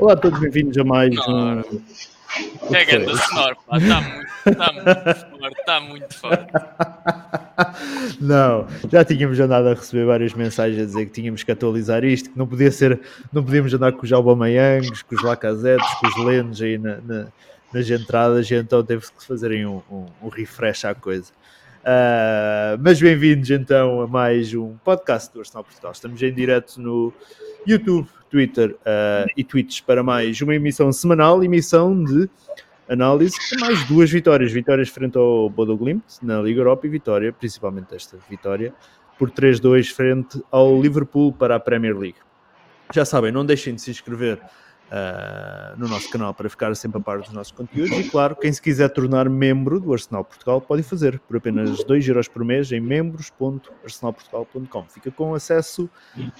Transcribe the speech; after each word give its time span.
Olá 0.00 0.14
a 0.14 0.16
todos, 0.16 0.40
bem-vindos 0.40 0.78
a 0.78 0.82
mais 0.82 1.14
um. 1.28 1.62
Pega 2.72 2.92
é 2.92 2.98
do 3.00 3.14
sonoro, 3.18 3.54
está 3.70 4.00
muito, 4.00 4.28
está 4.46 4.72
muito 5.12 5.58
está 5.58 5.80
muito 5.80 6.14
forte. 6.16 6.52
Não, 8.18 8.66
já 8.90 9.04
tínhamos 9.04 9.38
andado 9.38 9.68
a 9.68 9.74
receber 9.74 10.06
várias 10.06 10.32
mensagens 10.32 10.80
a 10.80 10.84
dizer 10.86 11.04
que 11.04 11.12
tínhamos 11.12 11.42
que 11.42 11.52
atualizar 11.52 12.02
isto, 12.02 12.30
que 12.30 12.38
não 12.38 12.46
podia 12.46 12.70
ser, 12.70 12.98
não 13.30 13.44
podíamos 13.44 13.74
andar 13.74 13.92
com 13.92 14.02
os 14.06 14.10
maiangos, 14.38 15.02
com 15.02 15.14
os 15.14 15.22
Lacazetes, 15.22 15.86
com 15.96 16.06
os 16.06 16.24
Lenos 16.24 16.62
aí 16.62 16.78
na, 16.78 16.96
na, 17.02 17.26
nas 17.70 17.90
entradas, 17.90 18.50
então 18.50 18.82
teve 18.82 19.02
que 19.06 19.26
fazerem 19.26 19.66
um, 19.66 19.82
um, 19.92 20.06
um 20.22 20.28
refresh 20.30 20.86
à 20.86 20.94
coisa. 20.94 21.30
Uh, 21.82 22.80
mas 22.80 22.98
bem-vindos 22.98 23.50
então 23.50 24.00
a 24.00 24.06
mais 24.06 24.54
um 24.54 24.76
podcast 24.82 25.30
do 25.34 25.40
Arsenal 25.40 25.62
Portugal. 25.62 25.92
Estamos 25.92 26.22
em 26.22 26.32
direto 26.32 26.80
no 26.80 27.12
YouTube, 27.66 28.08
Twitter 28.30 28.76
uh, 28.86 29.28
e 29.36 29.42
tweets 29.42 29.80
para 29.80 30.02
mais 30.02 30.40
uma 30.40 30.54
emissão 30.54 30.92
semanal, 30.92 31.42
emissão 31.42 32.02
de 32.04 32.30
análise, 32.88 33.36
mais 33.58 33.84
duas 33.88 34.08
vitórias, 34.08 34.52
vitórias 34.52 34.88
frente 34.88 35.18
ao 35.18 35.50
Bodoglimt 35.50 36.02
na 36.22 36.40
Liga 36.40 36.60
Europa 36.60 36.86
e 36.86 36.90
vitória, 36.90 37.32
principalmente 37.32 37.94
esta 37.94 38.16
vitória, 38.28 38.72
por 39.18 39.30
3-2 39.30 39.92
frente 39.92 40.40
ao 40.50 40.80
Liverpool 40.80 41.32
para 41.32 41.56
a 41.56 41.60
Premier 41.60 41.96
League. 41.98 42.16
Já 42.94 43.04
sabem, 43.04 43.32
não 43.32 43.44
deixem 43.44 43.74
de 43.74 43.82
se 43.82 43.90
inscrever 43.90 44.40
Uh, 44.90 45.70
no 45.78 45.86
nosso 45.86 46.10
canal 46.10 46.34
para 46.34 46.50
ficar 46.50 46.74
sempre 46.74 46.98
a 46.98 47.00
par 47.00 47.20
dos 47.20 47.30
nossos 47.32 47.52
conteúdos. 47.52 47.96
E 47.96 48.10
claro, 48.10 48.34
quem 48.34 48.52
se 48.52 48.60
quiser 48.60 48.88
tornar 48.88 49.30
membro 49.30 49.78
do 49.78 49.92
Arsenal 49.92 50.24
Portugal 50.24 50.60
pode 50.60 50.82
fazer 50.82 51.20
por 51.28 51.36
apenas 51.36 51.84
2 51.84 52.08
euros 52.08 52.26
por 52.26 52.44
mês 52.44 52.72
em 52.72 52.80
membros.arsenalportugal.com. 52.80 54.84
Fica 54.88 55.12
com 55.12 55.32
acesso 55.32 55.88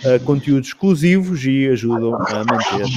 a 0.05 0.19
conteúdos 0.25 0.67
exclusivos 0.71 1.45
e 1.47 1.69
ajudam 1.69 2.17
a 2.17 2.39
manter 2.45 2.89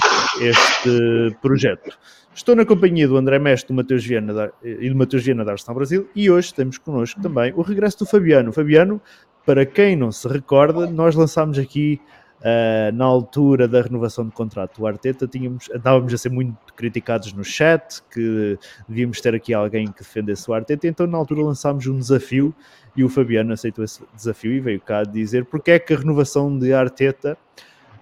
este 0.42 1.38
projeto. 1.40 2.00
Estou 2.34 2.56
na 2.56 2.66
companhia 2.66 3.08
do 3.08 3.16
André 3.16 3.38
Mestre 3.38 3.68
do 3.68 3.76
Mateus 3.76 4.04
Viana, 4.04 4.34
da, 4.34 4.50
e 4.64 4.90
do 4.90 4.96
Matheus 4.96 5.24
Viana 5.24 5.46
da 5.46 5.52
Arsenal 5.52 5.76
Brasil 5.76 6.10
e 6.16 6.32
hoje 6.32 6.52
temos 6.52 6.80
connosco 6.80 7.22
também 7.22 7.54
o 7.56 7.62
regresso 7.62 8.00
do 8.00 8.06
Fabiano. 8.08 8.52
Fabiano, 8.52 9.00
para 9.46 9.68
quem 9.68 9.96
não 9.96 10.12
se 10.12 10.28
recorda, 10.28 10.88
nós 10.88 11.14
lançámos 11.14 11.60
aqui 11.60 12.02
Uh, 12.44 12.92
na 12.94 13.06
altura 13.06 13.70
da 13.70 13.82
renovação 13.82 14.26
de 14.26 14.32
contrato 14.32 14.78
do 14.78 14.86
Arteta, 14.86 15.26
tínhamos, 15.26 15.70
andávamos 15.74 16.14
a 16.14 16.18
ser 16.18 16.28
muito 16.28 16.58
criticados 16.76 17.32
no 17.32 17.42
chat, 17.42 18.04
que 18.14 18.60
devíamos 18.86 19.22
ter 19.22 19.34
aqui 19.34 19.54
alguém 19.54 19.88
que 19.90 20.00
defendesse 20.00 20.50
o 20.50 20.54
Arteta, 20.54 20.86
então 20.86 21.08
na 21.08 21.18
altura 21.18 21.42
lançámos 21.42 21.88
um 21.88 21.98
desafio 21.98 22.54
e 22.98 23.02
o 23.02 23.08
Fabiano 23.08 23.54
aceitou 23.54 23.82
esse 23.82 24.04
desafio 24.14 24.52
e 24.52 24.60
veio 24.60 24.82
cá 24.82 25.04
dizer 25.04 25.46
porque 25.46 25.72
é 25.72 25.80
que 25.80 25.94
a 25.94 25.98
renovação 25.98 26.60
de 26.60 26.74
Arteta 26.74 27.38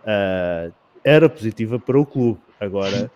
uh, 0.03 0.73
era 1.03 1.29
positiva 1.29 1.77
para 1.77 1.99
o 1.99 2.03
clube. 2.03 2.39
Agora, 2.59 3.11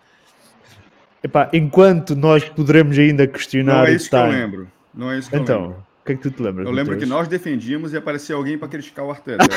epá, 1.24 1.50
enquanto 1.52 2.14
nós 2.14 2.48
poderemos 2.48 2.96
ainda 2.96 3.26
questionar... 3.26 3.82
Não 3.82 3.86
é 3.86 3.94
isso 3.94 4.08
que 4.08 4.14
eu 4.14 4.26
lembro. 4.28 4.68
Não 4.94 5.10
é 5.10 5.18
isso 5.18 5.28
que 5.28 5.34
então, 5.36 5.56
eu 5.56 5.62
lembro 5.66 5.85
que, 6.06 6.12
é 6.12 6.16
que 6.16 6.22
tu 6.22 6.30
te 6.30 6.40
lembra? 6.42 6.64
Eu 6.64 6.70
lembro 6.70 6.96
que 6.96 7.04
nós 7.04 7.26
defendíamos 7.28 7.92
e 7.92 7.96
aparecia 7.96 8.34
alguém 8.36 8.56
para 8.56 8.68
criticar 8.68 9.04
o 9.04 9.10
Arteta. 9.10 9.44
uh, 9.44 9.48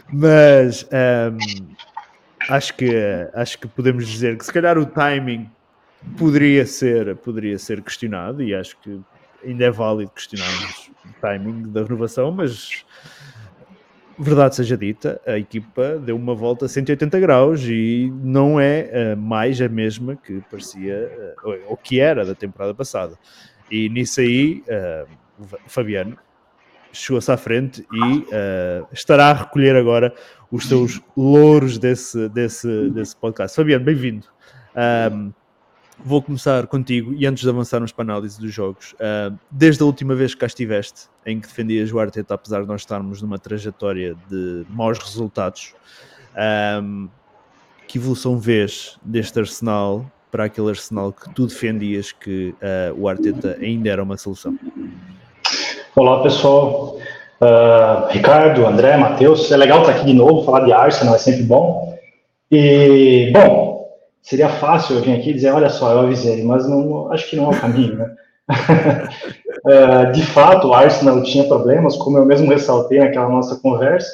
mas 0.10 0.82
um, 0.84 0.88
ehm, 0.92 1.36
acho, 2.48 2.74
que, 2.74 2.90
acho 3.34 3.58
que 3.58 3.68
podemos 3.68 4.06
dizer 4.08 4.36
que 4.38 4.44
se 4.46 4.52
calhar 4.52 4.76
o 4.78 4.86
timing 4.86 5.48
poderia 6.16 6.64
ser, 6.64 7.14
poderia 7.16 7.58
ser 7.58 7.82
questionado 7.82 8.42
e 8.42 8.54
acho 8.54 8.76
que 8.80 8.98
ainda 9.44 9.64
é 9.64 9.70
válido 9.70 10.10
questionarmos 10.12 10.90
o 11.04 11.08
timing 11.20 11.70
da 11.70 11.82
renovação, 11.84 12.32
mas 12.32 12.84
verdade 14.18 14.56
seja 14.56 14.76
dita, 14.76 15.20
a 15.26 15.38
equipa 15.38 15.96
deu 15.98 16.16
uma 16.16 16.34
volta 16.34 16.66
a 16.66 16.68
180 16.68 17.18
graus 17.20 17.60
e 17.64 18.12
não 18.22 18.60
é 18.60 18.90
uh, 18.92 19.16
mais 19.16 19.60
a 19.60 19.68
mesma 19.68 20.16
que 20.16 20.42
parecia, 20.50 21.34
uh, 21.44 21.56
ou, 21.68 21.76
que 21.76 22.00
era 22.00 22.24
da 22.24 22.34
temporada 22.34 22.74
passada. 22.74 23.18
E 23.70 23.88
nisso 23.88 24.20
aí, 24.20 24.62
uh, 24.68 25.06
Fabiano 25.66 26.16
chegou-se 26.92 27.32
à 27.32 27.38
frente 27.38 27.86
e 27.90 28.26
estará 28.92 29.30
a 29.30 29.32
recolher 29.32 29.74
agora 29.76 30.12
os 30.50 30.68
seus 30.68 31.00
louros 31.16 31.78
desse, 31.78 32.28
desse, 32.28 32.90
desse 32.90 33.16
podcast. 33.16 33.56
Fabiano, 33.56 33.82
bem-vindo. 33.82 34.26
Um, 35.12 35.32
vou 36.04 36.20
começar 36.20 36.66
contigo 36.66 37.12
e 37.16 37.26
antes 37.26 37.42
de 37.42 37.48
avançarmos 37.48 37.92
para 37.92 38.02
a 38.12 38.16
análise 38.16 38.38
dos 38.40 38.52
jogos, 38.52 38.92
uh, 38.94 39.34
desde 39.50 39.82
a 39.82 39.86
última 39.86 40.14
vez 40.14 40.34
que 40.34 40.40
cá 40.40 40.46
estiveste, 40.46 41.02
em 41.24 41.40
que 41.40 41.46
defendias 41.46 41.92
o 41.92 41.98
Arteta, 41.98 42.34
apesar 42.34 42.62
de 42.62 42.68
nós 42.68 42.80
estarmos 42.80 43.22
numa 43.22 43.38
trajetória 43.38 44.16
de 44.28 44.64
maus 44.68 44.98
resultados, 44.98 45.74
um, 46.34 47.08
ah, 47.08 47.22
que 47.86 47.98
evolução 47.98 48.38
vês 48.38 48.96
deste 49.02 49.38
Arsenal 49.38 50.06
para 50.30 50.44
aquele 50.44 50.70
Arsenal 50.70 51.12
que 51.12 51.32
tu 51.34 51.46
defendias 51.46 52.10
que 52.10 52.50
uh, 52.54 52.98
o 52.98 53.06
Arteta 53.08 53.56
ainda 53.60 53.90
era 53.90 54.02
uma 54.02 54.16
solução? 54.16 54.58
Olá 55.94 56.22
pessoal, 56.22 56.96
uh, 57.38 58.08
Ricardo, 58.10 58.66
André, 58.66 58.96
Matheus, 58.96 59.50
é 59.52 59.56
legal 59.58 59.80
estar 59.82 59.92
aqui 59.94 60.06
de 60.06 60.14
novo, 60.14 60.42
falar 60.44 60.64
de 60.64 60.72
Arsenal 60.72 61.14
é 61.14 61.18
sempre 61.18 61.42
bom. 61.42 61.92
E, 62.50 63.30
bom, 63.32 63.71
seria 64.22 64.48
fácil 64.48 64.96
eu 64.96 65.02
vir 65.02 65.14
aqui 65.16 65.30
e 65.30 65.34
dizer, 65.34 65.50
olha 65.52 65.68
só, 65.68 65.92
eu 65.92 66.00
avisei, 66.00 66.42
mas 66.44 66.66
não, 66.68 67.12
acho 67.12 67.28
que 67.28 67.36
não 67.36 67.46
é 67.46 67.48
o 67.56 67.60
caminho, 67.60 67.96
né? 67.96 68.16
É, 69.64 70.06
de 70.10 70.26
fato, 70.26 70.66
o 70.66 70.74
Arsenal 70.74 71.22
tinha 71.22 71.44
problemas, 71.44 71.94
como 71.96 72.18
eu 72.18 72.24
mesmo 72.24 72.50
ressaltei 72.50 72.98
naquela 72.98 73.28
nossa 73.28 73.54
conversa, 73.62 74.10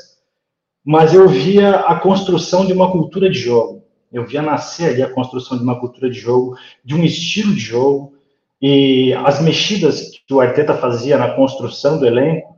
mas 0.85 1.15
eu 1.15 1.27
via 1.27 1.71
a 1.75 1.99
construção 1.99 2.67
de 2.67 2.75
uma 2.75 2.93
cultura 2.93 3.31
de 3.31 3.39
jogo. 3.39 3.83
Eu 4.13 4.27
via 4.27 4.43
nascer 4.43 4.91
ali 4.91 5.03
a 5.03 5.09
construção 5.09 5.57
de 5.57 5.63
uma 5.65 5.81
cultura 5.81 6.11
de 6.11 6.19
jogo, 6.19 6.55
de 6.85 6.95
um 6.95 7.03
estilo 7.03 7.55
de 7.55 7.61
jogo, 7.61 8.13
e 8.61 9.15
as 9.25 9.41
mexidas 9.41 10.11
que 10.27 10.35
o 10.35 10.41
Arteta 10.43 10.75
fazia 10.75 11.17
na 11.17 11.31
construção 11.31 11.99
do 11.99 12.05
elenco 12.07 12.55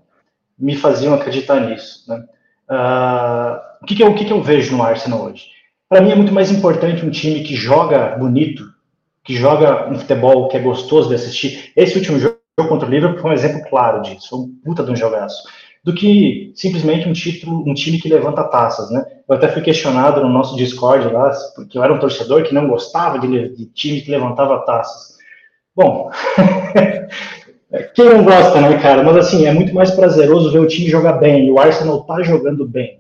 me 0.59 0.75
faziam 0.75 1.15
acreditar 1.15 1.61
nisso. 1.61 2.05
Né? 2.09 2.17
Uh, 2.73 3.85
o 3.85 3.87
que, 3.87 3.95
que, 3.95 4.03
eu, 4.03 4.11
o 4.11 4.15
que, 4.17 4.25
que 4.25 4.33
eu 4.33 4.43
vejo 4.43 4.77
no 4.77 4.83
Arsenal 4.83 5.27
hoje? 5.27 5.47
Para 5.93 6.01
mim 6.03 6.13
é 6.13 6.15
muito 6.15 6.33
mais 6.33 6.53
importante 6.53 7.05
um 7.05 7.11
time 7.11 7.43
que 7.43 7.57
joga 7.57 8.17
bonito, 8.17 8.63
que 9.25 9.35
joga 9.35 9.91
um 9.91 9.99
futebol 9.99 10.47
que 10.47 10.57
é 10.57 10.61
gostoso 10.61 11.09
de 11.09 11.17
assistir. 11.17 11.73
Esse 11.77 11.99
último 11.99 12.17
jogo 12.21 12.37
contra 12.69 12.87
o 12.87 12.91
Liverpool 12.91 13.19
foi 13.19 13.31
um 13.33 13.35
exemplo 13.35 13.69
claro 13.69 14.01
disso, 14.01 14.29
foi 14.31 14.39
um 14.39 14.51
puta 14.65 14.85
de 14.85 14.93
um 14.93 14.95
jogaço. 14.95 15.43
Do 15.83 15.93
que 15.93 16.53
simplesmente 16.55 17.09
um 17.09 17.13
título, 17.13 17.65
um 17.69 17.75
time 17.75 17.99
que 17.99 18.09
levanta 18.09 18.45
taças, 18.45 18.89
né? 18.93 19.05
Eu 19.29 19.35
até 19.35 19.49
fui 19.49 19.63
questionado 19.63 20.21
no 20.23 20.29
nosso 20.29 20.55
Discord 20.55 21.13
lá, 21.13 21.33
porque 21.57 21.77
eu 21.77 21.83
era 21.83 21.93
um 21.93 21.99
torcedor 21.99 22.45
que 22.45 22.55
não 22.55 22.69
gostava 22.69 23.19
de, 23.19 23.57
de 23.57 23.67
time 23.73 24.01
que 24.01 24.13
levantava 24.13 24.65
taças. 24.65 25.17
Bom, 25.75 26.09
quem 27.95 28.05
não 28.05 28.23
gosta, 28.23 28.61
né, 28.61 28.79
cara? 28.79 29.03
Mas 29.03 29.17
assim, 29.17 29.45
é 29.45 29.53
muito 29.53 29.75
mais 29.75 29.91
prazeroso 29.91 30.53
ver 30.53 30.61
o 30.61 30.69
time 30.69 30.89
jogar 30.89 31.15
bem. 31.15 31.49
E 31.49 31.51
o 31.51 31.59
Arsenal 31.59 32.05
tá 32.05 32.23
jogando 32.23 32.65
bem. 32.65 33.00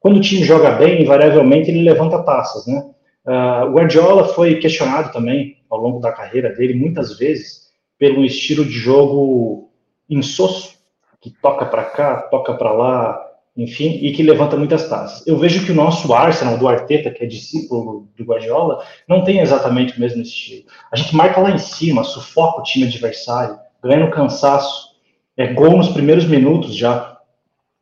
Quando 0.00 0.16
o 0.16 0.20
time 0.20 0.44
joga 0.44 0.70
bem, 0.72 1.02
invariavelmente 1.02 1.70
ele 1.70 1.82
levanta 1.82 2.22
taças, 2.22 2.66
né? 2.66 2.84
Uh, 3.26 3.66
o 3.66 3.72
Guardiola 3.74 4.24
foi 4.28 4.56
questionado 4.56 5.12
também 5.12 5.56
ao 5.68 5.78
longo 5.78 6.00
da 6.00 6.12
carreira 6.12 6.50
dele, 6.54 6.72
muitas 6.74 7.18
vezes, 7.18 7.68
pelo 7.98 8.24
estilo 8.24 8.64
de 8.64 8.70
jogo 8.70 9.70
insosso, 10.08 10.76
que 11.20 11.30
toca 11.42 11.66
para 11.66 11.84
cá, 11.84 12.22
toca 12.22 12.54
para 12.54 12.72
lá, 12.72 13.22
enfim, 13.56 13.90
e 14.00 14.12
que 14.12 14.22
levanta 14.22 14.56
muitas 14.56 14.88
taças. 14.88 15.26
Eu 15.26 15.36
vejo 15.36 15.66
que 15.66 15.72
o 15.72 15.74
nosso 15.74 16.14
Arsenal, 16.14 16.56
do 16.56 16.68
Arteta, 16.68 17.10
que 17.10 17.24
é 17.24 17.26
discípulo 17.26 18.08
do 18.16 18.24
Guardiola, 18.24 18.82
não 19.06 19.24
tem 19.24 19.40
exatamente 19.40 19.98
o 19.98 20.00
mesmo 20.00 20.22
estilo. 20.22 20.62
A 20.92 20.96
gente 20.96 21.14
marca 21.14 21.40
lá 21.40 21.50
em 21.50 21.58
cima, 21.58 22.04
sufoca 22.04 22.60
o 22.60 22.62
time 22.62 22.86
adversário, 22.86 23.58
ganha 23.82 24.06
no 24.06 24.10
cansaço, 24.12 24.88
é 25.36 25.52
gol 25.52 25.76
nos 25.76 25.88
primeiros 25.88 26.24
minutos 26.24 26.74
já. 26.74 27.17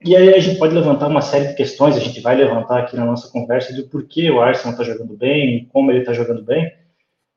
E 0.06 0.14
aí 0.14 0.32
a 0.36 0.38
gente 0.38 0.56
pode 0.60 0.72
levantar 0.72 1.08
uma 1.08 1.20
série 1.20 1.48
de 1.48 1.54
questões, 1.54 1.96
a 1.96 2.00
gente 2.00 2.20
vai 2.20 2.36
levantar 2.36 2.78
aqui 2.78 2.94
na 2.94 3.04
nossa 3.04 3.28
conversa 3.28 3.74
do 3.74 3.88
porquê 3.88 4.30
o 4.30 4.40
Arsenal 4.40 4.70
está 4.80 4.84
jogando 4.84 5.16
bem, 5.16 5.68
como 5.72 5.90
ele 5.90 5.98
está 5.98 6.12
jogando 6.12 6.44
bem, 6.44 6.70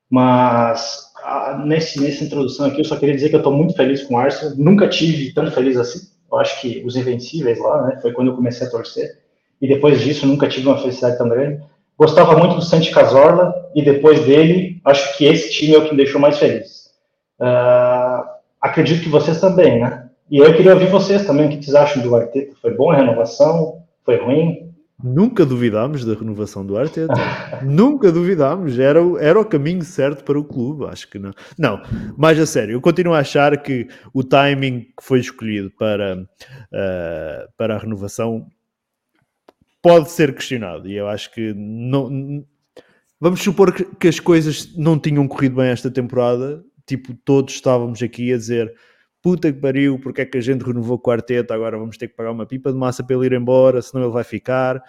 mas 0.08 1.04
ah, 1.20 1.60
nesse, 1.66 2.00
nessa 2.00 2.22
introdução 2.22 2.66
aqui 2.66 2.78
eu 2.78 2.84
só 2.84 2.94
queria 2.94 3.12
dizer 3.16 3.28
que 3.28 3.34
eu 3.34 3.38
estou 3.40 3.52
muito 3.52 3.74
feliz 3.74 4.04
com 4.04 4.14
o 4.14 4.18
Arsenal, 4.18 4.54
nunca 4.56 4.86
tive 4.88 5.34
tão 5.34 5.50
feliz 5.50 5.76
assim, 5.76 5.98
eu 6.30 6.38
acho 6.38 6.60
que 6.60 6.80
os 6.86 6.94
Invencíveis 6.94 7.58
lá, 7.58 7.88
né, 7.88 7.98
foi 8.00 8.12
quando 8.12 8.28
eu 8.28 8.36
comecei 8.36 8.64
a 8.64 8.70
torcer, 8.70 9.18
e 9.60 9.66
depois 9.66 10.00
disso 10.00 10.24
nunca 10.24 10.46
tive 10.46 10.68
uma 10.68 10.78
felicidade 10.78 11.18
tão 11.18 11.28
grande. 11.28 11.60
Gostava 11.98 12.38
muito 12.38 12.54
do 12.54 12.62
Santi 12.62 12.92
Cazorla, 12.92 13.52
e 13.74 13.82
depois 13.84 14.24
dele, 14.24 14.80
acho 14.84 15.18
que 15.18 15.24
esse 15.24 15.50
time 15.52 15.74
é 15.74 15.78
o 15.78 15.86
que 15.86 15.90
me 15.90 15.96
deixou 15.96 16.20
mais 16.20 16.38
feliz. 16.38 16.84
Uh, 17.40 18.22
acredito 18.60 19.02
que 19.02 19.08
vocês 19.08 19.40
também, 19.40 19.80
né? 19.82 20.06
E 20.30 20.40
aí 20.40 20.46
eu 20.48 20.56
queria 20.56 20.74
ouvir 20.74 20.88
vocês 20.88 21.26
também, 21.26 21.46
o 21.46 21.48
que 21.48 21.56
vocês 21.64 21.74
acham 21.74 22.00
do 22.04 22.14
Arteta? 22.14 22.54
Foi 22.62 22.72
boa 22.76 22.94
a 22.94 22.98
renovação? 22.98 23.82
Foi 24.04 24.16
ruim? 24.16 24.72
Nunca 25.02 25.44
duvidámos 25.44 26.04
da 26.04 26.14
renovação 26.14 26.64
do 26.64 26.78
Arteta. 26.78 27.12
Nunca 27.66 28.12
duvidámos. 28.12 28.78
Era, 28.78 29.02
o, 29.02 29.18
era 29.18 29.40
o 29.40 29.44
caminho 29.44 29.82
certo 29.82 30.22
para 30.22 30.38
o 30.38 30.44
clube, 30.44 30.84
acho 30.84 31.10
que 31.10 31.18
não. 31.18 31.32
Não, 31.58 31.82
mais 32.16 32.38
a 32.38 32.46
sério, 32.46 32.74
eu 32.74 32.80
continuo 32.80 33.12
a 33.12 33.18
achar 33.18 33.60
que 33.60 33.88
o 34.14 34.22
timing 34.22 34.82
que 34.82 34.90
foi 35.02 35.18
escolhido 35.18 35.68
para, 35.76 36.22
uh, 36.22 37.52
para 37.56 37.74
a 37.74 37.78
renovação 37.78 38.46
pode 39.82 40.12
ser 40.12 40.32
questionado. 40.32 40.88
E 40.88 40.96
eu 40.96 41.08
acho 41.08 41.34
que 41.34 41.52
não. 41.56 42.44
Vamos 43.18 43.42
supor 43.42 43.74
que, 43.74 43.82
que 43.96 44.06
as 44.06 44.20
coisas 44.20 44.76
não 44.76 44.96
tinham 44.96 45.26
corrido 45.26 45.56
bem 45.56 45.70
esta 45.70 45.90
temporada. 45.90 46.62
Tipo, 46.86 47.14
todos 47.24 47.52
estávamos 47.52 48.00
aqui 48.00 48.32
a 48.32 48.36
dizer 48.36 48.72
puta 49.22 49.52
que 49.52 49.60
pariu, 49.60 49.98
porque 49.98 50.22
é 50.22 50.26
que 50.26 50.38
a 50.38 50.40
gente 50.40 50.62
renovou 50.62 50.96
o 50.96 51.00
quarteto, 51.00 51.52
agora 51.52 51.78
vamos 51.78 51.96
ter 51.96 52.08
que 52.08 52.14
pagar 52.14 52.30
uma 52.32 52.46
pipa 52.46 52.72
de 52.72 52.78
massa 52.78 53.02
para 53.04 53.16
ele 53.16 53.26
ir 53.26 53.32
embora, 53.32 53.82
senão 53.82 54.04
ele 54.04 54.12
vai 54.12 54.24
ficar. 54.24 54.82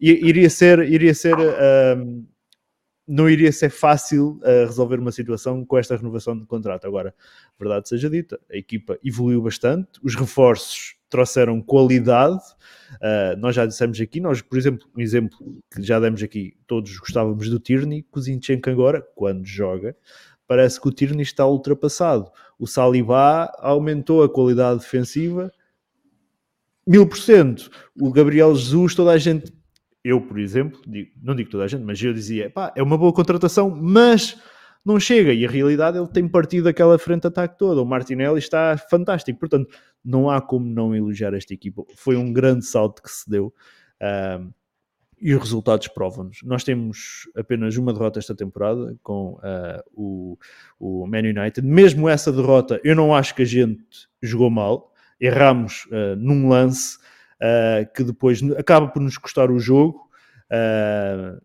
I, 0.00 0.12
iria 0.28 0.50
ser, 0.50 0.80
iria 0.88 1.14
ser 1.14 1.34
um, 1.36 2.24
não 3.06 3.28
iria 3.28 3.50
ser 3.50 3.70
fácil 3.70 4.38
uh, 4.42 4.66
resolver 4.66 4.98
uma 5.00 5.10
situação 5.10 5.64
com 5.64 5.78
esta 5.78 5.96
renovação 5.96 6.38
de 6.38 6.44
contrato. 6.46 6.86
Agora, 6.86 7.14
verdade 7.58 7.88
seja 7.88 8.10
dita, 8.10 8.38
a 8.52 8.56
equipa 8.56 8.98
evoluiu 9.04 9.42
bastante, 9.42 9.88
os 10.02 10.14
reforços 10.14 10.96
trouxeram 11.08 11.60
qualidade. 11.62 12.36
Uh, 13.02 13.34
nós 13.38 13.54
já 13.56 13.64
dissemos 13.64 13.98
aqui, 13.98 14.20
nós, 14.20 14.42
por 14.42 14.58
exemplo, 14.58 14.86
um 14.94 15.00
exemplo 15.00 15.38
que 15.74 15.82
já 15.82 15.98
demos 15.98 16.22
aqui, 16.22 16.54
todos 16.66 16.94
gostávamos 16.98 17.48
do 17.48 17.58
Tierney, 17.58 18.04
que 18.62 18.70
agora, 18.70 19.00
quando 19.14 19.46
joga, 19.46 19.96
parece 20.46 20.78
que 20.78 20.86
o 20.86 20.92
Tierney 20.92 21.22
está 21.22 21.46
ultrapassado 21.46 22.30
o 22.58 22.66
Salibá 22.66 23.50
aumentou 23.58 24.22
a 24.22 24.28
qualidade 24.28 24.80
defensiva 24.80 25.50
mil 26.86 27.06
por 27.08 27.16
cento. 27.18 27.70
O 27.98 28.10
Gabriel 28.10 28.54
Jesus, 28.56 28.94
toda 28.94 29.12
a 29.12 29.18
gente, 29.18 29.52
eu 30.04 30.20
por 30.20 30.38
exemplo, 30.38 30.80
digo, 30.86 31.12
não 31.22 31.34
digo 31.34 31.50
toda 31.50 31.64
a 31.64 31.68
gente, 31.68 31.84
mas 31.84 32.02
eu 32.02 32.12
dizia, 32.12 32.50
pá, 32.50 32.72
é 32.76 32.82
uma 32.82 32.98
boa 32.98 33.12
contratação, 33.12 33.70
mas 33.70 34.36
não 34.84 34.98
chega. 34.98 35.32
E 35.32 35.44
a 35.46 35.50
realidade, 35.50 35.96
ele 35.98 36.08
tem 36.08 36.26
partido 36.26 36.68
aquela 36.68 36.98
frente 36.98 37.22
de 37.22 37.28
ataque 37.28 37.58
toda. 37.58 37.80
O 37.82 37.84
Martinelli 37.86 38.38
está 38.38 38.76
fantástico. 38.90 39.38
Portanto, 39.38 39.68
não 40.04 40.30
há 40.30 40.40
como 40.40 40.66
não 40.68 40.94
elogiar 40.94 41.34
esta 41.34 41.52
equipa. 41.52 41.82
Foi 41.94 42.16
um 42.16 42.32
grande 42.32 42.64
salto 42.64 43.02
que 43.02 43.10
se 43.10 43.28
deu. 43.28 43.52
Um, 44.00 44.04
ah, 44.06 44.40
e 45.20 45.34
os 45.34 45.40
resultados 45.40 45.88
provam-nos. 45.88 46.38
Nós 46.44 46.62
temos 46.64 47.28
apenas 47.36 47.76
uma 47.76 47.92
derrota 47.92 48.18
esta 48.18 48.34
temporada 48.34 48.96
com 49.02 49.32
uh, 49.34 49.58
o, 49.92 50.38
o 50.78 51.06
Man 51.06 51.18
United. 51.20 51.62
Mesmo 51.66 52.08
essa 52.08 52.32
derrota, 52.32 52.80
eu 52.84 52.94
não 52.94 53.14
acho 53.14 53.34
que 53.34 53.42
a 53.42 53.46
gente 53.46 54.08
jogou 54.22 54.50
mal. 54.50 54.92
Erramos 55.20 55.86
uh, 55.86 56.14
num 56.16 56.48
lance 56.48 56.98
uh, 57.42 57.92
que 57.94 58.04
depois 58.04 58.40
acaba 58.52 58.88
por 58.88 59.00
nos 59.00 59.18
custar 59.18 59.50
o 59.50 59.58
jogo, 59.58 60.06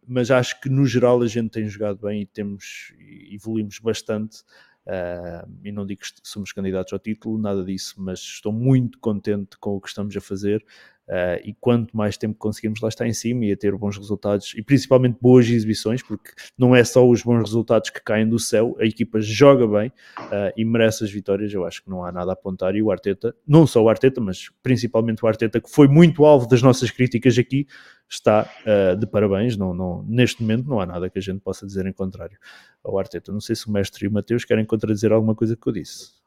mas 0.07 0.31
acho 0.31 0.61
que 0.61 0.69
no 0.69 0.85
geral 0.85 1.21
a 1.21 1.27
gente 1.27 1.49
tem 1.49 1.67
jogado 1.67 1.99
bem 2.07 2.21
e 2.21 2.25
temos 2.25 2.93
evoluímos 3.33 3.77
bastante. 3.79 4.37
Uh, 4.85 5.47
e 5.63 5.71
não 5.73 5.85
digo 5.85 6.01
que 6.01 6.07
somos 6.23 6.51
candidatos 6.53 6.91
ao 6.93 6.99
título, 6.99 7.37
nada 7.37 7.63
disso, 7.65 7.95
mas 7.97 8.19
estou 8.19 8.51
muito 8.53 8.97
contente 8.99 9.57
com 9.59 9.71
o 9.71 9.81
que 9.81 9.87
estamos 9.89 10.15
a 10.15 10.21
fazer. 10.21 10.63
Uh, 11.07 11.35
e 11.43 11.53
quanto 11.59 11.95
mais 11.97 12.15
tempo 12.15 12.37
conseguirmos 12.39 12.79
lá 12.79 12.87
estar 12.87 13.05
em 13.05 13.11
cima 13.13 13.43
e 13.43 13.51
a 13.51 13.57
ter 13.57 13.75
bons 13.75 13.97
resultados 13.97 14.53
e 14.55 14.63
principalmente 14.63 15.17
boas 15.19 15.45
exibições, 15.49 16.01
porque 16.01 16.31
não 16.57 16.73
é 16.73 16.81
só 16.85 17.05
os 17.05 17.21
bons 17.21 17.39
resultados 17.41 17.89
que 17.89 18.01
caem 18.01 18.27
do 18.27 18.39
céu, 18.39 18.73
a 18.79 18.85
equipa 18.85 19.19
joga 19.19 19.67
bem 19.67 19.89
uh, 19.89 20.53
e 20.55 20.63
merece 20.63 21.03
as 21.03 21.11
vitórias. 21.11 21.53
Eu 21.53 21.65
acho 21.65 21.83
que 21.83 21.89
não 21.89 22.05
há 22.05 22.11
nada 22.11 22.29
a 22.31 22.33
apontar. 22.33 22.73
E 22.75 22.81
o 22.81 22.89
Arteta, 22.89 23.35
não 23.45 23.67
só 23.67 23.81
o 23.83 23.89
Arteta, 23.89 24.21
mas 24.21 24.49
principalmente 24.63 25.23
o 25.23 25.27
Arteta, 25.27 25.59
que 25.59 25.69
foi 25.69 25.87
muito 25.89 26.23
alvo 26.23 26.47
das 26.47 26.61
nossas 26.61 26.89
críticas 26.89 27.37
aqui, 27.37 27.67
está 28.09 28.49
uh, 28.63 28.95
de 28.95 29.05
parabéns. 29.05 29.57
Não, 29.57 29.73
não, 29.73 30.03
neste 30.07 30.41
momento 30.41 30.69
não 30.69 30.79
há 30.79 30.85
nada 30.85 31.09
que 31.09 31.19
a 31.19 31.21
gente 31.21 31.41
possa 31.41 31.65
dizer 31.65 31.85
em 31.85 31.91
contrário 31.93 32.37
ao 32.81 32.97
Arteta. 32.97 33.29
Não 33.31 33.41
sei 33.41 33.57
se 33.57 33.67
o 33.67 33.71
mestre 33.71 34.05
e 34.05 34.07
o 34.07 34.11
Mateus 34.11 34.45
querem 34.45 34.63
contradizer 34.65 35.11
alguma 35.11 35.35
coisa 35.35 35.57
que 35.57 35.67
eu 35.67 35.73
disse. 35.73 36.23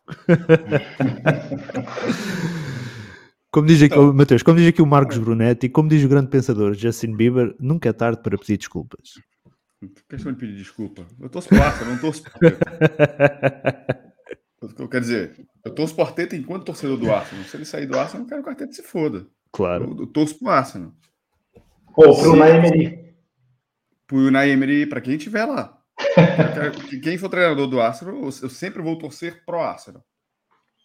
Como 3.51 3.65
diz 3.67 3.81
aqui, 3.81 3.93
então, 3.95 4.13
Mateus, 4.13 4.43
como 4.43 4.59
diz 4.59 4.67
aqui 4.67 4.79
o 4.79 4.85
Marcos 4.85 5.17
Brunetti, 5.17 5.69
como 5.69 5.89
diz 5.89 6.03
o 6.03 6.07
grande 6.07 6.29
pensador 6.29 6.75
Justin 6.75 7.15
Bieber, 7.15 7.55
nunca 7.59 7.89
é 7.89 7.91
tarde 7.93 8.21
para 8.21 8.37
pedir 8.37 8.57
desculpas. 8.57 9.13
Questão 10.07 10.33
de 10.33 10.37
pedir 10.37 10.55
desculpa. 10.55 11.03
Eu 11.19 11.29
torço 11.29 11.49
Arsenal, 11.55 11.93
não 11.95 11.97
torço 11.99 12.23
Eu 14.77 14.87
Quer 14.87 15.01
dizer, 15.01 15.47
eu 15.65 15.73
torço 15.73 15.95
o 15.97 16.01
Arteta 16.03 16.35
enquanto 16.35 16.63
torcedor 16.65 16.97
do 16.99 17.11
Arsenal. 17.11 17.43
Se 17.45 17.57
ele 17.57 17.65
sair 17.65 17.87
do 17.87 17.97
Arsenal, 17.97 18.27
eu 18.27 18.29
quero 18.29 18.43
que 18.43 18.49
o 18.49 18.51
Arteta 18.51 18.71
se 18.71 18.83
foda. 18.83 19.25
Claro. 19.51 19.85
Eu, 19.85 19.97
eu 20.01 20.07
torço 20.07 20.37
o 20.39 20.47
Arsenal. 20.47 20.93
Ou 21.95 22.15
o 22.27 22.33
Unai 22.33 22.51
Emery. 22.55 23.15
o 24.11 24.15
Unai 24.15 24.51
Emery, 24.51 24.85
para 24.85 25.01
quem 25.01 25.15
estiver 25.15 25.45
lá. 25.47 25.78
Quem 27.03 27.17
for 27.17 27.29
treinador 27.29 27.67
do 27.67 27.81
Arsenal, 27.81 28.15
eu 28.23 28.31
sempre 28.31 28.81
vou 28.81 28.97
torcer 28.97 29.43
pro 29.45 29.59
Arsenal. 29.59 30.03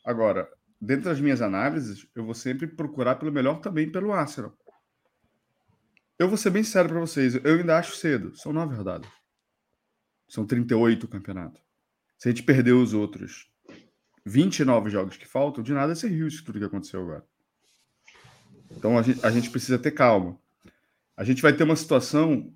Agora, 0.05 0.49
dentro 0.81 1.05
das 1.05 1.21
minhas 1.21 1.41
análises, 1.41 2.07
eu 2.15 2.25
vou 2.25 2.35
sempre 2.35 2.67
procurar 2.67 3.15
pelo 3.15 3.33
melhor 3.33 3.61
também 3.61 3.91
pelo 3.91 4.13
Arsenal. 4.13 4.55
Eu 6.19 6.29
vou 6.29 6.37
ser 6.37 6.51
bem 6.51 6.63
sério 6.65 6.91
para 6.91 7.01
vocês, 7.01 7.35
eu 7.37 7.55
ainda 7.59 7.77
acho 7.79 7.97
cedo. 7.97 8.37
São 8.37 8.53
nove 8.53 8.75
rodadas. 8.77 9.09
São 10.29 10.45
38 10.47 11.07
campeonato. 11.09 11.61
Se 12.19 12.29
a 12.29 12.31
gente 12.31 12.43
perder 12.43 12.73
os 12.73 12.93
outros 12.95 13.51
29 14.25 14.91
jogos 14.91 15.17
que 15.17 15.27
faltam, 15.27 15.63
de 15.63 15.73
nada 15.73 15.95
serviu 15.95 16.27
isso 16.29 16.45
tudo 16.45 16.59
que 16.59 16.65
aconteceu 16.65 17.03
agora. 17.03 17.25
Então 18.71 18.97
a 18.99 19.03
gente, 19.03 19.27
a 19.27 19.31
gente 19.31 19.51
precisa 19.51 19.79
ter 19.79 19.91
calma. 19.93 20.39
A 21.17 21.23
gente 21.25 21.43
vai 21.43 21.53
ter 21.53 21.63
uma 21.65 21.77
situação 21.77 22.53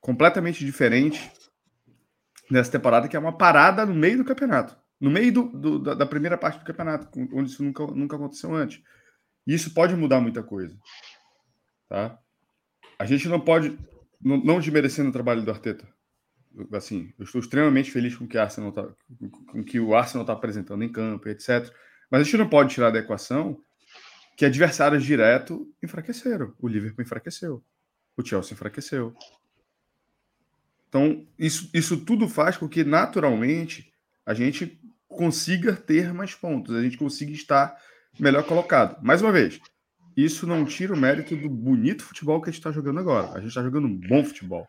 completamente 0.00 0.64
diferente 0.64 1.30
nessa 2.52 2.70
temporada, 2.70 3.08
que 3.08 3.16
é 3.16 3.18
uma 3.18 3.36
parada 3.36 3.86
no 3.86 3.94
meio 3.94 4.18
do 4.18 4.24
campeonato. 4.24 4.76
No 5.00 5.10
meio 5.10 5.32
do, 5.32 5.44
do, 5.78 5.96
da, 5.96 6.06
primeira 6.06 6.36
parte 6.38 6.58
do 6.60 6.64
campeonato, 6.64 7.08
onde 7.32 7.50
isso 7.50 7.64
nunca, 7.64 7.84
nunca 7.88 8.14
aconteceu 8.16 8.54
antes. 8.54 8.80
E 9.46 9.54
isso 9.54 9.72
pode 9.74 9.96
mudar 9.96 10.20
muita 10.20 10.42
coisa. 10.44 10.76
Tá? 11.88 12.16
A 12.98 13.04
gente 13.04 13.26
não 13.26 13.40
pode. 13.40 13.76
Não, 14.20 14.36
não 14.36 14.60
desmerecendo 14.60 15.08
o 15.10 15.12
trabalho 15.12 15.42
do 15.42 15.50
Arteta. 15.50 15.88
Assim, 16.72 17.12
eu 17.18 17.24
estou 17.24 17.40
extremamente 17.40 17.90
feliz 17.90 18.14
com 18.14 18.24
o 18.26 18.28
que, 18.28 18.36
Arsenal 18.38 18.70
tá, 18.70 18.86
com 19.50 19.64
que 19.64 19.80
o 19.80 19.94
Arsenal 19.96 20.22
está 20.22 20.34
apresentando 20.34 20.84
em 20.84 20.92
campo, 20.92 21.28
etc. 21.28 21.72
Mas 22.08 22.20
a 22.20 22.24
gente 22.24 22.36
não 22.36 22.48
pode 22.48 22.72
tirar 22.74 22.90
da 22.90 22.98
equação 23.00 23.58
que 24.36 24.44
adversários 24.44 25.02
direto 25.02 25.66
enfraqueceram. 25.82 26.54
O 26.60 26.68
Liverpool 26.68 27.02
enfraqueceu. 27.02 27.64
O 28.16 28.24
Chelsea 28.24 28.52
enfraqueceu. 28.52 29.16
Então, 30.94 31.26
isso, 31.38 31.70
isso 31.72 31.96
tudo 32.04 32.28
faz 32.28 32.58
com 32.58 32.68
que, 32.68 32.84
naturalmente, 32.84 33.90
a 34.26 34.34
gente 34.34 34.78
consiga 35.08 35.74
ter 35.74 36.12
mais 36.12 36.34
pontos, 36.34 36.76
a 36.76 36.82
gente 36.82 36.98
consiga 36.98 37.32
estar 37.32 37.74
melhor 38.20 38.44
colocado. 38.44 39.02
Mais 39.02 39.22
uma 39.22 39.32
vez, 39.32 39.58
isso 40.14 40.46
não 40.46 40.66
tira 40.66 40.92
o 40.92 40.96
mérito 40.96 41.34
do 41.34 41.48
bonito 41.48 42.02
futebol 42.04 42.42
que 42.42 42.50
a 42.50 42.52
gente 42.52 42.60
está 42.60 42.70
jogando 42.70 43.00
agora. 43.00 43.30
A 43.32 43.38
gente 43.40 43.48
está 43.48 43.62
jogando 43.62 43.86
um 43.86 43.96
bom 43.96 44.22
futebol. 44.22 44.68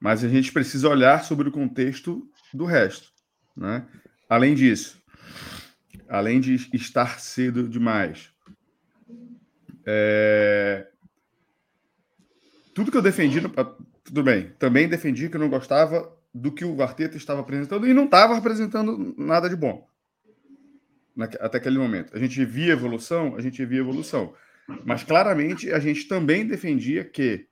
Mas 0.00 0.24
a 0.24 0.28
gente 0.30 0.50
precisa 0.50 0.88
olhar 0.88 1.22
sobre 1.24 1.50
o 1.50 1.52
contexto 1.52 2.26
do 2.54 2.64
resto. 2.64 3.12
Né? 3.54 3.86
Além 4.30 4.54
disso, 4.54 4.98
além 6.08 6.40
de 6.40 6.54
estar 6.72 7.20
cedo 7.20 7.68
demais, 7.68 8.30
é... 9.84 10.86
tudo 12.74 12.90
que 12.90 12.96
eu 12.96 13.02
defendi 13.02 13.38
no, 13.38 13.50
tudo 14.04 14.22
bem. 14.22 14.50
Também 14.58 14.88
defendi 14.88 15.28
que 15.28 15.38
não 15.38 15.48
gostava 15.48 16.12
do 16.34 16.50
que 16.52 16.64
o 16.64 16.82
Arteta 16.82 17.16
estava 17.16 17.40
apresentando 17.40 17.86
e 17.86 17.94
não 17.94 18.04
estava 18.06 18.36
apresentando 18.36 19.14
nada 19.18 19.48
de 19.48 19.56
bom 19.56 19.86
até 21.40 21.58
aquele 21.58 21.76
momento. 21.76 22.16
A 22.16 22.18
gente 22.18 22.42
via 22.42 22.72
evolução, 22.72 23.36
a 23.36 23.42
gente 23.42 23.62
via 23.66 23.80
evolução. 23.80 24.32
Mas 24.84 25.04
claramente 25.04 25.70
a 25.70 25.78
gente 25.78 26.04
também 26.08 26.46
defendia 26.46 27.04
que 27.04 27.46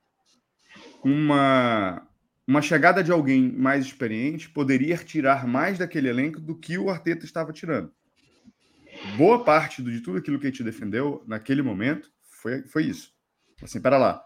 uma, 1.03 2.07
uma 2.47 2.59
chegada 2.59 3.03
de 3.03 3.11
alguém 3.11 3.51
mais 3.51 3.85
experiente 3.85 4.49
poderia 4.49 4.97
tirar 4.97 5.45
mais 5.45 5.77
daquele 5.77 6.09
elenco 6.09 6.39
do 6.39 6.55
que 6.57 6.79
o 6.79 6.89
Arteta 6.89 7.23
estava 7.23 7.53
tirando. 7.53 7.93
Boa 9.15 9.43
parte 9.43 9.81
de 9.83 10.01
tudo 10.01 10.17
aquilo 10.17 10.39
que 10.39 10.47
a 10.47 10.49
gente 10.49 10.63
defendeu 10.63 11.23
naquele 11.27 11.61
momento 11.61 12.09
foi, 12.41 12.63
foi 12.63 12.85
isso. 12.85 13.13
Assim, 13.61 13.79
para 13.79 13.95
lá 13.99 14.25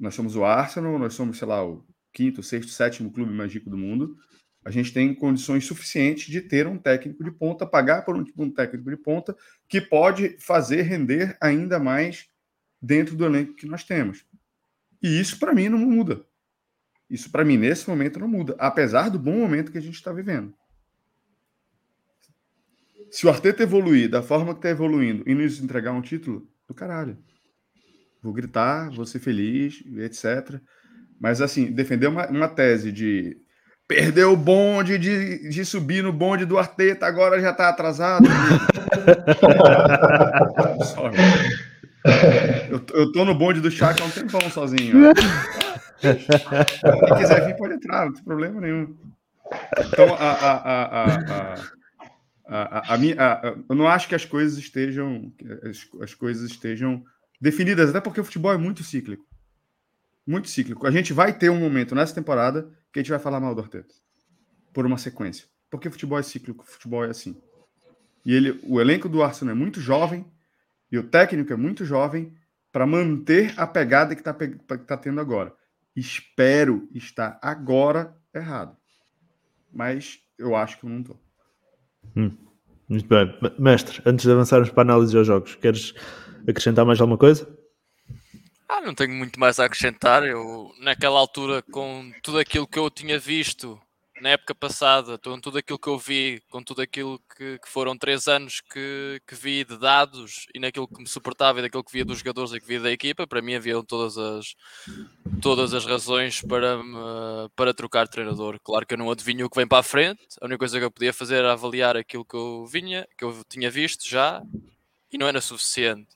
nós 0.00 0.14
somos 0.14 0.34
o 0.34 0.44
Arsenal, 0.44 0.98
nós 0.98 1.12
somos, 1.14 1.36
sei 1.38 1.46
lá, 1.46 1.62
o 1.64 1.84
quinto, 2.12 2.42
sexto, 2.42 2.72
sétimo 2.72 3.12
clube 3.12 3.32
mais 3.32 3.52
rico 3.52 3.68
do 3.68 3.76
mundo. 3.76 4.16
A 4.64 4.70
gente 4.70 4.92
tem 4.92 5.14
condições 5.14 5.66
suficientes 5.66 6.26
de 6.26 6.40
ter 6.40 6.66
um 6.66 6.78
técnico 6.78 7.22
de 7.22 7.30
ponta, 7.30 7.66
pagar 7.66 8.02
por 8.02 8.16
um, 8.16 8.24
um 8.38 8.50
técnico 8.50 8.90
de 8.90 8.96
ponta, 8.96 9.36
que 9.68 9.80
pode 9.80 10.36
fazer 10.38 10.82
render 10.82 11.36
ainda 11.40 11.78
mais 11.78 12.26
dentro 12.80 13.14
do 13.14 13.26
elenco 13.26 13.54
que 13.54 13.66
nós 13.66 13.84
temos. 13.84 14.24
E 15.02 15.20
isso, 15.20 15.38
para 15.38 15.54
mim, 15.54 15.68
não 15.68 15.78
muda. 15.78 16.24
Isso, 17.08 17.30
para 17.30 17.44
mim, 17.44 17.58
nesse 17.58 17.88
momento, 17.88 18.18
não 18.20 18.28
muda, 18.28 18.54
apesar 18.58 19.10
do 19.10 19.18
bom 19.18 19.34
momento 19.38 19.70
que 19.70 19.78
a 19.78 19.82
gente 19.82 19.94
está 19.94 20.12
vivendo. 20.12 20.54
Se 23.10 23.26
o 23.26 23.30
Arteta 23.30 23.62
evoluir 23.64 24.08
da 24.08 24.22
forma 24.22 24.52
que 24.52 24.60
está 24.60 24.70
evoluindo 24.70 25.28
e 25.28 25.34
nos 25.34 25.58
entregar 25.60 25.92
um 25.92 26.00
título, 26.00 26.48
do 26.68 26.74
caralho 26.74 27.18
vou 28.22 28.32
gritar, 28.32 28.90
vou 28.90 29.04
ser 29.06 29.18
feliz, 29.18 29.82
etc. 29.98 30.60
Mas, 31.20 31.40
assim, 31.40 31.66
defender 31.70 32.06
uma, 32.06 32.28
uma 32.28 32.48
tese 32.48 32.90
de 32.92 33.36
perder 33.88 34.24
o 34.24 34.36
bonde, 34.36 34.98
de, 34.98 35.48
de 35.48 35.64
subir 35.64 36.02
no 36.02 36.12
bonde 36.12 36.44
do 36.44 36.58
Arteta, 36.58 37.06
agora 37.06 37.40
já 37.40 37.50
está 37.50 37.68
atrasado. 37.68 38.26
Sorry. 40.94 41.16
Eu, 42.70 42.80
eu 42.94 43.12
tô 43.12 43.26
no 43.26 43.34
bonde 43.34 43.60
do 43.60 43.70
Chaco 43.70 44.02
há 44.02 44.06
um 44.06 44.10
tempão 44.10 44.40
sozinho. 44.48 45.12
Quem 46.00 47.16
quiser 47.18 47.44
vir 47.44 47.56
pode 47.58 47.74
entrar, 47.74 48.06
não 48.06 48.12
tem 48.14 48.24
problema 48.24 48.58
nenhum. 48.58 48.96
Então, 49.86 50.14
a, 50.14 50.30
a, 50.30 51.58
a, 52.48 52.94
a, 52.94 52.96
minha, 52.96 53.16
eu 53.68 53.76
não 53.76 53.86
acho 53.86 54.08
que 54.08 54.14
as 54.14 54.24
coisas 54.24 54.56
estejam 54.56 55.30
as, 55.68 55.86
as 56.00 56.14
coisas 56.14 56.50
estejam 56.50 57.02
definidas, 57.40 57.90
até 57.90 58.00
porque 58.00 58.20
o 58.20 58.24
futebol 58.24 58.52
é 58.52 58.56
muito 58.58 58.84
cíclico. 58.84 59.24
Muito 60.26 60.48
cíclico. 60.48 60.86
A 60.86 60.90
gente 60.90 61.12
vai 61.12 61.36
ter 61.36 61.48
um 61.48 61.58
momento 61.58 61.94
nessa 61.94 62.14
temporada 62.14 62.70
que 62.92 63.00
a 63.00 63.02
gente 63.02 63.10
vai 63.10 63.18
falar 63.18 63.40
mal 63.40 63.54
do 63.54 63.62
Arteta. 63.62 63.94
Por 64.72 64.84
uma 64.84 64.98
sequência. 64.98 65.46
Porque 65.70 65.88
futebol 65.90 66.18
é 66.18 66.22
cíclico, 66.22 66.64
futebol 66.64 67.04
é 67.04 67.08
assim. 67.08 67.40
E 68.24 68.34
ele, 68.34 68.60
o 68.64 68.80
elenco 68.80 69.08
do 69.08 69.22
Arsenal 69.22 69.54
é 69.54 69.58
muito 69.58 69.80
jovem 69.80 70.30
e 70.92 70.98
o 70.98 71.02
técnico 71.02 71.52
é 71.52 71.56
muito 71.56 71.84
jovem 71.84 72.34
para 72.70 72.86
manter 72.86 73.54
a 73.58 73.66
pegada 73.66 74.14
que 74.14 74.20
está 74.20 74.34
tá 74.34 74.96
tendo 74.96 75.20
agora. 75.20 75.54
Espero 75.96 76.88
estar 76.94 77.38
agora 77.40 78.16
errado. 78.34 78.76
Mas 79.72 80.20
eu 80.38 80.54
acho 80.54 80.78
que 80.78 80.84
eu 80.84 80.90
não 80.90 81.00
estou. 81.00 81.20
Hum. 82.14 82.36
Muito 82.90 83.06
bem. 83.08 83.32
Mestre, 83.56 84.02
antes 84.04 84.26
de 84.26 84.32
avançarmos 84.32 84.68
para 84.70 84.80
a 84.82 84.94
análise 84.94 85.16
aos 85.16 85.24
jogos, 85.26 85.54
queres 85.54 85.94
acrescentar 86.46 86.84
mais 86.84 87.00
alguma 87.00 87.16
coisa? 87.16 87.48
Ah, 88.68 88.80
não 88.80 88.94
tenho 88.96 89.12
muito 89.14 89.38
mais 89.38 89.60
a 89.60 89.64
acrescentar. 89.66 90.24
Eu, 90.26 90.72
naquela 90.80 91.16
altura, 91.18 91.62
com 91.62 92.10
tudo 92.20 92.40
aquilo 92.40 92.66
que 92.66 92.78
eu 92.80 92.90
tinha 92.90 93.16
visto, 93.16 93.80
na 94.20 94.30
época 94.30 94.54
passada, 94.54 95.18
com 95.18 95.40
tudo 95.40 95.58
aquilo 95.58 95.78
que 95.78 95.88
eu 95.88 95.98
vi, 95.98 96.42
com 96.50 96.62
tudo 96.62 96.82
aquilo 96.82 97.18
que, 97.36 97.58
que 97.58 97.68
foram 97.68 97.96
três 97.96 98.28
anos 98.28 98.60
que, 98.60 99.20
que, 99.26 99.34
vi 99.34 99.64
de 99.64 99.78
dados 99.78 100.46
e 100.54 100.58
naquilo 100.60 100.86
que 100.86 101.00
me 101.00 101.08
suportava 101.08 101.58
e 101.58 101.62
daquilo 101.62 101.82
que 101.82 101.92
via 101.92 102.04
dos 102.04 102.18
jogadores 102.18 102.52
e 102.52 102.60
que 102.60 102.66
via 102.66 102.80
da 102.80 102.90
equipa, 102.90 103.26
para 103.26 103.40
mim 103.40 103.54
haviam 103.54 103.82
todas 103.82 104.16
as, 104.18 104.54
todas 105.40 105.72
as 105.74 105.86
razões 105.86 106.42
para, 106.42 106.78
para 107.56 107.72
trocar 107.74 108.06
treinador. 108.08 108.58
Claro 108.62 108.86
que 108.86 108.94
eu 108.94 108.98
não 108.98 109.10
adivinho 109.10 109.46
o 109.46 109.50
que 109.50 109.56
vem 109.56 109.66
para 109.66 109.78
a 109.78 109.82
frente, 109.82 110.20
a 110.40 110.44
única 110.44 110.58
coisa 110.58 110.78
que 110.78 110.84
eu 110.84 110.90
podia 110.90 111.12
fazer 111.12 111.36
era 111.36 111.52
avaliar 111.52 111.96
aquilo 111.96 112.24
que 112.24 112.36
eu 112.36 112.66
vinha, 112.66 113.06
que 113.16 113.24
eu 113.24 113.42
tinha 113.48 113.70
visto 113.70 114.06
já, 114.06 114.42
e 115.10 115.18
não 115.18 115.26
era 115.26 115.40
suficiente 115.40 116.08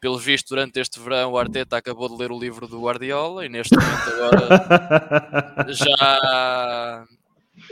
pelo 0.00 0.18
visto, 0.18 0.48
durante 0.50 0.78
este 0.78 1.00
verão, 1.00 1.32
o 1.32 1.38
Arteta 1.38 1.78
acabou 1.78 2.10
de 2.10 2.16
ler 2.18 2.30
o 2.30 2.38
livro 2.38 2.68
do 2.68 2.78
Guardiola 2.78 3.46
e 3.46 3.48
neste 3.48 3.74
momento 3.74 4.10
agora 4.10 5.64
já, 5.72 7.04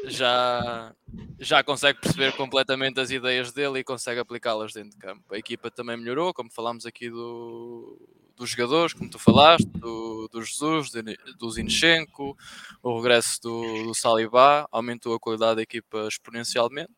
já, 0.04 0.92
já 1.38 1.62
consegue 1.62 2.00
perceber 2.00 2.32
completamente 2.36 3.00
as 3.00 3.10
ideias 3.10 3.52
dele 3.52 3.80
e 3.80 3.84
consegue 3.84 4.20
aplicá-las 4.20 4.72
dentro 4.72 4.90
de 4.92 4.96
campo. 4.98 5.34
A 5.34 5.38
equipa 5.38 5.70
também 5.70 5.96
melhorou, 5.96 6.32
como 6.32 6.50
falámos 6.50 6.86
aqui 6.86 7.10
do, 7.10 7.98
dos 8.36 8.50
jogadores, 8.50 8.92
como 8.94 9.10
tu 9.10 9.18
falaste, 9.18 9.66
do, 9.66 10.28
do 10.32 10.42
Jesus, 10.42 10.90
do 11.38 11.50
Zinchenko, 11.50 12.36
o 12.82 12.96
regresso 12.96 13.40
do, 13.42 13.84
do 13.88 13.94
Salibá 13.94 14.66
aumentou 14.70 15.14
a 15.14 15.20
qualidade 15.20 15.56
da 15.56 15.62
equipa 15.62 16.08
exponencialmente 16.08 16.92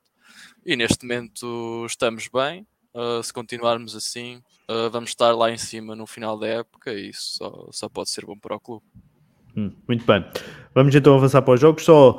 e 0.64 0.76
neste 0.76 1.04
momento 1.04 1.84
estamos 1.86 2.28
bem. 2.32 2.66
Uh, 2.96 3.20
se 3.24 3.32
continuarmos 3.32 3.96
assim, 3.96 4.36
uh, 4.70 4.88
vamos 4.88 5.10
estar 5.10 5.32
lá 5.34 5.50
em 5.50 5.58
cima 5.58 5.96
no 5.96 6.06
final 6.06 6.38
da 6.38 6.46
época 6.46 6.94
e 6.94 7.08
isso 7.10 7.38
só, 7.38 7.68
só 7.72 7.88
pode 7.88 8.08
ser 8.08 8.24
bom 8.24 8.38
para 8.38 8.54
o 8.54 8.60
clube. 8.60 8.86
Hum, 9.56 9.70
muito 9.86 10.04
bem. 10.04 10.24
Vamos 10.74 10.92
então 10.96 11.14
avançar 11.14 11.40
para 11.42 11.54
os 11.54 11.60
jogos. 11.60 11.84
Só 11.84 12.18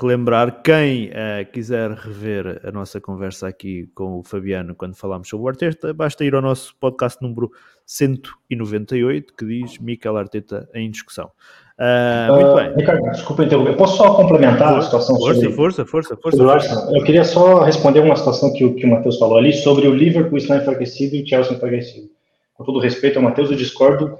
relembrar 0.00 0.62
quem 0.62 1.08
uh, 1.10 1.44
quiser 1.52 1.90
rever 1.90 2.60
a 2.64 2.72
nossa 2.72 2.98
conversa 3.00 3.48
aqui 3.48 3.90
com 3.94 4.18
o 4.18 4.22
Fabiano 4.24 4.74
quando 4.74 4.96
falámos 4.96 5.28
sobre 5.28 5.44
o 5.44 5.48
Arteta, 5.48 5.92
basta 5.92 6.24
ir 6.24 6.34
ao 6.34 6.40
nosso 6.40 6.74
podcast 6.80 7.22
número 7.22 7.50
198 7.84 9.34
que 9.34 9.44
diz 9.44 9.78
Miquel 9.78 10.16
Arteta 10.16 10.66
em 10.74 10.90
discussão. 10.90 11.30
Uh, 11.78 12.32
muito 12.34 12.54
bem. 12.54 12.74
Ricardo, 12.74 13.02
desculpa 13.10 13.44
interromper. 13.44 13.76
Posso 13.76 13.98
só 13.98 14.14
complementar 14.14 14.70
força, 14.74 14.78
a 14.78 14.82
situação 14.84 15.16
força, 15.16 15.34
sobre... 15.34 15.52
Força, 15.54 15.86
força, 15.86 16.16
força, 16.22 16.42
força. 16.42 16.90
Eu 16.94 17.04
queria 17.04 17.24
só 17.24 17.62
responder 17.64 18.00
uma 18.00 18.16
situação 18.16 18.50
que, 18.54 18.66
que 18.70 18.86
o 18.86 18.90
Matheus 18.90 19.18
falou 19.18 19.36
ali 19.36 19.52
sobre 19.52 19.86
o 19.86 19.94
Liverpool 19.94 20.38
estar 20.38 20.56
enfraquecido 20.58 21.16
e 21.16 21.22
o 21.22 21.26
Chelsea 21.28 21.52
enfraquecido. 21.56 22.08
Com 22.54 22.64
todo 22.64 22.78
respeito 22.78 23.18
ao 23.18 23.22
Matheus, 23.22 23.50
eu 23.50 23.56
discordo 23.56 24.16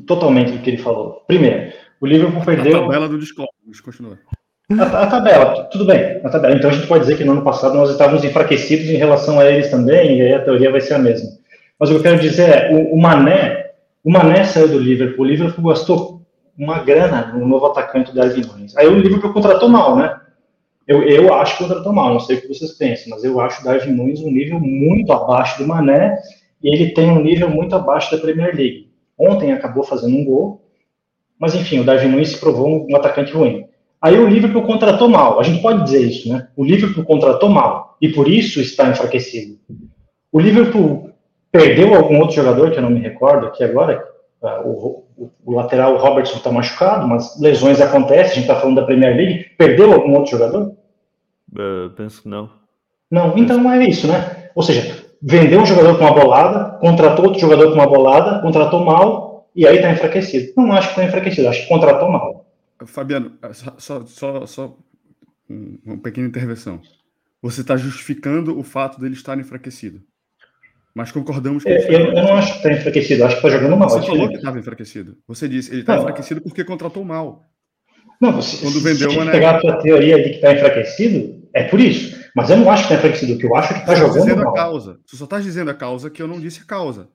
totalmente 0.00 0.52
do 0.52 0.58
que 0.58 0.70
ele 0.70 0.76
falou. 0.78 1.22
Primeiro, 1.26 1.72
o 2.00 2.06
Liverpool 2.06 2.44
perdeu. 2.44 2.78
A 2.78 2.80
tabela 2.82 3.08
do 3.08 3.18
Discord, 3.18 3.50
continua. 3.84 4.18
A, 4.78 5.02
a, 5.02 5.06
tabela, 5.06 5.64
tudo 5.64 5.84
bem, 5.84 6.20
a 6.24 6.28
tabela. 6.28 6.54
Então 6.56 6.70
a 6.70 6.72
gente 6.72 6.86
pode 6.86 7.04
dizer 7.04 7.16
que 7.16 7.24
no 7.24 7.32
ano 7.32 7.42
passado 7.44 7.74
nós 7.74 7.90
estávamos 7.90 8.24
enfraquecidos 8.24 8.86
em 8.86 8.96
relação 8.96 9.38
a 9.38 9.50
eles 9.50 9.70
também, 9.70 10.18
e 10.18 10.22
aí 10.22 10.32
a 10.34 10.42
teoria 10.44 10.70
vai 10.70 10.80
ser 10.80 10.94
a 10.94 10.98
mesma. 10.98 11.28
Mas 11.78 11.90
o 11.90 11.94
que 11.94 11.98
eu 11.98 12.02
quero 12.10 12.20
dizer 12.20 12.42
é, 12.48 12.74
o, 12.74 12.94
o 12.94 13.00
Mané, 13.00 13.70
o 14.02 14.10
Mané 14.10 14.44
saiu 14.44 14.68
do 14.68 14.78
Liverpool, 14.78 15.24
o 15.24 15.28
Liverpool 15.28 15.68
gastou 15.68 16.22
uma 16.56 16.78
grana 16.82 17.32
no 17.34 17.46
novo 17.46 17.66
atacante 17.66 18.14
da 18.14 18.24
Nunes. 18.26 18.76
Aí 18.76 18.86
o 18.86 18.98
Liverpool 18.98 19.32
contratou 19.32 19.68
mal, 19.68 19.96
né? 19.96 20.18
Eu, 20.86 21.02
eu 21.04 21.32
acho 21.34 21.56
que 21.58 21.64
contratou 21.64 21.92
mal, 21.92 22.12
não 22.12 22.20
sei 22.20 22.36
o 22.36 22.40
que 22.40 22.48
vocês 22.48 22.72
pensam, 22.72 23.06
mas 23.10 23.22
eu 23.24 23.38
acho 23.40 23.60
o 23.60 23.64
Darwin 23.64 23.92
Nunes 23.92 24.20
um 24.20 24.30
nível 24.30 24.58
muito 24.58 25.12
abaixo 25.12 25.58
do 25.58 25.66
Mané, 25.68 26.18
e 26.62 26.74
ele 26.74 26.94
tem 26.94 27.10
um 27.10 27.22
nível 27.22 27.50
muito 27.50 27.74
abaixo 27.76 28.14
da 28.14 28.20
Premier 28.20 28.54
League. 28.54 28.81
Ontem 29.18 29.52
acabou 29.52 29.84
fazendo 29.84 30.16
um 30.16 30.24
gol, 30.24 30.62
mas 31.38 31.54
enfim, 31.54 31.80
o 31.80 31.84
Darwin 31.84 32.08
Nunes 32.08 32.30
se 32.30 32.38
provou 32.40 32.86
um 32.88 32.96
atacante 32.96 33.32
ruim. 33.32 33.66
Aí 34.00 34.18
o 34.18 34.26
Liverpool 34.28 34.62
contratou 34.62 35.08
mal, 35.08 35.38
a 35.38 35.42
gente 35.42 35.62
pode 35.62 35.84
dizer 35.84 36.00
isso, 36.02 36.28
né? 36.32 36.48
O 36.56 36.64
Liverpool 36.64 37.04
contratou 37.04 37.48
mal 37.48 37.96
e 38.00 38.08
por 38.08 38.28
isso 38.28 38.60
está 38.60 38.88
enfraquecido. 38.90 39.58
O 40.32 40.40
Liverpool 40.40 41.12
perdeu 41.52 41.94
algum 41.94 42.18
outro 42.20 42.34
jogador 42.34 42.70
que 42.72 42.78
eu 42.78 42.82
não 42.82 42.90
me 42.90 43.00
recordo 43.00 43.46
aqui 43.46 43.62
agora. 43.62 44.04
Ah, 44.42 44.62
o, 44.64 45.04
o, 45.16 45.30
o 45.44 45.52
lateral 45.52 45.96
Robertson 45.98 46.38
está 46.38 46.50
machucado, 46.50 47.06
mas 47.06 47.38
lesões 47.40 47.80
acontecem. 47.80 48.20
A 48.24 48.28
gente 48.34 48.40
está 48.40 48.56
falando 48.56 48.74
da 48.76 48.84
Premier 48.84 49.14
League. 49.14 49.50
Perdeu 49.56 49.92
algum 49.92 50.14
outro 50.16 50.32
jogador? 50.32 50.74
Uh, 51.54 51.90
penso 51.96 52.22
que 52.22 52.28
não. 52.28 52.50
Não, 53.10 53.36
então 53.38 53.70
é 53.70 53.84
isso, 53.84 54.08
né? 54.08 54.48
Ou 54.54 54.62
seja, 54.64 55.01
vendeu 55.22 55.60
um 55.60 55.66
jogador 55.66 55.96
com 55.96 56.04
uma 56.04 56.14
bolada, 56.14 56.78
contratou 56.78 57.26
outro 57.26 57.40
jogador 57.40 57.68
com 57.68 57.74
uma 57.74 57.86
bolada, 57.86 58.40
contratou 58.42 58.84
mal 58.84 59.48
e 59.54 59.66
aí 59.66 59.76
está 59.76 59.92
enfraquecido. 59.92 60.52
Não 60.56 60.72
acho 60.72 60.88
que 60.88 60.94
está 61.00 61.04
enfraquecido, 61.04 61.48
acho 61.48 61.62
que 61.62 61.68
contratou 61.68 62.10
mal. 62.10 62.44
Fabiano, 62.86 63.32
só, 63.78 64.04
só, 64.06 64.46
só 64.46 64.76
uma 65.48 65.98
pequena 65.98 66.26
intervenção. 66.26 66.80
Você 67.40 67.60
está 67.60 67.76
justificando 67.76 68.58
o 68.58 68.64
fato 68.64 69.00
dele 69.00 69.14
estar 69.14 69.38
enfraquecido. 69.38 70.00
Mas 70.94 71.10
concordamos 71.10 71.62
com 71.62 71.70
é, 71.70 71.78
eu, 71.88 72.00
Eu 72.12 72.12
não 72.12 72.36
acho 72.36 72.52
que 72.52 72.56
está 72.58 72.72
enfraquecido, 72.72 73.24
acho 73.24 73.36
que 73.40 73.46
está 73.46 73.58
jogando 73.60 73.76
mal. 73.78 73.88
Você 73.88 74.02
falou 74.04 74.28
que 74.28 74.36
estava 74.36 74.58
enfraquecido. 74.58 75.16
Você 75.26 75.48
disse, 75.48 75.70
ele 75.70 75.80
está 75.80 75.96
enfraquecido 75.96 76.40
porque 76.42 76.64
contratou 76.64 77.04
mal. 77.04 77.44
Não, 78.20 78.32
você, 78.32 78.58
Quando 78.62 78.80
vendeu 78.82 79.08
se, 79.10 79.10
se 79.14 79.18
uma 79.22 79.30
pegar 79.32 79.56
a 79.56 79.60
sua 79.60 79.76
teoria 79.80 80.16
de 80.22 80.30
que 80.30 80.34
está 80.36 80.52
enfraquecido, 80.52 81.42
é 81.54 81.62
por 81.64 81.80
isso. 81.80 82.21
Mas 82.34 82.48
eu 82.48 82.56
não 82.56 82.70
acho 82.70 82.86
que 82.88 82.94
está 82.94 83.06
enfraquecido. 83.06 83.34
O 83.34 83.38
que 83.38 83.46
eu 83.46 83.54
acho 83.54 83.72
é 83.72 83.74
que 83.74 83.80
está 83.82 83.92
tá 83.94 83.98
jogando 83.98 84.36
mal. 84.42 84.52
A 84.52 84.56
causa. 84.56 84.98
Tu 85.06 85.16
só 85.16 85.24
estás 85.24 85.44
dizendo 85.44 85.70
a 85.70 85.74
causa 85.74 86.10
que 86.10 86.22
eu 86.22 86.26
não 86.28 86.40
disse 86.40 86.62
a 86.62 86.66
causa. 86.66 87.08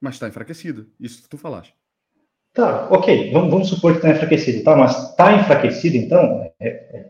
Mas 0.00 0.14
está 0.14 0.26
enfraquecido. 0.28 0.86
Isso 0.98 1.22
que 1.22 1.28
tu 1.28 1.36
falaste. 1.36 1.74
Tá, 2.54 2.88
ok. 2.90 3.30
Vamos, 3.32 3.50
vamos 3.50 3.68
supor 3.68 3.92
que 3.92 3.98
está 3.98 4.10
enfraquecido. 4.10 4.64
Tá, 4.64 4.74
mas 4.74 5.10
está 5.10 5.34
enfraquecido, 5.34 5.96
então, 5.96 6.46
é, 6.60 6.68
é, 6.68 7.06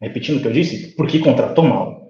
repetindo 0.00 0.38
o 0.38 0.40
que 0.42 0.48
eu 0.48 0.52
disse, 0.52 0.94
porque 0.94 1.18
contratou 1.18 1.64
mal. 1.64 2.04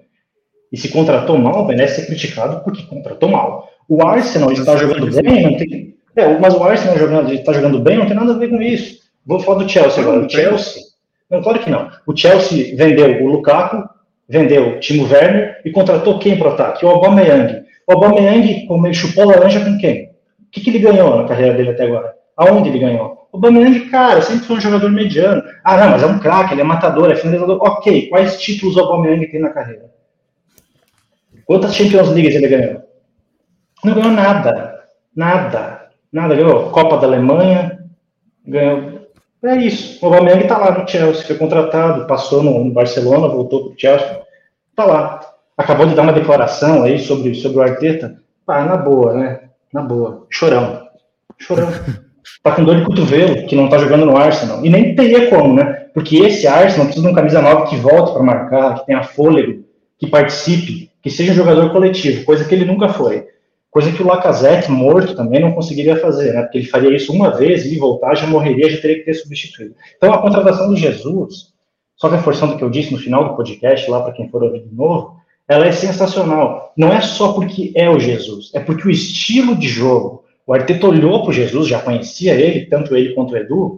E 0.71 0.77
se 0.77 0.89
contratou 0.89 1.37
mal, 1.37 1.65
merece 1.65 1.99
né, 2.01 2.05
ser 2.05 2.05
criticado 2.07 2.63
porque 2.63 2.83
contratou 2.83 3.29
mal. 3.29 3.69
O 3.87 4.03
Arsenal 4.03 4.51
está 4.51 4.73
tá 4.73 4.77
jogando 4.77 5.09
bem, 5.09 5.43
não 5.43 5.57
tem... 5.57 5.95
É, 6.15 6.37
mas 6.37 6.53
o 6.53 6.63
Arsenal 6.63 6.97
jogando, 6.97 7.31
está 7.33 7.53
jogando 7.53 7.79
bem, 7.79 7.97
não 7.97 8.05
tem 8.07 8.15
nada 8.15 8.33
a 8.33 8.37
ver 8.37 8.49
com 8.49 8.61
isso. 8.61 8.99
Vou 9.25 9.39
falar 9.39 9.63
do 9.63 9.69
Chelsea 9.69 10.01
agora. 10.03 10.25
O 10.25 10.29
Chelsea... 10.29 10.81
Não, 11.29 11.41
claro 11.41 11.59
que 11.59 11.69
não. 11.69 11.89
O 12.05 12.15
Chelsea 12.15 12.75
vendeu 12.75 13.23
o 13.23 13.27
Lukaku, 13.27 13.83
vendeu 14.27 14.79
Timo 14.79 15.07
Werner 15.07 15.61
e 15.63 15.71
contratou 15.71 16.19
quem 16.19 16.37
para 16.37 16.49
o 16.49 16.53
ataque? 16.53 16.85
O 16.85 16.89
Aubameyang. 16.89 17.63
O 17.87 17.93
Aubameyang 17.93 18.65
como 18.67 18.87
ele 18.87 18.93
chupou 18.93 19.25
laranja 19.25 19.63
com 19.63 19.77
quem? 19.77 20.09
O 20.39 20.51
que, 20.51 20.61
que 20.61 20.69
ele 20.69 20.79
ganhou 20.79 21.15
na 21.15 21.27
carreira 21.27 21.55
dele 21.55 21.69
até 21.71 21.83
agora? 21.85 22.13
Aonde 22.37 22.69
ele 22.69 22.79
ganhou? 22.79 23.27
O 23.31 23.37
Aubameyang, 23.37 23.79
cara, 23.89 24.21
sempre 24.21 24.45
foi 24.45 24.55
um 24.57 24.61
jogador 24.61 24.89
mediano. 24.89 25.41
Ah, 25.63 25.77
não, 25.77 25.89
mas 25.91 26.03
é 26.03 26.05
um 26.05 26.19
craque, 26.19 26.53
ele 26.53 26.61
é 26.61 26.63
matador, 26.63 27.11
é 27.11 27.15
finalizador. 27.15 27.59
Ok, 27.61 28.07
quais 28.09 28.39
títulos 28.39 28.75
o 28.75 28.79
Aubameyang 28.81 29.25
tem 29.29 29.39
na 29.41 29.49
carreira? 29.49 29.85
Quantas 31.45 31.75
Champions 31.75 32.09
Leagues 32.09 32.35
ele 32.35 32.47
ganhou? 32.47 32.81
Não 33.83 33.93
ganhou 33.93 34.11
nada. 34.11 34.73
Nada. 35.15 35.89
Nada. 36.11 36.35
Ganhou 36.35 36.69
Copa 36.71 36.97
da 36.97 37.05
Alemanha, 37.07 37.79
ganhou 38.47 39.04
é 39.43 39.55
isso. 39.57 39.99
O 40.03 40.09
Aubameyang 40.09 40.43
está 40.43 40.57
lá 40.57 40.77
no 40.77 40.87
Chelsea, 40.87 41.25
foi 41.25 41.37
contratado, 41.37 42.07
passou 42.07 42.41
no, 42.41 42.71
Barcelona, 42.71 43.27
voltou 43.27 43.65
para 43.65 43.73
o 43.73 43.79
Chelsea, 43.79 44.21
está 44.69 44.85
lá. 44.85 45.19
Acabou 45.57 45.85
de 45.85 45.95
dar 45.95 46.01
uma 46.03 46.13
declaração 46.13 46.83
aí 46.83 46.99
sobre, 46.99 47.33
sobre 47.35 47.59
o 47.59 47.61
Arteta. 47.61 48.17
ah, 48.47 48.63
na 48.63 48.77
boa, 48.77 49.13
né? 49.13 49.39
Na 49.73 49.81
boa. 49.81 50.25
Chorão. 50.29 50.81
Chorão. 51.37 51.67
tá 52.43 52.51
com 52.51 52.63
dor 52.63 52.77
de 52.77 52.83
cotovelo, 52.85 53.47
que 53.47 53.55
não 53.55 53.69
tá 53.69 53.77
jogando 53.77 54.05
no 54.05 54.17
Arsenal. 54.17 54.65
E 54.65 54.69
nem 54.69 54.95
teria 54.95 55.29
como, 55.29 55.53
né? 55.55 55.85
Porque 55.93 56.17
esse 56.17 56.45
Arsenal 56.45 56.87
precisa 56.87 57.05
de 57.05 57.11
um 57.11 57.15
camisa 57.15 57.41
nova 57.41 57.67
que 57.67 57.77
volte 57.77 58.13
para 58.13 58.23
marcar, 58.23 58.79
que 58.79 58.85
tenha 58.87 59.03
fôlego, 59.03 59.63
que 59.97 60.07
participe, 60.07 60.91
que 61.01 61.09
seja 61.09 61.31
um 61.31 61.35
jogador 61.35 61.71
coletivo, 61.71 62.25
coisa 62.25 62.43
que 62.43 62.53
ele 62.53 62.65
nunca 62.65 62.89
foi. 62.89 63.25
Coisa 63.75 63.91
que 63.91 64.01
o 64.01 64.07
Lacazette, 64.07 64.71
morto, 64.71 65.15
também 65.15 65.41
não 65.41 65.51
conseguiria 65.51 65.97
fazer, 65.99 66.31
né? 66.33 66.43
Porque 66.43 66.59
ele 66.59 66.65
faria 66.67 66.95
isso 66.95 67.11
uma 67.11 67.31
vez 67.35 67.65
e 67.65 67.77
voltar, 67.77 68.15
já 68.15 68.25
morreria, 68.25 68.69
já 68.69 68.79
teria 68.81 68.99
que 68.99 69.03
ter 69.03 69.13
substituído. 69.15 69.75
Então, 69.97 70.13
a 70.13 70.21
contratação 70.21 70.69
do 70.69 70.77
Jesus, 70.77 71.47
só 71.97 72.07
reforçando 72.07 72.53
o 72.53 72.57
que 72.57 72.63
eu 72.63 72.69
disse 72.69 72.93
no 72.93 72.97
final 72.97 73.27
do 73.27 73.35
podcast, 73.35 73.91
lá 73.91 74.01
para 74.01 74.13
quem 74.13 74.29
for 74.29 74.41
ouvir 74.45 74.61
de 74.63 74.73
novo, 74.73 75.17
ela 75.45 75.65
é 75.65 75.73
sensacional. 75.73 76.71
Não 76.77 76.87
é 76.93 77.01
só 77.01 77.33
porque 77.33 77.73
é 77.75 77.89
o 77.89 77.99
Jesus, 77.99 78.49
é 78.55 78.61
porque 78.61 78.87
o 78.87 78.89
estilo 78.89 79.53
de 79.57 79.67
jogo. 79.67 80.23
O 80.47 80.53
Arteta 80.53 80.87
olhou 80.87 81.23
para 81.23 81.31
o 81.31 81.33
Jesus, 81.33 81.67
já 81.67 81.81
conhecia 81.81 82.33
ele, 82.33 82.67
tanto 82.67 82.95
ele 82.95 83.13
quanto 83.13 83.33
o 83.33 83.37
Edu, 83.37 83.75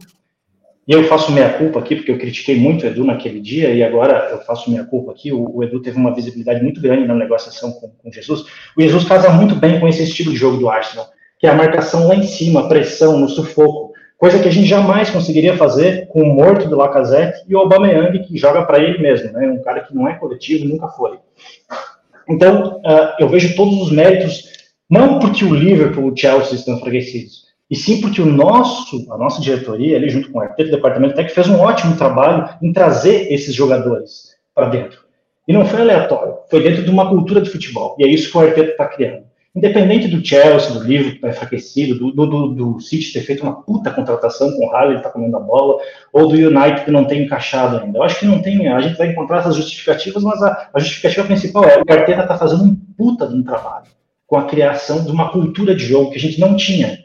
e 0.87 0.93
eu 0.93 1.03
faço 1.03 1.33
meia 1.33 1.49
culpa 1.49 1.79
aqui, 1.79 1.97
porque 1.97 2.11
eu 2.11 2.17
critiquei 2.17 2.57
muito 2.57 2.83
o 2.83 2.87
Edu 2.87 3.03
naquele 3.03 3.41
dia, 3.41 3.73
e 3.73 3.83
agora 3.83 4.29
eu 4.31 4.39
faço 4.45 4.71
meia 4.71 4.85
culpa 4.85 5.11
aqui. 5.11 5.33
O, 5.33 5.57
o 5.57 5.63
Edu 5.63 5.81
teve 5.81 5.97
uma 5.97 6.15
visibilidade 6.15 6.63
muito 6.63 6.79
grande 6.79 7.05
na 7.05 7.13
negociação 7.13 7.73
com, 7.73 7.89
com 7.89 8.09
Jesus. 8.11 8.45
O 8.75 8.81
Jesus 8.81 9.03
casa 9.03 9.29
muito 9.29 9.53
bem 9.55 9.81
com 9.81 9.87
esse 9.89 10.03
estilo 10.03 10.31
de 10.31 10.37
jogo 10.37 10.55
do 10.57 10.69
Arsenal, 10.69 11.05
que 11.39 11.45
é 11.45 11.49
a 11.49 11.55
marcação 11.55 12.07
lá 12.07 12.15
em 12.15 12.23
cima, 12.23 12.69
pressão, 12.69 13.19
no 13.19 13.27
sufoco, 13.27 13.91
coisa 14.17 14.39
que 14.41 14.47
a 14.47 14.51
gente 14.51 14.65
jamais 14.65 15.09
conseguiria 15.09 15.57
fazer 15.57 16.07
com 16.07 16.21
o 16.21 16.33
morto 16.33 16.69
do 16.69 16.77
Lacazette 16.77 17.41
e 17.49 17.53
o 17.53 17.59
Aubameyang, 17.59 18.23
que 18.25 18.37
joga 18.37 18.61
para 18.63 18.79
ele 18.79 18.99
mesmo, 18.99 19.31
né? 19.33 19.45
um 19.45 19.61
cara 19.61 19.81
que 19.81 19.93
não 19.93 20.07
é 20.07 20.13
coletivo, 20.15 20.63
nunca 20.65 20.87
foi. 20.87 21.19
Então, 22.29 22.77
uh, 22.77 23.11
eu 23.19 23.27
vejo 23.27 23.55
todos 23.57 23.75
os 23.81 23.91
méritos, 23.91 24.45
não 24.89 25.19
porque 25.19 25.43
o 25.43 25.53
Liverpool 25.53 26.07
e 26.07 26.11
o 26.11 26.17
Chelsea 26.17 26.55
estão 26.55 26.75
enfraquecidos, 26.77 27.45
e 27.69 27.75
sim 27.75 27.99
porque 27.99 28.21
o 28.21 28.25
nosso, 28.25 29.05
a 29.11 29.17
nossa 29.17 29.41
diretoria, 29.41 29.97
ali 29.97 30.09
junto 30.09 30.31
com 30.31 30.37
o 30.39 30.41
arquiteto 30.41 30.69
do 30.69 30.75
departamento 30.77 31.15
técnico, 31.15 31.35
fez 31.35 31.49
um 31.49 31.59
ótimo 31.59 31.97
trabalho 31.97 32.47
em 32.61 32.71
trazer 32.71 33.31
esses 33.31 33.53
jogadores 33.53 34.35
para 34.55 34.69
dentro. 34.69 34.99
E 35.45 35.51
não 35.53 35.65
foi 35.65 35.81
aleatório, 35.81 36.35
foi 36.49 36.63
dentro 36.63 36.83
de 36.83 36.89
uma 36.89 37.09
cultura 37.09 37.41
de 37.41 37.49
futebol. 37.49 37.95
E 37.99 38.05
é 38.05 38.07
isso 38.07 38.31
que 38.31 38.37
o 38.37 38.41
arquiteto 38.41 38.71
está 38.71 38.85
criando. 38.87 39.25
Independente 39.53 40.07
do 40.07 40.25
Chelsea, 40.25 40.71
do 40.71 40.83
livro 40.83 41.09
que 41.11 41.15
está 41.15 41.29
enfraquecido, 41.29 41.97
do, 42.11 42.25
do, 42.25 42.47
do, 42.49 42.79
City 42.79 43.11
ter 43.11 43.21
feito 43.21 43.41
uma 43.43 43.61
puta 43.63 43.89
contratação 43.89 44.51
com 44.51 44.65
o 44.67 44.71
Harley, 44.71 44.91
ele 44.91 44.97
está 44.99 45.09
comendo 45.09 45.35
a 45.35 45.39
bola, 45.39 45.81
ou 46.13 46.27
do 46.29 46.35
United 46.35 46.85
que 46.85 46.91
não 46.91 47.05
tem 47.05 47.23
encaixado 47.23 47.79
ainda. 47.83 47.97
Eu 47.97 48.03
acho 48.03 48.19
que 48.19 48.25
não 48.25 48.39
tem, 48.41 48.67
a 48.67 48.79
gente 48.79 48.97
vai 48.97 49.07
encontrar 49.09 49.39
essas 49.39 49.55
justificativas, 49.55 50.23
mas 50.23 50.41
a, 50.43 50.69
a 50.73 50.79
justificativa 50.79 51.25
principal 51.25 51.65
é 51.65 51.83
que 51.83 51.91
o 51.91 51.97
Arteta 51.97 52.21
está 52.21 52.37
fazendo 52.37 52.63
um 52.63 52.75
puta 52.97 53.27
de 53.27 53.35
um 53.35 53.43
trabalho 53.43 53.87
com 54.27 54.37
a 54.37 54.45
criação 54.45 55.03
de 55.03 55.11
uma 55.11 55.29
cultura 55.31 55.73
de 55.75 55.85
jogo 55.85 56.11
que 56.11 56.17
a 56.17 56.21
gente 56.21 56.39
não 56.39 56.55
tinha 56.55 56.99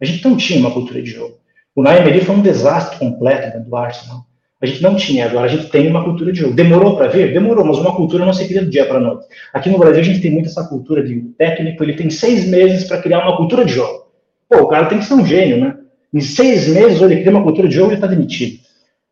a 0.00 0.04
gente 0.04 0.24
não 0.24 0.36
tinha 0.36 0.60
uma 0.60 0.70
cultura 0.70 1.00
de 1.00 1.10
jogo. 1.10 1.38
O 1.74 1.82
Naemeri 1.82 2.20
foi 2.20 2.34
um 2.36 2.42
desastre 2.42 2.98
completo 2.98 3.52
dentro 3.54 3.70
do 3.70 3.76
Arsenal. 3.76 4.26
A 4.60 4.66
gente 4.66 4.82
não 4.82 4.96
tinha, 4.96 5.26
agora 5.26 5.44
a 5.46 5.48
gente 5.48 5.68
tem 5.68 5.86
uma 5.88 6.04
cultura 6.04 6.32
de 6.32 6.40
jogo. 6.40 6.54
Demorou 6.54 6.96
para 6.96 7.08
ver? 7.08 7.32
Demorou, 7.32 7.64
mas 7.64 7.78
uma 7.78 7.94
cultura 7.94 8.24
não 8.24 8.32
se 8.32 8.46
cria 8.46 8.62
do 8.64 8.70
dia 8.70 8.86
para 8.86 9.00
noite. 9.00 9.24
Aqui 9.52 9.68
no 9.70 9.78
Brasil 9.78 10.00
a 10.00 10.04
gente 10.04 10.20
tem 10.20 10.30
muito 10.30 10.48
essa 10.48 10.64
cultura 10.64 11.02
de 11.04 11.14
técnico, 11.38 11.82
ele 11.82 11.94
tem 11.94 12.08
seis 12.10 12.46
meses 12.46 12.84
para 12.84 13.00
criar 13.02 13.26
uma 13.26 13.36
cultura 13.36 13.64
de 13.64 13.72
jogo. 13.72 14.06
Pô, 14.48 14.60
o 14.62 14.66
cara 14.68 14.86
tem 14.86 14.98
que 14.98 15.04
ser 15.04 15.14
um 15.14 15.24
gênio, 15.26 15.58
né? 15.58 15.76
Em 16.12 16.20
seis 16.20 16.68
meses, 16.68 17.00
ele 17.02 17.18
cria 17.20 17.30
uma 17.30 17.42
cultura 17.42 17.68
de 17.68 17.74
jogo, 17.74 17.88
ele 17.88 17.96
está 17.96 18.06
demitido. 18.06 18.58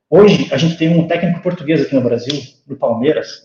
Hoje, 0.09 0.49
a 0.53 0.57
gente 0.57 0.79
tem 0.79 0.89
um 0.89 1.07
técnico 1.07 1.43
português 1.43 1.83
aqui 1.83 1.95
no 1.95 2.01
Brasil, 2.03 2.35
do 2.67 2.77
Palmeiras, 2.77 3.43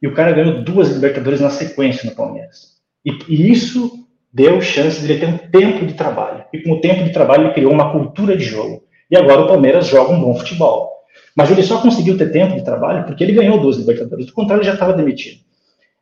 e 0.00 0.06
o 0.06 0.14
cara 0.14 0.32
ganhou 0.32 0.62
duas 0.62 0.88
Libertadores 0.88 1.40
na 1.40 1.50
sequência 1.50 2.08
no 2.08 2.14
Palmeiras. 2.16 2.76
E, 3.04 3.10
e 3.28 3.50
isso 3.50 4.06
deu 4.32 4.60
chance 4.60 5.00
de 5.00 5.12
ele 5.12 5.18
ter 5.20 5.26
um 5.28 5.38
tempo 5.38 5.84
de 5.86 5.94
trabalho 5.94 6.37
e 6.52 6.62
com 6.62 6.72
o 6.72 6.80
tempo 6.80 7.02
de 7.04 7.12
trabalho 7.12 7.44
ele 7.46 7.54
criou 7.54 7.72
uma 7.72 7.92
cultura 7.92 8.36
de 8.36 8.44
jogo. 8.44 8.82
E 9.10 9.16
agora 9.16 9.42
o 9.42 9.46
Palmeiras 9.46 9.86
joga 9.86 10.12
um 10.12 10.20
bom 10.20 10.34
futebol. 10.34 10.90
Mas 11.36 11.50
ele 11.50 11.62
só 11.62 11.80
conseguiu 11.80 12.16
ter 12.18 12.30
tempo 12.32 12.54
de 12.54 12.64
trabalho 12.64 13.04
porque 13.04 13.22
ele 13.22 13.32
ganhou 13.32 13.58
duas 13.60 13.76
Libertadores, 13.76 14.26
do 14.26 14.32
contrário 14.32 14.60
ele 14.62 14.68
já 14.68 14.74
estava 14.74 14.92
demitido. 14.92 15.40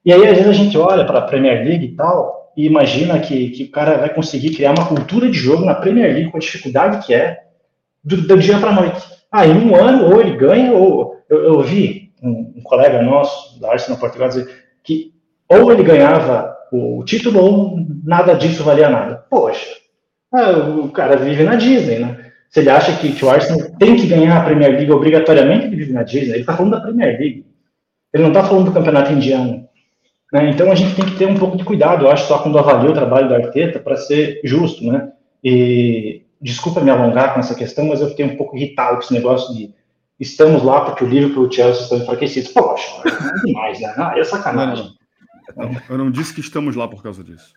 E 0.04 0.12
aí 0.12 0.22
às 0.26 0.38
vezes 0.38 0.48
a 0.48 0.52
gente 0.52 0.76
olha 0.78 1.04
para 1.04 1.18
a 1.18 1.22
Premier 1.22 1.64
League 1.64 1.84
e 1.84 1.92
tal 1.96 2.52
e 2.56 2.64
imagina 2.66 3.18
que, 3.18 3.50
que 3.50 3.64
o 3.64 3.70
cara 3.70 3.98
vai 3.98 4.12
conseguir 4.14 4.54
criar 4.54 4.72
uma 4.72 4.86
cultura 4.86 5.28
de 5.30 5.36
jogo 5.36 5.64
na 5.64 5.74
Premier 5.74 6.12
League 6.14 6.30
com 6.30 6.36
a 6.36 6.40
dificuldade 6.40 7.04
que 7.06 7.12
é 7.14 7.38
do, 8.02 8.16
do 8.22 8.38
dia 8.38 8.58
para 8.58 8.72
noite. 8.72 9.02
Ah, 9.30 9.46
em 9.46 9.54
um 9.54 9.74
ano 9.76 10.06
ou 10.10 10.20
ele 10.20 10.36
ganha 10.36 10.72
ou 10.72 11.14
eu, 11.28 11.42
eu 11.44 11.60
vi 11.60 12.12
um, 12.22 12.54
um, 12.56 12.60
colega 12.62 13.02
nosso 13.02 13.60
da 13.60 13.72
Arsenal 13.72 13.98
Portugal 14.00 14.28
dizer 14.28 14.48
que 14.82 15.12
ou 15.48 15.70
ele 15.70 15.82
ganhava 15.82 16.52
o 16.72 17.02
título 17.04 17.40
ou 17.40 17.76
nada 18.04 18.34
disso 18.34 18.64
valia 18.64 18.88
nada. 18.88 19.24
Poxa, 19.28 19.66
ah, 20.38 20.50
o 20.60 20.90
cara 20.90 21.16
vive 21.16 21.42
na 21.44 21.54
Disney, 21.54 21.98
né? 22.00 22.30
Se 22.50 22.60
ele 22.60 22.68
acha 22.68 22.92
que, 22.98 23.24
o 23.24 23.30
Arsenal 23.30 23.70
tem 23.78 23.96
que 23.96 24.06
ganhar 24.06 24.38
a 24.38 24.44
Premier 24.44 24.72
League 24.72 24.92
obrigatoriamente, 24.92 25.66
ele 25.66 25.76
vive 25.76 25.92
na 25.94 26.02
Disney. 26.02 26.32
Ele 26.32 26.40
está 26.40 26.54
falando 26.54 26.72
da 26.72 26.80
Premier 26.82 27.18
League. 27.18 27.46
Ele 28.12 28.22
não 28.22 28.30
está 28.30 28.44
falando 28.44 28.66
do 28.66 28.72
campeonato 28.72 29.12
indiano. 29.12 29.66
Né? 30.32 30.50
Então 30.50 30.70
a 30.70 30.74
gente 30.74 30.94
tem 30.94 31.06
que 31.06 31.16
ter 31.16 31.26
um 31.26 31.36
pouco 31.36 31.56
de 31.56 31.64
cuidado, 31.64 32.04
eu 32.04 32.10
acho, 32.10 32.26
só 32.28 32.38
quando 32.38 32.58
avalia 32.58 32.90
o 32.90 32.94
trabalho 32.94 33.28
do 33.28 33.34
Arteta, 33.34 33.78
para 33.78 33.96
ser 33.96 34.40
justo, 34.44 34.84
né? 34.84 35.10
E 35.42 36.22
desculpa 36.42 36.80
me 36.80 36.90
alongar 36.90 37.32
com 37.32 37.40
essa 37.40 37.54
questão, 37.54 37.86
mas 37.86 38.00
eu 38.02 38.10
fiquei 38.10 38.26
um 38.26 38.36
pouco 38.36 38.56
irritado 38.56 38.96
com 38.98 39.02
esse 39.04 39.14
negócio 39.14 39.54
de 39.54 39.74
estamos 40.20 40.62
lá 40.62 40.82
porque 40.82 41.04
o 41.04 41.08
Liverpool 41.08 41.44
e 41.44 41.46
o 41.46 41.50
Chelsea 41.52 41.82
estão 41.82 41.98
enfraquecidos. 41.98 42.50
Poxa, 42.52 42.86
é 43.06 43.46
demais, 43.46 43.80
né? 43.80 43.92
Ah, 43.96 44.14
é 44.18 44.22
sacanagem. 44.24 44.90
Não, 45.56 45.70
não. 45.72 45.80
Eu 45.88 45.98
não 45.98 46.10
disse 46.10 46.34
que 46.34 46.40
estamos 46.40 46.76
lá 46.76 46.86
por 46.86 47.02
causa 47.02 47.24
disso. 47.24 47.52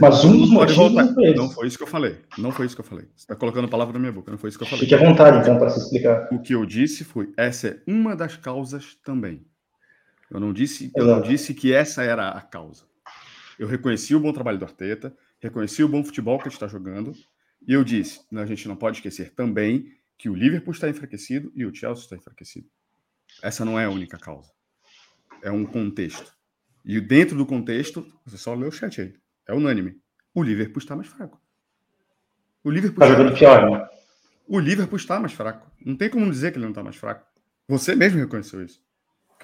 Mas 0.00 0.24
um 0.24 0.38
dos 0.38 0.50
motivos. 0.50 0.76
Voltar. 0.76 1.04
Não, 1.04 1.34
não 1.34 1.50
foi 1.50 1.66
isso 1.66 1.76
que 1.76 1.82
eu 1.82 1.86
falei. 1.86 2.16
Não 2.36 2.52
foi 2.52 2.66
isso 2.66 2.74
que 2.74 2.80
eu 2.80 2.84
falei. 2.84 3.06
Você 3.16 3.22
está 3.24 3.34
colocando 3.34 3.64
a 3.64 3.68
palavra 3.68 3.94
na 3.94 3.98
minha 3.98 4.12
boca. 4.12 4.30
Não 4.30 4.38
foi 4.38 4.50
isso 4.50 4.58
que 4.58 4.64
eu 4.64 4.68
falei. 4.68 4.80
Fique 4.80 4.94
à 4.94 4.98
vontade, 4.98 5.38
então, 5.38 5.58
para 5.58 5.70
se 5.70 5.80
explicar. 5.80 6.28
O 6.32 6.40
que 6.42 6.52
eu 6.54 6.64
disse 6.66 7.02
foi: 7.04 7.32
essa 7.36 7.68
é 7.68 7.78
uma 7.86 8.14
das 8.14 8.36
causas 8.36 8.94
também. 9.04 9.44
Eu 10.30 10.40
não 10.40 10.52
disse, 10.52 10.90
eu 10.96 11.04
não 11.06 11.20
disse 11.22 11.54
que 11.54 11.72
essa 11.72 12.02
era 12.02 12.28
a 12.30 12.40
causa. 12.42 12.84
Eu 13.58 13.66
reconheci 13.68 14.14
o 14.14 14.18
bom 14.20 14.32
trabalho 14.32 14.58
do 14.58 14.64
Arteta, 14.64 15.16
reconheci 15.40 15.82
o 15.84 15.88
bom 15.88 16.02
futebol 16.04 16.36
que 16.36 16.48
a 16.48 16.48
gente 16.48 16.54
está 16.56 16.66
jogando, 16.66 17.12
e 17.66 17.72
eu 17.72 17.82
disse: 17.84 18.20
a 18.34 18.44
gente 18.44 18.68
não 18.68 18.76
pode 18.76 18.98
esquecer 18.98 19.30
também 19.34 19.92
que 20.18 20.28
o 20.28 20.34
Liverpool 20.34 20.72
está 20.72 20.88
enfraquecido 20.88 21.50
e 21.54 21.64
o 21.64 21.74
Chelsea 21.74 22.04
está 22.04 22.16
enfraquecido. 22.16 22.66
Essa 23.42 23.64
não 23.64 23.78
é 23.78 23.84
a 23.86 23.90
única 23.90 24.18
causa. 24.18 24.50
É 25.42 25.50
um 25.50 25.64
contexto. 25.64 26.34
E 26.84 27.00
dentro 27.00 27.36
do 27.36 27.44
contexto, 27.46 28.06
você 28.24 28.36
só 28.36 28.54
lê 28.54 28.66
o 28.66 28.70
chat 28.72 29.00
aí. 29.00 29.14
É 29.48 29.54
unânime. 29.54 29.94
O 30.34 30.42
Liverpool 30.42 30.78
está 30.78 30.96
mais 30.96 31.08
fraco. 31.08 31.40
O 32.64 32.70
Liverpool 32.70 32.98
tá 32.98 33.06
está 33.06 33.18
jogando 33.18 33.36
pior, 33.36 33.70
né? 33.70 33.88
O 34.48 34.58
Liverpool 34.58 34.96
está 34.96 35.20
mais 35.20 35.32
fraco. 35.32 35.70
Não 35.84 35.96
tem 35.96 36.10
como 36.10 36.28
dizer 36.30 36.50
que 36.52 36.58
ele 36.58 36.64
não 36.64 36.72
está 36.72 36.82
mais 36.82 36.96
fraco. 36.96 37.24
Você 37.68 37.94
mesmo 37.94 38.18
reconheceu 38.18 38.64
isso. 38.64 38.80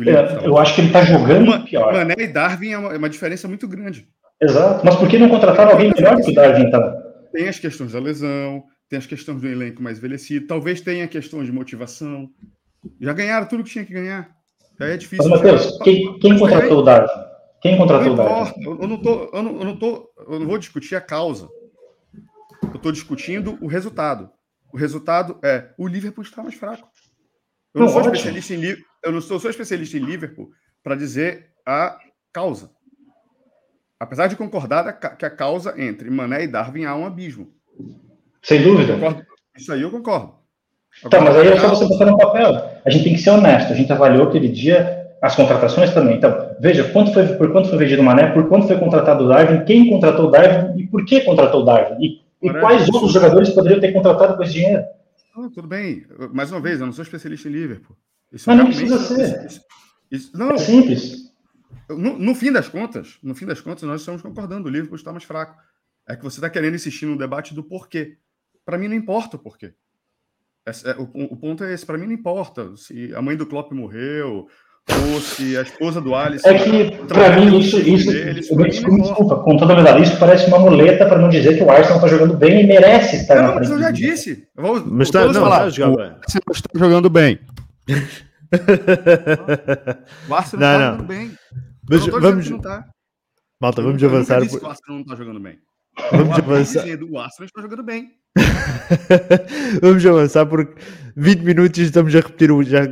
É, 0.07 0.15
tá 0.23 0.35
eu 0.45 0.57
acho 0.59 0.75
que 0.75 0.81
ele 0.81 0.89
está 0.89 1.05
jogando 1.05 1.45
uma, 1.45 1.65
pior. 1.65 1.93
Mané 1.93 2.15
e 2.19 2.27
Darwin 2.27 2.71
é 2.71 2.79
uma, 2.79 2.95
é 2.95 2.99
uma, 2.99 3.11
diferença 3.11 3.47
muito 3.47 3.69
grande. 3.69 4.09
Exato. 4.41 4.85
Mas 4.85 4.97
por 4.97 5.09
que 5.09 5.19
não 5.19 5.29
contrataram 5.29 5.73
alguém 5.73 5.93
melhor 5.95 6.17
que 6.21 6.31
o 6.31 6.35
Darwin, 6.35 6.65
então? 6.67 6.97
Tem 7.33 7.49
as 7.49 7.59
questões 7.59 7.93
da 7.93 8.01
lesão, 8.01 8.65
tem 8.89 8.99
as 8.99 9.07
questões 9.07 9.41
do 9.41 9.49
elenco 9.49 9.83
mais 9.83 9.99
envelhecido, 9.99 10.47
talvez 10.47 10.81
tenha 10.81 11.07
questões 11.09 11.47
de 11.47 11.53
motivação. 11.53 12.29
Já 13.01 13.13
ganharam 13.13 13.47
tudo 13.47 13.65
que 13.65 13.71
tinha 13.71 13.85
que 13.85 13.93
ganhar. 13.93 14.31
é 14.81 14.97
difícil. 14.97 15.29
Mas, 15.29 15.41
Matheus, 15.41 15.79
quem, 15.83 16.19
quem 16.19 16.39
contratou 16.39 16.79
o 16.79 16.83
Darwin? 16.83 17.09
Quem 17.63 17.79
contratou 17.79 18.13
o 18.13 18.17
Dalton? 18.17 18.61
Eu 18.83 18.89
não, 18.89 18.97
tô, 18.99 19.31
eu, 19.33 19.43
não, 19.43 19.59
eu, 19.61 19.65
não 19.65 19.77
tô, 19.77 20.11
eu 20.29 20.41
não 20.41 20.49
vou 20.49 20.59
discutir 20.59 20.97
a 20.97 21.01
causa. 21.01 21.49
Eu 22.61 22.75
estou 22.75 22.91
discutindo 22.91 23.57
o 23.63 23.69
resultado. 23.69 24.29
O 24.73 24.77
resultado 24.77 25.39
é 25.45 25.69
o 25.79 25.87
Liverpool 25.87 26.25
está 26.25 26.43
mais 26.43 26.57
fraco. 26.57 26.89
Eu 27.73 27.83
não, 27.83 27.87
não 27.87 27.93
sou 27.93 28.03
especialista 28.03 28.55
em 28.55 28.65
eu 29.05 29.13
não 29.13 29.21
sou, 29.21 29.39
sou 29.39 29.49
especialista 29.49 29.97
em 29.97 30.01
Liverpool 30.01 30.51
para 30.83 30.97
dizer 30.97 31.51
a 31.65 31.97
causa. 32.33 32.71
Apesar 33.99 34.27
de 34.27 34.35
concordar 34.35 34.93
que 35.17 35.25
a 35.25 35.31
causa 35.31 35.81
entre 35.81 36.11
Mané 36.11 36.43
e 36.43 36.49
Darwin 36.49 36.85
há 36.85 36.97
um 36.97 37.07
abismo. 37.07 37.53
Sem 38.43 38.61
dúvida. 38.61 38.97
Isso 39.57 39.73
aí 39.73 39.83
eu 39.83 39.91
concordo. 39.91 40.35
Agora, 41.05 41.11
tá, 41.11 41.21
mas 41.21 41.37
aí 41.37 41.49
é 41.49 41.61
só 41.61 41.69
você 41.69 41.87
botar 41.87 42.05
tá 42.07 42.11
no 42.11 42.19
papel. 42.19 42.81
A 42.85 42.91
gente 42.91 43.05
tem 43.05 43.13
que 43.15 43.21
ser 43.21 43.31
honesto. 43.31 43.73
A 43.73 43.77
gente 43.77 43.93
avaliou 43.93 44.29
aquele 44.29 44.49
dia 44.49 45.02
as 45.23 45.37
contratações 45.37 45.95
também. 45.95 46.17
Então, 46.17 46.57
veja 46.59 46.83
quanto 46.93 47.13
foi, 47.15 47.27
por 47.37 47.53
quanto 47.53 47.69
foi 47.69 47.79
vendido 47.79 48.03
o 48.03 48.05
Mané, 48.05 48.33
por 48.33 48.49
quanto 48.49 48.67
foi 48.67 48.77
contratado 48.77 49.25
o 49.25 49.29
Darwin, 49.29 49.65
quem 49.65 49.89
contratou 49.89 50.27
o 50.27 50.31
Darwin 50.33 50.83
e 50.83 50.87
por 50.89 51.05
que 51.05 51.21
contratou 51.21 51.63
o 51.63 51.65
Darwin. 51.65 51.97
E, 52.05 52.21
e 52.49 52.53
quais 52.61 52.89
outros 52.89 53.13
jogadores 53.13 53.51
poderiam 53.51 53.81
ter 53.81 53.93
contratado 53.93 54.37
com 54.37 54.43
esse 54.43 54.55
dinheiro? 54.55 54.83
Ah, 55.37 55.49
tudo 55.55 55.69
bem. 55.69 56.05
Mais 56.35 56.51
uma 56.51 56.61
vez, 56.61 56.81
eu 56.81 56.87
não 56.87 56.93
sou 56.93 57.05
especialista 57.05 57.49
em 57.49 57.53
Liverpool. 57.53 57.97
Isso 58.33 58.49
Mas 58.51 58.59
não 58.59 58.67
precisa 58.67 58.99
ser. 58.99 59.47
Isso, 59.47 59.61
isso, 60.11 60.37
não. 60.37 60.51
É 60.51 60.59
simples. 60.59 61.31
No, 61.89 62.19
no, 62.19 62.35
fim 62.35 62.51
das 62.51 62.69
contas, 62.69 63.17
no 63.23 63.35
fim 63.35 63.47
das 63.47 63.61
contas, 63.61 63.85
nós 63.85 64.01
estamos 64.01 64.21
concordando. 64.21 64.69
O 64.69 64.73
Liverpool 64.73 64.97
está 64.97 65.13
mais 65.13 65.25
fraco. 65.25 65.57
É 66.09 66.17
que 66.17 66.25
você 66.25 66.39
está 66.39 66.51
querendo 66.51 66.75
insistir 66.75 67.07
no 67.07 67.17
debate 67.17 67.55
do 67.55 67.63
porquê. 67.63 68.17
Para 68.67 68.77
mim, 68.77 68.89
não 68.89 68.97
importa 68.97 69.37
o 69.37 69.39
porquê. 69.39 69.73
É, 70.67 70.71
é, 70.91 70.95
o, 70.99 71.05
o 71.33 71.37
ponto 71.37 71.63
é 71.63 71.73
esse. 71.73 71.87
Para 71.87 71.97
mim, 71.97 72.07
não 72.07 72.13
importa 72.13 72.77
se 72.77 73.15
a 73.15 73.23
mãe 73.23 73.37
do 73.37 73.47
Klopp 73.47 73.73
morreu, 73.73 74.49
ou 74.91 75.21
se 75.21 75.57
a 75.57 75.63
esposa 75.63 76.01
do 76.01 76.15
Alisson. 76.15 76.49
É 76.49 76.59
que, 76.59 77.07
para 77.07 77.37
mim, 77.37 77.59
isso. 77.59 77.79
isso 77.79 78.11
deles, 78.11 78.51
eu 78.51 78.57
desculpa, 78.65 79.01
desculpa, 79.03 79.37
com 79.37 79.57
toda 79.57 79.75
verdade, 79.75 80.03
isso 80.03 80.19
parece 80.19 80.47
uma 80.49 80.59
muleta 80.59 81.07
para 81.07 81.19
não 81.19 81.29
dizer 81.29 81.57
que 81.57 81.63
o 81.63 81.71
Arsenal 81.71 81.97
está 81.97 82.09
jogando 82.09 82.37
bem 82.37 82.63
e 82.65 82.67
merece 82.67 83.17
estar 83.17 83.37
não, 83.37 83.49
na 83.49 83.55
Mas 83.55 83.71
eu 83.71 83.79
já 83.79 83.91
disse. 83.91 84.45
vou, 84.57 84.83
mas 84.85 85.11
tá, 85.11 85.25
não, 85.27 85.35
falar. 85.35 85.65
Você 85.71 86.39
está 86.39 86.61
jogando 86.79 87.09
bem. 87.09 87.39
o 90.29 90.35
Arsenal 90.35 90.79
não, 90.79 90.79
não. 90.79 90.91
jogando 90.91 91.09
bem. 91.09 91.33
Mas, 91.91 92.07
vamos. 92.07 92.45
juntar. 92.45 92.89
Malta, 93.61 93.83
vamos 93.83 94.03
eu 94.03 94.09
avançar. 94.09 94.41
porque 94.49 94.57
o 94.65 94.69
Arsenal 94.69 94.97
não 94.97 95.01
está 95.03 95.15
jogando 95.17 95.41
bem. 95.41 95.59
Vamos 96.11 96.37
avançar. 96.39 96.81
O 96.85 97.19
Arsenal 97.19 97.47
está 97.47 97.63
jogando 97.63 97.83
bem. 97.85 98.09
vamos 99.81 100.05
avançar 100.07 100.47
porque 100.47 100.75
20 101.17 101.41
minutos 101.43 101.79
estamos 101.79 102.13
a 102.15 102.19
repetir 102.19 102.51
o 102.51 102.63
já 102.65 102.87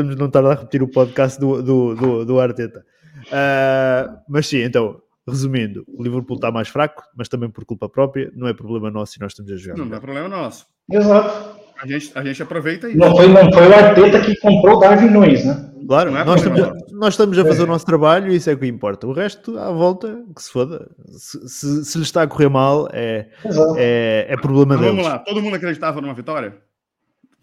estamos 0.00 0.16
não 0.16 0.30
tarde 0.30 0.48
a 0.48 0.54
repetir 0.54 0.82
o 0.82 0.88
podcast 0.90 1.38
do, 1.38 1.62
do, 1.62 1.94
do, 1.94 2.24
do 2.24 2.40
Arteta. 2.40 2.80
Uh, 3.26 4.18
mas 4.28 4.46
sim, 4.46 4.58
então, 4.62 5.00
resumindo, 5.28 5.84
o 5.88 6.02
Liverpool 6.02 6.36
está 6.36 6.50
mais 6.50 6.68
fraco, 6.68 7.02
mas 7.16 7.28
também 7.28 7.50
por 7.50 7.64
culpa 7.64 7.88
própria, 7.88 8.30
não 8.34 8.48
é 8.48 8.54
problema 8.54 8.90
nosso 8.90 9.16
e 9.16 9.20
nós 9.20 9.32
estamos 9.32 9.52
a 9.52 9.56
jogar. 9.56 9.76
Não, 9.76 9.84
não 9.84 9.96
é 9.96 10.00
problema 10.00 10.28
nosso. 10.28 10.66
Exato. 10.90 11.60
A 11.82 11.86
gente, 11.86 12.10
a 12.14 12.22
gente 12.22 12.42
aproveita 12.42 12.90
e. 12.90 12.96
Não 12.96 13.16
foi, 13.16 13.26
não 13.28 13.50
foi 13.52 13.66
o 13.68 13.74
Arteta 13.74 14.20
que 14.20 14.36
comprou 14.40 14.76
o 14.76 14.80
Darwin 14.80 15.08
Nunes, 15.10 15.44
né? 15.44 15.66
Claro, 15.88 16.14
é 16.14 16.24
nós, 16.24 16.36
estamos 16.36 16.60
a, 16.62 16.66
nós, 16.92 17.14
estamos 17.14 17.38
a, 17.38 17.44
fazer 17.44 17.62
é. 17.62 17.64
o 17.64 17.66
nosso 17.66 17.84
trabalho 17.86 18.30
e 18.30 18.36
isso 18.36 18.48
é 18.50 18.54
que 18.56 18.66
importa. 18.66 19.06
O 19.08 19.12
resto, 19.12 19.58
à 19.58 19.72
volta, 19.72 20.22
que 20.36 20.42
se 20.42 20.52
foda. 20.52 20.88
Se, 21.08 21.48
se, 21.48 21.84
se 21.86 21.98
lhe 21.98 22.04
está 22.04 22.22
a 22.22 22.26
correr 22.28 22.48
mal, 22.50 22.88
é, 22.92 23.28
é, 23.76 24.26
é, 24.28 24.36
problema 24.36 24.74
então, 24.74 24.80
deles. 24.88 24.96
Vamos 25.02 25.06
lá, 25.10 25.18
todo 25.20 25.42
mundo 25.42 25.56
acreditava 25.56 26.00
numa 26.02 26.14
vitória? 26.14 26.54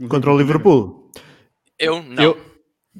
Contra 0.07 0.31
o 0.31 0.37
Liverpool? 0.37 1.11
Eu 1.79 2.03
não. 2.03 2.23
Eu, 2.23 2.37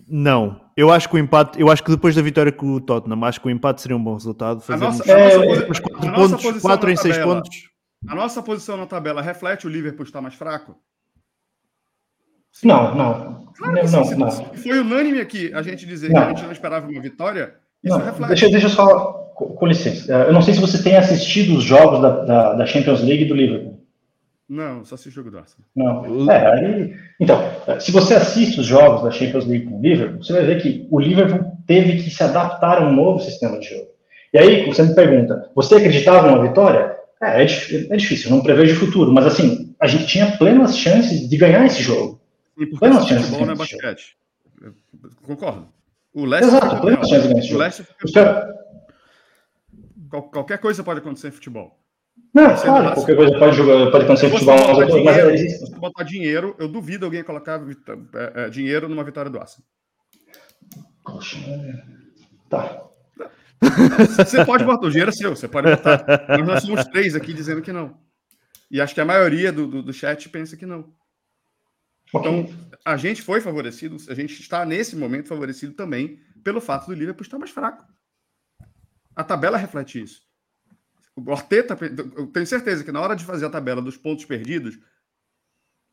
não, 0.08 0.60
eu 0.76 0.92
acho 0.92 1.08
que 1.10 1.16
o 1.16 1.18
empate, 1.20 1.60
eu 1.60 1.70
acho 1.72 1.84
que 1.84 1.90
depois 1.90 2.16
da 2.16 2.22
vitória 2.22 2.52
com 2.52 2.68
o 2.74 2.80
Tottenham, 2.82 3.24
acho 3.24 3.40
que 3.42 3.48
o 3.48 3.50
empate 3.50 3.82
seria 3.82 3.98
um 3.98 4.04
bom 4.04 4.14
resultado. 4.14 4.60
Fazemos 4.62 4.96
a 4.96 4.98
nossa, 5.00 5.12
é, 5.12 5.36
pontos, 5.38 6.46
em 6.90 6.96
6 6.98 7.18
pontos. 7.20 7.50
A 8.08 8.16
nossa 8.16 8.44
posição 8.44 8.78
na 8.78 8.86
tabela 8.86 9.22
reflete 9.22 9.66
o 9.66 9.70
Liverpool 9.70 10.04
estar 10.06 10.22
mais 10.22 10.36
fraco? 10.36 10.76
Sim. 12.52 12.68
Não, 12.68 12.96
não. 12.96 13.48
Claro 13.58 13.76
não, 13.92 14.18
não, 14.28 14.56
Foi 14.56 14.80
unânime 14.80 15.20
aqui 15.20 15.52
a 15.54 15.62
gente 15.62 15.86
dizer 15.86 16.10
não. 16.12 16.22
que 16.22 16.26
a 16.26 16.30
gente 16.30 16.44
não 16.44 16.52
esperava 16.52 16.88
uma 16.88 17.02
vitória. 17.02 17.56
Isso 17.84 17.98
reflete. 17.98 18.28
Deixa, 18.30 18.50
deixa 18.50 18.66
eu 18.68 18.72
só, 18.72 19.10
com 19.36 19.66
licença, 19.68 20.12
eu 20.12 20.34
não 20.34 20.42
sei 20.42 20.54
se 20.54 20.60
você 20.62 20.82
tem 20.84 20.96
assistido 20.96 21.56
os 21.58 21.64
jogos 21.64 22.02
da, 22.02 22.10
da, 22.24 22.54
da 22.54 22.66
Champions 22.66 23.02
League 23.02 23.26
do 23.26 23.36
Liverpool. 23.36 23.77
Não, 24.50 24.86
só 24.86 24.96
assisti 24.96 25.10
o 25.10 25.12
jogo 25.12 25.30
do 25.32 25.40
Arsenal. 25.40 25.68
Não. 25.76 26.32
É, 26.32 26.54
aí, 26.54 26.96
então, 27.20 27.38
se 27.82 27.92
você 27.92 28.14
assiste 28.14 28.60
os 28.62 28.66
jogos 28.66 29.04
da 29.04 29.12
Champions 29.12 29.46
League 29.46 29.66
com 29.66 29.76
o 29.78 29.82
Liverpool, 29.82 30.24
você 30.24 30.32
vai 30.32 30.46
ver 30.46 30.62
que 30.62 30.88
o 30.90 31.00
Liverpool 31.02 31.52
teve 31.68 32.02
que 32.02 32.10
se 32.10 32.24
adaptar 32.24 32.82
a 32.82 32.88
um 32.88 32.94
novo 32.96 33.20
sistema 33.20 33.60
de 33.60 33.70
jogo. 33.70 33.90
E 34.34 34.38
aí 34.40 34.66
você 34.66 34.84
me 34.84 34.96
pergunta, 34.96 35.50
você 35.54 35.76
acreditava 35.76 36.30
numa 36.32 36.48
vitória? 36.48 36.96
É, 37.22 37.42
é, 37.44 37.44
é 37.44 37.98
difícil, 37.98 38.30
não 38.30 38.42
prevejo 38.42 38.76
o 38.76 38.86
futuro, 38.88 39.12
mas 39.12 39.26
assim, 39.26 39.76
a 39.82 39.88
gente 39.88 40.06
tinha 40.08 40.38
plenas 40.38 40.78
chances 40.78 41.28
de 41.28 41.38
ganhar 41.38 41.66
esse 41.66 41.82
jogo. 41.82 42.22
E 42.58 42.66
plenas 42.68 43.06
chances 43.06 43.26
futebol 43.28 43.48
não 43.48 43.54
é 43.54 43.58
basquete. 43.58 44.16
Concordo. 45.24 45.68
O 46.14 46.24
Leicester 46.24 46.56
Exato, 46.58 46.82
plenas 46.82 47.10
chances 47.10 47.22
de 47.24 47.28
ganhar 47.34 47.40
esse 47.40 47.50
jogo. 47.50 47.64
Leicester... 47.64 48.58
Qualquer 50.32 50.58
coisa 50.60 50.84
pode 50.86 51.00
acontecer 51.00 51.28
em 51.28 51.32
futebol. 51.32 51.78
Não, 52.34 52.56
claro, 52.62 52.94
qualquer 52.94 53.16
coisa 53.16 53.40
pode, 53.40 53.58
jogar, 53.58 53.92
pode 53.92 54.04
acontecer 54.06 54.30
futebol. 54.30 54.58
Dinheiro, 54.84 55.04
mas 55.06 55.18
é 55.18 55.36
isso. 55.36 55.66
Se 55.66 55.76
botar 55.76 56.04
dinheiro, 56.04 56.56
eu 56.60 56.68
duvido 56.68 57.06
alguém 57.06 57.24
colocar 57.24 57.60
é, 57.60 58.44
é, 58.46 58.50
dinheiro 58.50 58.88
numa 58.88 59.04
vitória 59.04 59.32
do 59.32 59.40
Arsenal. 59.40 59.68
tá. 62.50 62.84
Você 64.24 64.46
pode 64.46 64.64
botar, 64.66 64.86
o 64.86 64.90
dinheiro 64.90 65.10
é 65.10 65.14
seu, 65.14 65.36
você 65.36 65.48
pode 65.48 65.72
botar. 65.76 66.28
nós 66.46 66.62
somos 66.64 66.84
três 66.86 67.16
aqui 67.16 67.34
dizendo 67.34 67.62
que 67.62 67.72
não. 67.72 68.00
E 68.70 68.80
acho 68.80 68.94
que 68.94 69.02
a 69.02 69.06
maioria 69.06 69.52
do, 69.52 69.66
do, 69.66 69.82
do 69.84 69.94
chat 69.94 70.30
pensa 70.30 70.56
que 70.56 70.66
não. 70.66 70.94
Então, 72.14 72.48
a 72.86 72.96
gente 72.98 73.22
foi 73.22 73.42
favorecido, 73.42 73.98
a 74.10 74.14
gente 74.14 74.40
está 74.40 74.64
nesse 74.64 74.96
momento 74.96 75.28
favorecido 75.28 75.74
também 75.74 76.20
pelo 76.44 76.62
fato 76.62 76.86
do 76.88 76.94
Liverpool 76.94 77.24
estar 77.24 77.40
mais 77.40 77.52
fraco. 77.52 77.84
A 79.16 79.24
tabela 79.24 79.58
reflete 79.58 80.04
isso. 80.04 80.27
O 81.26 81.32
Arteta, 81.32 81.76
eu 82.16 82.28
tenho 82.28 82.46
certeza 82.46 82.84
que 82.84 82.92
na 82.92 83.02
hora 83.02 83.16
de 83.16 83.26
fazer 83.26 83.48
a 83.48 83.50
tabela 83.50 83.82
dos 83.82 83.98
pontos 83.98 84.24
perdidos, 84.26 84.78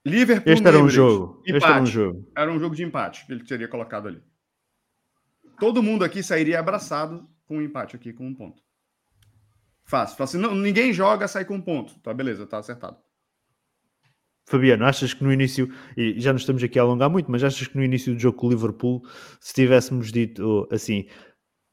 Liverpool. 0.07 0.53
Este 0.53 0.67
era 0.67 0.79
um 0.79 0.89
jogo. 0.89 1.43
Empate. 1.49 1.49
Este 1.57 1.71
era 1.73 1.81
um 1.83 1.87
jogo. 1.87 2.31
Era 2.37 2.53
um 2.53 2.59
jogo 2.61 2.77
de 2.77 2.83
empate 2.85 3.25
que 3.27 3.33
ele 3.33 3.43
teria 3.45 3.67
colocado 3.69 4.07
ali. 4.09 4.23
Todo 5.59 5.83
mundo 5.83 6.05
aqui 6.05 6.23
sairia 6.23 6.61
abraçado 6.61 7.27
com 7.47 7.57
um 7.57 7.63
empate 7.63 7.97
aqui, 7.97 8.13
com 8.13 8.27
um 8.27 8.35
ponto. 8.35 8.63
Fácil. 9.83 10.15
Fácil. 10.19 10.41
Não, 10.41 10.55
ninguém 10.55 10.93
joga, 10.93 11.27
sai 11.27 11.47
com 11.47 11.55
um 11.55 11.61
ponto. 11.61 11.99
Tá, 12.01 12.13
beleza, 12.13 12.47
tá 12.47 12.59
acertado. 12.59 12.99
Fabiano, 14.47 14.85
achas 14.85 15.15
que 15.15 15.25
no 15.25 15.33
início, 15.33 15.69
e 15.97 16.21
já 16.21 16.31
não 16.35 16.39
estamos 16.39 16.63
aqui 16.63 16.79
a 16.79 16.83
alongar 16.83 17.09
muito, 17.09 17.31
mas 17.31 17.43
achas 17.43 17.67
que 17.67 17.77
no 17.79 17.83
início 17.85 18.13
do 18.15 18.21
jogo 18.21 18.37
com 18.37 18.47
o 18.49 18.51
Liverpool, 18.51 19.03
se 19.41 19.55
tivéssemos 19.55 20.13
dito 20.13 20.69
assim, 20.71 21.07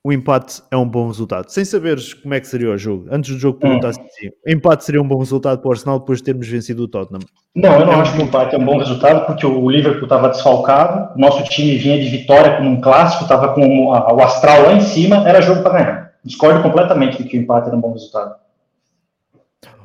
o 0.04 0.12
empate 0.12 0.62
é 0.72 0.78
um 0.78 0.88
bom 0.88 1.08
resultado. 1.08 1.50
Sem 1.50 1.64
saberes 1.64 2.14
como 2.14 2.34
é 2.34 2.40
que 2.40 2.48
seria 2.48 2.72
o 2.72 2.78
jogo, 2.78 3.08
antes 3.12 3.34
do 3.34 3.40
jogo 3.40 3.60
perguntasse 3.60 4.00
hum. 4.00 4.06
assim, 4.06 4.28
o 4.28 4.50
empate 4.52 4.84
seria 4.84 5.02
um 5.02 5.08
bom 5.08 5.18
resultado 5.20 5.60
para 5.62 5.68
o 5.68 5.72
Arsenal 5.72 6.00
depois 6.00 6.20
de 6.20 6.24
termos 6.26 6.48
vencido 6.48 6.84
o 6.84 6.88
Tottenham? 6.88 7.22
Não, 7.56 7.80
eu 7.80 7.86
não 7.86 8.02
acho 8.02 8.14
que 8.16 8.20
o 8.20 8.24
empate 8.24 8.56
é 8.56 8.58
um 8.58 8.66
bom 8.66 8.78
resultado 8.78 9.26
porque 9.28 9.46
o 9.46 9.70
Liverpool 9.70 10.04
estava 10.04 10.30
desfalcado, 10.30 11.14
o 11.16 11.20
nosso 11.20 11.44
time 11.46 11.78
vinha 11.78 12.00
de 12.02 12.10
vitória 12.10 12.58
como 12.58 12.70
um 12.70 12.82
clássico, 12.82 13.24
estava 13.24 13.54
com 13.54 13.88
o 13.90 14.22
astral 14.22 14.64
lá 14.64 14.74
em 14.74 14.82
cima, 14.82 15.28
era 15.28 15.42
jogo 15.42 15.62
para 15.62 15.74
ganhar. 15.74 16.12
Discordo 16.24 16.62
completamente 16.62 17.22
de 17.22 17.30
que 17.30 17.38
o 17.38 17.42
empate 17.42 17.68
era 17.68 17.78
um 17.78 17.82
bom 17.82 17.94
resultado. 17.94 18.36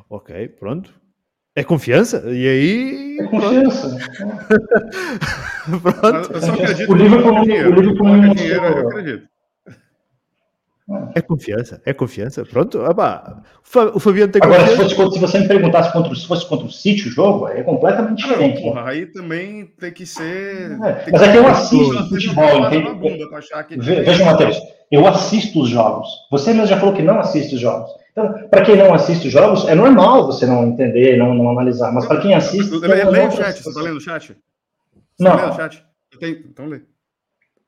Ok, 0.09 0.47
pronto. 0.59 0.91
É 1.55 1.63
confiança? 1.63 2.23
E 2.27 2.47
aí. 2.47 3.17
É 3.19 3.23
confiança. 3.23 3.97
Pronto. 5.81 6.31
Eu, 6.31 6.41
só 6.41 6.53
acredito. 6.53 6.91
O 6.91 6.95
Liverpool 6.95 7.33
não. 7.33 7.41
O 7.41 8.35
dinheiro. 8.35 8.63
Eu 8.65 8.87
acredito. 8.87 9.27
É 11.13 11.21
confiança, 11.21 11.81
é 11.85 11.93
confiança. 11.93 12.45
Pronto, 12.45 12.79
opa, 12.79 13.43
o 13.93 13.99
Fabiano 13.99 14.31
tem 14.31 14.41
Agora, 14.41 14.61
confiança. 14.61 14.83
se, 14.95 15.11
se 15.13 15.19
você 15.19 15.39
me 15.39 15.47
perguntasse 15.49 15.91
contra, 15.91 16.15
se 16.15 16.25
fosse 16.25 16.47
contra 16.47 16.65
o 16.65 16.71
City 16.71 17.09
o 17.09 17.11
jogo, 17.11 17.45
é 17.49 17.61
completamente 17.61 18.23
ah, 18.23 18.27
não, 18.27 18.33
diferente. 18.33 18.61
Porra, 18.61 18.89
Aí 18.89 19.05
também 19.05 19.65
tem 19.77 19.91
que 19.91 20.05
ser. 20.05 20.71
É, 20.71 20.77
mas 20.77 21.03
que 21.03 21.13
é 21.27 21.31
que 21.33 21.37
eu 21.37 21.45
assisto 21.45 22.07
futebol, 22.07 22.61
tá 22.61 23.65
é 23.69 23.75
Veja, 23.77 24.23
Matheus, 24.23 24.57
eu 24.89 25.05
assisto 25.05 25.59
os 25.63 25.67
jogos. 25.69 26.07
Você 26.31 26.53
mesmo 26.53 26.67
já 26.67 26.77
falou 26.79 26.93
que 26.95 27.03
não 27.03 27.19
assiste 27.19 27.55
os 27.55 27.59
jogos. 27.61 27.91
Então, 28.13 28.47
para 28.49 28.63
quem 28.63 28.77
não 28.77 28.93
assiste 28.93 29.27
os 29.27 29.33
jogos, 29.33 29.67
é 29.67 29.75
normal 29.75 30.27
você 30.27 30.45
não 30.45 30.63
entender, 30.67 31.17
não, 31.17 31.33
não 31.33 31.49
analisar. 31.49 31.91
Mas 31.91 32.05
para 32.05 32.21
quem 32.21 32.33
assiste. 32.33 32.71
Eu, 32.71 32.85
é 32.85 33.01
tá 33.03 33.09
o 33.09 33.31
chat, 33.31 33.61
você 33.61 33.67
está 33.69 33.81
lendo 33.81 33.97
o 33.97 34.01
chat? 34.01 34.37
Não. 35.19 35.31
Você 35.33 35.37
lendo 35.41 35.51
o 35.51 35.55
chat? 35.57 35.83
Então 36.49 36.65
lê. 36.65 36.79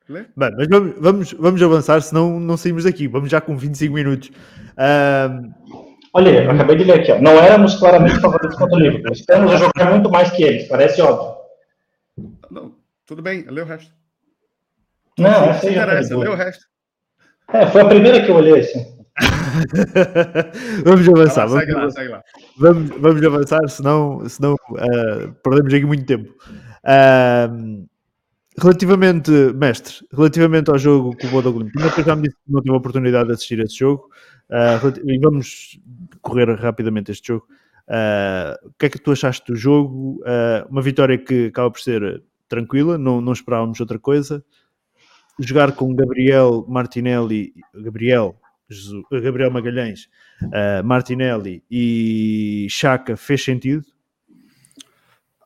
Né? 0.09 0.25
Bem, 0.35 0.51
mas 0.57 0.67
vamos, 0.67 0.95
vamos, 0.99 1.33
vamos 1.33 1.61
avançar, 1.61 2.01
senão 2.01 2.39
não 2.39 2.57
saímos 2.57 2.83
daqui. 2.83 3.07
Vamos 3.07 3.29
já 3.29 3.39
com 3.39 3.55
25 3.55 3.93
minutos. 3.93 4.29
Uh... 4.75 5.47
Olha, 6.13 6.51
acabei 6.51 6.75
de 6.77 6.83
ler 6.83 6.99
aqui. 7.01 7.11
Ó. 7.11 7.19
Não 7.21 7.33
éramos 7.39 7.75
claramente 7.75 8.19
favoritos 8.19 8.57
contra 8.57 8.75
o 8.75 8.81
Liverpool. 8.81 9.11
Estamos 9.13 9.51
a 9.53 9.57
jogar 9.57 9.91
muito 9.91 10.09
mais 10.09 10.31
que 10.31 10.41
eles, 10.43 10.67
parece 10.67 10.99
óbvio. 11.01 11.35
Não, 12.49 12.73
tudo 13.05 13.21
bem, 13.21 13.43
lê 13.47 13.61
o 13.61 13.65
resto. 13.65 13.93
Não, 15.19 15.47
não, 15.47 15.53
se 15.53 15.69
interessa, 15.69 16.17
lê 16.17 16.27
o 16.27 16.35
resto. 16.35 16.65
É, 17.53 17.67
foi 17.67 17.81
a 17.81 17.85
primeira 17.85 18.23
que 18.23 18.31
eu 18.31 18.35
olhei, 18.37 18.61
assim. 18.61 18.83
vamos 20.83 21.07
avançar. 21.07 21.47
Tá 21.47 21.55
vamos, 21.67 21.95
Vamos, 22.57 22.89
vamos, 22.99 23.25
avançar, 23.25 23.67
senão, 23.69 24.27
senão 24.27 24.53
uh, 24.53 25.33
perdemos 25.43 25.73
aqui 25.73 25.85
muito 25.85 26.05
tempo. 26.05 26.33
Uh, 26.83 27.87
relativamente, 28.63 29.31
mestre, 29.55 29.95
relativamente 30.13 30.69
ao 30.69 30.77
jogo 30.77 31.15
com 31.17 31.27
o 31.27 31.29
Bodo 31.29 31.51
Glimpinho, 31.53 31.85
eu 31.97 32.03
já 32.03 32.15
me 32.15 32.23
disse 32.23 32.35
que 32.45 32.51
não 32.51 32.61
tive 32.61 32.73
a 32.73 32.77
oportunidade 32.77 33.27
de 33.27 33.33
assistir 33.33 33.59
a 33.59 33.63
esse 33.63 33.77
jogo 33.77 34.09
uh, 34.51 35.09
e 35.11 35.17
vamos 35.19 35.79
correr 36.21 36.45
rapidamente 36.55 37.11
este 37.11 37.29
jogo. 37.29 37.47
Uh, 37.87 38.67
o 38.67 38.73
que 38.77 38.85
é 38.85 38.89
que 38.89 38.99
tu 38.99 39.11
achaste 39.11 39.45
do 39.51 39.55
jogo? 39.57 40.21
Uh, 40.21 40.67
uma 40.69 40.81
vitória 40.81 41.17
que 41.17 41.47
acaba 41.47 41.71
por 41.71 41.79
ser 41.81 42.21
tranquila, 42.47 42.97
não, 42.97 43.19
não 43.21 43.33
esperávamos 43.33 43.79
outra 43.79 43.97
coisa. 43.97 44.43
Jogar 45.39 45.71
com 45.71 45.95
Gabriel 45.95 46.65
Martinelli, 46.67 47.53
Gabriel, 47.73 48.37
Jesus, 48.69 49.03
Gabriel 49.09 49.49
Magalhães, 49.49 50.09
Martinelli 50.83 51.63
e 51.71 52.67
Chaka 52.69 53.15
fez 53.15 53.41
sentido? 53.45 53.85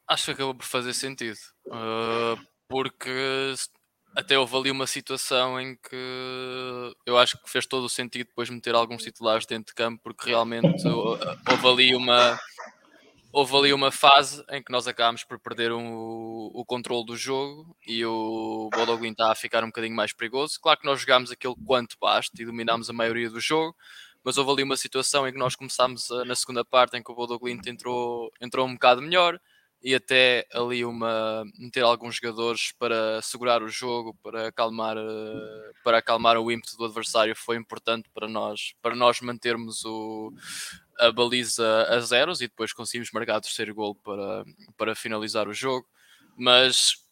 Acho 0.08 0.26
que 0.26 0.32
acabou 0.32 0.56
por 0.56 0.65
fazer 0.65 0.93
sentido. 0.95 1.38
Uh, 1.67 2.36
porque 2.74 3.54
até 4.16 4.38
houve 4.38 4.56
ali 4.58 4.72
uma 4.72 4.88
situação 4.88 5.62
em 5.62 5.76
que 5.76 6.96
eu 7.06 7.20
acho 7.20 7.38
que 7.38 7.48
fez 7.48 7.68
todo 7.68 7.84
o 7.86 7.90
sentido 7.90 8.26
depois 8.26 8.50
meter 8.50 8.74
alguns 8.74 9.04
titulares 9.04 9.46
dentro 9.46 9.68
de 9.68 9.76
campo, 9.76 10.02
porque 10.04 10.28
realmente 10.30 10.84
houve 10.88 11.68
ali 11.68 11.96
uma, 11.96 12.36
houve 13.32 13.56
ali 13.58 13.74
uma 13.74 13.92
fase 13.92 14.44
em 14.50 14.64
que 14.64 14.72
nós 14.72 14.88
acabámos 14.88 15.24
por 15.24 15.38
perder 15.40 15.72
um, 15.72 15.86
o 16.52 16.66
controle 16.66 17.06
do 17.06 17.16
jogo 17.16 17.78
e 17.86 18.04
o 18.08 18.72
Bodoglin 18.74 19.12
está 19.12 19.32
a 19.32 19.36
ficar 19.36 19.64
um 19.64 19.68
bocadinho 19.68 19.96
mais 19.96 20.12
perigoso. 20.12 20.60
Claro 20.60 20.80
que 20.80 20.88
nós 20.88 21.00
jogámos 21.00 21.30
aquilo 21.30 21.56
quanto 21.56 21.96
basta 22.02 22.42
e 22.42 22.44
dominámos 22.46 22.90
a 22.90 22.94
maioria 22.94 23.30
do 23.30 23.40
jogo, 23.40 23.78
mas 24.24 24.40
houve 24.40 24.50
ali 24.50 24.64
uma 24.64 24.78
situação 24.78 25.28
em 25.28 25.32
que 25.32 25.38
nós 25.38 25.56
começámos 25.56 26.10
eh, 26.10 26.24
na 26.26 26.34
segunda 26.34 26.66
parte 26.66 26.98
em 26.98 27.04
que 27.04 27.12
o 27.12 27.16
Bodoglint 27.16 27.68
entrou, 27.68 28.32
entrou 28.42 28.66
um 28.68 28.74
bocado 28.74 29.00
melhor 29.00 29.40
e 29.84 29.93
até 29.93 30.48
ali 30.54 30.86
uma 30.86 31.43
meter 31.60 31.84
alguns 31.84 32.15
jogadores 32.15 32.72
para 32.80 33.22
segurar 33.22 33.62
o 33.62 33.67
jogo, 33.67 34.17
para 34.24 34.48
acalmar, 34.48 34.96
eh, 34.98 35.72
para 35.84 35.98
acalmar 35.98 36.38
o 36.38 36.50
ímpeto 36.50 36.78
do 36.78 36.86
adversário 36.86 37.36
foi 37.36 37.58
importante 37.58 38.10
para 38.13 38.28
nós, 38.30 38.74
para 38.82 38.96
nós 38.96 39.19
mantermos 39.19 39.84
o, 39.84 40.32
a 41.00 41.12
baliza 41.12 41.65
a 41.89 42.00
zeros 42.00 42.39
e 42.39 42.48
depois 42.48 42.72
conseguimos 42.72 43.12
marcar 43.12 43.38
o 43.38 43.41
terceiro 43.41 43.76
gol 43.76 43.93
para, 43.93 44.46
para 44.78 44.96
finalizar 44.96 45.50
o 45.50 45.54
jogo. 45.54 45.86
Mas 46.38 47.03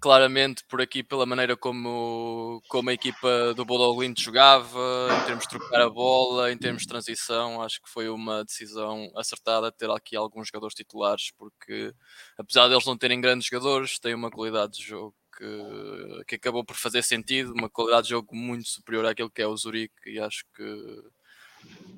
claramente 0.00 0.64
por 0.68 0.80
aqui 0.80 1.02
pela 1.02 1.24
maneira 1.24 1.56
como, 1.56 2.60
como 2.68 2.90
a 2.90 2.92
equipa 2.92 3.54
do 3.54 3.64
Bodoglint 3.64 4.20
jogava, 4.20 4.78
em 5.22 5.26
termos 5.26 5.44
de 5.44 5.50
trocar 5.50 5.80
a 5.80 5.88
bola, 5.90 6.52
em 6.52 6.58
termos 6.58 6.82
de 6.82 6.88
transição, 6.88 7.62
acho 7.62 7.80
que 7.80 7.88
foi 7.88 8.08
uma 8.08 8.44
decisão 8.44 9.10
acertada 9.16 9.70
ter 9.72 9.88
aqui 9.90 10.16
alguns 10.16 10.48
jogadores 10.48 10.74
titulares, 10.74 11.30
porque 11.36 11.94
apesar 12.36 12.68
deles 12.68 12.84
não 12.84 12.96
terem 12.98 13.20
grandes 13.20 13.46
jogadores, 13.46 13.98
têm 13.98 14.14
uma 14.14 14.30
qualidade 14.30 14.74
de 14.76 14.82
jogo 14.82 15.14
que, 15.36 16.24
que 16.28 16.34
acabou 16.36 16.64
por 16.64 16.76
fazer 16.76 17.02
sentido, 17.02 17.52
uma 17.54 17.70
qualidade 17.70 18.04
de 18.04 18.10
jogo 18.10 18.34
muito 18.34 18.68
superior 18.68 19.06
àquilo 19.06 19.30
que 19.30 19.42
é 19.42 19.46
o 19.46 19.56
Zurique 19.56 19.94
e 20.10 20.18
acho 20.18 20.44
que 20.54 20.62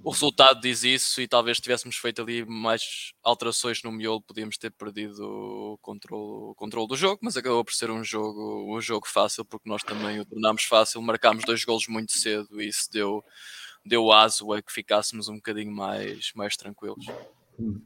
o 0.08 0.10
resultado 0.10 0.58
diz 0.62 0.84
isso 0.84 1.20
e 1.20 1.28
talvez 1.28 1.60
tivéssemos 1.60 1.94
feito 1.98 2.22
ali 2.22 2.42
mais 2.42 3.12
alterações 3.22 3.82
no 3.82 3.92
miolo, 3.92 4.22
podíamos 4.22 4.56
ter 4.56 4.70
perdido 4.70 5.22
o 5.22 5.78
controle, 5.82 6.50
o 6.50 6.54
controle 6.56 6.88
do 6.88 6.96
jogo, 6.96 7.18
mas 7.22 7.36
acabou 7.36 7.62
por 7.62 7.74
ser 7.74 7.90
um 7.90 8.02
jogo, 8.02 8.74
um 8.74 8.80
jogo 8.80 9.06
fácil, 9.06 9.44
porque 9.44 9.68
nós 9.68 9.82
também 9.82 10.18
o 10.18 10.24
tornámos 10.24 10.62
fácil, 10.62 11.02
marcámos 11.02 11.44
dois 11.44 11.62
golos 11.62 11.86
muito 11.88 12.12
cedo 12.12 12.48
e 12.58 12.68
isso 12.68 12.90
deu, 12.90 13.22
deu 13.84 14.10
aso 14.10 14.50
a 14.54 14.62
que 14.62 14.72
ficássemos 14.72 15.28
um 15.28 15.34
bocadinho 15.34 15.70
mais, 15.72 16.32
mais 16.34 16.56
tranquilos. 16.56 17.04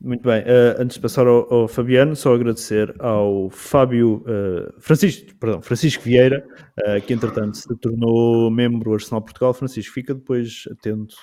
Muito 0.02 0.22
bem, 0.28 0.42
uh, 0.42 0.78
antes 0.78 0.96
de 0.96 1.00
passar 1.00 1.26
ao, 1.26 1.50
ao, 1.50 1.66
Fabiano, 1.68 2.14
só 2.14 2.35
agradecer 2.35 2.94
ao 2.98 3.48
Fábio 3.48 4.16
uh, 4.26 4.70
Francisco, 4.78 5.35
perdão, 5.40 5.62
Francisco 5.62 6.02
Vieira, 6.04 6.44
uh, 6.78 7.00
que 7.00 7.14
entretanto 7.14 7.56
se 7.56 7.74
tornou 7.78 8.50
membro 8.50 8.80
do 8.90 8.92
Arsenal 8.92 9.22
Portugal. 9.22 9.54
Francisco, 9.54 9.94
fica 9.94 10.12
depois 10.14 10.64
atento 10.70 11.16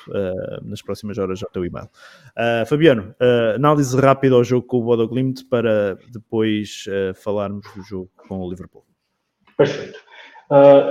nas 0.66 0.82
próximas 0.82 1.18
horas 1.20 1.44
ao 1.44 1.50
teu 1.52 1.64
e-mail. 1.66 1.88
Fabiano, 2.68 3.14
análise 3.56 3.96
rápida 4.00 4.34
ao 4.36 4.44
jogo 4.44 4.66
com 4.66 4.78
o 4.80 4.84
Bodoglimt 4.84 5.42
para 5.50 5.98
depois 6.12 6.86
falarmos 7.16 7.66
do 7.76 7.84
jogo 7.84 8.10
com 8.28 8.40
o 8.40 8.50
Liverpool. 8.50 8.84
Perfeito. 9.58 10.00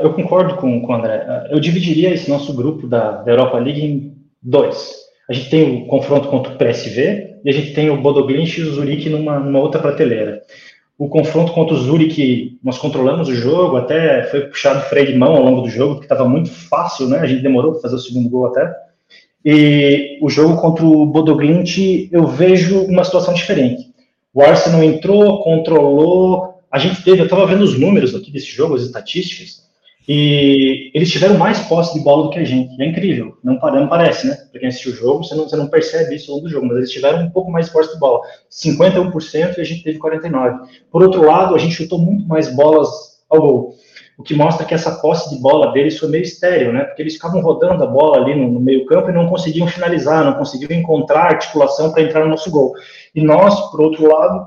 eu 0.02 0.12
concordo 0.14 0.56
com, 0.56 0.80
com 0.82 0.92
o 0.92 0.94
André. 0.94 1.48
eu 1.50 1.58
dividiria 1.60 2.14
esse 2.14 2.30
nosso 2.30 2.54
grupo 2.54 2.86
da, 2.86 3.22
da 3.22 3.32
Europa 3.32 3.58
League 3.58 3.80
em 3.84 4.16
dois. 4.42 4.96
A 5.28 5.32
gente 5.32 5.50
tem 5.50 5.82
o 5.82 5.86
confronto 5.88 6.28
contra 6.28 6.54
o 6.54 6.56
PSV, 6.58 7.27
e 7.44 7.48
a 7.48 7.53
gente 7.53 7.72
tem 7.74 7.90
o 7.90 7.96
Bodoglinch 8.01 8.59
e 8.61 8.64
o 8.64 8.72
Zurich 8.74 9.09
numa, 9.09 9.38
numa 9.38 9.59
outra 9.59 9.81
prateleira. 9.81 10.42
O 10.98 11.09
confronto 11.09 11.53
contra 11.53 11.74
o 11.74 11.79
Zurich 11.79 12.59
nós 12.62 12.79
controlamos 12.79 13.29
o 13.29 13.35
jogo, 13.35 13.77
até 13.77 14.24
foi 14.24 14.42
puxado 14.46 14.83
freio 14.88 15.09
de 15.12 15.18
mão 15.18 15.35
ao 15.35 15.42
longo 15.42 15.61
do 15.62 15.70
jogo, 15.70 15.94
porque 15.94 16.07
estava 16.07 16.29
muito 16.29 16.51
fácil, 16.51 17.09
né? 17.09 17.18
A 17.18 17.27
gente 17.27 17.42
demorou 17.42 17.72
para 17.72 17.83
fazer 17.83 17.94
o 17.94 17.98
segundo 18.01 18.29
gol 18.29 18.46
até. 18.46 18.70
E 19.44 20.18
o 20.20 20.29
jogo 20.29 20.61
contra 20.61 20.85
o 20.85 21.07
Bodoglint, 21.07 21.79
eu 22.11 22.27
vejo 22.27 22.83
uma 22.85 23.05
situação 23.05 23.33
diferente. 23.33 23.88
O 24.35 24.42
Arsenal 24.42 24.83
entrou, 24.83 25.42
controlou. 25.44 26.55
A 26.70 26.79
gente 26.79 27.03
teve, 27.03 27.20
eu 27.20 27.24
estava 27.24 27.46
vendo 27.46 27.62
os 27.62 27.79
números 27.79 28.14
aqui 28.14 28.33
desse 28.33 28.48
jogo, 28.51 28.74
as 28.74 28.83
estatísticas. 28.83 29.67
E 30.10 30.90
eles 30.94 31.10
tiveram 31.12 31.36
mais 31.36 31.60
posse 31.68 31.92
de 31.92 32.00
bola 32.02 32.22
do 32.24 32.30
que 32.30 32.38
a 32.38 32.44
gente. 32.44 32.74
é 32.82 32.86
incrível. 32.86 33.36
Não, 33.44 33.58
não 33.60 33.88
parece, 33.88 34.26
né? 34.26 34.34
Para 34.50 34.58
quem 34.60 34.70
assistiu 34.70 34.92
o 34.92 34.94
jogo, 34.94 35.18
você 35.22 35.34
não, 35.34 35.46
você 35.46 35.54
não 35.56 35.68
percebe 35.68 36.14
isso 36.16 36.30
ao 36.30 36.36
longo 36.38 36.48
do 36.48 36.50
jogo, 36.50 36.66
mas 36.66 36.78
eles 36.78 36.90
tiveram 36.90 37.20
um 37.22 37.28
pouco 37.30 37.50
mais 37.50 37.66
de 37.66 37.72
posse 37.72 37.92
de 37.92 38.00
bola. 38.00 38.22
51% 38.50 39.58
e 39.58 39.60
a 39.60 39.64
gente 39.64 39.82
teve 39.84 39.98
49%. 39.98 40.60
Por 40.90 41.02
outro 41.02 41.22
lado, 41.22 41.54
a 41.54 41.58
gente 41.58 41.74
chutou 41.74 41.98
muito 41.98 42.26
mais 42.26 42.48
bolas 42.48 42.88
ao 43.28 43.38
gol. 43.38 43.74
O 44.18 44.22
que 44.22 44.34
mostra 44.34 44.64
que 44.64 44.72
essa 44.72 44.92
posse 44.98 45.28
de 45.28 45.42
bola 45.42 45.72
deles 45.72 45.98
foi 45.98 46.08
meio 46.08 46.22
estéreo, 46.24 46.72
né? 46.72 46.84
Porque 46.84 47.02
eles 47.02 47.12
ficavam 47.12 47.42
rodando 47.42 47.84
a 47.84 47.86
bola 47.86 48.16
ali 48.16 48.34
no, 48.34 48.50
no 48.50 48.60
meio-campo 48.60 49.10
e 49.10 49.12
não 49.12 49.28
conseguiam 49.28 49.66
finalizar, 49.66 50.24
não 50.24 50.32
conseguiam 50.32 50.72
encontrar 50.76 51.24
articulação 51.26 51.92
para 51.92 52.02
entrar 52.02 52.24
no 52.24 52.30
nosso 52.30 52.50
gol. 52.50 52.72
E 53.14 53.20
nós, 53.20 53.70
por 53.70 53.82
outro 53.82 54.08
lado, 54.10 54.46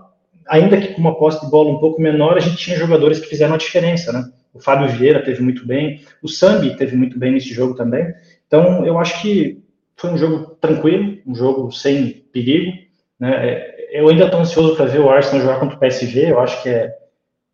ainda 0.50 0.76
que 0.78 0.88
com 0.92 1.02
uma 1.02 1.16
posse 1.20 1.40
de 1.40 1.52
bola 1.52 1.70
um 1.70 1.78
pouco 1.78 2.02
menor, 2.02 2.36
a 2.36 2.40
gente 2.40 2.58
tinha 2.58 2.76
jogadores 2.76 3.20
que 3.20 3.28
fizeram 3.28 3.54
a 3.54 3.58
diferença, 3.58 4.12
né? 4.12 4.24
o 4.54 4.60
Fábio 4.60 4.88
Vieira 4.90 5.24
teve 5.24 5.42
muito 5.42 5.66
bem, 5.66 6.02
o 6.22 6.28
Sambi 6.28 6.76
teve 6.76 6.96
muito 6.96 7.18
bem 7.18 7.32
nesse 7.34 7.54
jogo 7.54 7.74
também. 7.76 8.14
Então, 8.48 8.86
eu 8.86 9.00
acho 9.00 9.22
que 9.22 9.62
foi 9.96 10.10
um 10.12 10.18
jogo 10.18 10.58
tranquilo, 10.60 11.18
um 11.26 11.34
jogo 11.36 11.72
sem 11.72 12.26
perigo. 12.34 12.72
Né? 13.20 13.32
É, 13.50 13.90
eu 14.00 14.10
ainda 14.10 14.26
estou 14.26 14.40
ansioso 14.42 14.76
para 14.76 14.86
ver 14.86 15.00
o 15.00 15.10
Arsenal 15.10 15.42
jogar 15.42 15.60
contra 15.60 15.76
o 15.78 15.80
PSG, 15.80 16.32
eu 16.32 16.40
acho 16.40 16.62
que 16.62 16.70
é, 16.70 16.94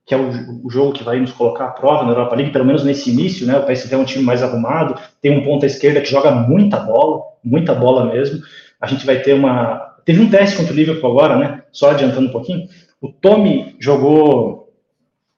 que 0.06 0.14
é 0.14 0.18
o, 0.18 0.32
o, 0.66 0.70
jogo 0.70 0.94
que 0.94 1.04
vai 1.04 1.20
nos 1.20 1.32
colocar 1.34 1.66
à 1.66 1.72
prova 1.72 2.04
na 2.04 2.12
Europa 2.12 2.36
League, 2.36 2.52
pelo 2.54 2.66
menos 2.66 2.84
nesse 2.84 3.10
início, 3.12 3.46
né? 3.46 3.58
O 3.60 3.66
PSG 3.66 3.94
é 3.94 3.98
um 3.98 4.06
time 4.06 4.24
mais 4.24 4.42
arrumado, 4.42 4.96
tem 5.22 5.38
um 5.38 5.44
ponta 5.44 5.66
esquerda 5.66 6.00
que 6.00 6.10
joga 6.10 6.32
muita 6.32 6.78
bola, 6.80 7.22
muita 7.44 7.76
bola 7.76 8.12
mesmo. 8.14 8.40
A 8.80 8.88
gente 8.88 9.06
vai 9.06 9.20
ter 9.20 9.34
uma. 9.34 9.98
Teve 10.06 10.22
um 10.22 10.30
teste 10.30 10.56
contra 10.56 10.72
o 10.72 10.76
Liverpool 10.76 11.12
agora, 11.12 11.36
né? 11.38 11.64
Só 11.74 11.92
adiantando 11.92 12.28
um 12.30 12.32
pouquinho. 12.32 12.68
O 13.02 13.12
Tommy 13.12 13.76
jogou 13.82 14.57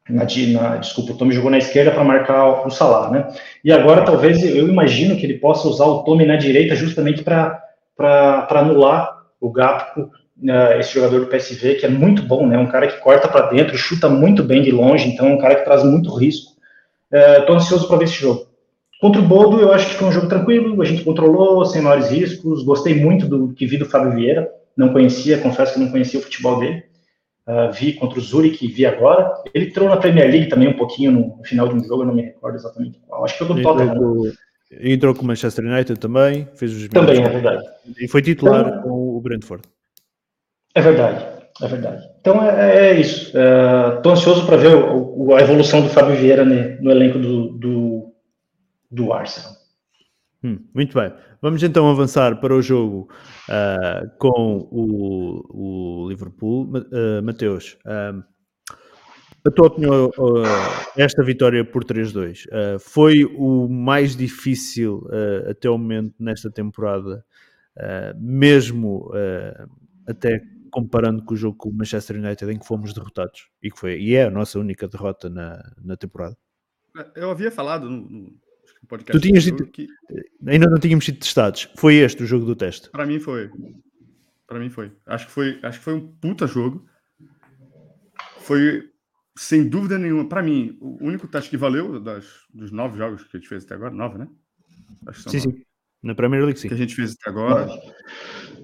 na, 0.10 0.24
na, 0.26 0.78
desculpa, 0.78 1.14
o 1.14 1.16
Tommy 1.16 1.36
jogou 1.36 1.52
na 1.52 1.60
esquerda 1.60 1.92
para 1.92 2.04
marcar 2.04 2.66
o 2.66 2.72
Salah, 2.72 3.12
né? 3.12 3.28
E 3.64 3.72
agora 3.72 4.02
talvez 4.04 4.44
eu 4.44 4.68
imagino 4.68 5.16
que 5.16 5.24
ele 5.24 5.36
possa 5.38 5.68
usar 5.68 5.86
o 5.86 6.04
Tommy 6.04 6.26
na 6.26 6.36
direita 6.36 6.74
justamente 6.76 7.24
para 7.24 7.62
anular 8.50 9.18
o 9.40 9.52
Gapco, 9.52 10.02
uh, 10.02 10.10
né, 10.36 10.80
esse 10.80 10.94
jogador 10.96 11.20
do 11.22 11.28
PSV, 11.28 11.76
que 11.76 11.86
é 11.86 11.90
muito 11.90 12.24
bom, 12.24 12.48
né? 12.48 12.58
Um 12.58 12.66
cara 12.66 12.88
que 12.88 12.98
corta 13.00 13.28
para 13.28 13.52
dentro, 13.52 13.78
chuta 13.78 14.10
muito 14.10 14.44
bem 14.44 14.64
de 14.64 14.72
longe, 14.72 15.08
então 15.08 15.28
é 15.28 15.34
um 15.36 15.38
cara 15.38 15.56
que 15.56 15.64
traz 15.66 15.84
muito 15.84 16.12
risco. 16.16 16.54
Estou 17.14 17.46
é, 17.50 17.52
uh, 17.52 17.56
ansioso 17.56 17.88
para 17.88 17.98
ver 17.98 18.06
esse 18.06 18.16
jogo. 18.20 18.48
Contra 19.00 19.22
o 19.22 19.26
Bodo, 19.26 19.62
eu 19.62 19.72
acho 19.72 19.90
que 19.90 19.94
foi 19.96 20.08
um 20.08 20.12
jogo 20.12 20.28
tranquilo, 20.28 20.82
a 20.82 20.86
gente 20.86 21.04
controlou, 21.04 21.64
sem 21.66 21.82
maiores 21.84 22.10
riscos, 22.10 22.64
gostei 22.64 22.96
muito 22.96 23.28
do 23.28 23.54
que 23.54 23.66
vi 23.68 23.78
do 23.78 23.86
Fábio 23.86 24.14
Vieira, 24.16 24.50
não 24.76 24.90
conhecia, 24.92 25.38
confesso 25.38 25.74
que 25.76 25.80
não 25.80 25.90
conhecia 25.92 26.20
o 26.20 26.24
futebol 26.24 26.60
dele. 26.60 26.84
Ah, 27.52 27.72
vi 27.72 27.94
contra 27.96 28.20
o 28.20 28.22
Zurich 28.22 28.62
e 28.64 28.68
vi 28.68 28.86
agora. 28.86 29.42
Ele 29.56 29.66
entrou 29.66 29.90
na 29.90 29.98
Premier 29.98 30.30
League 30.30 30.50
também 30.50 30.68
um 30.68 30.78
pouquinho 30.78 31.12
no 31.12 31.42
final 31.44 31.68
de 31.68 31.74
um 31.74 31.84
jogo, 31.84 32.04
eu 32.04 32.08
não 32.08 32.14
me 32.14 32.22
recordo 32.22 32.54
exatamente 32.56 33.00
qual. 33.08 33.24
Acho 33.26 33.36
que 33.40 33.44
foi 33.44 33.56
do 33.56 33.62
Tottenham. 33.64 34.16
Né? 34.24 34.32
Entrou 34.84 35.16
com 35.16 35.24
o 35.24 35.26
Manchester 35.26 35.66
United 35.66 36.00
também, 36.00 36.48
fez 36.54 36.72
os 36.72 36.88
Também, 36.90 37.16
minutos, 37.16 37.32
é 37.38 37.40
verdade. 37.42 37.68
E 38.00 38.08
foi 38.08 38.22
titular 38.22 38.68
então, 38.68 38.84
com 38.84 39.18
o 39.18 39.20
Brentford. 39.20 39.64
É 40.76 40.82
verdade, 40.82 41.26
é 41.64 41.68
verdade. 41.68 42.08
Então 42.20 42.44
é, 42.48 42.92
é 42.92 43.00
isso. 43.00 43.34
Estou 43.98 44.12
é, 44.12 44.14
ansioso 44.14 44.46
para 44.46 44.58
ver 44.58 44.76
o, 44.76 45.26
o, 45.30 45.34
a 45.34 45.42
evolução 45.42 45.82
do 45.82 45.90
Fábio 45.90 46.18
Vieira 46.18 46.46
né, 46.46 46.78
no 46.82 46.92
elenco 46.92 47.18
do, 47.18 47.48
do, 47.58 48.14
do 48.92 49.12
Arsenal. 49.12 49.58
Hum, 50.42 50.58
muito 50.74 50.98
bem, 50.98 51.14
vamos 51.42 51.62
então 51.64 51.90
avançar 51.92 52.40
para 52.40 52.56
o 52.56 52.62
jogo 52.62 53.10
uh, 53.50 54.10
com 54.18 54.66
o, 54.72 56.06
o 56.06 56.10
Liverpool. 56.10 56.66
Uh, 56.70 57.22
Mateus, 57.22 57.78
uh, 57.86 58.24
a 59.46 59.52
tua 59.52 59.68
opinião, 59.68 60.06
uh, 60.06 60.22
esta 60.96 61.22
vitória 61.26 61.66
por 61.66 61.84
3-2 61.84 62.46
foi 62.80 63.26
o 63.26 63.68
mais 63.70 64.16
difícil 64.16 65.06
até 65.50 65.70
o 65.70 65.78
momento 65.78 66.14
nesta 66.20 66.52
temporada, 66.52 67.24
mesmo 68.18 69.10
até 70.08 70.42
comparando 70.72 71.24
com 71.24 71.34
o 71.34 71.38
jogo 71.38 71.58
com 71.58 71.70
o 71.70 71.74
Manchester 71.74 72.18
United 72.18 72.52
em 72.52 72.60
que 72.60 72.68
fomos 72.68 72.94
derrotados 72.94 73.48
e 73.64 73.72
que 73.72 73.80
foi 73.80 73.94
e 74.00 74.14
é 74.16 74.26
a 74.26 74.30
nossa 74.30 74.60
única 74.60 74.88
derrota 74.90 75.30
na, 75.30 75.62
na 75.82 75.96
temporada. 75.98 76.36
Eu 77.16 77.32
havia 77.32 77.50
falado 77.50 77.90
no 77.90 78.34
podcast. 78.88 79.20
Tu 79.20 79.22
tinhas 79.28 79.44
dito, 79.44 79.66
que... 79.66 79.88
Ainda 80.46 80.70
não 80.70 80.78
tínhamos 80.80 81.06
sido 81.06 81.20
testados. 81.20 81.70
Foi 81.78 81.96
este 81.96 82.24
o 82.24 82.26
jogo 82.26 82.46
do 82.46 82.56
teste? 82.56 82.90
Para 82.90 83.06
mim 83.06 83.20
foi. 83.20 83.50
Para 84.48 84.60
mim 84.60 84.70
foi. 84.70 84.92
Acho 85.06 85.26
que 85.28 85.32
foi, 85.32 85.60
acho 85.62 85.80
que 85.80 85.84
foi 85.86 85.94
um 85.96 86.08
puta 86.08 86.48
jogo. 86.48 86.86
Foi 88.40 88.90
sem 89.38 89.68
dúvida 89.68 89.98
nenhuma. 89.98 90.28
Para 90.28 90.42
mim, 90.44 90.78
o 90.80 91.04
único 91.06 91.28
teste 91.28 91.50
que 91.50 91.58
valeu 91.58 92.00
das, 92.00 92.26
dos 92.54 92.72
nove 92.72 92.98
jogos 92.98 93.24
que 93.24 93.38
a 93.38 93.40
gente 93.40 93.50
fez 93.50 93.64
até 93.66 93.76
agora, 93.76 93.94
nove, 93.94 94.18
né? 94.18 94.28
sim, 95.14 95.26
nove. 95.26 95.40
sim. 95.40 95.64
Na 96.02 96.16
Premier 96.16 96.44
League, 96.44 96.60
sim. 96.60 96.68
Que 96.68 96.74
a 96.74 96.78
gente 96.78 96.96
fez 96.96 97.16
até 97.22 97.30
agora. 97.30 97.68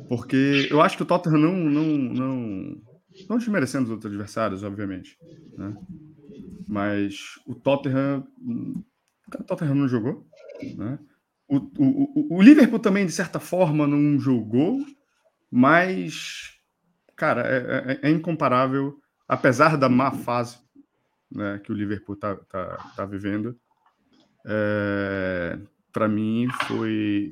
Porque 0.07 0.67
eu 0.69 0.81
acho 0.81 0.95
que 0.95 1.03
o 1.03 1.05
Tottenham 1.05 1.39
não, 1.39 1.57
não, 1.57 1.83
não, 1.97 2.81
não 3.29 3.37
desmerecendo 3.37 3.85
os 3.85 3.91
outros 3.91 4.11
adversários, 4.11 4.63
obviamente. 4.63 5.17
Né? 5.57 5.75
Mas 6.67 7.15
o 7.45 7.53
Tottenham 7.53 8.25
Tá, 9.25 9.25
tá 9.25 9.25
o 9.39 9.43
Tottenham 9.43 9.75
não 9.75 9.87
jogou. 9.87 10.27
Né? 10.75 10.99
O, 11.47 11.57
o, 11.57 11.69
o, 11.77 12.37
o 12.37 12.41
Liverpool 12.41 12.79
também, 12.79 13.05
de 13.05 13.11
certa 13.11 13.39
forma, 13.39 13.87
não 13.87 14.19
jogou, 14.19 14.83
mas, 15.51 16.55
cara, 17.15 17.41
é, 17.47 17.57
é, 17.57 17.91
é, 18.03 18.07
é 18.09 18.11
incomparável, 18.11 18.99
apesar 19.27 19.77
da 19.77 19.89
má 19.89 20.11
fase 20.11 20.57
né, 21.31 21.59
que 21.63 21.71
o 21.71 21.75
Liverpool 21.75 22.15
está 22.15 22.35
tá, 22.35 22.91
tá 22.95 23.05
vivendo. 23.05 23.57
É, 24.45 25.57
para 25.91 26.07
mim, 26.07 26.47
foi 26.67 27.31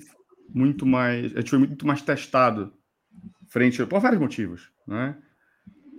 muito 0.50 0.86
mais. 0.86 1.34
A 1.36 1.40
gente 1.40 1.50
foi 1.50 1.60
muito 1.60 1.86
mais 1.86 2.02
testado 2.02 2.74
frente 3.48 3.84
por 3.86 4.00
vários 4.02 4.20
motivos, 4.22 4.72
né? 4.88 5.16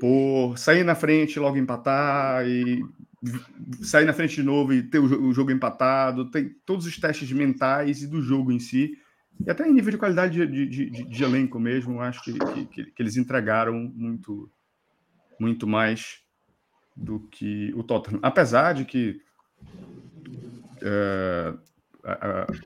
Por 0.00 0.56
sair 0.56 0.82
na 0.82 0.96
frente, 0.96 1.38
logo 1.38 1.56
empatar 1.56 2.44
e 2.48 2.84
sair 3.82 4.04
na 4.04 4.12
frente 4.12 4.34
de 4.36 4.42
novo 4.42 4.72
e 4.72 4.82
ter 4.82 4.98
o 4.98 5.32
jogo 5.32 5.50
empatado, 5.50 6.30
tem 6.30 6.50
todos 6.64 6.86
os 6.86 6.96
testes 6.98 7.30
mentais 7.32 8.02
e 8.02 8.06
do 8.06 8.20
jogo 8.22 8.52
em 8.52 8.58
si, 8.58 8.98
e 9.44 9.50
até 9.50 9.66
em 9.66 9.72
nível 9.72 9.92
de 9.92 9.98
qualidade 9.98 10.46
de, 10.46 10.66
de, 10.66 10.90
de, 10.90 11.04
de 11.06 11.24
elenco 11.24 11.58
mesmo, 11.58 12.00
acho 12.00 12.22
que, 12.22 12.38
que, 12.66 12.84
que, 12.86 13.02
eles 13.02 13.16
entregaram 13.16 13.74
muito, 13.94 14.50
muito 15.40 15.66
mais 15.66 16.20
do 16.96 17.18
que 17.18 17.72
o 17.74 17.82
Tottenham. 17.82 18.20
Apesar 18.22 18.74
de 18.74 18.84
que 18.84 19.20
eh, 20.82 21.54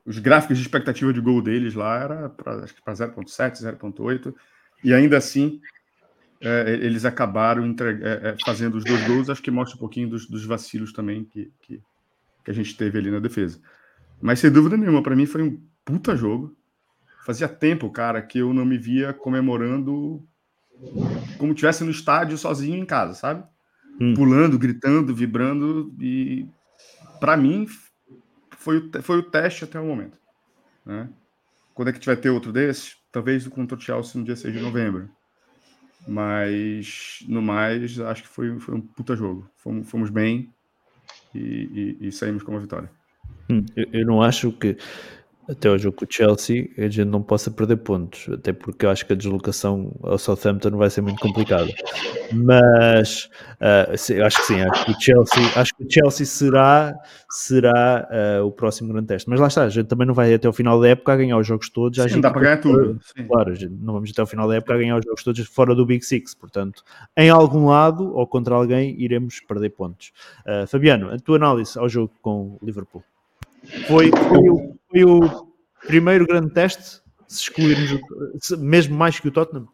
os 0.04 0.18
gráficos 0.18 0.56
de 0.58 0.62
expectativa 0.62 1.10
de 1.12 1.20
gol 1.20 1.40
deles 1.40 1.74
lá 1.74 1.96
era 2.02 2.28
para 2.28 2.66
0.7, 2.66 3.62
0.8, 3.78 4.34
e 4.84 4.92
ainda 4.92 5.16
assim 5.16 5.60
é, 6.40 6.72
eles 6.80 7.04
acabaram 7.04 7.66
entre, 7.66 7.94
é, 8.02 8.28
é, 8.30 8.36
fazendo 8.44 8.76
os 8.76 8.84
dois 8.84 9.04
gols, 9.06 9.28
acho 9.30 9.42
que 9.42 9.50
mostra 9.50 9.76
um 9.76 9.80
pouquinho 9.80 10.08
dos, 10.08 10.26
dos 10.28 10.44
vacilos 10.44 10.92
também 10.92 11.24
que, 11.24 11.50
que, 11.62 11.80
que, 12.44 12.50
a 12.50 12.54
gente 12.54 12.76
teve 12.76 12.98
ali 12.98 13.10
na 13.10 13.18
defesa. 13.18 13.60
Mas 14.20 14.38
sem 14.38 14.50
dúvida 14.50 14.76
nenhuma, 14.76 15.02
para 15.02 15.16
mim 15.16 15.26
foi 15.26 15.42
um 15.42 15.60
puta 15.84 16.16
jogo. 16.16 16.56
Fazia 17.24 17.48
tempo, 17.48 17.90
cara, 17.90 18.22
que 18.22 18.38
eu 18.38 18.54
não 18.54 18.64
me 18.64 18.78
via 18.78 19.12
comemorando 19.12 20.24
como 21.38 21.52
tivesse 21.54 21.82
no 21.82 21.90
estádio 21.90 22.38
sozinho 22.38 22.76
em 22.78 22.86
casa, 22.86 23.14
sabe? 23.14 23.44
Hum. 24.00 24.14
Pulando, 24.14 24.56
gritando, 24.58 25.14
vibrando 25.14 25.92
e 26.00 26.46
para 27.20 27.36
mim 27.36 27.66
foi 28.56 28.78
o, 28.78 29.02
foi 29.02 29.18
o 29.18 29.22
teste 29.24 29.64
até 29.64 29.78
o 29.78 29.84
momento. 29.84 30.16
Né? 30.86 31.08
Quando 31.74 31.88
é 31.88 31.92
que 31.92 31.98
tiver 31.98 32.16
ter 32.16 32.30
outro 32.30 32.52
desse? 32.52 32.92
Talvez 33.10 33.46
contra 33.48 33.76
o 33.76 33.80
Chelsea 33.80 34.18
no 34.20 34.24
dia 34.24 34.36
6 34.36 34.54
de 34.54 34.60
novembro. 34.60 35.10
Mas, 36.10 37.18
no 37.28 37.42
mais, 37.42 38.00
acho 38.00 38.22
que 38.22 38.28
foi, 38.30 38.58
foi 38.58 38.76
um 38.76 38.80
puta 38.80 39.14
jogo. 39.14 39.46
Fomos, 39.58 39.90
fomos 39.90 40.08
bem 40.08 40.50
e, 41.34 41.96
e, 42.00 42.08
e 42.08 42.10
saímos 42.12 42.42
com 42.42 42.50
uma 42.52 42.60
vitória. 42.60 42.90
Hum, 43.50 43.66
eu, 43.76 43.86
eu 43.92 44.06
não 44.06 44.22
acho 44.22 44.50
que 44.52 44.78
até 45.48 45.70
o 45.70 45.78
jogo 45.78 45.96
com 45.96 46.04
o 46.04 46.08
Chelsea, 46.10 46.68
a 46.76 46.82
gente 46.82 47.04
não 47.06 47.22
possa 47.22 47.50
perder 47.50 47.76
pontos, 47.78 48.28
até 48.30 48.52
porque 48.52 48.84
eu 48.84 48.90
acho 48.90 49.06
que 49.06 49.14
a 49.14 49.16
deslocação 49.16 49.90
ao 50.02 50.18
Southampton 50.18 50.72
vai 50.72 50.90
ser 50.90 51.00
muito 51.00 51.18
complicada. 51.20 51.72
Mas 52.32 53.30
uh, 53.60 54.24
acho 54.26 54.36
que 54.36 54.46
sim, 54.46 54.60
acho 54.62 54.84
que 54.84 54.90
o 54.92 55.00
Chelsea, 55.00 55.42
acho 55.56 55.74
que 55.74 55.84
o 55.84 55.90
Chelsea 55.90 56.26
será, 56.26 56.94
será 57.30 58.06
uh, 58.40 58.44
o 58.44 58.52
próximo 58.52 58.92
grande 58.92 59.08
teste. 59.08 59.30
Mas 59.30 59.40
lá 59.40 59.46
está, 59.46 59.64
a 59.64 59.68
gente 59.70 59.86
também 59.86 60.06
não 60.06 60.12
vai 60.12 60.34
até 60.34 60.46
o 60.46 60.52
final 60.52 60.78
da 60.78 60.88
época 60.88 61.14
a 61.14 61.16
ganhar 61.16 61.38
os 61.38 61.46
jogos 61.46 61.70
todos. 61.70 61.96
Sim, 61.96 62.04
a 62.04 62.06
gente 62.08 62.20
dá 62.22 62.30
para 62.30 62.42
ganhar 62.42 62.58
tudo. 62.58 63.00
Sim. 63.16 63.24
Claro, 63.26 63.54
não 63.80 63.94
vamos 63.94 64.10
até 64.10 64.22
o 64.22 64.26
final 64.26 64.46
da 64.46 64.56
época 64.56 64.74
a 64.74 64.76
ganhar 64.78 64.96
os 64.98 65.04
jogos 65.06 65.22
todos 65.24 65.40
fora 65.46 65.74
do 65.74 65.86
Big 65.86 66.04
Six, 66.04 66.34
portanto, 66.34 66.84
em 67.16 67.30
algum 67.30 67.68
lado 67.68 68.14
ou 68.14 68.26
contra 68.26 68.54
alguém 68.54 69.00
iremos 69.00 69.40
perder 69.48 69.70
pontos. 69.70 70.12
Uh, 70.46 70.66
Fabiano, 70.66 71.10
a 71.10 71.18
tua 71.18 71.36
análise 71.36 71.78
ao 71.78 71.88
jogo 71.88 72.12
com 72.20 72.58
o 72.60 72.60
Liverpool. 72.62 73.02
Foi, 73.86 74.10
foi, 74.28 74.48
o, 74.48 74.74
foi 74.90 75.04
o 75.04 75.20
primeiro 75.86 76.26
grande 76.26 76.50
teste, 76.52 76.82
se 77.26 77.42
excluirmos, 77.42 77.92
mesmo 78.58 78.96
mais 78.96 79.18
que 79.20 79.28
o 79.28 79.30
Tottenham? 79.30 79.66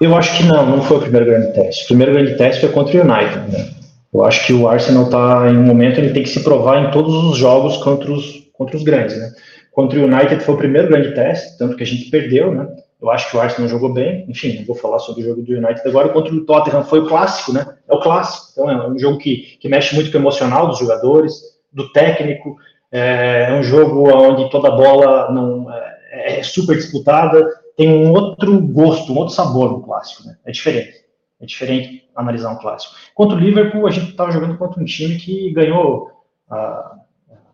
Eu 0.00 0.14
acho 0.16 0.36
que 0.38 0.44
não, 0.44 0.64
não 0.64 0.82
foi 0.82 0.98
o 0.98 1.00
primeiro 1.00 1.26
grande 1.26 1.52
teste. 1.54 1.84
O 1.84 1.86
primeiro 1.88 2.12
grande 2.12 2.36
teste 2.36 2.60
foi 2.60 2.70
contra 2.70 2.96
o 2.96 3.00
United. 3.00 3.50
Né? 3.52 3.70
Eu 4.14 4.24
acho 4.24 4.46
que 4.46 4.52
o 4.52 4.68
Arsenal 4.68 5.04
está 5.04 5.50
em 5.50 5.56
um 5.56 5.62
momento, 5.64 5.98
ele 5.98 6.12
tem 6.12 6.22
que 6.22 6.28
se 6.28 6.42
provar 6.42 6.82
em 6.84 6.90
todos 6.90 7.14
os 7.14 7.36
jogos 7.36 7.76
contra 7.78 8.12
os, 8.12 8.48
contra 8.52 8.76
os 8.76 8.82
grandes. 8.84 9.16
Né? 9.18 9.32
Contra 9.72 9.98
o 9.98 10.04
United 10.04 10.42
foi 10.44 10.54
o 10.54 10.58
primeiro 10.58 10.88
grande 10.88 11.14
teste, 11.14 11.58
tanto 11.58 11.76
que 11.76 11.82
a 11.82 11.86
gente 11.86 12.10
perdeu, 12.10 12.52
né? 12.52 12.68
Eu 13.00 13.10
acho 13.10 13.28
que 13.30 13.36
o 13.36 13.40
Arsenal 13.40 13.68
jogou 13.68 13.92
bem. 13.92 14.24
Enfim, 14.28 14.56
não 14.60 14.64
vou 14.64 14.76
falar 14.76 15.00
sobre 15.00 15.22
o 15.24 15.28
jogo 15.28 15.42
do 15.42 15.52
United 15.52 15.80
agora. 15.88 16.10
Contra 16.10 16.32
o 16.32 16.44
Tottenham 16.44 16.84
foi 16.84 17.00
o 17.00 17.08
clássico, 17.08 17.52
né? 17.52 17.66
É 17.90 17.94
o 17.94 17.98
clássico. 18.00 18.46
Então 18.52 18.70
é 18.70 18.88
um 18.88 18.96
jogo 18.96 19.18
que, 19.18 19.56
que 19.58 19.68
mexe 19.68 19.92
muito 19.96 20.12
com 20.12 20.18
o 20.18 20.20
emocional 20.20 20.68
dos 20.68 20.78
jogadores, 20.78 21.34
do 21.72 21.90
técnico. 21.90 22.56
É, 22.92 23.44
é 23.48 23.54
um 23.54 23.62
jogo 23.62 24.10
onde 24.12 24.50
toda 24.50 24.70
bola 24.70 25.32
não, 25.32 25.72
é, 25.72 26.40
é 26.40 26.42
super 26.42 26.76
disputada, 26.76 27.48
tem 27.74 27.88
um 27.88 28.10
outro 28.12 28.60
gosto, 28.60 29.14
um 29.14 29.16
outro 29.18 29.34
sabor 29.34 29.72
no 29.72 29.82
clássico, 29.82 30.24
né? 30.28 30.36
É 30.44 30.52
diferente. 30.52 30.92
É 31.40 31.46
diferente 31.46 32.02
analisar 32.14 32.50
um 32.52 32.56
clássico. 32.58 32.94
Contra 33.14 33.36
o 33.36 33.40
Liverpool, 33.40 33.86
a 33.86 33.90
gente 33.90 34.10
estava 34.10 34.30
jogando 34.30 34.58
contra 34.58 34.80
um 34.80 34.84
time 34.84 35.16
que 35.16 35.50
ganhou 35.52 36.08
há 36.50 36.54
ah, 36.54 36.92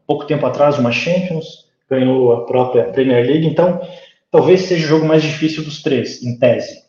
pouco 0.09 0.27
tempo 0.27 0.45
atrás 0.45 0.77
uma 0.77 0.91
Champions, 0.91 1.47
ganhou 1.89 2.33
a 2.33 2.45
própria 2.45 2.87
Premier 2.87 3.25
League, 3.25 3.47
então 3.47 3.81
talvez 4.33 4.63
seja 4.63 4.85
o 4.85 4.89
jogo 4.89 5.07
mais 5.07 5.23
difícil 5.23 5.63
dos 5.63 5.81
três, 5.83 6.21
em 6.21 6.37
tese. 6.37 6.83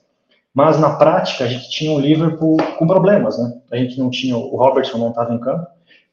Mas 0.51 0.79
na 0.79 0.97
prática, 0.97 1.43
a 1.43 1.47
gente 1.47 1.69
tinha 1.69 1.91
o 1.91 1.99
Liverpool 2.01 2.57
com 2.79 2.88
problemas, 2.88 3.38
né? 3.38 3.62
A 3.71 3.77
gente 3.77 3.97
não 3.99 4.09
tinha, 4.09 4.35
o 4.35 4.55
Robertson 4.57 4.97
não 4.97 5.09
estava 5.09 5.35
em 5.35 5.39
campo, 5.39 5.67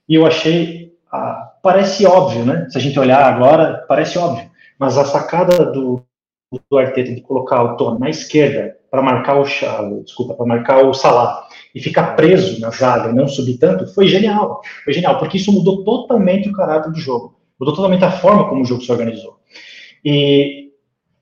e 0.06 0.14
eu 0.14 0.26
achei 0.26 0.94
ah, 1.16 1.50
parece 1.62 2.06
óbvio, 2.06 2.44
né? 2.44 2.66
Se 2.68 2.76
a 2.76 2.80
gente 2.80 2.98
olhar 2.98 3.22
agora, 3.24 3.84
parece 3.88 4.18
óbvio. 4.18 4.50
Mas 4.78 4.98
a 4.98 5.04
sacada 5.04 5.64
do, 5.72 6.02
do 6.70 6.78
Arteta 6.78 7.14
de 7.14 7.22
colocar 7.22 7.62
o 7.62 7.76
Tom 7.76 7.98
na 7.98 8.10
esquerda 8.10 8.76
para 8.90 9.00
marcar 9.02 9.40
o 9.40 10.02
desculpa, 10.04 10.34
para 10.34 10.44
marcar 10.46 10.84
o 10.84 10.92
Salah 10.92 11.46
e 11.74 11.80
ficar 11.80 12.14
preso 12.16 12.60
na 12.60 12.70
zaga 12.70 13.10
e 13.10 13.14
não 13.14 13.26
subir 13.26 13.58
tanto, 13.58 13.86
foi 13.94 14.08
genial. 14.08 14.60
Foi 14.84 14.92
genial, 14.92 15.18
porque 15.18 15.38
isso 15.38 15.50
mudou 15.52 15.82
totalmente 15.84 16.48
o 16.48 16.52
caráter 16.52 16.90
do 16.92 16.98
jogo. 16.98 17.34
Mudou 17.58 17.74
totalmente 17.74 18.04
a 18.04 18.10
forma 18.10 18.46
como 18.48 18.60
o 18.62 18.64
jogo 18.64 18.82
se 18.82 18.92
organizou. 18.92 19.38
E 20.04 20.68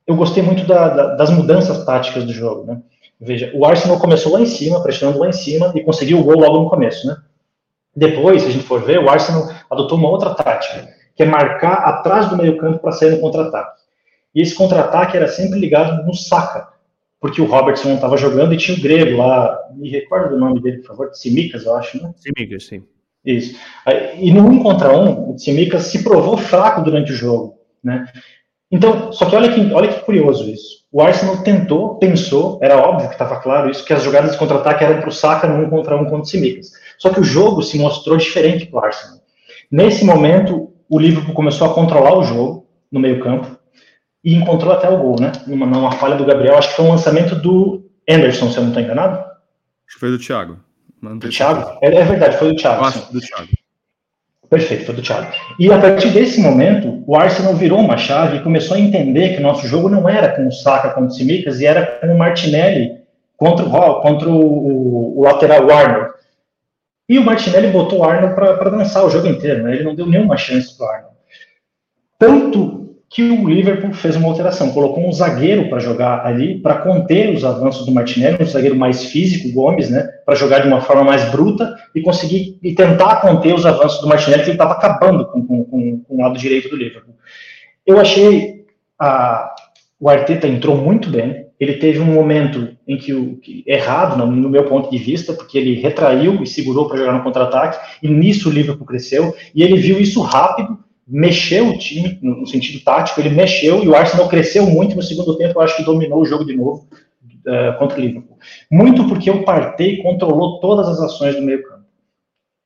eu 0.06 0.16
gostei 0.16 0.42
muito 0.42 0.66
da, 0.66 0.88
da, 0.88 1.06
das 1.14 1.30
mudanças 1.30 1.84
táticas 1.84 2.24
do 2.24 2.32
jogo, 2.32 2.64
né? 2.64 2.80
Veja, 3.20 3.50
o 3.54 3.64
Arsenal 3.64 3.98
começou 4.00 4.32
lá 4.32 4.40
em 4.40 4.46
cima, 4.46 4.82
pressionando 4.82 5.20
lá 5.20 5.28
em 5.28 5.32
cima 5.32 5.72
e 5.74 5.82
conseguiu 5.84 6.18
o 6.20 6.24
gol 6.24 6.38
logo 6.40 6.58
no 6.64 6.68
começo, 6.70 7.06
né? 7.06 7.16
Depois, 7.96 8.42
se 8.42 8.48
a 8.48 8.50
gente 8.50 8.64
for 8.66 8.82
ver, 8.82 8.98
o 8.98 9.08
Arsenal 9.08 9.48
adotou 9.70 9.96
uma 9.96 10.08
outra 10.10 10.34
tática, 10.34 10.88
que 11.14 11.22
é 11.22 11.26
marcar 11.26 11.74
atrás 11.74 12.28
do 12.28 12.36
meio-campo 12.36 12.80
para 12.80 12.92
sair 12.92 13.10
no 13.12 13.20
contra-ataque. 13.20 13.80
E 14.34 14.42
esse 14.42 14.54
contra-ataque 14.54 15.16
era 15.16 15.28
sempre 15.28 15.60
ligado 15.60 16.04
no 16.04 16.12
saca, 16.12 16.68
porque 17.20 17.40
o 17.40 17.44
Robertson 17.46 17.90
não 17.90 17.94
estava 17.94 18.16
jogando 18.16 18.52
e 18.52 18.56
tinha 18.56 18.76
o 18.76 18.80
grego 18.80 19.16
lá, 19.18 19.56
me 19.74 19.88
recorda 19.88 20.30
do 20.30 20.38
nome 20.40 20.60
dele, 20.60 20.78
por 20.78 20.88
favor, 20.88 21.14
Simicas, 21.14 21.64
eu 21.64 21.76
acho, 21.76 22.02
né? 22.02 22.12
Simicas, 22.16 22.66
sim. 22.66 22.82
Isso. 23.24 23.56
E 24.18 24.30
no 24.32 24.46
um 24.46 24.62
contra 24.62 24.92
um, 24.94 25.32
o 25.34 25.38
Simicas 25.38 25.84
se 25.84 26.02
provou 26.02 26.36
fraco 26.36 26.82
durante 26.82 27.12
o 27.12 27.14
jogo, 27.14 27.54
né? 27.82 28.04
Então, 28.76 29.12
só 29.12 29.26
que 29.26 29.36
olha 29.36 29.52
que, 29.54 29.72
olha 29.72 29.86
que 29.86 30.00
curioso 30.00 30.50
isso. 30.50 30.80
O 30.90 31.00
Arsenal 31.00 31.44
tentou, 31.44 31.94
pensou, 31.96 32.58
era 32.60 32.76
óbvio 32.76 33.06
que 33.06 33.14
estava 33.14 33.38
claro 33.40 33.70
isso, 33.70 33.84
que 33.84 33.92
as 33.92 34.02
jogadas 34.02 34.32
de 34.32 34.36
contra-ataque 34.36 34.82
eram 34.82 34.98
para 35.00 35.08
o 35.08 35.12
Saka 35.12 35.46
no 35.46 35.62
um 35.64 35.70
contra 35.70 35.94
um 35.96 36.00
contra 36.06 36.16
o 36.18 36.24
Simicas. 36.24 36.72
Só 36.98 37.10
que 37.10 37.20
o 37.20 37.24
jogo 37.24 37.62
se 37.62 37.78
mostrou 37.78 38.16
diferente 38.16 38.66
para 38.66 38.80
o 38.80 38.84
Arsenal. 38.84 39.18
Nesse 39.70 40.04
momento, 40.04 40.72
o 40.88 40.98
Liverpool 40.98 41.34
começou 41.34 41.70
a 41.70 41.72
controlar 41.72 42.18
o 42.18 42.24
jogo 42.24 42.66
no 42.90 42.98
meio 42.98 43.22
campo 43.22 43.46
e 44.24 44.34
encontrou 44.34 44.72
até 44.72 44.88
o 44.88 44.96
gol, 44.98 45.20
né? 45.20 45.30
Numa, 45.46 45.66
numa 45.66 45.92
falha 45.92 46.16
do 46.16 46.24
Gabriel, 46.26 46.58
acho 46.58 46.70
que 46.70 46.74
foi 46.76 46.84
um 46.86 46.90
lançamento 46.90 47.36
do 47.36 47.88
Anderson, 48.10 48.50
se 48.50 48.56
eu 48.56 48.62
não 48.62 48.70
estou 48.70 48.82
enganado. 48.82 49.18
Acho 49.18 49.94
que 49.94 50.00
foi 50.00 50.10
do 50.10 50.18
Thiago. 50.18 50.56
Do 51.00 51.28
Thiago? 51.30 51.78
É, 51.80 51.94
é, 51.94 52.02
verdade, 52.04 52.36
foi 52.38 52.48
do 52.48 52.56
Thiago. 52.56 52.84
Acho, 52.86 53.12
do 53.12 53.20
Thiago. 53.20 53.46
Perfeito, 54.54 54.84
foi 54.86 54.94
do 54.94 55.02
Thiago. 55.02 55.32
E 55.58 55.72
a 55.72 55.78
partir 55.80 56.10
desse 56.10 56.40
momento, 56.40 57.02
o 57.08 57.16
Arsenal 57.16 57.54
virou 57.56 57.80
uma 57.80 57.96
chave 57.96 58.36
e 58.36 58.40
começou 58.42 58.76
a 58.76 58.80
entender 58.80 59.30
que 59.34 59.42
nosso 59.42 59.66
jogo 59.66 59.88
não 59.88 60.08
era 60.08 60.28
com 60.28 60.46
o 60.46 60.52
Saka 60.52 60.90
contra 60.90 61.08
o 61.08 61.10
Simicas 61.10 61.58
e 61.58 61.66
era 61.66 61.84
com 62.00 62.06
o 62.06 62.16
Martinelli 62.16 63.00
contra 63.36 63.66
o 63.66 63.68
Hall, 63.68 64.00
contra 64.00 64.28
o, 64.28 65.18
o 65.18 65.22
lateral 65.24 65.68
Arnold. 65.68 66.10
E 67.08 67.18
o 67.18 67.24
Martinelli 67.24 67.66
botou 67.66 67.98
o 67.98 68.04
Arnold 68.04 68.36
para 68.36 68.70
dançar 68.70 69.04
o 69.04 69.10
jogo 69.10 69.26
inteiro, 69.26 69.64
né? 69.64 69.74
ele 69.74 69.82
não 69.82 69.96
deu 69.96 70.06
nenhuma 70.06 70.36
chance 70.36 70.78
para 70.78 70.86
o 70.86 70.90
Arnold. 70.90 71.14
Tanto 72.16 72.83
que 73.14 73.22
o 73.22 73.48
Liverpool 73.48 73.92
fez 73.94 74.16
uma 74.16 74.26
alteração, 74.28 74.72
colocou 74.72 75.08
um 75.08 75.12
zagueiro 75.12 75.68
para 75.68 75.78
jogar 75.78 76.26
ali, 76.26 76.58
para 76.58 76.78
conter 76.78 77.32
os 77.32 77.44
avanços 77.44 77.86
do 77.86 77.92
Martinelli, 77.92 78.38
um 78.42 78.44
zagueiro 78.44 78.74
mais 78.74 79.04
físico, 79.04 79.52
Gomes, 79.54 79.88
né, 79.88 80.02
para 80.26 80.34
jogar 80.34 80.58
de 80.58 80.66
uma 80.66 80.80
forma 80.80 81.04
mais 81.04 81.24
bruta 81.30 81.76
e 81.94 82.00
conseguir 82.02 82.58
e 82.60 82.74
tentar 82.74 83.20
conter 83.20 83.54
os 83.54 83.64
avanços 83.64 84.00
do 84.00 84.08
Martinelli, 84.08 84.42
que 84.42 84.48
ele 84.50 84.54
estava 84.56 84.72
acabando 84.72 85.26
com, 85.28 85.46
com, 85.46 85.62
com, 85.64 85.98
com, 86.00 86.14
o 86.16 86.20
lado 86.20 86.36
direito 86.36 86.68
do 86.68 86.76
Liverpool. 86.76 87.14
Eu 87.86 88.00
achei 88.00 88.64
a, 88.98 89.54
o 90.00 90.10
Arteta 90.10 90.48
entrou 90.48 90.76
muito 90.76 91.08
bem, 91.08 91.46
ele 91.60 91.74
teve 91.74 92.00
um 92.00 92.06
momento 92.06 92.76
em 92.86 92.96
que 92.98 93.14
o 93.14 93.36
que, 93.36 93.62
errado, 93.64 94.18
no, 94.18 94.26
no 94.28 94.50
meu 94.50 94.64
ponto 94.64 94.90
de 94.90 94.98
vista, 94.98 95.32
porque 95.32 95.56
ele 95.56 95.80
retraiu 95.80 96.42
e 96.42 96.46
segurou 96.48 96.88
para 96.88 96.96
jogar 96.98 97.12
no 97.12 97.22
contra-ataque, 97.22 97.78
e 98.02 98.08
nisso 98.08 98.48
o 98.48 98.52
Liverpool 98.52 98.84
cresceu, 98.84 99.32
e 99.54 99.62
ele 99.62 99.76
viu 99.76 100.00
isso 100.00 100.20
rápido 100.20 100.82
mexeu 101.06 101.68
o 101.68 101.78
time, 101.78 102.18
no 102.22 102.46
sentido 102.46 102.82
tático, 102.82 103.20
ele 103.20 103.28
mexeu 103.28 103.82
e 103.84 103.88
o 103.88 103.94
Arsenal 103.94 104.28
cresceu 104.28 104.66
muito 104.66 104.96
no 104.96 105.02
segundo 105.02 105.36
tempo, 105.36 105.58
eu 105.58 105.60
acho 105.62 105.76
que 105.76 105.84
dominou 105.84 106.22
o 106.22 106.24
jogo 106.24 106.44
de 106.46 106.56
novo 106.56 106.86
uh, 107.46 107.78
contra 107.78 107.98
o 107.98 108.00
Liverpool. 108.00 108.38
Muito 108.70 109.06
porque 109.08 109.30
o 109.30 109.44
Partey 109.44 109.98
controlou 110.02 110.60
todas 110.60 110.88
as 110.88 111.00
ações 111.00 111.36
do 111.36 111.42
meio 111.42 111.62
campo. 111.62 111.84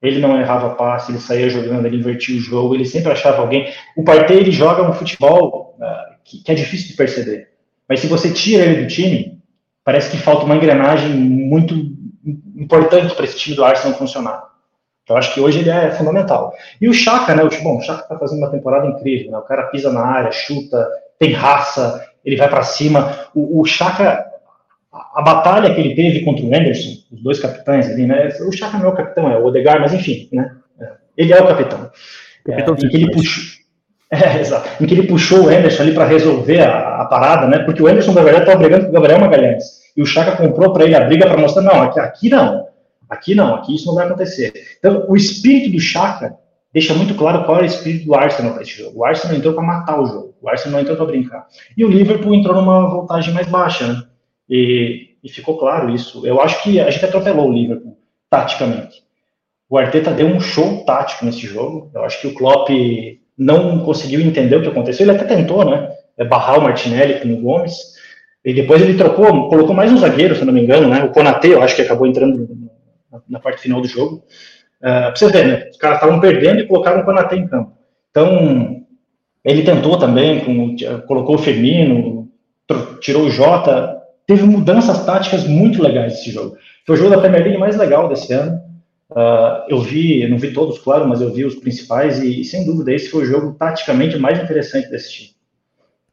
Ele 0.01 0.21
não 0.21 0.39
errava 0.41 0.77
passe, 0.77 1.11
ele 1.11 1.19
saía 1.19 1.51
jogando, 1.51 1.87
ele 1.87 1.97
invertia 1.97 2.37
o 2.39 2.41
jogo, 2.41 2.75
ele 2.77 2.85
sempre 2.85 3.11
achava 3.11 3.43
alguém. 3.43 3.69
O 3.97 4.05
Partey, 4.05 4.37
ele 4.39 4.53
joga 4.53 4.89
um 4.89 4.93
futebol 4.93 5.77
uh, 5.81 6.15
que, 6.25 6.43
que 6.45 6.53
é 6.53 6.55
difícil 6.55 6.89
de 6.89 6.95
perceber. 6.97 7.49
Mas 7.89 8.01
se 8.01 8.07
você 8.07 8.31
tira 8.33 8.65
ele 8.65 8.83
do 8.85 8.89
time, 8.89 9.43
parece 9.83 10.11
que 10.11 10.17
falta 10.23 10.45
uma 10.45 10.55
engrenagem 10.55 11.11
muito 11.13 11.75
importante 12.57 13.15
para 13.17 13.25
esse 13.25 13.39
time 13.39 13.57
do 13.57 13.65
Arsenal 13.65 13.99
funcionar. 13.99 14.47
Então, 15.09 15.17
acho 15.17 15.33
que 15.33 15.41
hoje 15.41 15.61
ele 15.61 15.71
é 15.71 15.91
fundamental. 15.93 16.53
E 16.79 16.87
o 16.87 16.93
Chaka, 16.93 17.35
né? 17.35 17.43
O, 17.43 17.49
bom, 17.63 17.79
o 17.79 17.81
Chaka 17.81 18.03
está 18.03 18.19
fazendo 18.19 18.41
uma 18.41 18.51
temporada 18.51 18.87
incrível, 18.89 19.33
né? 19.33 19.39
O 19.39 19.43
cara 19.43 19.63
pisa 19.69 19.91
na 19.91 20.03
área, 20.05 20.31
chuta, 20.31 20.87
tem 21.19 21.33
raça, 21.33 22.05
ele 22.23 22.37
vai 22.37 22.47
para 22.47 22.61
cima. 22.63 23.11
O, 23.35 23.63
o 23.63 23.65
Chaka, 23.65 24.27
a, 24.93 25.19
a 25.19 25.23
batalha 25.23 25.75
que 25.75 25.81
ele 25.81 25.95
teve 25.95 26.23
contra 26.27 26.45
o 26.45 26.47
Anderson, 26.49 26.91
os 27.11 27.23
dois 27.23 27.41
capitães 27.41 27.87
ali, 27.89 28.05
né? 28.05 28.29
O 28.47 28.53
Chaka 28.53 28.77
não 28.77 28.85
é 28.85 28.89
o 28.91 28.95
capitão, 28.97 29.33
é 29.33 29.39
o 29.39 29.47
Odegar, 29.47 29.81
mas 29.81 29.95
enfim, 29.95 30.29
né? 30.31 30.55
É, 30.79 30.91
ele 31.17 31.33
é 31.33 31.41
o 31.43 31.47
capitão. 31.47 31.91
capitão 32.45 32.75
é, 32.79 32.85
em 32.85 32.89
que 32.91 32.97
ele 32.97 33.11
puxou. 33.11 33.57
É, 34.11 34.41
exato. 34.41 34.67
Em 34.83 34.87
que 34.87 34.95
ele 34.95 35.07
puxou 35.07 35.45
o 35.45 35.49
Anderson 35.51 35.83
ali 35.83 35.93
para 35.95 36.07
resolver 36.07 36.61
a, 36.63 37.03
a, 37.03 37.05
parada, 37.05 37.47
né? 37.47 37.59
Porque 37.59 37.83
o 37.83 37.87
Anderson, 37.87 38.13
na 38.15 38.23
verdade, 38.23 38.47
estava 38.47 38.59
brigando 38.59 38.85
com 38.85 38.91
o 38.91 38.95
Gabriel 38.95 39.21
Magalhães. 39.21 39.63
E 39.95 40.01
o 40.01 40.07
Chaka 40.07 40.35
comprou 40.35 40.73
para 40.73 40.85
ele 40.85 40.95
a 40.95 41.03
briga 41.05 41.27
para 41.27 41.37
mostrar: 41.37 41.61
não, 41.61 41.83
aqui, 41.83 42.01
aqui 42.01 42.31
não 42.31 42.68
Aqui 43.09 43.35
não, 43.35 43.55
aqui 43.55 43.75
isso 43.75 43.87
não 43.87 43.95
vai 43.95 44.07
acontecer. 44.07 44.53
Então, 44.79 45.05
o 45.09 45.17
espírito 45.17 45.71
do 45.73 45.81
Chaka 45.81 46.37
deixa 46.73 46.93
muito 46.93 47.15
claro 47.15 47.45
qual 47.45 47.59
é 47.61 47.63
o 47.63 47.65
espírito 47.65 48.05
do 48.05 48.15
Arsenal 48.15 48.53
para 48.53 48.63
esse 48.63 48.73
jogo. 48.77 48.99
O 49.01 49.05
Arsenal 49.05 49.37
entrou 49.37 49.55
para 49.55 49.63
matar 49.65 49.99
o 50.01 50.07
jogo, 50.07 50.35
o 50.41 50.49
Arsenal 50.49 50.81
entrou 50.81 50.97
para 50.97 51.07
brincar. 51.07 51.47
E 51.77 51.85
o 51.85 51.89
Liverpool 51.89 52.35
entrou 52.35 52.55
numa 52.55 52.87
voltagem 52.91 53.33
mais 53.33 53.47
baixa, 53.49 53.87
né? 53.87 54.03
E, 54.49 55.11
e 55.25 55.29
ficou 55.31 55.57
claro 55.59 55.91
isso. 55.91 56.27
Eu 56.27 56.41
acho 56.41 56.63
que 56.63 56.79
a 56.81 56.91
gente 56.91 57.05
atropelou 57.05 57.49
o 57.49 57.53
Liverpool, 57.53 57.97
taticamente. 58.29 59.03
O 59.71 59.79
Arteta 59.79 60.11
deu 60.11 60.27
um 60.27 60.41
show 60.41 60.85
tático 60.87 61.25
nesse 61.27 61.41
jogo. 61.47 61.91
Eu 61.95 62.03
acho 62.05 62.21
que 62.21 62.27
o 62.27 62.35
Klopp 62.35 62.71
não 63.37 63.81
conseguiu 63.85 64.21
entender 64.21 64.57
o 64.57 64.63
que 64.63 64.69
aconteceu. 64.69 65.05
Ele 65.09 65.17
até 65.19 65.25
tentou, 65.25 65.63
né? 65.65 65.91
Barrar 66.29 66.59
o 66.59 66.63
Martinelli 66.63 67.21
com 67.21 67.33
o 67.35 67.41
Gomes. 67.41 67.75
E 68.45 68.53
depois 68.55 68.81
ele 68.81 68.97
trocou, 68.97 69.49
colocou 69.51 69.75
mais 69.75 69.93
um 69.93 69.99
zagueiro, 69.99 70.35
se 70.37 70.45
não 70.45 70.53
me 70.55 70.63
engano, 70.63 70.89
né? 70.89 71.03
O 71.05 71.11
Konate, 71.11 71.49
eu 71.49 71.63
acho 71.63 71.77
que 71.77 71.83
acabou 71.83 72.07
entrando 72.07 72.49
na 73.29 73.41
parte 73.41 73.61
final 73.63 73.81
do 73.81 73.89
jogo. 73.89 74.25
Uh, 74.81 75.11
pra 75.11 75.17
você 75.17 75.29
ver, 75.31 75.47
né? 75.49 75.69
Os 75.71 75.77
caras 75.79 75.97
estavam 75.97 76.21
perdendo 76.21 76.61
e 76.61 76.67
colocaram 76.67 77.01
o 77.01 77.05
Konaté 77.05 77.37
em 77.37 77.49
campo. 77.49 77.73
Então, 78.11 78.83
ele 79.45 79.63
tentou 79.65 79.99
também, 79.99 80.45
com, 80.45 80.77
colocou 81.07 81.35
o 81.37 81.39
Firmino, 81.39 82.29
tirou 83.01 83.25
o 83.27 83.31
Jota. 83.31 83.97
Teve 84.27 84.43
mudanças 84.43 85.05
táticas 85.07 85.45
muito 85.47 85.83
legais 85.83 86.15
esse 86.15 86.31
jogo. 86.31 86.57
Foi 86.87 86.95
o 86.95 86.99
jogo 86.99 87.11
da 87.11 87.19
Premier 87.21 87.43
League 87.45 87.59
mais 87.59 87.77
legal 87.77 88.09
desse 88.09 88.33
ano. 88.33 88.61
Uh, 89.11 89.65
eu 89.69 89.81
vi, 89.81 90.23
eu 90.23 90.29
não 90.29 90.37
vi 90.39 90.53
todos, 90.53 90.79
claro, 90.79 91.09
mas 91.09 91.21
eu 91.23 91.33
vi 91.33 91.45
os 91.45 91.55
principais 91.57 92.23
e, 92.23 92.43
e 92.43 92.45
sem 92.45 92.65
dúvida, 92.67 92.93
esse 92.93 93.09
foi 93.09 93.23
o 93.23 93.27
jogo 93.27 93.55
taticamente 93.59 94.19
mais 94.19 94.39
interessante 94.43 94.91
desse 94.91 95.13
time. 95.13 95.31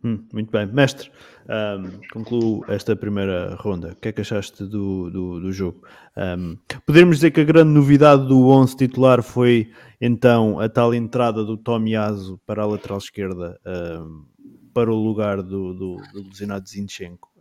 Hum, 0.03 0.19
muito 0.31 0.49
bem. 0.51 0.65
Mestre, 0.67 1.09
um, 1.47 2.01
concluo 2.11 2.65
esta 2.67 2.95
primeira 2.95 3.53
ronda. 3.55 3.89
O 3.89 3.95
que 3.97 4.07
é 4.07 4.11
que 4.11 4.21
achaste 4.21 4.63
do, 4.63 5.11
do, 5.11 5.39
do 5.39 5.51
jogo? 5.51 5.85
Um, 6.17 6.57
podemos 6.87 7.17
dizer 7.17 7.29
que 7.31 7.41
a 7.41 7.43
grande 7.43 7.69
novidade 7.71 8.25
do 8.27 8.47
11 8.47 8.75
titular 8.75 9.21
foi 9.21 9.71
então 10.01 10.59
a 10.59 10.67
tal 10.67 10.91
entrada 10.95 11.43
do 11.43 11.55
Tomiaso 11.55 12.41
para 12.47 12.63
a 12.63 12.65
lateral 12.65 12.97
esquerda 12.97 13.59
um, 13.63 14.25
para 14.73 14.91
o 14.91 14.95
lugar 14.95 15.37
do, 15.43 15.73
do, 15.75 15.97
do 16.13 16.27
lesionado 16.27 16.67
Zinchenko. 16.67 17.31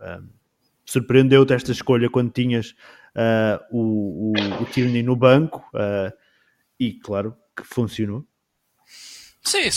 Surpreendeu-te 0.85 1.55
esta 1.55 1.73
escolha 1.73 2.11
quando 2.11 2.31
tinhas 2.31 2.73
uh, 3.17 3.59
o, 3.71 4.33
o, 4.33 4.33
o 4.61 4.65
Tierney 4.67 5.03
no 5.03 5.17
banco 5.17 5.65
uh, 5.73 6.13
e, 6.79 6.93
claro, 6.93 7.35
que 7.57 7.65
funcionou. 7.65 8.23
Sim, 9.43 9.69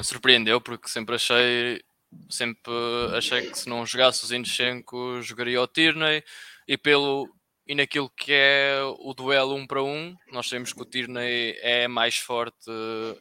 surpreendeu 0.00 0.60
porque 0.60 0.88
sempre 0.88 1.16
achei 1.16 1.82
sempre 2.28 2.72
achei 3.16 3.50
que 3.50 3.58
se 3.58 3.68
não 3.68 3.84
jogasse 3.86 4.24
o 4.24 4.26
Zinchenko, 4.26 5.20
jogaria 5.22 5.60
o 5.60 5.66
Tierney 5.66 6.22
e 6.66 6.76
pelo 6.76 7.28
e 7.66 7.74
naquilo 7.74 8.10
que 8.10 8.30
é 8.30 8.74
o 8.98 9.14
duelo 9.14 9.54
um 9.54 9.66
para 9.66 9.82
um, 9.82 10.14
nós 10.30 10.50
sabemos 10.50 10.74
que 10.74 10.82
o 10.82 10.84
Tierney 10.84 11.56
é 11.62 11.88
mais 11.88 12.16
forte, 12.18 12.70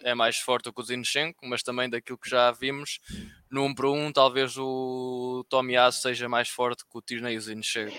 é 0.02 0.14
mais 0.14 0.36
forte 0.38 0.70
que 0.70 0.82
o 0.82 0.84
Zinchenko, 0.84 1.48
mas 1.48 1.64
também 1.64 1.90
daquilo 1.90 2.18
que 2.18 2.30
já 2.30 2.52
vimos, 2.52 3.00
no 3.50 3.64
um 3.64 3.74
para 3.74 3.90
um 3.90 4.12
talvez 4.12 4.58
o 4.58 5.46
Tomiyasu 5.48 6.02
seja 6.02 6.28
mais 6.28 6.50
forte 6.50 6.84
que 6.84 6.98
o 6.98 7.02
Tierney 7.02 7.36
e 7.36 7.38
o 7.38 7.42
Zinchenko. 7.42 7.98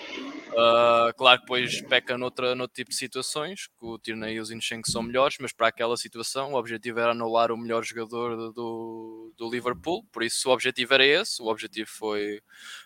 Uh, 0.55 1.11
claro 1.17 1.41
que 1.41 1.47
depois 1.47 1.81
peca 1.83 2.17
noutra, 2.17 2.55
noutro 2.55 2.77
tipo 2.77 2.91
de 2.91 2.97
situações, 2.97 3.67
que 3.67 3.75
o 3.85 3.99
Tierney 3.99 4.35
e 4.37 4.41
o 4.41 4.45
Zinchenko 4.45 4.89
são 4.89 5.03
melhores, 5.03 5.37
mas 5.41 5.53
para 5.53 5.67
aquela 5.67 5.97
situação 5.97 6.53
o 6.53 6.57
objetivo 6.57 7.01
era 7.01 7.11
anular 7.11 7.51
o 7.51 7.57
melhor 7.57 7.83
jogador 7.85 8.37
do, 8.53 9.33
do 9.37 9.51
Liverpool, 9.51 10.05
por 10.13 10.23
isso 10.23 10.49
o 10.49 10.53
objetivo 10.53 10.95
era 10.95 11.05
esse, 11.05 11.43
o 11.43 11.47
objetivo 11.47 11.89
foi, 11.91 12.41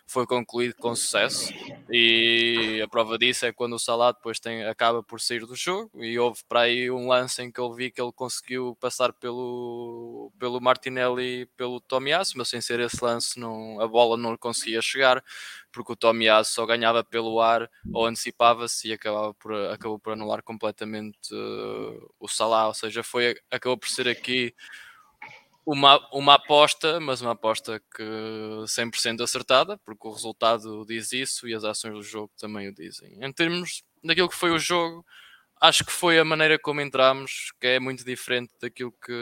foi 0.07 0.25
concluído 0.25 0.73
com 0.75 0.95
sucesso 0.95 1.53
e 1.91 2.81
a 2.83 2.87
prova 2.87 3.19
disso 3.19 3.45
é 3.45 3.51
quando 3.53 3.73
o 3.75 3.79
Salah 3.79 4.13
depois 4.13 4.39
tem, 4.39 4.63
acaba 4.65 5.03
por 5.03 5.21
sair 5.21 5.45
do 5.45 5.55
jogo 5.55 5.91
e 6.03 6.17
houve 6.17 6.41
para 6.49 6.61
aí 6.61 6.89
um 6.89 7.07
lance 7.07 7.39
em 7.43 7.51
que 7.51 7.59
eu 7.59 7.71
vi 7.71 7.91
que 7.91 8.01
ele 8.01 8.11
conseguiu 8.11 8.75
passar 8.81 9.13
pelo, 9.13 10.31
pelo 10.39 10.59
Martinelli 10.59 11.41
e 11.41 11.45
pelo 11.45 11.79
Tomiasso, 11.79 12.33
mas 12.35 12.49
sem 12.49 12.61
ser 12.61 12.79
esse 12.79 13.03
lance 13.03 13.39
não, 13.39 13.79
a 13.79 13.87
bola 13.87 14.17
não 14.17 14.35
conseguia 14.35 14.81
chegar 14.81 15.23
porque 15.71 15.91
o 15.91 15.95
Tomiyasu 15.95 16.51
só 16.53 16.65
ganhava 16.65 17.03
pelo 17.03 17.39
ar 17.39 17.69
ou 17.93 18.05
antecipava-se 18.05 18.87
e 18.89 18.93
acabava 18.93 19.33
por, 19.35 19.53
acabou 19.69 19.99
por 19.99 20.13
anular 20.13 20.41
completamente 20.43 21.19
uh, 21.33 22.13
o 22.19 22.27
Salah, 22.27 22.67
ou 22.67 22.73
seja, 22.73 23.03
foi, 23.03 23.35
acabou 23.51 23.77
por 23.77 23.89
ser 23.89 24.07
aqui 24.07 24.53
uma, 25.65 25.97
uma 26.11 26.35
aposta, 26.35 26.99
mas 26.99 27.21
uma 27.21 27.31
aposta 27.33 27.79
que 27.95 28.01
100% 28.01 29.21
acertada, 29.21 29.77
porque 29.85 30.07
o 30.07 30.11
resultado 30.11 30.83
diz 30.87 31.11
isso 31.11 31.47
e 31.47 31.53
as 31.53 31.63
ações 31.63 31.93
do 31.93 32.03
jogo 32.03 32.31
também 32.37 32.67
o 32.69 32.73
dizem. 32.73 33.17
Em 33.23 33.31
termos 33.31 33.83
daquilo 34.03 34.29
que 34.29 34.35
foi 34.35 34.49
o 34.51 34.57
jogo, 34.59 35.05
acho 35.61 35.85
que 35.85 35.91
foi 35.91 36.17
a 36.17 36.25
maneira 36.25 36.57
como 36.57 36.81
entramos, 36.81 37.53
que 37.59 37.67
é 37.67 37.79
muito 37.79 38.03
diferente 38.03 38.51
daquilo 38.59 38.91
que 39.05 39.13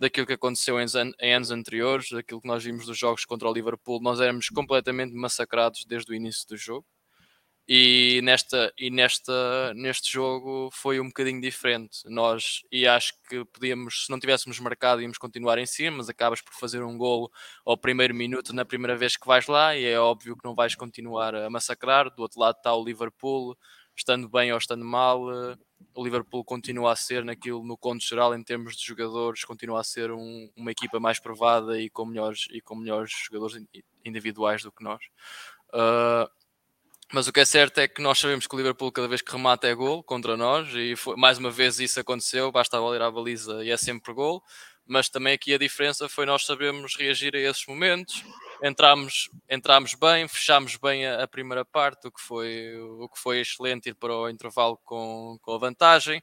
daquilo 0.00 0.26
que 0.26 0.32
aconteceu 0.32 0.80
em, 0.80 0.86
em, 1.20 1.34
anos 1.34 1.50
anteriores, 1.50 2.10
daquilo 2.10 2.40
que 2.40 2.48
nós 2.48 2.64
vimos 2.64 2.86
dos 2.86 2.96
jogos 2.96 3.26
contra 3.26 3.46
o 3.48 3.52
Liverpool, 3.52 4.00
nós 4.00 4.18
éramos 4.18 4.48
completamente 4.48 5.12
massacrados 5.14 5.84
desde 5.84 6.10
o 6.10 6.14
início 6.14 6.48
do 6.48 6.56
jogo. 6.56 6.86
E, 7.68 8.20
nesta, 8.24 8.72
e 8.76 8.90
nesta, 8.90 9.72
neste 9.74 10.10
jogo 10.10 10.70
foi 10.72 10.98
um 10.98 11.06
bocadinho 11.06 11.40
diferente. 11.40 11.98
Nós, 12.06 12.62
e 12.72 12.84
acho 12.86 13.12
que 13.28 13.44
podíamos, 13.44 14.06
se 14.06 14.10
não 14.10 14.18
tivéssemos 14.18 14.58
marcado, 14.58 15.02
íamos 15.02 15.18
continuar 15.18 15.58
em 15.58 15.66
cima, 15.66 15.98
mas 15.98 16.08
acabas 16.08 16.40
por 16.40 16.52
fazer 16.54 16.82
um 16.82 16.98
golo 16.98 17.30
ao 17.64 17.76
primeiro 17.76 18.14
minuto, 18.14 18.52
na 18.54 18.64
primeira 18.64 18.96
vez 18.96 19.16
que 19.16 19.26
vais 19.26 19.46
lá, 19.46 19.76
e 19.76 19.84
é 19.84 20.00
óbvio 20.00 20.34
que 20.36 20.44
não 20.44 20.54
vais 20.54 20.74
continuar 20.74 21.32
a 21.34 21.48
massacrar. 21.50 22.12
Do 22.12 22.22
outro 22.22 22.40
lado 22.40 22.56
está 22.56 22.74
o 22.74 22.82
Liverpool, 22.84 23.56
estando 23.94 24.28
bem 24.28 24.50
ou 24.50 24.58
estando 24.58 24.84
mal 24.84 25.30
eh, 25.30 25.56
o 25.94 26.04
Liverpool 26.04 26.44
continua 26.44 26.92
a 26.92 26.96
ser 26.96 27.24
naquilo 27.24 27.64
no 27.64 27.76
conto 27.76 28.04
geral 28.06 28.34
em 28.34 28.42
termos 28.42 28.76
de 28.76 28.84
jogadores 28.86 29.44
continua 29.44 29.80
a 29.80 29.84
ser 29.84 30.10
um, 30.10 30.50
uma 30.56 30.70
equipa 30.70 31.00
mais 31.00 31.18
provada 31.18 31.80
e 31.80 31.88
com 31.90 32.04
melhores 32.04 32.46
e 32.50 32.60
com 32.60 32.74
melhores 32.74 33.10
jogadores 33.26 33.62
individuais 34.04 34.62
do 34.62 34.70
que 34.72 34.82
nós 34.84 35.02
uh, 35.72 36.30
mas 37.12 37.26
o 37.26 37.32
que 37.32 37.40
é 37.40 37.44
certo 37.44 37.78
é 37.78 37.88
que 37.88 38.00
nós 38.00 38.18
sabemos 38.18 38.46
que 38.46 38.54
o 38.54 38.58
Liverpool 38.58 38.92
cada 38.92 39.08
vez 39.08 39.20
que 39.20 39.32
remata 39.32 39.66
é 39.66 39.74
gol 39.74 40.02
contra 40.02 40.36
nós 40.36 40.68
e 40.74 40.94
foi, 40.96 41.16
mais 41.16 41.38
uma 41.38 41.50
vez 41.50 41.80
isso 41.80 41.98
aconteceu 41.98 42.50
basta 42.52 42.76
a 42.76 42.80
bola 42.80 42.96
ir 42.96 43.02
à 43.02 43.10
baliza 43.10 43.64
e 43.64 43.70
é 43.70 43.76
sempre 43.76 44.12
gol 44.12 44.42
mas 44.86 45.08
também 45.08 45.32
aqui 45.34 45.54
a 45.54 45.58
diferença 45.58 46.08
foi 46.08 46.24
nós 46.26 46.44
sabermos 46.44 46.96
reagir 46.96 47.34
a 47.34 47.38
esses 47.38 47.66
momentos 47.66 48.24
entramos, 48.62 49.30
entramos 49.48 49.94
bem, 49.94 50.28
fechámos 50.28 50.76
bem 50.76 51.06
a, 51.06 51.22
a, 51.24 51.28
primeira 51.28 51.64
parte, 51.64 52.06
o 52.06 52.12
que 52.12 52.20
foi, 52.20 52.76
o 52.78 53.08
que 53.08 53.18
foi 53.18 53.40
excelente 53.40 53.88
ir 53.90 53.94
para 53.94 54.14
o 54.14 54.28
intervalo 54.28 54.78
com, 54.84 55.38
com 55.40 55.54
a 55.54 55.58
vantagem. 55.58 56.22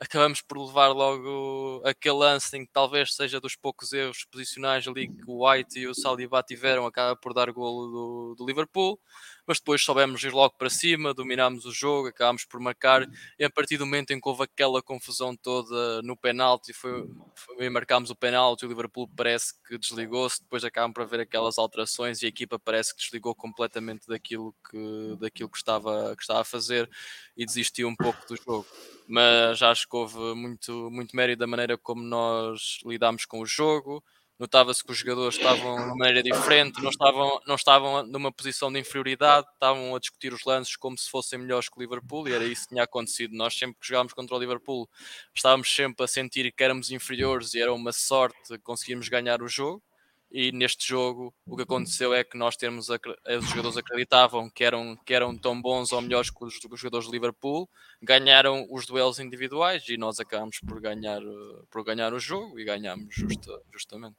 Acabamos 0.00 0.40
por 0.40 0.64
levar 0.64 0.88
logo 0.88 1.82
aquele 1.84 2.16
lance 2.18 2.56
em 2.56 2.64
que 2.64 2.72
talvez 2.72 3.12
seja 3.14 3.40
dos 3.40 3.56
poucos 3.56 3.92
erros 3.92 4.24
posicionais 4.30 4.86
ali 4.86 5.08
que 5.08 5.24
o 5.26 5.44
White 5.48 5.76
e 5.80 5.88
o 5.88 5.94
Saliba 5.94 6.40
tiveram, 6.40 6.86
acaba 6.86 7.16
por 7.16 7.34
dar 7.34 7.50
golo 7.50 7.86
do, 7.88 8.34
do 8.36 8.46
Liverpool 8.46 9.00
mas 9.48 9.58
depois 9.58 9.82
soubemos 9.82 10.22
ir 10.22 10.30
logo 10.34 10.54
para 10.58 10.68
cima, 10.68 11.14
dominámos 11.14 11.64
o 11.64 11.72
jogo, 11.72 12.08
acabámos 12.08 12.44
por 12.44 12.60
marcar, 12.60 13.08
e 13.38 13.44
a 13.44 13.48
partir 13.48 13.78
do 13.78 13.86
momento 13.86 14.10
em 14.10 14.20
que 14.20 14.28
houve 14.28 14.42
aquela 14.42 14.82
confusão 14.82 15.34
toda 15.34 16.02
no 16.02 16.14
penalti, 16.14 16.74
foi, 16.74 17.08
foi 17.34 17.70
marcámos 17.70 18.10
o 18.10 18.14
penalti, 18.14 18.66
o 18.66 18.68
Liverpool 18.68 19.08
parece 19.16 19.54
que 19.66 19.78
desligou-se, 19.78 20.42
depois 20.42 20.62
acabam 20.64 20.92
por 20.92 21.02
haver 21.02 21.20
aquelas 21.20 21.56
alterações 21.56 22.20
e 22.20 22.26
a 22.26 22.28
equipa 22.28 22.58
parece 22.58 22.94
que 22.94 23.00
desligou 23.00 23.34
completamente 23.34 24.06
daquilo 24.06 24.54
que, 24.70 25.16
daquilo 25.18 25.48
que, 25.48 25.56
estava, 25.56 26.14
que 26.14 26.22
estava 26.22 26.40
a 26.40 26.44
fazer 26.44 26.86
e 27.34 27.46
desistiu 27.46 27.88
um 27.88 27.96
pouco 27.96 28.20
do 28.28 28.36
jogo. 28.36 28.66
Mas 29.08 29.62
acho 29.62 29.88
que 29.88 29.96
houve 29.96 30.34
muito, 30.34 30.90
muito 30.90 31.16
mérito 31.16 31.38
da 31.40 31.46
maneira 31.46 31.78
como 31.78 32.02
nós 32.02 32.76
lidámos 32.84 33.24
com 33.24 33.40
o 33.40 33.46
jogo, 33.46 34.04
notava-se 34.38 34.84
que 34.84 34.92
os 34.92 34.98
jogadores 34.98 35.36
estavam 35.36 35.76
de 35.92 35.98
maneira 35.98 36.22
diferente, 36.22 36.80
não 36.80 36.90
estavam, 36.90 37.40
não 37.46 37.54
estavam 37.56 38.06
numa 38.06 38.30
posição 38.32 38.72
de 38.72 38.78
inferioridade, 38.78 39.48
estavam 39.52 39.94
a 39.94 39.98
discutir 39.98 40.32
os 40.32 40.44
lances 40.44 40.76
como 40.76 40.96
se 40.96 41.10
fossem 41.10 41.38
melhores 41.38 41.68
que 41.68 41.76
o 41.76 41.80
Liverpool 41.80 42.28
e 42.28 42.32
era 42.32 42.44
isso 42.44 42.62
que 42.62 42.68
tinha 42.68 42.84
acontecido. 42.84 43.34
Nós 43.34 43.56
sempre 43.58 43.76
que 43.80 43.86
jogámos 43.88 44.12
contra 44.12 44.36
o 44.36 44.38
Liverpool 44.38 44.88
estávamos 45.34 45.74
sempre 45.74 46.04
a 46.04 46.08
sentir 46.08 46.52
que 46.52 46.62
éramos 46.62 46.90
inferiores 46.90 47.54
e 47.54 47.60
era 47.60 47.74
uma 47.74 47.90
sorte 47.92 48.58
conseguirmos 48.62 49.08
ganhar 49.08 49.42
o 49.42 49.48
jogo. 49.48 49.82
E 50.30 50.52
neste 50.52 50.86
jogo 50.86 51.34
o 51.46 51.56
que 51.56 51.62
aconteceu 51.62 52.12
é 52.12 52.22
que 52.22 52.36
nós 52.36 52.54
temos 52.54 52.90
os 52.90 53.48
jogadores 53.48 53.78
acreditavam 53.78 54.50
que 54.50 54.62
eram, 54.62 54.94
que 55.02 55.14
eram 55.14 55.34
tão 55.34 55.58
bons 55.60 55.90
ou 55.90 56.02
melhores 56.02 56.28
que 56.28 56.44
os, 56.44 56.58
os 56.70 56.78
jogadores 56.80 57.06
de 57.06 57.12
Liverpool, 57.12 57.68
ganharam 58.02 58.66
os 58.70 58.84
duelos 58.84 59.18
individuais 59.18 59.88
e 59.88 59.96
nós 59.96 60.20
acabamos 60.20 60.60
por 60.60 60.78
ganhar, 60.82 61.22
por 61.70 61.82
ganhar 61.82 62.12
o 62.12 62.20
jogo 62.20 62.60
e 62.60 62.64
ganhamos 62.64 63.06
justa, 63.14 63.58
justamente. 63.72 64.16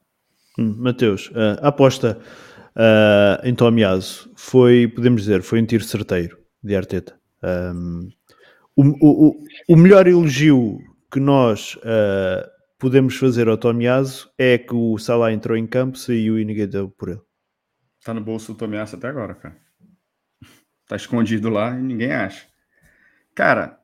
Hum, 0.58 0.76
Mateus, 0.78 1.30
a 1.62 1.68
aposta 1.68 2.20
uh, 2.76 3.39
em 3.43 3.84
Aso 3.84 4.32
foi, 4.36 4.88
podemos 4.88 5.22
dizer, 5.24 5.41
foi 5.43 5.62
um 5.62 5.66
tiro 5.66 5.84
certeiro 5.84 6.38
de 6.64 6.76
Arteta. 6.76 7.20
Um, 7.43 8.10
o, 8.76 9.28
o, 9.28 9.45
o, 9.68 9.76
melhor 9.78 10.08
elogio 10.08 10.78
que 11.12 11.20
nós 11.20 11.76
uh, 11.78 12.50
podemos 12.78 13.16
fazer 13.16 13.47
ao 13.47 13.58
Aso 13.93 14.30
é 14.38 14.58
que 14.58 14.74
o 14.74 14.97
Salah 14.97 15.32
entrou 15.32 15.56
em 15.56 15.68
campo, 15.68 15.97
saiu 15.97 16.39
e 16.39 16.45
ninguém 16.45 16.68
deu 16.68 16.89
por 16.89 17.10
ele. 17.10 17.22
Está 18.00 18.14
no 18.14 18.22
bolso 18.22 18.54
do 18.54 18.78
Aso 18.78 18.95
até 18.95 19.08
agora, 19.08 19.36
cara. 19.36 19.58
Está 20.84 20.95
escondido 20.95 21.50
lá 21.50 21.78
e 21.78 21.82
ninguém 21.84 22.12
acha. 22.12 22.47
Cara, 23.36 23.80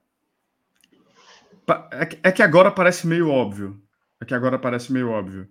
é, 2.01 2.29
é 2.29 2.31
que 2.31 2.41
agora 2.41 2.71
parece 2.71 3.05
meio 3.05 3.29
óbvio. 3.29 3.79
É 4.21 4.25
que 4.25 4.33
agora 4.33 4.57
parece 4.57 4.91
meio 4.91 5.09
óbvio. 5.09 5.47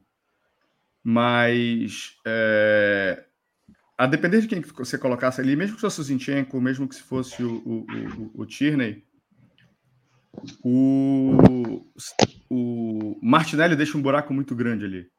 Mas 1.06 2.16
é, 2.24 3.24
a 3.98 4.06
depender 4.06 4.40
de 4.40 4.48
quem 4.48 4.62
você 4.62 4.96
colocasse 4.96 5.38
ali, 5.38 5.54
mesmo 5.54 5.74
que 5.74 5.82
fosse 5.82 6.00
o 6.00 6.04
Zinchenko, 6.04 6.58
mesmo 6.62 6.88
que 6.88 6.94
se 6.94 7.02
fosse 7.02 7.42
o, 7.44 7.56
o, 7.56 7.80
o, 7.80 8.30
o 8.40 8.46
Tierney, 8.46 9.04
o, 10.64 11.84
o 12.50 13.18
Martinelli 13.22 13.76
deixa 13.76 13.98
um 13.98 14.02
buraco 14.02 14.32
muito 14.32 14.56
grande 14.56 14.86
ali 14.86 15.12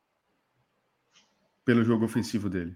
pelo 1.63 1.83
jogo 1.83 2.03
ofensivo 2.03 2.49
dele. 2.49 2.75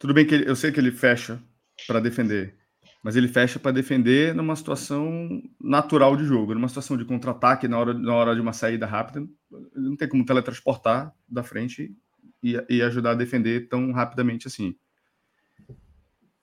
Tudo 0.00 0.12
bem 0.12 0.26
que 0.26 0.34
ele, 0.34 0.48
eu 0.50 0.56
sei 0.56 0.72
que 0.72 0.80
ele 0.80 0.90
fecha 0.90 1.40
para 1.86 2.00
defender, 2.00 2.58
mas 3.02 3.16
ele 3.16 3.28
fecha 3.28 3.58
para 3.58 3.70
defender 3.72 4.34
numa 4.34 4.54
situação 4.54 5.42
natural 5.58 6.16
de 6.16 6.24
jogo, 6.24 6.54
numa 6.54 6.68
situação 6.68 6.96
de 6.96 7.04
contra-ataque 7.04 7.66
na 7.66 7.78
hora, 7.78 7.94
na 7.94 8.14
hora 8.14 8.34
de 8.34 8.40
uma 8.40 8.52
saída 8.52 8.84
rápida. 8.86 9.26
Não 9.74 9.96
tem 9.96 10.08
como 10.08 10.24
teletransportar 10.24 11.14
da 11.26 11.42
frente 11.42 11.96
e, 12.42 12.62
e 12.68 12.82
ajudar 12.82 13.12
a 13.12 13.14
defender 13.14 13.68
tão 13.68 13.90
rapidamente 13.92 14.46
assim. 14.46 14.74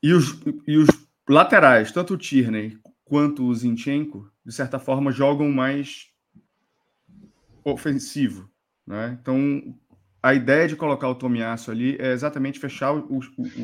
E 0.01 0.13
os, 0.13 0.39
e 0.67 0.77
os 0.77 0.87
laterais, 1.29 1.91
tanto 1.91 2.15
o 2.15 2.17
Tierney 2.17 2.77
quanto 3.05 3.45
o 3.45 3.53
Zinchenko, 3.53 4.31
de 4.43 4.51
certa 4.51 4.79
forma, 4.79 5.11
jogam 5.11 5.51
mais 5.51 6.07
ofensivo. 7.63 8.49
Né? 8.85 9.17
Então, 9.21 9.77
a 10.23 10.33
ideia 10.33 10.67
de 10.67 10.75
colocar 10.75 11.07
o 11.07 11.15
Tomiasso 11.15 11.69
ali 11.69 11.97
é 11.99 12.13
exatamente 12.13 12.59
fechar 12.59 12.93
o, 12.93 13.19
o, 13.19 13.21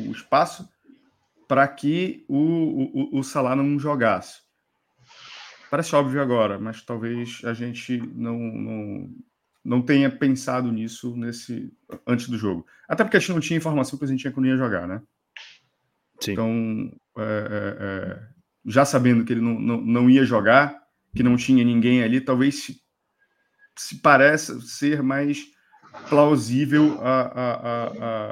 o 0.08 0.12
espaço 0.12 0.68
para 1.46 1.66
que 1.68 2.24
o, 2.28 2.38
o, 2.38 3.18
o 3.18 3.22
Salah 3.22 3.54
não 3.56 3.78
jogasse. 3.78 4.42
Parece 5.70 5.94
óbvio 5.96 6.22
agora, 6.22 6.58
mas 6.58 6.82
talvez 6.82 7.40
a 7.44 7.52
gente 7.52 7.96
não, 8.14 8.38
não, 8.38 9.08
não 9.64 9.82
tenha 9.82 10.10
pensado 10.10 10.70
nisso 10.70 11.16
nesse 11.16 11.72
antes 12.06 12.28
do 12.28 12.38
jogo. 12.38 12.66
Até 12.88 13.02
porque 13.02 13.16
a 13.16 13.20
gente 13.20 13.32
não 13.32 13.40
tinha 13.40 13.56
informação 13.56 13.98
que 13.98 14.04
a 14.04 14.08
gente 14.08 14.20
tinha 14.20 14.32
que 14.32 14.38
não 14.40 14.46
ia 14.46 14.56
jogar, 14.56 14.86
né? 14.86 15.02
Sim. 16.20 16.32
Então, 16.32 16.92
é, 17.18 17.20
é, 17.20 17.76
é, 18.18 18.26
já 18.66 18.84
sabendo 18.84 19.24
que 19.24 19.32
ele 19.32 19.40
não, 19.40 19.58
não, 19.58 19.80
não 19.80 20.10
ia 20.10 20.24
jogar, 20.24 20.80
que 21.14 21.22
não 21.22 21.36
tinha 21.36 21.64
ninguém 21.64 22.02
ali, 22.02 22.20
talvez 22.20 22.62
se, 22.62 22.80
se 23.76 23.98
pareça 24.00 24.60
ser 24.60 25.02
mais 25.02 25.44
plausível 26.08 26.98
a, 27.02 27.20
a, 27.20 27.52
a, 27.52 27.86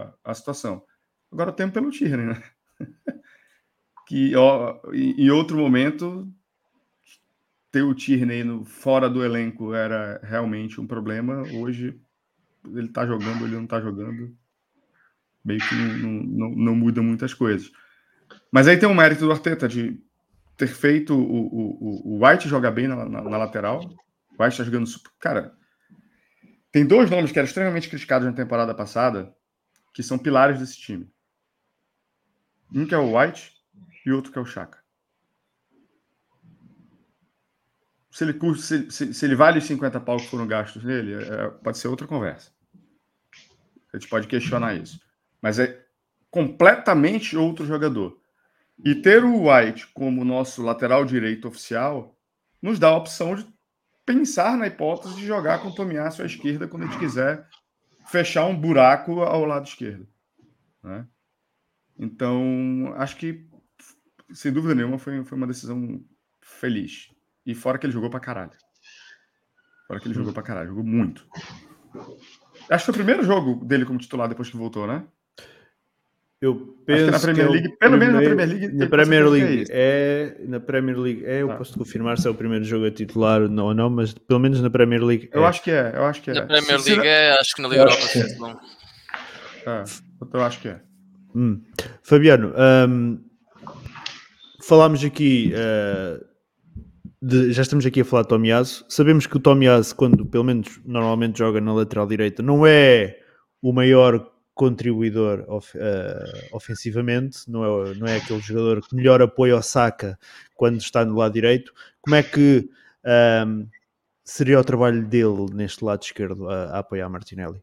a, 0.05 0.15
a 0.25 0.35
situação. 0.35 0.85
Agora 1.31 1.51
o 1.51 1.53
tempo 1.53 1.71
é 1.77 1.81
pelo 1.81 1.91
Tierney, 1.91 2.27
né? 2.27 2.43
que 4.07 4.35
ó, 4.37 4.81
em 4.93 5.31
outro 5.31 5.57
momento 5.59 6.29
ter 7.71 7.83
o 7.83 7.95
Tierney 7.95 8.45
no, 8.45 8.65
fora 8.65 9.09
do 9.09 9.25
elenco 9.25 9.73
era 9.73 10.21
realmente 10.23 10.81
um 10.81 10.87
problema. 10.87 11.43
Hoje 11.55 11.99
ele 12.75 12.89
tá 12.89 13.07
jogando, 13.07 13.45
ele 13.47 13.57
não 13.57 13.67
tá 13.67 13.81
jogando. 13.81 14.35
Meio 15.45 15.61
que 15.61 15.75
não, 15.75 15.97
não, 16.11 16.23
não, 16.23 16.51
não 16.51 16.77
muda 16.77 17.03
muitas 17.03 17.35
coisas. 17.35 17.71
Mas 18.51 18.69
aí 18.69 18.77
tem 18.77 18.89
o 18.89 18.93
um 18.93 18.95
mérito 18.95 19.23
do 19.25 19.33
Arteta 19.33 19.67
de 19.67 20.01
ter 20.57 20.69
feito 20.69 21.15
o, 21.15 21.21
o, 21.21 22.17
o 22.17 22.25
White 22.27 22.49
jogar 22.49 22.71
bem 22.71 22.87
na, 22.87 23.05
na, 23.07 23.23
na 23.23 23.37
lateral. 23.39 23.81
O 24.39 24.43
White 24.43 24.59
tá 24.59 24.65
jogando. 24.65 24.89
Cara, 25.19 25.53
tem 26.71 26.87
dois 26.87 27.11
nomes 27.11 27.33
que 27.33 27.39
eram 27.39 27.47
extremamente 27.49 27.89
criticados 27.89 28.27
na 28.27 28.33
temporada 28.33 28.75
passada 28.75 29.35
que 29.95 30.03
são 30.03 30.17
pilares 30.19 30.59
desse 30.59 30.79
time. 30.79 31.11
Um 32.75 32.87
que 32.87 32.95
é 32.95 32.99
o 32.99 33.19
White 33.21 33.53
e 34.07 34.11
outro 34.11 34.33
que 34.33 34.39
é 34.39 34.41
o 34.43 34.47
Chaka. 34.47 34.79
Se 38.11 38.25
ele, 38.25 38.35
custa, 38.35 38.63
se, 38.65 38.91
se, 38.91 39.15
se 39.15 39.25
ele 39.25 39.35
vale 39.35 39.59
os 39.59 39.65
50 39.65 40.01
pau 40.01 40.17
que 40.19 40.27
foram 40.29 40.47
gastos 40.47 40.83
nele, 40.85 41.15
é, 41.15 41.17
é, 41.17 41.49
pode 41.49 41.79
ser 41.79 41.89
outra 41.89 42.07
conversa. 42.07 42.51
A 43.93 43.97
gente 43.99 44.09
pode 44.09 44.27
questionar 44.27 44.75
isso. 44.75 45.01
Mas 45.41 45.59
é 45.59 45.85
completamente 46.31 47.37
outro 47.37 47.67
jogador. 47.67 48.19
E 48.85 48.95
ter 48.97 49.23
o 49.25 49.51
White 49.51 49.87
como 49.89 50.25
nosso 50.25 50.63
lateral 50.63 51.05
direito 51.05 51.49
oficial 51.49 52.17
nos 52.61 52.79
dá 52.79 52.89
a 52.89 52.97
opção 52.97 53.35
de 53.35 53.47
pensar 54.05 54.57
na 54.57 54.67
hipótese 54.67 55.15
de 55.17 55.27
jogar 55.27 55.61
com 55.61 55.69
o 55.69 55.75
Tomiasso 55.75 56.23
à 56.23 56.27
esquerda 56.27 56.67
quando 56.69 56.85
a 56.85 56.87
gente 56.87 56.99
quiser 56.99 57.47
fechar 58.07 58.45
um 58.47 58.59
buraco 58.59 59.21
ao 59.21 59.45
lado 59.45 59.67
esquerdo. 59.67 60.07
Né? 60.83 61.07
Então, 61.99 62.93
acho 62.97 63.17
que, 63.17 63.45
sem 64.33 64.53
dúvida 64.53 64.75
nenhuma, 64.75 64.99
foi, 64.99 65.25
foi 65.25 65.39
uma 65.39 65.47
decisão 65.47 66.01
feliz. 66.41 67.09
E 67.45 67.55
fora 67.55 67.79
que 67.79 67.87
ele 67.87 67.93
jogou 67.93 68.09
pra 68.11 68.21
caralho. 68.21 68.53
Fora 69.87 70.01
que 70.01 70.07
ele 70.07 70.15
jogou 70.15 70.33
pra 70.33 70.43
caralho, 70.43 70.69
jogou 70.69 70.85
muito. 70.85 71.25
Acho 72.71 72.85
que 72.85 72.87
foi 72.87 72.93
o 72.93 72.95
primeiro 72.95 73.23
jogo 73.25 73.65
dele 73.65 73.85
como 73.85 73.99
titular 73.99 74.29
depois 74.29 74.49
que 74.49 74.57
voltou, 74.57 74.87
né? 74.87 75.05
Eu 76.41 76.57
penso 76.85 77.09
na 77.13 77.21
Premier 77.21 77.47
é 77.47 77.51
League, 77.51 77.67
é 77.69 77.77
pelo 77.77 77.91
primeiro, 77.91 77.99
menos 78.01 78.15
na 78.15 78.21
Premier 78.21 78.49
League. 78.67 78.77
Na 78.79 78.87
Premier 78.89 79.27
League 79.29 79.65
é, 79.71 80.37
é, 80.41 80.45
na 80.49 80.59
Premier 80.61 80.99
League 80.99 81.25
é, 81.25 81.43
eu 81.43 81.49
tá. 81.49 81.57
posso 81.57 81.79
confirmar 81.79 82.19
se 82.19 82.27
é 82.27 82.31
o 82.31 82.35
primeiro 82.35 82.65
jogo 82.65 82.85
a 82.87 82.91
titular 82.91 83.43
ou 83.43 83.49
não, 83.49 83.73
não, 83.73 83.89
mas 83.89 84.13
pelo 84.13 84.41
menos 84.41 84.61
na 84.61 84.69
Premier 84.69 85.05
League. 85.05 85.29
É. 85.33 85.39
Eu 85.39 85.47
acho 85.47 85.63
que 85.63 85.71
é, 85.71 85.93
eu 85.95 86.05
acho 86.05 86.21
que 86.21 86.33
é. 86.33 86.35
Na 86.35 86.47
Premier 86.47 86.81
League 86.85 87.07
é, 87.07 87.33
acho 87.41 87.55
que 87.55 87.63
na 87.63 87.69
Liga 87.69 87.83
Europa 87.83 88.03
é. 88.17 88.19
É, 89.71 89.83
eu 90.35 90.43
acho 90.43 90.61
que 90.61 90.69
é. 90.69 90.81
Hum. 91.35 91.63
Fabiano, 92.03 92.53
hum, 92.89 93.19
falámos 94.63 95.03
aqui. 95.05 95.53
Uh, 95.55 96.25
de, 97.25 97.53
já 97.53 97.63
estamos 97.63 97.87
aqui 97.87 98.01
a 98.01 98.05
falar 98.05 98.23
de 98.23 98.29
Tomiasso. 98.29 98.85
Sabemos 98.89 99.27
que 99.27 99.37
o 99.37 99.41
Tomiasso, 99.41 99.95
quando 99.97 100.27
pelo 100.27 100.45
menos 100.45 100.81
normalmente 100.85 101.39
joga 101.39 101.61
na 101.61 101.73
lateral 101.73 102.07
direita, 102.07 102.43
não 102.43 102.67
é 102.67 103.19
o 103.63 103.73
maior 103.73 104.29
contribuidor 104.55 105.45
of, 105.49 105.77
uh, 105.79 106.47
ofensivamente, 106.57 107.49
não 107.51 107.65
é, 107.85 107.95
não 107.95 108.07
é 108.07 108.17
aquele 108.17 108.41
jogador 108.41 108.83
que 108.83 108.95
melhor 108.95 109.23
apoia 109.23 109.57
o 109.57 109.63
saca 109.63 110.19
quando 110.55 110.79
está 110.81 111.05
no 111.05 111.15
lado 111.17 111.33
direito. 111.33 111.73
Como 112.03 112.17
é 112.17 112.23
que 112.23 112.69
um, 113.47 113.67
seria 114.25 114.59
o 114.59 114.65
trabalho 114.65 115.07
dele 115.07 115.47
neste 115.55 115.83
lado 115.85 116.03
esquerdo 116.03 116.49
a, 116.51 116.65
a 116.65 116.79
apoiar 116.81 117.09
Martinelli? 117.09 117.63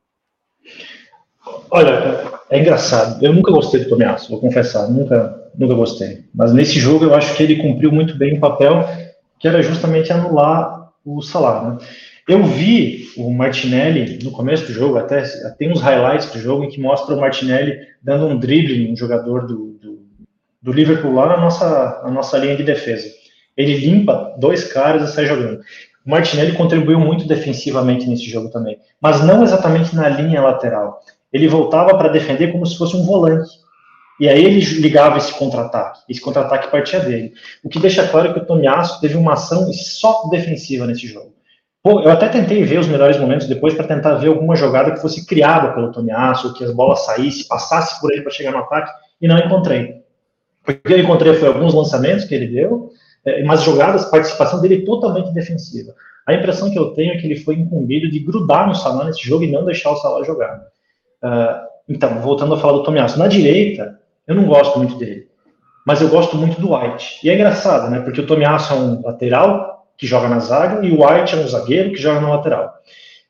Olha, 1.72 2.24
é 2.50 2.60
engraçado. 2.60 3.24
Eu 3.24 3.34
nunca 3.34 3.52
gostei 3.52 3.84
do 3.84 3.90
Tomiasso, 3.90 4.30
vou 4.32 4.40
confessar, 4.40 4.90
nunca, 4.90 5.50
nunca 5.58 5.74
gostei. 5.74 6.20
Mas 6.34 6.52
nesse 6.54 6.80
jogo 6.80 7.06
eu 7.06 7.14
acho 7.16 7.36
que 7.36 7.44
ele 7.44 7.58
cumpriu 7.58 7.92
muito 7.92 8.18
bem 8.18 8.38
o 8.38 8.40
papel, 8.40 8.88
que 9.40 9.48
era 9.48 9.62
justamente 9.62 10.12
anular 10.12 10.90
o 11.06 11.22
Salah. 11.22 11.70
Né? 11.72 11.78
Eu 12.28 12.44
vi 12.44 13.08
o 13.18 13.30
Martinelli 13.32 14.20
no 14.24 14.32
começo 14.32 14.66
do 14.66 14.74
jogo, 14.74 14.98
até 14.98 15.24
tem 15.58 15.72
uns 15.72 15.82
highlights 15.82 16.30
do 16.32 16.40
jogo 16.40 16.64
em 16.64 16.70
que 16.70 16.80
mostra 16.80 17.16
o 17.16 17.20
Martinelli 17.20 17.80
dando 18.02 18.28
um 18.28 18.38
drible 18.38 18.88
em 18.88 18.94
um 18.94 18.96
jogador 18.96 19.48
do, 19.48 19.78
do, 19.82 20.00
do, 20.62 20.72
Liverpool 20.72 21.14
lá 21.14 21.28
na 21.28 21.38
nossa, 21.38 22.02
na 22.04 22.12
nossa 22.12 22.38
linha 22.38 22.56
de 22.56 22.64
defesa. 22.64 23.08
Ele 23.58 23.76
limpa 23.78 24.34
dois 24.38 24.64
caras 24.72 25.10
e 25.10 25.14
sai 25.14 25.26
jogando. 25.26 25.60
O 26.06 26.10
Martinelli 26.10 26.54
contribuiu 26.54 27.00
muito 27.00 27.28
defensivamente 27.28 28.08
nesse 28.08 28.30
jogo 28.30 28.50
também, 28.50 28.78
mas 29.02 29.24
não 29.24 29.44
exatamente 29.44 29.96
na 29.96 30.08
linha 30.08 30.42
lateral 30.42 31.02
ele 31.32 31.48
voltava 31.48 31.98
para 31.98 32.10
defender 32.10 32.52
como 32.52 32.66
se 32.66 32.78
fosse 32.78 32.96
um 32.96 33.04
volante. 33.06 33.50
E 34.20 34.28
aí 34.28 34.44
ele 34.44 34.60
ligava 34.82 35.18
esse 35.18 35.34
contra-ataque. 35.34 36.00
Esse 36.10 36.20
contra-ataque 36.20 36.70
partia 36.72 37.00
dele. 37.00 37.32
O 37.64 37.70
que 37.70 37.80
deixa 37.80 38.06
claro 38.08 38.34
que 38.34 38.40
o 38.40 38.46
Tomiasso 38.46 39.00
teve 39.00 39.16
uma 39.16 39.34
ação 39.34 39.72
só 39.72 40.28
defensiva 40.30 40.86
nesse 40.86 41.08
jogo. 41.08 41.34
Pô, 41.82 42.02
eu 42.02 42.12
até 42.12 42.28
tentei 42.28 42.62
ver 42.64 42.80
os 42.80 42.88
melhores 42.88 43.18
momentos 43.18 43.48
depois 43.48 43.74
para 43.74 43.88
tentar 43.88 44.16
ver 44.16 44.28
alguma 44.28 44.56
jogada 44.58 44.92
que 44.92 45.02
fosse 45.02 45.26
criada 45.26 45.72
pelo 45.74 45.94
Tomiasso, 45.94 46.54
que 46.54 46.66
as 46.66 46.72
bolas 46.72 47.06
saíssem, 47.06 47.48
passasse 47.48 48.02
por 48.02 48.12
ele 48.12 48.22
para 48.22 48.32
chegar 48.34 48.52
no 48.52 48.58
ataque, 48.58 48.92
e 49.22 49.28
não 49.28 49.38
encontrei. 49.38 50.00
O 50.68 50.74
que 50.74 50.82
eu 50.94 51.00
encontrei 51.00 51.34
foi 51.36 51.48
alguns 51.48 51.74
lançamentos 51.74 52.26
que 52.26 52.36
ele 52.36 52.48
deu, 52.48 52.90
é, 53.24 53.42
mas 53.46 53.62
jogadas, 53.64 54.04
participação 54.06 54.60
dele 54.60 54.84
totalmente 54.84 55.32
defensiva. 55.34 55.94
A 56.28 56.34
impressão 56.34 56.70
que 56.70 56.78
eu 56.78 56.88
tenho 56.90 57.14
é 57.14 57.18
que 57.18 57.26
ele 57.26 57.38
foi 57.40 57.56
incumbido 57.56 58.12
de 58.12 58.20
grudar 58.20 58.68
no 58.68 58.76
Salah 58.76 59.06
nesse 59.06 59.26
jogo 59.26 59.46
e 59.46 59.52
não 59.52 59.64
deixar 59.64 59.92
o 59.92 59.96
Salah 59.96 60.26
jogar. 60.26 60.60
Uh, 61.24 61.52
então, 61.88 62.20
voltando 62.22 62.54
a 62.54 62.58
falar 62.58 62.74
do 62.74 62.84
Tomiasso, 62.84 63.20
na 63.20 63.28
direita, 63.28 64.00
eu 64.28 64.36
não 64.36 64.46
gosto 64.46 64.78
muito 64.78 64.96
dele, 64.96 65.28
mas 65.86 66.02
eu 66.02 66.08
gosto 66.08 66.38
muito 66.38 66.62
do 66.62 66.74
White. 66.74 67.20
E 67.24 67.30
é 67.30 67.36
engraçado, 67.36 67.90
né? 67.90 68.00
Porque 68.02 68.22
o 68.22 68.28
Tomiasso 68.28 68.74
é 68.74 68.78
um 68.78 69.02
lateral 69.02 69.88
que 69.98 70.08
joga 70.08 70.30
na 70.30 70.40
zaga 70.40 70.86
e 70.86 70.92
o 70.92 71.06
White 71.06 71.36
é 71.36 71.38
um 71.38 71.48
zagueiro 71.48 71.92
que 71.92 71.98
joga 71.98 72.22
na 72.22 72.30
lateral. 72.36 72.74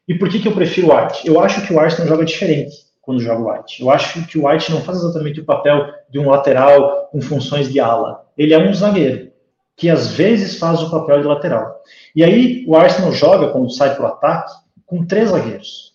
E 0.08 0.14
por 0.14 0.30
que, 0.30 0.40
que 0.40 0.48
eu 0.48 0.52
prefiro 0.52 0.90
o 0.92 0.96
White? 0.96 1.28
Eu 1.28 1.40
acho 1.40 1.66
que 1.66 1.74
o 1.74 1.80
Arsenal 1.80 2.08
joga 2.08 2.26
diferente 2.26 2.76
quando 3.02 3.22
joga 3.22 3.42
o 3.42 3.50
White. 3.52 3.82
Eu 3.82 3.90
acho 3.90 4.28
que 4.28 4.38
o 4.38 4.48
White 4.48 4.72
não 4.72 4.82
faz 4.82 5.00
exatamente 5.00 5.40
o 5.40 5.46
papel 5.46 5.86
de 6.12 6.20
um 6.20 6.30
lateral 6.30 7.08
com 7.12 7.22
funções 7.22 7.72
de 7.72 7.80
ala. 7.80 8.26
Ele 8.38 8.54
é 8.54 8.60
um 8.60 8.74
zagueiro 8.74 9.30
que 9.76 9.90
às 9.90 10.12
vezes 10.12 10.60
faz 10.60 10.82
o 10.84 10.90
papel 10.92 11.22
de 11.22 11.28
lateral. 11.28 11.82
E 12.16 12.24
aí 12.24 12.66
o 12.68 12.76
Arsenal 12.76 13.12
joga 13.14 13.48
quando 13.48 13.72
sai 13.72 13.96
para 13.96 14.04
o 14.04 14.08
ataque 14.08 14.52
com 14.86 15.06
três 15.06 15.30
zagueiros 15.30 15.89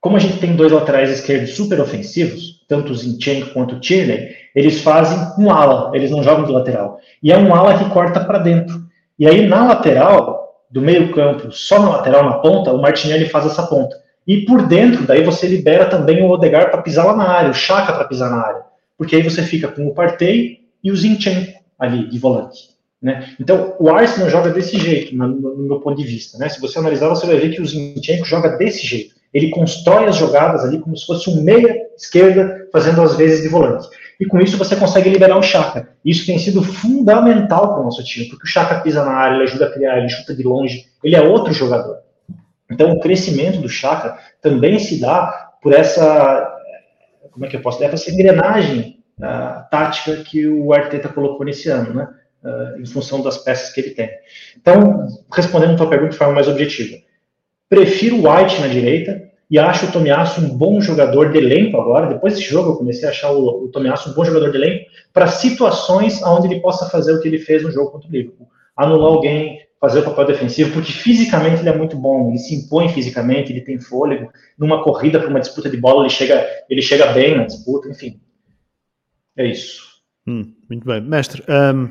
como 0.00 0.16
a 0.16 0.20
gente 0.20 0.38
tem 0.38 0.54
dois 0.54 0.70
laterais 0.72 1.10
esquerdos 1.10 1.54
super 1.56 1.80
ofensivos, 1.80 2.62
tanto 2.68 2.92
o 2.92 2.94
Zinchenko 2.94 3.52
quanto 3.52 3.76
o 3.76 3.80
Tierney, 3.80 4.28
eles 4.54 4.80
fazem 4.80 5.18
um 5.42 5.50
ala, 5.52 5.90
eles 5.94 6.10
não 6.10 6.22
jogam 6.22 6.44
de 6.44 6.52
lateral. 6.52 6.98
E 7.22 7.32
é 7.32 7.36
um 7.38 7.54
ala 7.54 7.76
que 7.78 7.90
corta 7.90 8.20
para 8.20 8.38
dentro. 8.38 8.82
E 9.18 9.26
aí, 9.26 9.46
na 9.46 9.64
lateral, 9.64 10.54
do 10.70 10.80
meio 10.80 11.12
campo, 11.12 11.50
só 11.50 11.80
na 11.80 11.88
lateral, 11.90 12.24
na 12.24 12.38
ponta, 12.38 12.72
o 12.72 12.80
Martinelli 12.80 13.28
faz 13.28 13.46
essa 13.46 13.66
ponta. 13.66 13.96
E 14.26 14.42
por 14.44 14.66
dentro, 14.68 15.04
daí 15.06 15.24
você 15.24 15.46
libera 15.48 15.86
também 15.86 16.22
o 16.22 16.30
Odegar 16.30 16.70
para 16.70 16.82
pisar 16.82 17.04
lá 17.04 17.16
na 17.16 17.24
área, 17.28 17.50
o 17.50 17.54
Chaka 17.54 17.92
para 17.92 18.04
pisar 18.04 18.30
na 18.30 18.36
área. 18.40 18.62
Porque 18.96 19.16
aí 19.16 19.22
você 19.22 19.42
fica 19.42 19.68
com 19.68 19.86
o 19.88 19.94
Partey 19.94 20.60
e 20.82 20.92
o 20.92 20.96
Zinchenko 20.96 21.52
ali, 21.78 22.08
de 22.08 22.18
volante. 22.18 22.76
Né? 23.02 23.32
Então, 23.40 23.74
o 23.80 23.90
Arsenal 23.90 24.28
joga 24.28 24.50
desse 24.50 24.78
jeito, 24.78 25.16
no, 25.16 25.26
no 25.28 25.58
meu 25.68 25.80
ponto 25.80 25.96
de 25.96 26.04
vista. 26.06 26.36
Né? 26.38 26.48
Se 26.48 26.60
você 26.60 26.78
analisar, 26.78 27.08
você 27.08 27.26
vai 27.26 27.36
ver 27.36 27.50
que 27.54 27.62
o 27.62 27.66
Zinchenko 27.66 28.24
joga 28.24 28.50
desse 28.56 28.86
jeito 28.86 29.17
ele 29.32 29.50
constrói 29.50 30.06
as 30.06 30.16
jogadas 30.16 30.64
ali 30.64 30.78
como 30.80 30.96
se 30.96 31.04
fosse 31.04 31.28
um 31.30 31.42
meia 31.42 31.78
esquerda 31.96 32.66
fazendo 32.72 33.02
as 33.02 33.14
vezes 33.16 33.42
de 33.42 33.48
volante. 33.48 33.86
E 34.18 34.24
com 34.26 34.40
isso 34.40 34.56
você 34.56 34.74
consegue 34.74 35.10
liberar 35.10 35.36
o 35.36 35.42
Chaka. 35.42 35.90
Isso 36.04 36.26
tem 36.26 36.38
sido 36.38 36.62
fundamental 36.62 37.68
para 37.74 37.80
o 37.80 37.84
nosso 37.84 38.02
time, 38.02 38.26
porque 38.28 38.44
o 38.44 38.50
Chaka 38.50 38.80
pisa 38.80 39.04
na 39.04 39.12
área, 39.12 39.34
ele 39.34 39.44
ajuda 39.44 39.66
a 39.66 39.72
criar, 39.72 39.98
ele 39.98 40.08
chuta 40.08 40.34
de 40.34 40.42
longe, 40.42 40.86
ele 41.04 41.14
é 41.14 41.20
outro 41.22 41.52
jogador. 41.52 41.98
Então 42.70 42.90
o 42.92 43.00
crescimento 43.00 43.58
do 43.58 43.68
Chaka 43.68 44.18
também 44.40 44.78
se 44.78 45.00
dá 45.00 45.50
por 45.62 45.72
essa 45.72 46.54
como 47.30 47.46
é 47.46 47.48
que 47.48 47.56
eu 47.56 47.60
posso 47.62 47.78
dizer, 47.78 47.94
essa 47.94 48.10
engrenagem 48.10 48.98
uh, 49.20 49.62
tática 49.70 50.16
que 50.24 50.48
o 50.48 50.72
Arteta 50.72 51.08
colocou 51.08 51.46
nesse 51.46 51.68
ano, 51.70 51.94
né? 51.94 52.08
Uh, 52.44 52.80
em 52.80 52.86
função 52.86 53.20
das 53.22 53.38
peças 53.38 53.72
que 53.72 53.80
ele 53.80 53.90
tem. 53.90 54.10
Então, 54.60 55.06
respondendo 55.32 55.74
a 55.74 55.76
tua 55.76 55.88
pergunta 55.88 56.10
de 56.12 56.16
forma 56.18 56.34
mais 56.34 56.48
objetiva, 56.48 56.96
Prefiro 57.68 58.16
o 58.16 58.26
White 58.28 58.60
na 58.60 58.66
direita 58.66 59.28
e 59.50 59.58
acho 59.58 59.86
o 59.86 59.92
Tomiasso 59.92 60.40
um 60.40 60.48
bom 60.56 60.80
jogador 60.80 61.30
de 61.30 61.38
elenco 61.38 61.78
agora. 61.78 62.06
Depois 62.14 62.34
desse 62.34 62.46
jogo, 62.46 62.70
eu 62.70 62.76
comecei 62.76 63.06
a 63.06 63.10
achar 63.10 63.30
o, 63.30 63.64
o 63.64 63.68
Tomiasso 63.68 64.10
um 64.10 64.14
bom 64.14 64.24
jogador 64.24 64.50
de 64.50 64.56
elenco 64.56 64.86
para 65.12 65.26
situações 65.26 66.22
onde 66.22 66.46
ele 66.48 66.60
possa 66.60 66.88
fazer 66.88 67.12
o 67.12 67.20
que 67.20 67.28
ele 67.28 67.38
fez 67.38 67.62
no 67.62 67.70
jogo 67.70 67.90
contra 67.90 68.08
o 68.08 68.10
Liverpool. 68.10 68.48
Anular 68.74 69.08
alguém, 69.08 69.58
fazer 69.80 70.00
o 70.00 70.04
papel 70.04 70.26
defensivo, 70.28 70.72
porque 70.72 70.90
fisicamente 70.92 71.60
ele 71.60 71.68
é 71.68 71.76
muito 71.76 71.96
bom, 71.96 72.30
ele 72.30 72.38
se 72.38 72.54
impõe 72.54 72.88
fisicamente, 72.88 73.52
ele 73.52 73.60
tem 73.60 73.78
fôlego. 73.78 74.30
Numa 74.58 74.82
corrida 74.82 75.20
para 75.20 75.28
uma 75.28 75.40
disputa 75.40 75.68
de 75.68 75.76
bola, 75.76 76.02
ele 76.02 76.10
chega, 76.10 76.46
ele 76.70 76.80
chega 76.82 77.12
bem 77.12 77.36
na 77.36 77.44
disputa, 77.44 77.88
enfim. 77.88 78.18
É 79.36 79.44
isso. 79.46 79.82
Hum, 80.26 80.52
muito 80.70 80.86
bem. 80.86 81.00
Mestre, 81.02 81.42
um... 81.48 81.88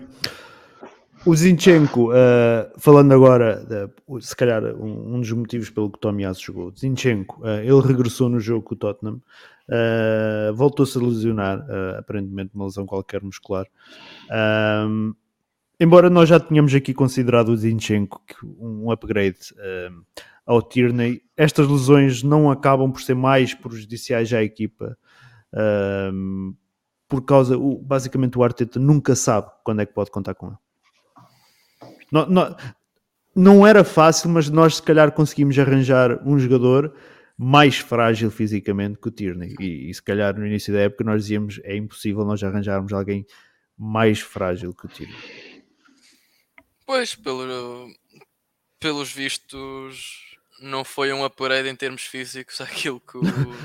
O 1.26 1.36
Zinchenko, 1.36 2.02
uh, 2.12 2.80
falando 2.80 3.12
agora, 3.14 3.64
de, 3.66 4.22
se 4.26 4.36
calhar 4.36 4.64
um, 4.76 5.16
um, 5.16 5.20
dos 5.20 5.32
motivos 5.32 5.70
pelo 5.70 5.90
que 5.92 6.00
Tomiás 6.00 6.40
jogou. 6.40 6.72
Zinchenko, 6.78 7.42
uh, 7.42 7.48
ele 7.60 7.82
regressou 7.82 8.30
no 8.30 8.40
jogo 8.40 8.62
com 8.64 8.76
o 8.76 8.78
Tottenham, 8.78 9.16
uh, 9.68 10.54
voltou-se 10.56 10.98
a 10.98 11.02
lesionar, 11.02 11.66
aparentemente 11.98 12.52
uma 12.54 12.66
lesão 12.66 12.86
qualquer 12.86 13.24
muscular. 13.24 13.66
Ehm, 14.32 15.12
embora 15.80 16.10
nós 16.10 16.30
já 16.30 16.40
tenhamos 16.40 16.74
aqui 16.74 16.94
considerado 16.94 17.50
o 17.50 17.58
Zinchenko 17.58 18.22
um 18.60 18.92
upgrade 18.92 19.40
ehm, 19.60 20.02
ao 20.46 20.62
Tierney, 20.62 21.22
estas 21.36 21.68
lesões 21.68 22.24
não 22.24 22.50
acabam 22.52 22.92
por 22.92 23.02
ser 23.02 23.16
mais 23.16 23.54
prejudiciais 23.54 24.32
à 24.34 24.44
equipa 24.44 24.98
ehm, 25.54 26.54
por 27.10 27.24
causa, 27.26 27.56
basicamente 27.82 28.38
o 28.38 28.44
Arteta 28.44 28.80
nunca 28.80 29.16
sabe 29.16 29.50
quando 29.64 29.82
é 29.82 29.86
que 29.86 29.94
pode 29.94 30.12
contar 30.12 30.36
com 30.36 30.48
ele. 30.48 30.56
Não, 32.12 32.26
não, 32.28 32.58
não 33.36 33.68
era 33.68 33.84
fácil, 33.84 34.30
mas 34.30 34.50
nós 34.50 34.76
se 34.78 34.82
calhar 34.84 35.12
conseguimos 35.12 35.58
arranjar 35.60 36.22
um 36.26 36.40
jogador 36.40 36.94
mais 37.38 37.78
frágil 37.78 38.32
fisicamente 38.32 38.98
que 38.98 39.08
o 39.08 39.12
Tierney. 39.12 39.54
E, 39.60 39.90
e, 39.90 39.94
se 39.94 40.02
calhar 40.02 40.36
no 40.38 40.46
início 40.46 40.74
da 40.74 40.80
época 40.82 41.04
nós 41.04 41.24
dizíamos 41.24 41.60
é 41.64 41.76
impossível 41.76 42.26
nós 42.26 42.42
arranjarmos 42.44 42.92
alguém 42.94 43.26
mais 43.78 44.20
frágil 44.20 44.74
que 44.74 44.86
o 44.86 44.90
Tierney. 44.90 45.18
Pois, 46.86 47.14
pelo, 47.14 47.88
pelos 48.80 49.12
vistos, 49.12 50.36
não 50.62 50.86
foi 50.86 51.12
um 51.12 51.24
upgrade 51.24 51.68
em 51.68 51.76
termos 51.76 52.04
físicos 52.04 52.62
aquilo 52.62 53.02
que 53.06 53.18
o... 53.18 53.22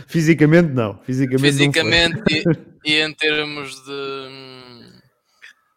fisicamente 0.09 0.69
não. 0.73 0.99
Fisicamente, 1.05 1.41
fisicamente 1.53 2.45
não 2.45 2.53
e, 2.85 2.93
e 2.93 3.01
em 3.01 3.15
termos 3.15 3.77
de 3.85 4.03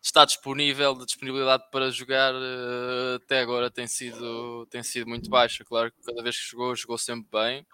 está 0.07 0.23
disponível, 0.25 0.93
de 0.95 1.03
disponibilidade 1.05 1.63
para 1.71 1.89
jogar 1.91 2.33
eh, 2.35 3.15
até 3.17 3.39
agora 3.41 3.71
tem 3.71 3.87
sido, 3.87 4.65
tem 4.67 4.83
sido 4.83 5.07
muito 5.09 5.29
baixa. 5.31 5.65
Claro 5.65 5.91
que 5.91 6.01
cada 6.03 6.21
vez 6.23 6.37
que 6.39 6.47
jogou, 6.51 6.75
jogou 6.75 6.97
sempre 6.97 7.27
bem. 7.31 7.65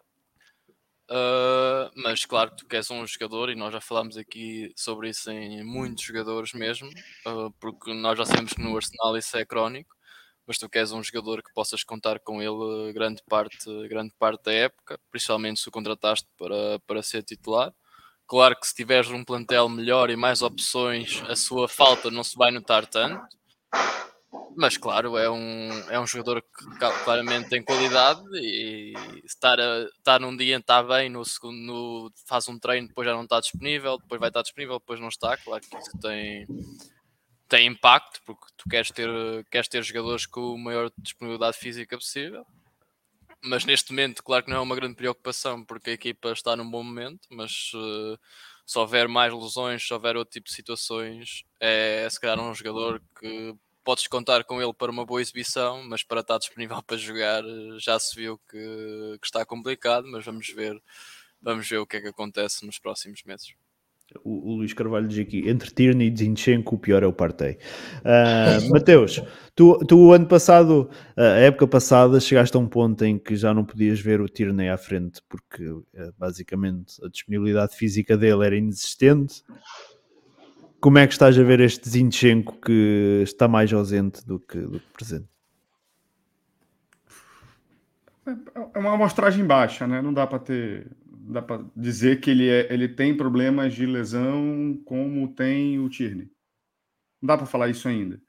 Uh, 1.09 1.91
mas 2.03 2.25
claro 2.25 2.51
que 2.51 2.57
tu 2.59 2.65
queres 2.67 2.89
um 2.89 3.05
jogador 3.05 3.49
e 3.49 3.55
nós 3.55 3.73
já 3.73 3.81
falámos 3.81 4.15
aqui 4.15 4.71
sobre 4.77 5.09
isso 5.09 5.29
em 5.29 5.61
muitos 5.61 6.05
jogadores 6.05 6.53
mesmo, 6.53 6.87
uh, 7.27 7.51
porque 7.59 7.93
nós 7.93 8.17
já 8.17 8.23
sabemos 8.25 8.53
que 8.53 8.61
no 8.63 8.73
Arsenal 8.77 9.17
isso 9.17 9.35
é 9.35 9.43
crónico, 9.45 9.93
mas 10.47 10.57
tu 10.57 10.69
queres 10.69 10.93
um 10.93 11.03
jogador 11.03 11.43
que 11.43 11.51
possas 11.53 11.83
contar 11.83 12.19
com 12.21 12.41
ele 12.41 12.93
grande 12.93 13.21
parte, 13.29 13.55
grande 13.89 14.13
parte 14.17 14.43
da 14.45 14.53
época, 14.53 14.97
principalmente 15.11 15.59
se 15.59 15.67
o 15.67 15.71
contrataste 15.71 16.29
para, 16.37 16.79
para 16.87 17.03
ser 17.03 17.23
titular. 17.23 17.73
Claro 18.31 18.55
que 18.55 18.65
se 18.65 18.73
tiveres 18.73 19.09
um 19.11 19.25
plantel 19.25 19.67
melhor 19.67 20.09
e 20.09 20.15
mais 20.15 20.41
opções, 20.41 21.21
a 21.27 21.35
sua 21.35 21.67
falta 21.67 22.09
não 22.09 22.23
se 22.23 22.37
vai 22.37 22.49
notar 22.49 22.87
tanto. 22.87 23.21
Mas 24.55 24.77
claro, 24.77 25.17
é 25.17 25.29
um, 25.29 25.69
é 25.89 25.99
um 25.99 26.07
jogador 26.07 26.41
que 26.41 26.95
claramente 27.03 27.49
tem 27.49 27.61
qualidade 27.61 28.21
e 28.35 28.93
estar, 29.25 29.59
a, 29.59 29.81
estar 29.97 30.21
num 30.21 30.33
dia 30.37 30.55
está 30.59 30.81
bem, 30.81 31.09
no 31.09 31.25
segundo 31.25 31.57
no, 31.57 32.11
faz 32.25 32.47
um 32.47 32.57
treino, 32.57 32.87
depois 32.87 33.05
já 33.05 33.13
não 33.13 33.23
está 33.23 33.41
disponível, 33.41 33.97
depois 33.97 34.17
vai 34.17 34.29
estar 34.29 34.39
tá 34.39 34.43
disponível, 34.43 34.79
depois 34.79 35.01
não 35.01 35.09
está, 35.09 35.35
claro 35.35 35.61
que 35.69 35.77
isso 35.77 35.97
tem, 36.01 36.47
tem 37.49 37.67
impacto, 37.67 38.21
porque 38.25 38.45
tu 38.55 38.69
queres 38.69 38.91
ter, 38.91 39.09
queres 39.51 39.67
ter 39.67 39.83
jogadores 39.83 40.25
com 40.25 40.53
a 40.53 40.57
maior 40.57 40.89
disponibilidade 40.97 41.57
física 41.57 41.97
possível 41.97 42.45
mas 43.43 43.65
neste 43.65 43.91
momento, 43.91 44.23
claro 44.23 44.43
que 44.45 44.49
não 44.51 44.57
é 44.57 44.61
uma 44.61 44.75
grande 44.75 44.95
preocupação, 44.95 45.63
porque 45.65 45.89
a 45.91 45.93
equipa 45.93 46.31
está 46.31 46.55
num 46.55 46.69
bom 46.69 46.83
momento, 46.83 47.21
mas 47.29 47.71
uh, 47.73 48.19
se 48.65 48.77
houver 48.77 49.07
mais 49.07 49.33
lesões, 49.33 49.85
se 49.85 49.93
houver 49.93 50.15
outro 50.15 50.33
tipo 50.33 50.47
de 50.47 50.53
situações, 50.53 51.43
é, 51.59 52.03
é 52.05 52.09
se 52.09 52.19
calhar 52.19 52.39
um 52.39 52.53
jogador 52.53 53.01
que 53.19 53.55
podes 53.83 54.07
contar 54.07 54.43
com 54.43 54.61
ele 54.61 54.73
para 54.73 54.91
uma 54.91 55.03
boa 55.05 55.19
exibição, 55.21 55.81
mas 55.83 56.03
para 56.03 56.21
estar 56.21 56.37
disponível 56.37 56.81
para 56.83 56.97
jogar 56.97 57.43
eh, 57.43 57.79
já 57.79 57.97
se 57.99 58.15
viu 58.15 58.37
que, 58.49 59.17
que 59.19 59.25
está 59.25 59.43
complicado, 59.43 60.07
mas 60.07 60.23
vamos 60.23 60.47
ver, 60.49 60.79
vamos 61.41 61.67
ver 61.67 61.79
o 61.79 61.85
que 61.87 61.97
é 61.97 62.01
que 62.01 62.07
acontece 62.09 62.63
nos 62.65 62.77
próximos 62.77 63.23
meses. 63.23 63.55
O, 64.23 64.51
o, 64.51 64.55
Luís 64.57 64.73
Carvalho 64.73 65.07
diz 65.07 65.19
aqui: 65.19 65.47
entre 65.49 65.71
Tierney 65.71 66.11
e 66.11 66.15
Zinchenko, 66.17 66.75
o 66.75 66.79
pior 66.79 67.01
é 67.01 67.05
o 67.07 67.13
Partey. 67.13 67.57
Uh, 67.99 68.69
Mateus, 68.69 69.21
tu, 69.55 69.77
tu 69.87 70.11
ano 70.11 70.25
passado, 70.25 70.89
a 71.15 71.23
época 71.39 71.65
passada, 71.67 72.19
chegaste 72.19 72.55
a 72.55 72.59
um 72.59 72.67
ponto 72.67 73.03
em 73.05 73.17
que 73.17 73.35
já 73.35 73.53
não 73.53 73.63
podias 73.63 73.99
ver 74.01 74.19
o 74.21 74.27
Tierney 74.27 74.69
à 74.69 74.77
frente, 74.77 75.21
porque 75.29 75.63
eh, 75.93 76.11
basicamente 76.17 76.95
a 77.03 77.07
disponibilidade 77.07 77.75
física 77.75 78.17
dele 78.17 78.45
era 78.45 78.55
inexistente. 78.57 79.43
Como 80.79 80.97
é 80.97 81.05
que 81.07 81.13
estás 81.13 81.37
a 81.37 81.43
ver 81.43 81.59
este 81.59 81.87
Zinchenko 81.87 82.57
que 82.59 83.21
está 83.23 83.47
mais 83.47 83.71
ausente 83.71 84.25
do 84.25 84.39
que, 84.39 84.57
do 84.59 84.79
que 84.79 84.89
presente? 84.93 85.27
É, 88.25 88.31
é 88.73 88.79
uma 88.79 88.93
amostragem 88.95 89.45
baixa, 89.45 89.85
né? 89.87 90.01
Não 90.01 90.11
dá 90.11 90.25
para 90.25 90.39
ter 90.39 90.87
dá 91.31 91.41
para 91.41 91.63
dizer 91.75 92.19
que 92.19 92.29
ele, 92.29 92.49
é, 92.49 92.71
ele 92.73 92.89
tem 92.89 93.15
problemas 93.15 93.73
de 93.73 93.85
lesão 93.85 94.79
como 94.85 95.33
tem 95.33 95.79
o 95.79 95.89
Tierney. 95.89 96.29
Não 97.21 97.27
dá 97.27 97.37
para 97.37 97.45
falar 97.45 97.69
isso 97.69 97.87
ainda. 97.87 98.19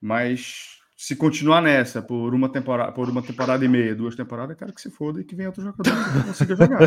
Mas 0.00 0.78
se 0.96 1.16
continuar 1.16 1.60
nessa 1.60 2.00
por 2.00 2.34
uma 2.34 2.48
temporada, 2.48 2.92
por 2.92 3.08
uma 3.10 3.22
temporada 3.22 3.64
e 3.64 3.68
meia, 3.68 3.96
duas 3.96 4.14
temporadas, 4.14 4.56
quero 4.56 4.72
que 4.72 4.80
se 4.80 4.90
foda 4.90 5.20
e 5.20 5.24
que 5.24 5.34
venha 5.34 5.48
outro 5.48 5.62
jogador 5.62 5.82
que 5.84 6.26
consiga 6.26 6.56
jogar. 6.56 6.80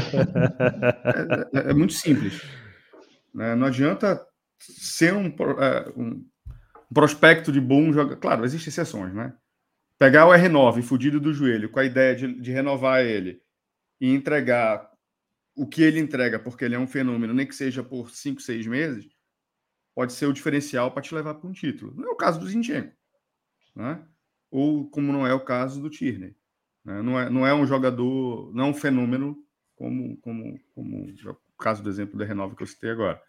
é, 1.53 1.59
é, 1.67 1.71
é, 1.71 1.73
muito 1.73 1.93
simples. 1.93 2.41
Né? 3.33 3.53
Não 3.55 3.67
adianta 3.67 4.25
ser 4.57 5.13
um, 5.13 5.25
é, 5.27 5.91
um 5.97 6.25
prospecto 6.93 7.51
de 7.51 7.59
bom 7.59 7.91
jogador. 7.91 8.17
Claro, 8.19 8.45
existem 8.45 8.69
exceções, 8.69 9.13
né? 9.13 9.33
Pegar 9.99 10.25
o 10.25 10.29
R9 10.31 10.81
fudido 10.81 11.19
do 11.19 11.33
joelho 11.33 11.69
com 11.69 11.79
a 11.79 11.83
ideia 11.85 12.15
de, 12.15 12.33
de 12.39 12.51
renovar 12.51 13.01
ele 13.01 13.39
e 13.99 14.11
entregar 14.11 14.90
o 15.55 15.65
que 15.67 15.81
ele 15.81 15.99
entrega, 15.99 16.39
porque 16.39 16.63
ele 16.65 16.75
é 16.75 16.79
um 16.79 16.87
fenômeno, 16.87 17.33
nem 17.33 17.45
que 17.45 17.55
seja 17.55 17.83
por 17.83 18.09
5, 18.09 18.41
6 18.41 18.67
meses, 18.67 19.09
pode 19.93 20.13
ser 20.13 20.25
o 20.25 20.33
diferencial 20.33 20.91
para 20.91 21.01
te 21.01 21.13
levar 21.13 21.35
para 21.35 21.47
um 21.47 21.51
título. 21.53 21.93
Não 21.95 22.07
é 22.09 22.11
o 22.11 22.15
caso 22.15 22.39
do 22.39 22.47
Zinchenko, 22.47 22.93
né? 23.75 24.05
ou 24.49 24.89
como 24.89 25.11
não 25.11 25.25
é 25.27 25.33
o 25.33 25.39
caso 25.43 25.81
do 25.81 25.89
Tierney. 25.89 26.35
Né? 26.83 27.01
Não, 27.01 27.19
é, 27.19 27.29
não 27.29 27.45
é 27.45 27.53
um 27.53 27.65
jogador, 27.65 28.53
não 28.53 28.65
é 28.65 28.67
um 28.69 28.73
fenômeno 28.73 29.37
como, 29.75 30.17
como, 30.17 30.59
como 30.73 31.05
o 31.05 31.57
caso 31.59 31.83
do 31.83 31.89
exemplo 31.89 32.17
da 32.17 32.25
Renova 32.25 32.55
que 32.55 32.63
eu 32.63 32.67
citei 32.67 32.91
agora. 32.91 33.21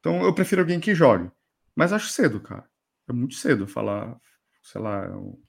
Então 0.00 0.22
eu 0.22 0.32
prefiro 0.34 0.60
alguém 0.62 0.80
que 0.80 0.94
jogue. 0.94 1.30
Mas 1.74 1.92
acho 1.92 2.08
cedo, 2.08 2.40
cara. 2.40 2.68
É 3.08 3.12
muito 3.12 3.34
cedo 3.34 3.66
falar, 3.66 4.18
sei 4.62 4.80
lá, 4.80 5.04
é 5.04 5.10
um, 5.14 5.42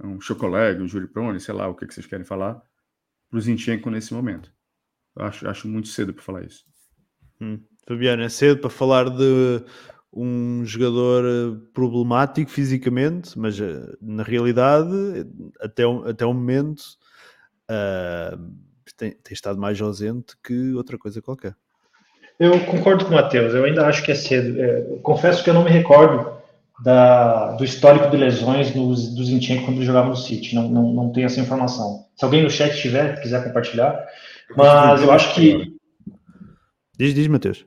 é 0.00 0.06
um 0.06 0.20
chocolate, 0.20 0.80
um 0.80 1.38
sei 1.40 1.54
lá 1.54 1.68
o 1.68 1.74
que, 1.74 1.86
que 1.86 1.94
vocês 1.94 2.06
querem 2.06 2.24
falar, 2.24 2.54
para 3.28 3.38
o 3.38 3.40
Zinchenko 3.40 3.90
nesse 3.90 4.12
momento. 4.14 4.52
Acho, 5.18 5.48
acho 5.48 5.66
muito 5.68 5.88
cedo 5.88 6.14
para 6.14 6.22
falar 6.22 6.44
isso. 6.44 6.62
Hum. 7.40 7.58
Fabiano, 7.86 8.22
é 8.22 8.28
cedo 8.28 8.58
para 8.60 8.70
falar 8.70 9.10
de 9.10 9.62
um 10.12 10.62
jogador 10.64 11.24
eh, 11.24 11.60
problemático 11.74 12.50
fisicamente, 12.50 13.36
mas 13.38 13.60
eh, 13.60 13.82
na 14.00 14.22
realidade, 14.22 14.92
até, 15.60 15.82
até 16.08 16.24
o 16.24 16.32
momento, 16.32 16.82
uh, 17.70 18.38
tem, 18.96 19.12
tem, 19.12 19.32
estado 19.34 19.58
mais 19.60 19.80
ausente 19.80 20.34
que 20.42 20.72
outra 20.74 20.96
coisa 20.96 21.20
qualquer. 21.20 21.54
Eu 22.38 22.58
concordo 22.66 23.04
com 23.04 23.12
o 23.12 23.14
Matheus, 23.14 23.52
eu 23.54 23.64
ainda 23.64 23.86
acho 23.86 24.02
que 24.04 24.12
é 24.12 24.14
cedo. 24.14 24.56
Eu 24.58 24.94
é, 24.96 24.98
confesso 25.00 25.42
que 25.42 25.50
eu 25.50 25.54
não 25.54 25.64
me 25.64 25.70
recordo 25.70 26.36
da, 26.84 27.52
do 27.52 27.64
histórico 27.64 28.10
de 28.10 28.16
lesões 28.16 28.70
dos, 28.70 29.14
do 29.14 29.24
Zinchenko 29.24 29.64
quando 29.64 29.76
ele 29.78 29.86
jogava 29.86 30.08
no 30.08 30.16
City, 30.16 30.54
não, 30.54 30.68
não, 30.68 30.92
não 30.92 31.12
tenho 31.12 31.26
essa 31.26 31.40
informação. 31.40 32.06
Se 32.16 32.24
alguém 32.24 32.42
no 32.42 32.50
chat 32.50 32.76
tiver, 32.80 33.20
quiser 33.20 33.42
compartilhar, 33.44 34.04
mas 34.56 35.02
eu 35.02 35.10
acho 35.12 35.34
que. 35.34 35.72
Diz, 36.98 37.14
diz, 37.14 37.28
Matheus. 37.28 37.64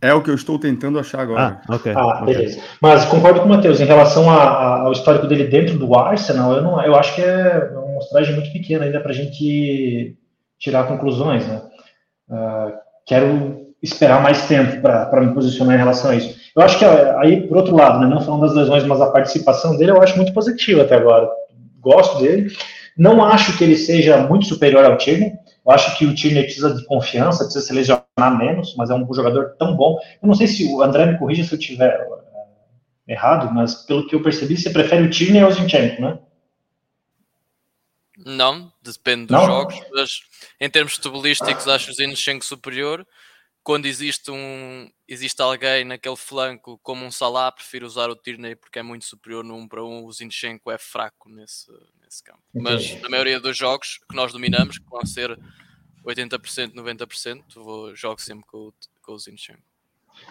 É 0.00 0.12
o 0.12 0.22
que 0.22 0.28
eu 0.30 0.34
estou 0.34 0.58
tentando 0.58 0.98
achar 0.98 1.20
agora. 1.22 1.60
Ah, 1.66 1.74
okay, 1.74 1.92
ah 1.96 2.22
beleza. 2.24 2.58
Okay. 2.58 2.68
Mas 2.82 3.04
concordo 3.06 3.40
com 3.40 3.46
o 3.46 3.48
Matheus, 3.48 3.80
em 3.80 3.86
relação 3.86 4.28
a, 4.30 4.42
a, 4.42 4.80
ao 4.82 4.92
histórico 4.92 5.26
dele 5.26 5.44
dentro 5.44 5.78
do 5.78 5.94
Arsenal, 5.98 6.52
eu, 6.52 6.62
não, 6.62 6.82
eu 6.82 6.94
acho 6.94 7.14
que 7.14 7.22
é 7.22 7.70
uma 7.72 7.94
mostragem 7.94 8.34
muito 8.34 8.52
pequena 8.52 8.84
ainda 8.84 9.00
para 9.00 9.10
a 9.10 9.14
gente 9.14 10.14
tirar 10.58 10.84
conclusões. 10.86 11.48
Né? 11.48 11.62
Uh, 12.28 12.72
quero 13.06 13.66
esperar 13.82 14.22
mais 14.22 14.46
tempo 14.46 14.82
para 14.82 15.20
me 15.22 15.32
posicionar 15.32 15.76
em 15.76 15.78
relação 15.78 16.10
a 16.10 16.16
isso. 16.16 16.36
Eu 16.54 16.62
acho 16.62 16.78
que 16.78 16.84
aí, 16.84 17.46
por 17.46 17.56
outro 17.56 17.74
lado, 17.74 17.98
né, 17.98 18.06
não 18.06 18.20
falando 18.20 18.42
das 18.42 18.54
lesões, 18.54 18.84
mas 18.84 19.00
a 19.00 19.10
participação 19.10 19.76
dele 19.78 19.92
eu 19.92 20.02
acho 20.02 20.16
muito 20.16 20.32
positiva 20.34 20.82
até 20.82 20.94
agora. 20.96 21.28
Gosto 21.80 22.20
dele. 22.20 22.50
Não 22.98 23.24
acho 23.24 23.56
que 23.56 23.64
ele 23.64 23.76
seja 23.76 24.18
muito 24.18 24.46
superior 24.46 24.84
ao 24.84 24.96
Tirner, 24.98 25.32
eu 25.66 25.72
acho 25.72 25.98
que 25.98 26.06
o 26.06 26.14
Tierney 26.14 26.44
precisa 26.44 26.72
de 26.74 26.84
confiança, 26.86 27.42
precisa 27.42 27.66
se 27.66 27.72
lesionar 27.72 28.38
menos, 28.38 28.76
mas 28.76 28.88
é 28.88 28.94
um 28.94 29.12
jogador 29.12 29.56
tão 29.58 29.74
bom. 29.74 29.98
Eu 30.22 30.28
não 30.28 30.34
sei 30.34 30.46
se 30.46 30.64
o 30.64 30.80
André 30.80 31.06
me 31.06 31.18
corrija 31.18 31.42
se 31.42 31.52
eu 31.54 31.58
tiver 31.58 31.90
eh, 31.96 33.12
errado, 33.12 33.52
mas 33.52 33.74
pelo 33.84 34.06
que 34.06 34.14
eu 34.14 34.22
percebi, 34.22 34.56
você 34.56 34.70
prefere 34.70 35.02
o 35.02 35.10
Tierney 35.10 35.42
ao 35.42 35.50
Zinchenko, 35.50 36.00
né? 36.00 36.18
Não, 38.24 38.72
depende 38.82 39.26
dos 39.26 39.36
não. 39.36 39.44
jogos, 39.44 39.74
mas 39.92 40.08
em 40.60 40.70
termos 40.70 40.94
futebolísticos 40.94 41.66
acho 41.66 41.90
o 41.90 41.94
Zinchenko 41.94 42.44
superior, 42.44 43.04
quando 43.66 43.86
existe, 43.86 44.30
um, 44.30 44.86
existe 45.08 45.42
alguém 45.42 45.84
naquele 45.84 46.14
flanco 46.14 46.78
como 46.84 47.04
um 47.04 47.10
Salah, 47.10 47.50
prefiro 47.50 47.84
usar 47.84 48.08
o 48.08 48.14
Tierney 48.14 48.54
porque 48.54 48.78
é 48.78 48.82
muito 48.82 49.04
superior 49.04 49.42
no 49.42 49.56
1 49.56 49.66
para 49.66 49.82
1. 49.82 49.86
Um. 49.88 50.04
O 50.04 50.12
Zinchenko 50.12 50.70
é 50.70 50.78
fraco 50.78 51.28
nesse, 51.28 51.66
nesse 52.00 52.22
campo. 52.22 52.38
Mas 52.54 52.96
na 53.02 53.08
maioria 53.08 53.40
dos 53.40 53.56
jogos 53.56 53.98
que 54.08 54.14
nós 54.14 54.32
dominamos, 54.32 54.78
que 54.78 54.88
vão 54.88 55.04
ser 55.04 55.36
80%, 56.06 56.74
90%, 56.74 57.40
vou, 57.56 57.92
jogo 57.96 58.22
sempre 58.22 58.44
com, 58.46 58.70
com 59.02 59.12
o 59.12 59.18
Zinchenko. 59.18 59.58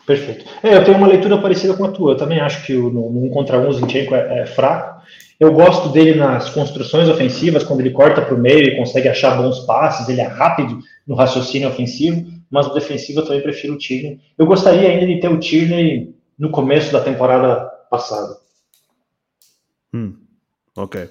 Perfeito. 0.08 0.46
É, 0.64 0.78
eu 0.78 0.86
tenho 0.86 0.98
uma 0.98 1.06
leitura 1.08 1.38
parecida 1.42 1.76
com 1.76 1.84
a 1.84 1.92
tua. 1.92 2.14
Eu 2.14 2.18
também 2.18 2.40
acho 2.40 2.66
que 2.66 2.74
o, 2.74 2.84
no, 2.84 3.12
no 3.12 3.26
1 3.26 3.30
contra 3.32 3.60
1 3.60 3.68
o 3.68 3.74
Zinchenko 3.74 4.16
é, 4.16 4.44
é, 4.44 4.46
fraco. 4.46 5.04
Eu 5.38 5.52
gosto 5.54 5.90
dele 5.90 6.16
nas 6.18 6.50
construções 6.52 7.10
ofensivas, 7.10 7.66
quando 7.66 7.82
ele 7.82 7.90
corta 7.92 8.22
para 8.22 8.34
o 8.34 8.38
meio 8.40 8.64
e 8.64 8.78
consegue 8.78 9.10
achar 9.10 9.36
bons 9.36 9.60
passes, 9.66 10.08
ele 10.08 10.22
é 10.22 10.28
rápido 10.28 10.80
no 11.06 11.16
raciocínio 11.16 11.68
ofensivo 11.68 12.34
mas 12.52 12.74
defensivo 12.74 13.20
eu 13.20 13.26
também 13.26 13.42
prefiro 13.42 13.74
o 13.74 13.78
Tierney. 13.78 14.20
Eu 14.38 14.46
gostaria 14.46 14.88
ainda 14.90 15.06
de 15.08 15.20
ter 15.20 15.28
o 15.30 15.40
Tierney 15.40 16.16
no 16.38 16.52
começo 16.52 16.92
da 16.92 17.02
temporada 17.02 17.66
passada. 17.90 18.38
Hum, 19.94 20.16
ok. 20.78 21.10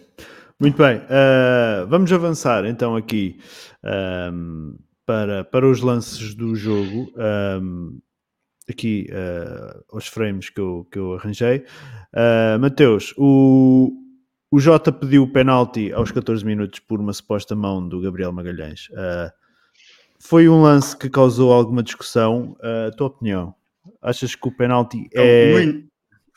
Muito 0.60 0.76
bem. 0.78 0.98
Uh, 0.98 1.86
vamos 1.88 2.12
avançar 2.12 2.64
então 2.66 2.96
aqui 2.96 3.40
um, 3.82 3.88
ehm, 3.88 4.76
para, 5.04 5.44
para 5.44 5.66
os 5.68 5.80
lances 5.80 6.34
do 6.34 6.54
jogo. 6.54 7.10
Um, 7.16 7.16
ehm, 7.18 7.98
aqui 8.66 9.08
uh, 9.10 9.14
eh, 9.14 9.76
os 9.92 10.06
frames 10.06 10.48
que 10.48 10.58
eu, 10.58 10.86
que 10.90 10.98
eu 10.98 11.14
arranjei. 11.14 11.66
Uh, 12.14 12.58
Mateus, 12.58 13.12
o, 13.18 13.92
o 14.50 14.58
Jota 14.58 14.90
pediu 14.90 15.24
o 15.24 15.30
penalti 15.30 15.92
aos 15.92 16.10
14 16.10 16.42
minutos 16.46 16.80
por 16.80 16.98
uma 16.98 17.12
suposta 17.12 17.54
mão 17.54 17.86
do 17.86 18.00
Gabriel 18.00 18.32
Magalhães. 18.32 18.88
Uh, 18.88 19.30
foi 20.26 20.48
um 20.48 20.62
lance 20.62 20.96
que 20.96 21.10
causou 21.10 21.52
alguma 21.52 21.82
discussão. 21.82 22.56
A 22.62 22.88
uh, 22.88 22.96
tua 22.96 23.08
opinião? 23.08 23.54
Achas 24.00 24.34
que 24.34 24.48
o 24.48 24.52
penalti 24.52 25.06
é. 25.14 25.82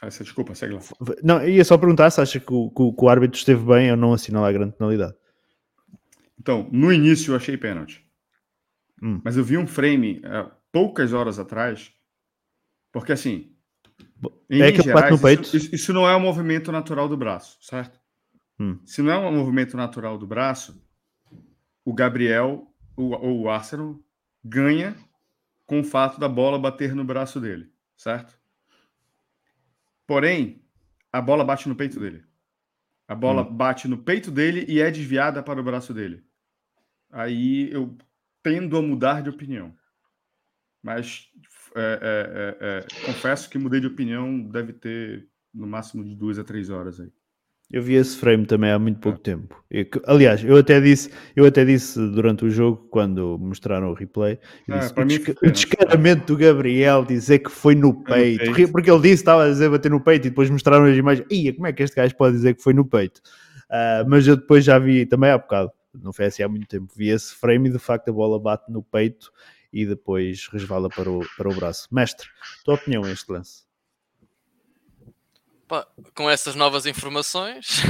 Essa 0.03 0.23
desculpa, 0.25 0.53
segue 0.53 0.73
lá. 0.75 0.81
Não, 1.23 1.43
ia 1.47 1.63
só 1.65 1.75
perguntar 1.77 2.09
se 2.11 2.19
acha 2.21 2.39
que 2.39 2.53
o, 2.53 2.69
que, 2.69 2.93
que 2.95 3.03
o 3.05 3.09
árbitro 3.09 3.37
esteve 3.37 3.63
bem 3.65 3.89
ou 3.89 3.97
não 3.97 4.13
assinalar 4.13 4.49
a 4.49 4.53
grande 4.53 4.73
penalidade. 4.77 5.15
Então, 6.39 6.69
no 6.71 6.91
início 6.93 7.31
eu 7.31 7.35
achei 7.37 7.57
pênalti. 7.57 8.05
Hum. 9.01 9.19
Mas 9.23 9.37
eu 9.37 9.43
vi 9.43 9.57
um 9.57 9.65
frame 9.65 10.19
uh, 10.23 10.51
poucas 10.71 11.13
horas 11.13 11.39
atrás, 11.39 11.91
porque 12.91 13.11
assim. 13.13 13.53
é 14.49 14.71
que 14.71 14.81
Gerais, 14.83 15.01
bate 15.01 15.11
no 15.13 15.19
peito? 15.19 15.43
Isso, 15.43 15.55
isso, 15.57 15.75
isso, 15.75 15.93
não 15.93 16.07
é 16.07 16.15
um 16.15 16.19
movimento 16.19 16.71
natural 16.71 17.07
do 17.09 17.17
braço, 17.17 17.57
certo? 17.61 17.99
Hum. 18.59 18.77
Se 18.85 19.01
não 19.01 19.11
é 19.11 19.17
um 19.17 19.35
movimento 19.35 19.75
natural 19.77 20.17
do 20.17 20.27
braço, 20.27 20.79
o 21.85 21.91
Gabriel 21.93 22.67
o 22.97 23.47
Arsenal 23.47 23.95
ganha 24.43 24.95
com 25.67 25.81
o 25.81 25.83
fato 25.83 26.19
da 26.19 26.27
bola 26.27 26.57
bater 26.57 26.95
no 26.95 27.03
braço 27.03 27.39
dele, 27.39 27.71
certo? 27.95 28.37
Porém, 30.07 30.65
a 31.11 31.21
bola 31.21 31.43
bate 31.43 31.69
no 31.69 31.75
peito 31.75 31.99
dele. 31.99 32.25
A 33.07 33.13
bola 33.15 33.43
hum. 33.43 33.55
bate 33.55 33.87
no 33.87 33.97
peito 33.99 34.31
dele 34.31 34.65
e 34.67 34.79
é 34.81 34.89
desviada 34.89 35.43
para 35.43 35.59
o 35.59 35.63
braço 35.63 35.93
dele. 35.93 36.25
Aí 37.11 37.71
eu 37.71 37.95
tendo 38.41 38.77
a 38.77 38.81
mudar 38.81 39.21
de 39.21 39.29
opinião. 39.29 39.75
Mas 40.81 41.29
é, 41.75 41.99
é, 42.01 42.65
é, 42.65 42.77
é 42.77 43.05
confesso 43.05 43.49
que 43.49 43.57
mudei 43.59 43.79
de 43.79 43.87
opinião, 43.87 44.41
deve 44.43 44.73
ter 44.73 45.29
no 45.53 45.67
máximo 45.67 46.03
de 46.03 46.15
duas 46.15 46.39
a 46.39 46.43
três 46.43 46.69
horas 46.69 46.99
aí. 46.99 47.11
Eu 47.69 47.81
vi 47.83 47.95
esse 47.95 48.15
frame 48.15 48.45
também 48.45 48.71
há 48.71 48.79
muito 48.79 48.99
pouco 48.99 49.19
ah. 49.21 49.23
tempo. 49.23 49.63
Eu, 49.69 49.85
aliás, 50.05 50.41
eu 50.41 50.55
até, 50.55 50.79
disse, 50.79 51.09
eu 51.35 51.45
até 51.45 51.65
disse 51.65 51.99
durante 52.11 52.45
o 52.45 52.49
jogo, 52.49 52.87
quando 52.89 53.37
mostraram 53.37 53.89
o 53.89 53.93
replay, 53.93 54.39
ah, 54.69 54.77
disse, 54.77 54.93
o, 54.95 55.03
desca 55.05 55.35
o, 55.45 55.51
descaramento 55.51 56.25
do 56.27 56.37
Gabriel 56.39 57.03
dizer 57.03 57.39
que 57.39 57.49
foi 57.51 57.75
no 57.75 57.93
peito. 58.03 58.45
no 58.45 58.55
peito. 58.55 58.71
Porque 58.71 58.89
ele 58.89 59.01
disse, 59.01 59.15
estava 59.15 59.43
a 59.45 59.49
dizer 59.49 59.69
bater 59.69 59.91
no 59.91 59.99
peito 59.99 60.27
e 60.27 60.29
depois 60.29 60.49
mostraram 60.49 60.85
as 60.85 60.95
imagens. 60.95 61.27
Ia, 61.29 61.53
como 61.53 61.67
é 61.67 61.73
que 61.73 61.83
este 61.83 61.95
gajo 61.95 62.15
pode 62.15 62.37
dizer 62.37 62.55
que 62.55 62.63
foi 62.63 62.73
no 62.73 62.85
peito? 62.85 63.17
Uh, 63.69 64.07
mas 64.07 64.25
eu 64.25 64.37
depois 64.37 64.63
já 64.63 64.79
vi 64.79 65.05
também 65.05 65.29
há 65.29 65.37
bocado, 65.37 65.69
não 66.01 66.13
foi 66.13 66.27
assim 66.27 66.41
há 66.41 66.47
muito 66.47 66.65
tempo, 66.69 66.87
vi 66.95 67.09
esse 67.09 67.35
frame 67.35 67.67
e 67.67 67.71
de 67.73 67.77
facto 67.79 68.07
a 68.07 68.13
bola 68.13 68.39
bate 68.39 68.71
no 68.71 68.81
peito 68.81 69.29
e 69.73 69.85
depois 69.85 70.47
resvala 70.49 70.87
para 70.87 71.09
o, 71.11 71.21
para 71.37 71.49
o 71.49 71.53
braço. 71.53 71.85
Mestre, 71.91 72.29
tua 72.63 72.75
opinião 72.75 73.03
a 73.03 73.11
este 73.11 73.29
lance? 73.29 73.66
Pá, 75.67 75.85
com 76.15 76.29
essas 76.29 76.55
novas 76.55 76.85
informações. 76.85 77.81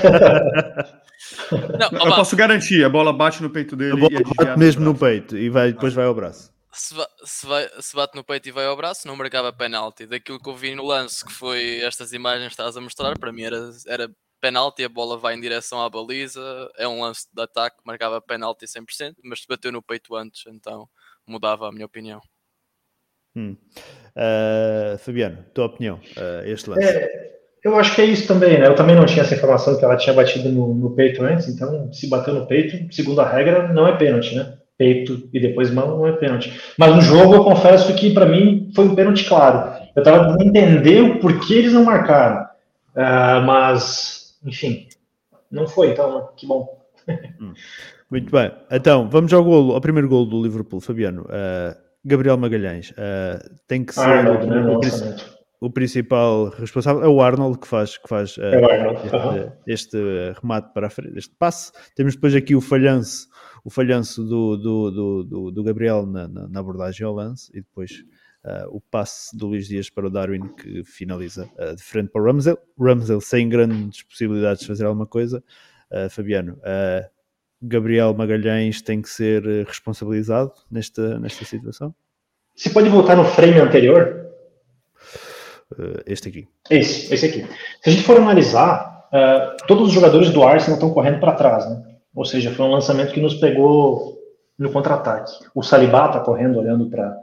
não, 1.78 1.86
opa, 1.88 1.96
eu 1.98 2.14
posso 2.16 2.34
garantir, 2.34 2.82
a 2.82 2.88
bola 2.88 3.12
bate 3.12 3.42
no 3.42 3.50
peito 3.50 3.76
dele. 3.76 4.06
É 4.06 4.44
bate 4.44 4.58
mesmo 4.58 4.82
no, 4.82 4.94
peito 4.98 5.36
e 5.36 5.50
vai, 5.50 5.72
depois 5.74 5.92
vai 5.92 6.06
ao 6.06 6.14
braço. 6.14 6.50
Se, 6.72 6.94
se, 7.24 7.46
vai, 7.46 7.68
se, 7.78 7.94
bate 7.94 8.16
no 8.16 8.24
peito 8.24 8.48
e 8.48 8.52
vai 8.52 8.64
ao 8.64 8.74
braço, 8.76 9.06
não 9.06 9.14
marcava 9.14 9.52
penalti. 9.52 10.06
Daquilo 10.06 10.40
que 10.40 10.48
eu 10.48 10.56
vi 10.56 10.74
no 10.74 10.84
lance, 10.86 11.22
que 11.22 11.32
foi 11.32 11.80
estas 11.82 12.14
imagens 12.14 12.46
que 12.46 12.52
estás 12.54 12.74
a 12.74 12.80
mostrar, 12.80 13.18
para 13.18 13.30
mim 13.30 13.42
era, 13.42 13.70
era 13.86 14.10
penalti, 14.40 14.82
a 14.82 14.88
bola 14.88 15.18
vai 15.18 15.34
em 15.34 15.40
direção 15.42 15.82
à 15.82 15.90
baliza, 15.90 16.40
é 16.78 16.88
um 16.88 17.02
lance 17.02 17.28
de 17.30 17.42
ataque, 17.42 17.76
marcava 17.84 18.18
penalti 18.22 18.64
100%, 18.64 19.16
mas 19.22 19.42
se 19.42 19.46
bateu 19.46 19.70
no 19.70 19.82
peito 19.82 20.16
antes, 20.16 20.44
então 20.46 20.88
mudava 21.28 21.68
a 21.68 21.72
minha 21.72 21.84
opinião. 21.84 22.22
Hum. 23.34 23.56
Uh, 24.14 24.98
Fabiano, 24.98 25.38
tua 25.54 25.66
opinião, 25.66 25.96
uh, 26.18 26.44
este 26.46 26.68
lance? 26.68 26.84
É, 26.84 27.30
eu 27.64 27.76
acho 27.78 27.94
que 27.94 28.02
é 28.02 28.04
isso 28.04 28.28
também, 28.28 28.58
né? 28.60 28.66
Eu 28.66 28.74
também 28.74 28.94
não 28.94 29.06
tinha 29.06 29.22
essa 29.22 29.34
informação 29.34 29.76
que 29.78 29.84
ela 29.84 29.96
tinha 29.96 30.14
batido 30.14 30.50
no, 30.50 30.74
no 30.74 30.90
peito 30.90 31.22
antes, 31.24 31.48
então 31.48 31.90
se 31.92 32.08
bateu 32.08 32.34
no 32.34 32.46
peito, 32.46 32.94
segundo 32.94 33.20
a 33.22 33.28
regra, 33.28 33.72
não 33.72 33.86
é 33.86 33.96
pênalti, 33.96 34.34
né? 34.34 34.54
Peito 34.76 35.30
e 35.32 35.40
depois 35.40 35.70
mão 35.70 35.96
não 35.96 36.06
é 36.06 36.12
pênalti. 36.12 36.60
Mas 36.76 36.94
no 36.94 37.00
jogo 37.02 37.34
eu 37.34 37.44
confesso 37.44 37.94
que 37.94 38.12
para 38.12 38.26
mim 38.26 38.70
foi 38.74 38.84
um 38.86 38.94
pênalti 38.94 39.24
claro. 39.26 39.80
Eu 39.96 40.02
tava 40.02 40.36
tentando 40.36 40.42
entender 40.44 41.00
o 41.02 41.18
porquê 41.20 41.54
eles 41.54 41.72
não 41.72 41.84
marcaram, 41.84 42.42
uh, 42.94 43.46
mas 43.46 44.34
enfim, 44.44 44.88
não 45.50 45.66
foi, 45.66 45.90
então 45.92 46.14
né? 46.18 46.24
que 46.36 46.46
bom. 46.46 46.84
Hum. 47.40 47.54
Muito 48.10 48.30
bem, 48.30 48.52
então 48.70 49.08
vamos 49.08 49.32
ao 49.32 49.42
golo, 49.42 49.72
ao 49.72 49.80
primeiro 49.80 50.06
gol 50.06 50.26
do 50.26 50.42
Liverpool, 50.42 50.80
Fabiano. 50.82 51.22
Uh, 51.22 51.81
Gabriel 52.04 52.36
Magalhães 52.36 52.90
uh, 52.90 53.56
tem 53.66 53.84
que 53.84 53.90
ah, 53.92 53.94
ser 54.02 54.08
Arnold, 54.08 54.46
né? 54.48 55.16
o, 55.60 55.66
o, 55.66 55.70
principal 55.70 56.48
responsável. 56.50 57.02
É 57.04 57.08
o 57.08 57.22
Arnold 57.22 57.58
que 57.58 57.68
faz, 57.68 57.96
que 57.96 58.08
faz 58.08 58.36
uh, 58.36 58.42
é 58.42 59.54
este, 59.68 59.96
este, 59.96 59.96
remate 60.40 60.72
para 60.74 60.88
a 60.88 60.90
frente, 60.90 61.16
este 61.16 61.34
passe. 61.38 61.70
Temos 61.94 62.14
depois 62.14 62.34
aqui 62.34 62.56
o 62.56 62.60
falhanço, 62.60 63.28
o 63.64 63.70
falhanço 63.70 64.24
do, 64.24 64.56
do, 64.56 64.90
do, 65.22 65.50
do 65.52 65.62
Gabriel 65.62 66.04
na, 66.04 66.26
na, 66.26 66.48
na, 66.48 66.60
abordagem 66.60 67.06
ao 67.06 67.14
lance 67.14 67.48
e 67.54 67.60
depois 67.60 67.92
uh, 68.44 68.66
o 68.70 68.80
passe 68.80 69.36
do 69.36 69.46
Luís 69.46 69.68
Dias 69.68 69.88
para 69.88 70.08
o 70.08 70.10
Darwin 70.10 70.48
que 70.56 70.82
finaliza 70.84 71.48
de 71.76 71.82
frente 71.82 72.10
para 72.10 72.20
o 72.22 72.24
Ramsel. 72.24 72.58
Ramsel 72.80 73.20
sem 73.20 73.48
grandes 73.48 74.02
possibilidades 74.02 74.62
de 74.62 74.66
fazer 74.68 74.84
alguma 74.86 75.06
coisa. 75.06 75.42
Fabiano, 76.10 76.58
Gabriel 77.64 78.12
Magalhães 78.12 78.82
tem 78.82 79.00
que 79.00 79.08
ser 79.08 79.46
eh, 79.46 79.62
responsabilizado 79.64 80.50
nesta, 80.70 81.18
nesta 81.20 81.44
situação? 81.44 81.94
Você 82.56 82.68
pode 82.70 82.88
voltar 82.88 83.14
no 83.14 83.24
frame 83.24 83.60
anterior? 83.60 84.26
Uh, 85.70 86.00
este 86.04 86.28
aqui. 86.28 86.48
Esse, 86.68 87.14
esse 87.14 87.24
aqui. 87.26 87.46
Se 87.82 87.88
a 87.88 87.92
gente 87.92 88.02
for 88.02 88.16
analisar, 88.16 89.06
uh, 89.12 89.56
todos 89.66 89.86
os 89.88 89.92
jogadores 89.92 90.30
do 90.30 90.42
Arsenal 90.42 90.74
estão 90.74 90.92
correndo 90.92 91.20
para 91.20 91.32
trás, 91.36 91.70
né? 91.70 91.82
Ou 92.14 92.24
seja, 92.24 92.50
foi 92.52 92.66
um 92.66 92.72
lançamento 92.72 93.12
que 93.12 93.20
nos 93.20 93.34
pegou 93.34 94.20
no 94.58 94.70
contra-ataque. 94.70 95.30
O 95.54 95.62
Salibá 95.62 96.06
está 96.06 96.20
correndo, 96.20 96.58
olhando 96.58 96.90
para 96.90 97.16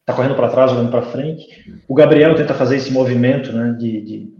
está 0.00 0.14
correndo 0.14 0.34
para 0.34 0.48
trás, 0.48 0.72
olhando 0.72 0.90
para 0.90 1.02
frente. 1.02 1.46
O 1.86 1.94
Gabriel 1.94 2.34
tenta 2.34 2.54
fazer 2.54 2.76
esse 2.76 2.90
movimento, 2.90 3.52
né, 3.52 3.76
de, 3.78 4.00
de 4.00 4.32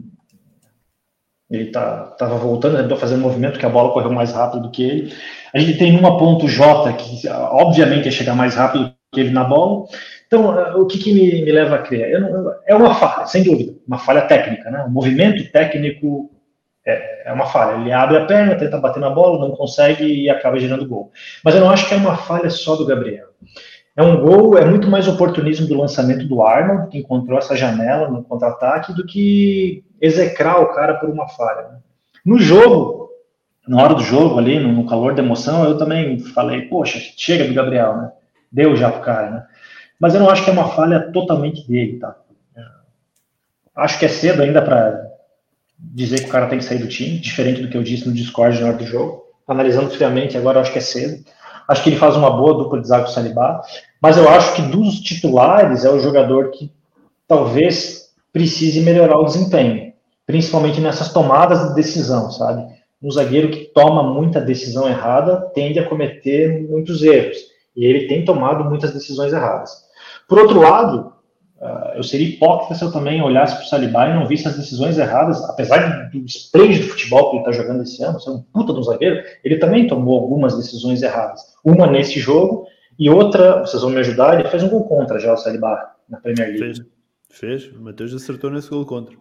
ele 1.50 1.70
tá, 1.70 2.14
tava 2.18 2.36
voltando, 2.36 2.82
né, 2.82 2.96
fazendo 2.96 3.22
movimento 3.22 3.58
que 3.58 3.64
a 3.64 3.70
bola 3.70 3.92
correu 3.94 4.12
mais 4.12 4.32
rápido 4.32 4.64
do 4.64 4.70
que 4.70 4.82
ele. 4.84 5.12
A 5.54 5.58
gente 5.58 5.78
tem 5.78 5.98
uma 5.98 6.18
ponto 6.18 6.46
J, 6.46 6.92
que 6.92 7.26
obviamente 7.30 8.04
ia 8.04 8.10
chegar 8.10 8.34
mais 8.34 8.54
rápido 8.54 8.92
que 9.10 9.20
ele 9.20 9.30
na 9.30 9.44
bola. 9.44 9.86
Então, 10.26 10.58
eh, 10.58 10.74
o 10.74 10.86
que, 10.86 10.98
que 10.98 11.10
me, 11.10 11.42
me, 11.46 11.50
leva 11.50 11.76
a 11.76 11.78
crer? 11.78 12.10
Eu 12.12 12.20
não, 12.20 12.28
eu, 12.28 12.52
é 12.66 12.74
uma 12.74 12.94
falha, 12.94 13.24
sem 13.26 13.42
dúvida, 13.42 13.72
uma 13.86 13.96
falha 13.96 14.22
técnica. 14.26 14.70
Né? 14.70 14.84
O 14.86 14.90
movimento 14.90 15.50
técnico 15.50 16.30
é, 16.86 17.30
é, 17.30 17.32
uma 17.32 17.46
falha. 17.46 17.80
Ele 17.80 17.92
abre 17.92 18.18
a 18.18 18.26
perna, 18.26 18.54
tenta 18.54 18.76
bater 18.76 19.00
na 19.00 19.08
bola, 19.08 19.38
não 19.48 19.56
consegue 19.56 20.04
e 20.04 20.28
acaba 20.28 20.60
gerando 20.60 20.86
gol. 20.86 21.10
Mas 21.42 21.54
eu 21.54 21.62
não 21.62 21.70
acho 21.70 21.88
que 21.88 21.94
é 21.94 21.96
uma 21.96 22.14
falha 22.18 22.50
só 22.50 22.76
do 22.76 22.84
Gabriel. 22.84 23.28
É 23.98 24.02
um 24.04 24.20
gol, 24.20 24.56
é 24.56 24.64
muito 24.64 24.86
mais 24.88 25.08
oportunismo 25.08 25.66
do 25.66 25.76
lançamento 25.76 26.24
do 26.24 26.40
Arnold, 26.40 26.88
que 26.88 26.98
encontrou 26.98 27.36
essa 27.36 27.56
janela 27.56 28.08
no 28.08 28.22
contra-ataque, 28.22 28.92
do 28.94 29.04
que 29.04 29.82
execrar 30.00 30.60
o 30.62 30.72
cara 30.72 30.94
por 30.94 31.10
uma 31.10 31.26
falha. 31.30 31.62
Né? 31.62 31.78
No 32.24 32.38
jogo, 32.38 33.08
na 33.66 33.82
hora 33.82 33.94
do 33.96 34.02
jogo 34.04 34.38
ali, 34.38 34.56
no, 34.60 34.70
no, 34.72 34.86
calor 34.86 35.16
da 35.16 35.20
emoção, 35.20 35.64
eu 35.68 35.76
também 35.76 36.16
falei, 36.20 36.68
poxa, 36.68 36.96
chega 37.16 37.44
do 37.44 37.52
Gabriel, 37.52 37.96
né? 37.96 38.12
Deu 38.52 38.76
já 38.76 38.88
pro 38.88 39.00
cara, 39.02 39.30
né? 39.30 39.44
Mas 39.98 40.14
eu 40.14 40.20
não 40.20 40.30
acho 40.30 40.44
que 40.44 40.50
é 40.50 40.52
uma 40.52 40.68
falha 40.68 41.10
totalmente 41.12 41.66
dele, 41.66 41.98
tá? 41.98 42.14
É, 42.56 42.60
acho 43.78 43.98
que 43.98 44.04
é 44.04 44.08
cedo 44.08 44.42
ainda 44.42 44.62
para 44.62 45.06
dizer 45.76 46.20
que 46.20 46.26
o 46.28 46.32
cara 46.32 46.46
tem 46.46 46.60
que 46.60 46.64
sair 46.64 46.78
do 46.78 46.86
time, 46.86 47.18
diferente 47.18 47.60
do 47.60 47.68
que 47.68 47.76
eu 47.76 47.82
disse 47.82 48.06
no 48.06 48.14
Discord 48.14 48.60
na 48.60 48.68
hora 48.68 48.76
do 48.78 48.86
jogo. 48.86 49.24
Analisando 49.48 49.90
friamente, 49.90 50.38
agora 50.38 50.60
acho 50.60 50.70
que 50.70 50.78
é 50.78 50.82
cedo. 50.82 51.24
Acho 51.66 51.82
que 51.82 51.90
ele 51.90 51.96
faz 51.96 52.16
uma 52.16 52.30
boa 52.30 52.54
dupla 52.54 52.80
de 52.80 52.88
Zago 52.88 53.08
Salibá. 53.10 53.60
Mas 54.00 54.16
eu 54.16 54.28
acho 54.28 54.54
que 54.54 54.62
dos 54.62 55.00
titulares 55.00 55.84
é 55.84 55.90
o 55.90 55.98
jogador 55.98 56.50
que 56.50 56.70
talvez 57.26 58.08
precise 58.32 58.80
melhorar 58.80 59.18
o 59.18 59.24
desempenho, 59.24 59.92
principalmente 60.26 60.80
nessas 60.80 61.12
tomadas 61.12 61.68
de 61.68 61.74
decisão, 61.74 62.30
sabe? 62.30 62.64
Um 63.02 63.10
zagueiro 63.10 63.50
que 63.50 63.66
toma 63.74 64.02
muita 64.02 64.40
decisão 64.40 64.88
errada 64.88 65.50
tende 65.54 65.78
a 65.78 65.88
cometer 65.88 66.62
muitos 66.68 67.02
erros. 67.02 67.36
E 67.76 67.84
ele 67.84 68.06
tem 68.08 68.24
tomado 68.24 68.64
muitas 68.64 68.92
decisões 68.92 69.32
erradas. 69.32 69.70
Por 70.28 70.38
outro 70.38 70.60
lado, 70.60 71.12
ah, 71.60 71.94
eu 71.96 72.02
seria 72.02 72.26
hipócrita 72.28 72.74
se 72.74 72.82
eu 72.84 72.92
também 72.92 73.22
olhasse 73.22 73.54
para 73.56 73.64
o 73.64 73.66
Saliba 73.68 74.08
e 74.08 74.14
não 74.14 74.26
visse 74.26 74.46
as 74.48 74.56
decisões 74.56 74.96
erradas, 74.98 75.42
apesar 75.44 76.08
do 76.10 76.20
desprezo 76.22 76.82
do 76.82 76.88
futebol 76.88 77.30
que 77.30 77.36
ele 77.36 77.48
está 77.48 77.52
jogando 77.52 77.82
esse 77.82 78.02
ano, 78.02 78.20
ser 78.20 78.30
um 78.30 78.42
puta 78.52 78.72
de 78.72 78.78
um 78.78 78.82
zagueiro, 78.82 79.20
ele 79.44 79.58
também 79.58 79.86
tomou 79.88 80.18
algumas 80.18 80.56
decisões 80.56 81.02
erradas. 81.02 81.40
Uma 81.64 81.86
nesse 81.86 82.18
jogo 82.20 82.66
e 82.98 83.08
outra, 83.08 83.60
vocês 83.60 83.80
vão 83.80 83.92
me 83.92 84.00
ajudar, 84.00 84.40
ele 84.40 84.48
fez 84.48 84.64
um 84.64 84.68
gol 84.68 84.82
contra 84.84 85.20
já, 85.20 85.32
o 85.32 85.36
Salibar 85.36 85.94
na 86.10 86.18
Premier 86.18 86.48
League. 86.48 86.58
Fez, 86.58 86.82
fez. 87.62 87.70
O 87.76 87.80
Matheus 87.80 88.12
acertou 88.12 88.50
nesse 88.50 88.68
gol 88.70 88.84
contra. 88.84 89.14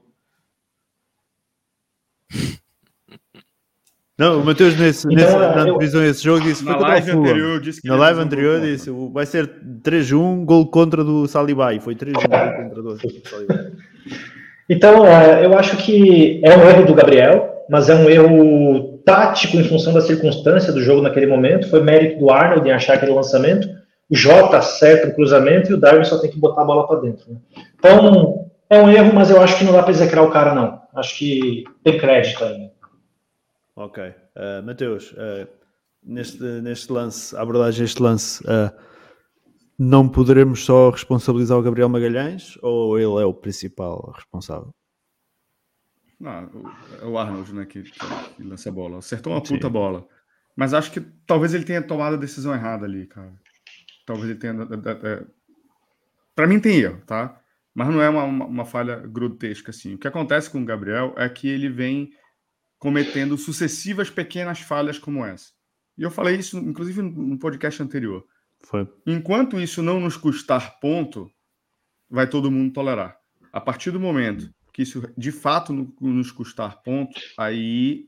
Não, 4.17 4.41
o 4.41 4.45
Matheus 4.45 4.75
nesse, 4.79 5.05
então, 5.11 5.23
nesse, 5.23 5.35
é, 5.35 5.55
na 5.55 5.63
divisão 5.65 6.01
desse 6.01 6.23
jogo 6.23 6.41
disse 6.41 6.65
na 6.65 6.75
live 6.75 7.11
anterior, 7.11 7.61
disse 7.61 7.79
que 7.79 7.87
na 7.87 7.95
live 7.97 8.19
anterior 8.19 8.59
disse 8.61 8.89
vai 9.13 9.27
ser 9.27 9.47
3-1, 9.61 10.43
gol 10.43 10.65
contra 10.71 11.03
do 11.03 11.27
Saliba 11.27 11.71
e 11.75 11.79
foi 11.79 11.93
3-1 11.93 12.13
gol 12.27 12.53
contra 12.63 12.81
do 12.81 12.95
Saliba. 13.29 13.71
então, 14.67 15.05
é, 15.05 15.45
eu 15.45 15.55
acho 15.55 15.77
que 15.77 16.41
é 16.43 16.57
um 16.57 16.67
erro 16.67 16.83
do 16.87 16.95
Gabriel, 16.95 17.63
mas 17.69 17.87
é 17.91 17.95
um 17.95 18.09
erro 18.09 18.86
tático 19.07 19.57
em 19.57 19.63
função 19.63 19.93
da 19.93 20.01
circunstância 20.01 20.71
do 20.73 20.81
jogo 20.81 21.01
naquele 21.01 21.27
momento, 21.27 21.69
foi 21.69 21.81
mérito 21.81 22.19
do 22.19 22.29
Arnold 22.29 22.67
em 22.67 22.73
achar 22.73 22.95
aquele 22.97 23.13
lançamento, 23.13 23.65
o 24.09 24.15
Jota 24.15 24.57
acerta 24.57 25.07
o 25.07 25.15
cruzamento 25.15 25.71
e 25.71 25.73
o 25.73 25.77
Darwin 25.77 26.03
só 26.03 26.19
tem 26.19 26.29
que 26.29 26.37
botar 26.39 26.61
a 26.63 26.65
bola 26.65 26.85
para 26.85 26.99
dentro. 26.99 27.31
Né? 27.33 27.39
Então, 27.75 28.51
é 28.69 28.81
um 28.81 28.89
erro, 28.89 29.13
mas 29.15 29.29
eu 29.29 29.41
acho 29.41 29.57
que 29.57 29.63
não 29.63 29.71
dá 29.71 29.81
para 29.81 29.91
execrar 29.91 30.25
o 30.25 30.29
cara, 30.31 30.53
não. 30.53 30.81
Acho 30.93 31.17
que 31.17 31.63
tem 31.85 31.97
crédito 31.97 32.43
ainda. 32.43 32.57
Né? 32.57 32.69
Ok. 33.77 34.03
Uh, 34.05 34.65
Mateus, 34.65 35.13
uh, 35.13 35.47
neste, 36.03 36.43
neste 36.43 36.91
lance, 36.91 37.33
a 37.35 37.41
abordagem 37.41 37.81
deste 37.85 38.01
lance, 38.03 38.43
uh, 38.43 38.69
não 39.79 40.05
poderemos 40.09 40.65
só 40.65 40.89
responsabilizar 40.89 41.57
o 41.57 41.61
Gabriel 41.61 41.87
Magalhães 41.87 42.57
ou 42.61 42.97
ele 42.99 43.23
é 43.23 43.25
o 43.25 43.33
principal 43.33 44.11
responsável? 44.15 44.69
Ah, 46.23 46.47
é 46.99 47.05
o 47.05 47.17
Arnold, 47.17 47.53
né, 47.53 47.65
que, 47.65 47.83
que 47.83 48.43
lança 48.43 48.69
a 48.69 48.71
bola. 48.71 48.97
Acertou 48.99 49.33
uma 49.33 49.43
puta 49.43 49.69
bola. 49.69 50.07
Mas 50.55 50.73
acho 50.73 50.91
que 50.91 50.99
talvez 51.25 51.53
ele 51.53 51.63
tenha 51.63 51.81
tomado 51.81 52.15
a 52.15 52.19
decisão 52.19 52.53
errada 52.53 52.85
ali, 52.85 53.05
cara. 53.05 53.33
Talvez 54.05 54.29
ele 54.29 54.39
tenha. 54.39 54.53
É, 54.53 55.25
Para 56.33 56.47
mim 56.47 56.59
tem 56.59 56.79
erro, 56.79 57.01
tá? 57.05 57.39
Mas 57.75 57.89
não 57.89 58.01
é 58.01 58.09
uma, 58.09 58.23
uma, 58.23 58.45
uma, 58.45 58.65
falha 58.65 58.95
grotesca, 58.95 59.69
assim. 59.69 59.93
O 59.93 59.97
que 59.99 60.07
acontece 60.07 60.49
com 60.49 60.59
o 60.61 60.65
Gabriel 60.65 61.13
é 61.15 61.29
que 61.29 61.47
ele 61.47 61.69
vem 61.69 62.09
cometendo 62.79 63.37
sucessivas 63.37 64.09
pequenas 64.09 64.59
falhas 64.61 64.97
como 64.97 65.23
essa. 65.23 65.51
E 65.95 66.01
eu 66.01 66.09
falei 66.09 66.37
isso, 66.37 66.57
inclusive, 66.57 67.03
no 67.03 67.37
podcast 67.37 67.81
anterior. 67.83 68.25
Foi. 68.65 68.87
Enquanto 69.05 69.59
isso 69.61 69.83
não 69.83 69.99
nos 69.99 70.17
custar 70.17 70.79
ponto, 70.79 71.31
vai 72.09 72.27
todo 72.27 72.49
mundo 72.49 72.73
tolerar. 72.73 73.15
A 73.53 73.61
partir 73.61 73.91
do 73.91 73.99
momento 73.99 74.51
que 74.77 74.83
isso 74.83 75.01
de 75.17 75.31
fato 75.31 75.73
nos 75.99 76.29
custar 76.31 76.83
pontos, 76.83 77.33
aí 77.35 78.07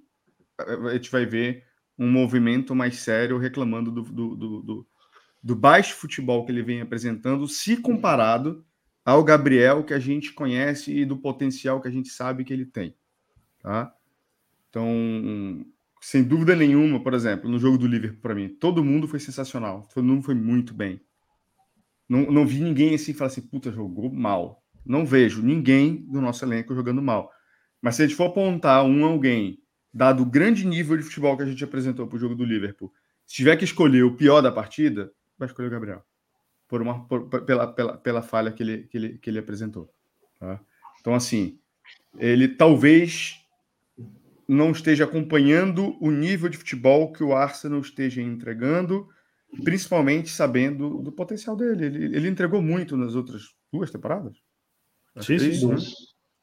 eh, 0.61 0.73
a 0.89 0.93
gente 0.93 1.09
vai 1.09 1.25
ver 1.25 1.65
um 1.97 2.07
movimento 2.11 2.75
mais 2.75 2.97
sério 2.99 3.39
reclamando 3.39 3.89
do, 3.91 4.03
do, 4.03 4.35
do, 4.35 4.61
do, 4.61 4.87
do 5.41 5.55
baixo 5.55 5.95
futebol 5.95 6.45
que 6.45 6.51
ele 6.51 6.61
vem 6.61 6.79
apresentando, 6.79 7.47
se 7.47 7.75
comparado 7.77 8.63
ao 9.03 9.23
Gabriel 9.23 9.83
que 9.83 9.95
a 9.95 9.99
gente 9.99 10.31
conhece 10.31 10.95
e 10.95 11.05
do 11.05 11.17
potencial 11.17 11.81
que 11.81 11.87
a 11.87 11.91
gente 11.91 12.09
sabe 12.09 12.43
que 12.45 12.53
ele 12.53 12.67
tem. 12.67 12.93
Tá? 13.63 13.91
Então, 14.69 15.65
sem 15.99 16.23
dúvida 16.23 16.55
nenhuma, 16.55 17.01
por 17.01 17.15
exemplo, 17.15 17.49
no 17.49 17.57
jogo 17.57 17.79
do 17.79 17.87
Liverpool 17.87 18.21
para 18.21 18.35
mim, 18.35 18.47
todo 18.47 18.83
mundo 18.85 19.07
foi 19.07 19.19
sensacional, 19.19 19.89
todo 19.91 20.03
mundo 20.05 20.21
foi 20.21 20.35
muito 20.35 20.71
bem. 20.71 21.01
Não, 22.07 22.31
não 22.31 22.45
vi 22.45 22.59
ninguém 22.59 22.93
assim 22.93 23.11
falar 23.11 23.29
assim, 23.31 23.41
puta, 23.41 23.71
jogou 23.71 24.13
mal 24.13 24.58
não 24.85 25.05
vejo 25.05 25.41
ninguém 25.41 25.95
do 25.95 26.21
nosso 26.21 26.43
elenco 26.45 26.75
jogando 26.75 27.01
mal. 27.01 27.31
Mas 27.81 27.95
se 27.95 28.03
a 28.03 28.07
gente 28.07 28.15
for 28.17 28.25
apontar 28.27 28.83
um 28.85 29.05
alguém, 29.05 29.59
dado 29.93 30.23
o 30.23 30.25
grande 30.25 30.65
nível 30.65 30.97
de 30.97 31.03
futebol 31.03 31.35
que 31.37 31.43
a 31.43 31.45
gente 31.45 31.63
apresentou 31.63 32.07
para 32.07 32.15
o 32.15 32.19
jogo 32.19 32.35
do 32.35 32.43
Liverpool, 32.45 32.91
se 33.25 33.35
tiver 33.35 33.55
que 33.55 33.63
escolher 33.63 34.03
o 34.03 34.15
pior 34.15 34.41
da 34.41 34.51
partida, 34.51 35.11
vai 35.37 35.47
escolher 35.47 35.67
o 35.67 35.71
Gabriel. 35.71 36.03
Por 36.67 36.81
uma, 36.81 37.05
por, 37.07 37.27
pela, 37.43 37.67
pela, 37.73 37.97
pela 37.97 38.21
falha 38.21 38.51
que 38.51 38.61
ele, 38.63 38.83
que 38.83 38.97
ele, 38.97 39.17
que 39.17 39.29
ele 39.29 39.39
apresentou. 39.39 39.91
Tá? 40.39 40.59
Então, 40.99 41.15
assim, 41.15 41.59
ele 42.17 42.47
talvez 42.47 43.39
não 44.47 44.71
esteja 44.71 45.03
acompanhando 45.03 45.95
o 46.03 46.09
nível 46.11 46.49
de 46.49 46.57
futebol 46.57 47.13
que 47.13 47.23
o 47.23 47.33
Arsenal 47.35 47.79
esteja 47.79 48.21
entregando, 48.21 49.07
principalmente 49.63 50.29
sabendo 50.29 51.01
do 51.01 51.11
potencial 51.11 51.55
dele. 51.55 51.85
Ele, 51.85 52.15
ele 52.15 52.27
entregou 52.27 52.61
muito 52.61 52.97
nas 52.97 53.15
outras 53.15 53.53
duas 53.71 53.89
temporadas. 53.91 54.37
Sim, 55.17 55.39
sim, 55.39 55.53
sim. 55.53 55.93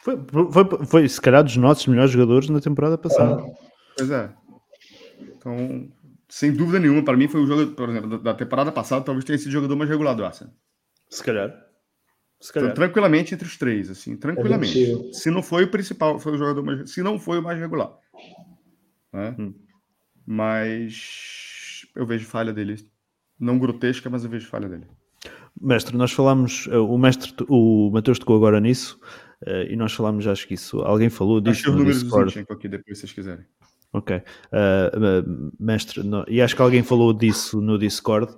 Foi, 0.03 0.17
foi, 0.53 0.85
foi, 0.87 1.09
se 1.09 1.21
calhar, 1.21 1.43
dos 1.43 1.57
nossos 1.57 1.87
melhores 1.87 2.11
jogadores 2.11 2.49
na 2.49 2.61
temporada 2.61 2.97
passada. 2.99 3.43
Ah, 3.43 3.47
pois 3.97 4.11
é. 4.11 4.33
Então, 5.21 5.91
sem 6.29 6.53
dúvida 6.53 6.79
nenhuma, 6.79 7.05
para 7.05 7.17
mim 7.17 7.29
foi 7.29 7.43
o 7.43 7.47
jogo, 7.47 7.73
por 7.73 7.89
exemplo, 7.89 8.19
da 8.19 8.35
temporada 8.35 8.71
passada, 8.71 9.05
talvez 9.05 9.25
tenha 9.25 9.39
sido 9.39 9.49
o 9.49 9.53
jogador 9.53 9.77
mais 9.77 9.91
regulado 9.91 10.23
do 10.23 10.33
Se 11.11 11.23
calhar. 11.23 11.49
Se 12.41 12.51
então, 12.51 12.55
calhar. 12.55 12.71
Então, 12.71 12.75
tranquilamente 12.75 13.35
entre 13.35 13.47
os 13.49 13.57
três, 13.57 13.91
assim, 13.91 14.17
tranquilamente. 14.17 14.93
É 15.09 15.13
se 15.13 15.31
não 15.31 15.43
foi 15.43 15.65
o 15.65 15.71
principal, 15.71 16.19
foi 16.19 16.33
o 16.33 16.39
jogador 16.39 16.63
mais. 16.63 16.91
Se 16.91 17.03
não 17.03 17.19
foi 17.19 17.39
o 17.41 17.43
mais 17.43 17.59
regular. 17.59 17.93
Né? 19.13 19.35
Hum. 19.39 19.55
Mas 20.25 21.83
eu 21.97 22.07
vejo 22.07 22.27
falha 22.27 22.53
dele. 22.53 22.77
Não 23.39 23.59
grotesca, 23.59 24.09
mas 24.09 24.25
eu 24.25 24.31
vejo 24.31 24.49
falha 24.49 24.69
dele. 24.69 24.87
Mestre, 25.61 25.97
nós 25.97 26.13
falámos, 26.13 26.69
eh, 26.71 26.77
o 26.77 26.99
mestre, 26.99 27.33
o 27.49 27.91
Matheus 27.91 28.19
tocou 28.19 28.37
agora 28.37 28.61
nisso 28.61 29.01
eh, 29.47 29.69
e 29.73 29.77
nós 29.77 29.93
falámos, 29.93 30.27
acho 30.27 30.47
que 30.47 30.55
isso, 30.55 30.81
alguém 30.83 31.09
falou 31.09 31.41
disso 31.41 31.73
no 31.73 31.85
Discord. 31.85 32.29
Acho 32.41 32.53
aqui 32.53 32.69
depois, 32.69 32.99
se 32.99 33.07
vocês 33.07 33.13
quiserem. 33.13 33.45
Ok. 33.93 34.17
Uh, 34.17 35.51
mestre, 35.59 36.03
e 36.29 36.43
acho 36.43 36.55
que 36.55 36.61
alguém 36.61 36.83
falou 36.83 37.15
disso 37.15 37.61
no 37.63 37.79
Discord. 37.79 38.37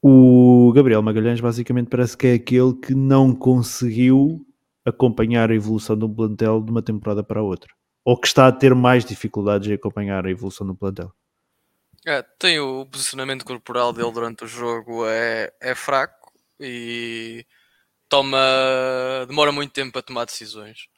O 0.00 0.72
Gabriel 0.74 1.02
Magalhães 1.02 1.40
basicamente 1.40 1.88
parece 1.88 2.16
que 2.16 2.26
é 2.28 2.34
aquele 2.34 2.72
que 2.72 2.94
não 2.94 3.34
conseguiu 3.34 4.40
acompanhar 4.86 5.50
a 5.50 5.54
evolução 5.54 5.98
de 5.98 6.04
um 6.04 6.14
plantel 6.14 6.62
de 6.62 6.70
uma 6.70 6.80
temporada 6.80 7.22
para 7.22 7.40
a 7.40 7.42
outra. 7.42 7.68
Ou 8.04 8.18
que 8.18 8.26
está 8.28 8.46
a 8.46 8.52
ter 8.52 8.74
mais 8.74 9.04
dificuldades 9.04 9.68
em 9.68 9.74
acompanhar 9.74 10.24
a 10.24 10.30
evolução 10.30 10.66
do 10.66 10.74
plantel. 10.74 11.12
É, 12.08 12.22
tem 12.38 12.58
o 12.58 12.86
posicionamento 12.86 13.44
corporal 13.44 13.92
dele 13.92 14.10
durante 14.10 14.42
o 14.42 14.46
jogo 14.48 15.06
é, 15.06 15.52
é 15.60 15.74
fraco 15.74 16.32
e 16.58 17.44
toma 18.08 18.40
demora 19.28 19.52
muito 19.52 19.74
tempo 19.74 19.98
a 19.98 20.00
tomar 20.00 20.24
decisões. 20.24 20.88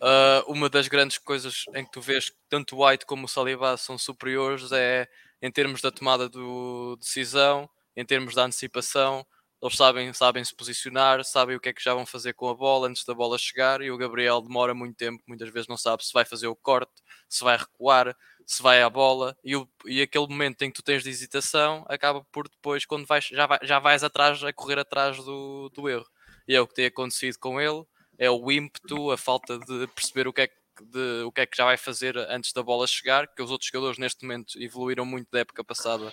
Uh, 0.00 0.44
uma 0.46 0.68
das 0.68 0.86
grandes 0.86 1.18
coisas 1.18 1.64
em 1.74 1.84
que 1.84 1.90
tu 1.90 2.00
vês 2.00 2.30
que 2.30 2.36
tanto 2.48 2.76
o 2.76 2.86
White 2.86 3.04
como 3.06 3.24
o 3.24 3.28
Saliba 3.28 3.76
são 3.76 3.98
superiores 3.98 4.70
é 4.70 5.08
em 5.42 5.50
termos 5.50 5.80
da 5.80 5.90
tomada 5.90 6.28
do, 6.28 6.94
de 6.96 7.06
decisão, 7.06 7.68
em 7.96 8.04
termos 8.06 8.32
da 8.32 8.44
antecipação. 8.44 9.26
Eles 9.60 9.76
sabem, 9.76 10.12
sabem 10.12 10.44
se 10.44 10.54
posicionar, 10.54 11.24
sabem 11.24 11.56
o 11.56 11.60
que 11.60 11.70
é 11.70 11.72
que 11.72 11.82
já 11.82 11.92
vão 11.92 12.06
fazer 12.06 12.34
com 12.34 12.48
a 12.48 12.54
bola 12.54 12.86
antes 12.86 13.04
da 13.04 13.14
bola 13.14 13.36
chegar. 13.36 13.80
E 13.80 13.90
o 13.90 13.96
Gabriel 13.96 14.40
demora 14.40 14.72
muito 14.74 14.96
tempo, 14.96 15.20
muitas 15.26 15.48
vezes 15.50 15.66
não 15.66 15.76
sabe 15.76 16.04
se 16.04 16.12
vai 16.12 16.24
fazer 16.24 16.46
o 16.46 16.54
corte, 16.56 16.92
se 17.28 17.42
vai 17.42 17.56
recuar, 17.56 18.16
se 18.52 18.62
vai 18.62 18.82
à 18.82 18.90
bola 18.90 19.34
e, 19.42 19.56
o, 19.56 19.66
e 19.86 20.02
aquele 20.02 20.26
momento 20.26 20.60
em 20.62 20.70
que 20.70 20.74
tu 20.74 20.82
tens 20.84 21.02
de 21.02 21.08
hesitação 21.08 21.84
acaba 21.88 22.22
por 22.30 22.46
depois, 22.48 22.84
quando 22.84 23.06
vais, 23.06 23.24
já, 23.24 23.46
vai, 23.46 23.58
já 23.62 23.78
vais 23.78 24.04
atrás, 24.04 24.44
a 24.44 24.52
correr 24.52 24.78
atrás 24.78 25.16
do, 25.16 25.70
do 25.70 25.88
erro. 25.88 26.06
E 26.46 26.54
é 26.54 26.60
o 26.60 26.66
que 26.66 26.74
tem 26.74 26.84
acontecido 26.86 27.38
com 27.38 27.58
ele, 27.60 27.82
é 28.18 28.30
o 28.30 28.50
ímpeto, 28.52 29.10
a 29.10 29.16
falta 29.16 29.58
de 29.58 29.86
perceber 29.94 30.28
o 30.28 30.32
que 30.34 30.42
é 30.42 30.46
que 30.46 30.62
de 30.84 31.22
o 31.24 31.30
que 31.30 31.42
é 31.42 31.46
que 31.46 31.54
já 31.56 31.66
vai 31.66 31.76
fazer 31.76 32.16
antes 32.16 32.50
da 32.54 32.62
bola 32.62 32.86
chegar, 32.86 33.28
que 33.28 33.42
os 33.42 33.50
outros 33.50 33.68
jogadores 33.70 33.98
neste 33.98 34.24
momento 34.24 34.60
evoluíram 34.60 35.04
muito 35.04 35.30
da 35.30 35.40
época 35.40 35.62
passada 35.62 36.10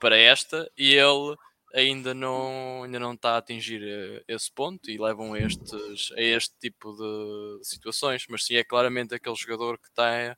para 0.00 0.16
esta 0.16 0.70
e 0.78 0.94
ele 0.94 1.36
ainda 1.74 2.14
não, 2.14 2.84
ainda 2.84 3.00
não 3.00 3.14
está 3.14 3.30
a 3.32 3.38
atingir 3.38 3.82
eh, 3.82 4.22
esse 4.28 4.50
ponto 4.52 4.88
e 4.88 4.96
levam 4.96 5.36
estes, 5.36 5.74
a 6.12 6.20
este 6.22 6.54
tipo 6.60 6.96
de 6.96 7.64
situações, 7.66 8.24
mas 8.28 8.44
sim 8.44 8.54
é 8.54 8.62
claramente 8.62 9.12
aquele 9.12 9.34
jogador 9.34 9.76
que 9.76 9.88
está 9.88 10.36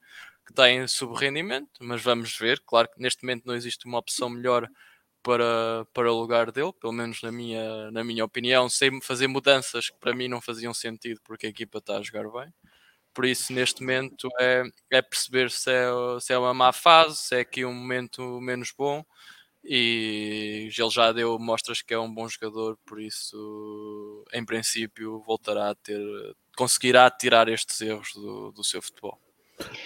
que 0.49 0.55
têm 0.55 0.87
subrendimento, 0.89 1.69
mas 1.83 2.03
vamos 2.03 2.35
ver. 2.39 2.59
Claro 2.67 2.89
que 2.89 2.99
neste 3.01 3.23
momento 3.23 3.45
não 3.45 3.55
existe 3.55 3.85
uma 3.87 3.99
opção 3.99 4.31
melhor 4.31 4.67
para, 5.23 5.85
para 5.93 6.11
o 6.11 6.19
lugar 6.19 6.51
dele, 6.51 6.73
pelo 6.81 6.93
menos 6.93 7.21
na 7.23 7.31
minha, 7.31 7.91
na 7.91 8.03
minha 8.03 8.25
opinião, 8.25 8.67
sem 8.71 8.99
fazer 9.03 9.27
mudanças 9.29 9.91
que 9.91 9.99
para 9.99 10.15
mim 10.15 10.27
não 10.27 10.41
faziam 10.41 10.73
sentido 10.73 11.21
porque 11.25 11.47
a 11.47 11.51
equipa 11.51 11.79
está 11.79 11.99
a 11.99 12.03
jogar 12.03 12.27
bem. 12.31 12.53
Por 13.15 13.25
isso, 13.27 13.53
neste 13.53 13.83
momento, 13.83 14.29
é, 14.41 14.63
é 14.91 15.03
perceber 15.03 15.51
se 15.51 15.71
é, 15.71 15.85
se 16.21 16.33
é 16.33 16.39
uma 16.39 16.55
má 16.55 16.73
fase, 16.73 17.17
se 17.19 17.37
é 17.37 17.41
aqui 17.41 17.65
um 17.65 17.75
momento 17.75 18.23
menos 18.41 18.73
bom. 18.77 19.05
E 19.71 20.69
ele 20.79 20.91
já 20.91 21.13
deu 21.13 21.39
mostras 21.39 21.83
que 21.83 21.93
é 21.93 21.99
um 21.99 22.13
bom 22.13 22.27
jogador, 22.29 22.79
por 22.87 22.99
isso, 23.01 24.25
em 24.33 24.45
princípio, 24.45 25.21
voltará 25.27 25.71
a 25.71 25.75
ter, 25.75 26.01
conseguirá 26.57 27.11
tirar 27.11 27.49
estes 27.49 27.79
erros 27.83 28.15
do, 28.15 28.53
do 28.53 28.65
seu 28.65 28.81
futebol. 28.81 29.19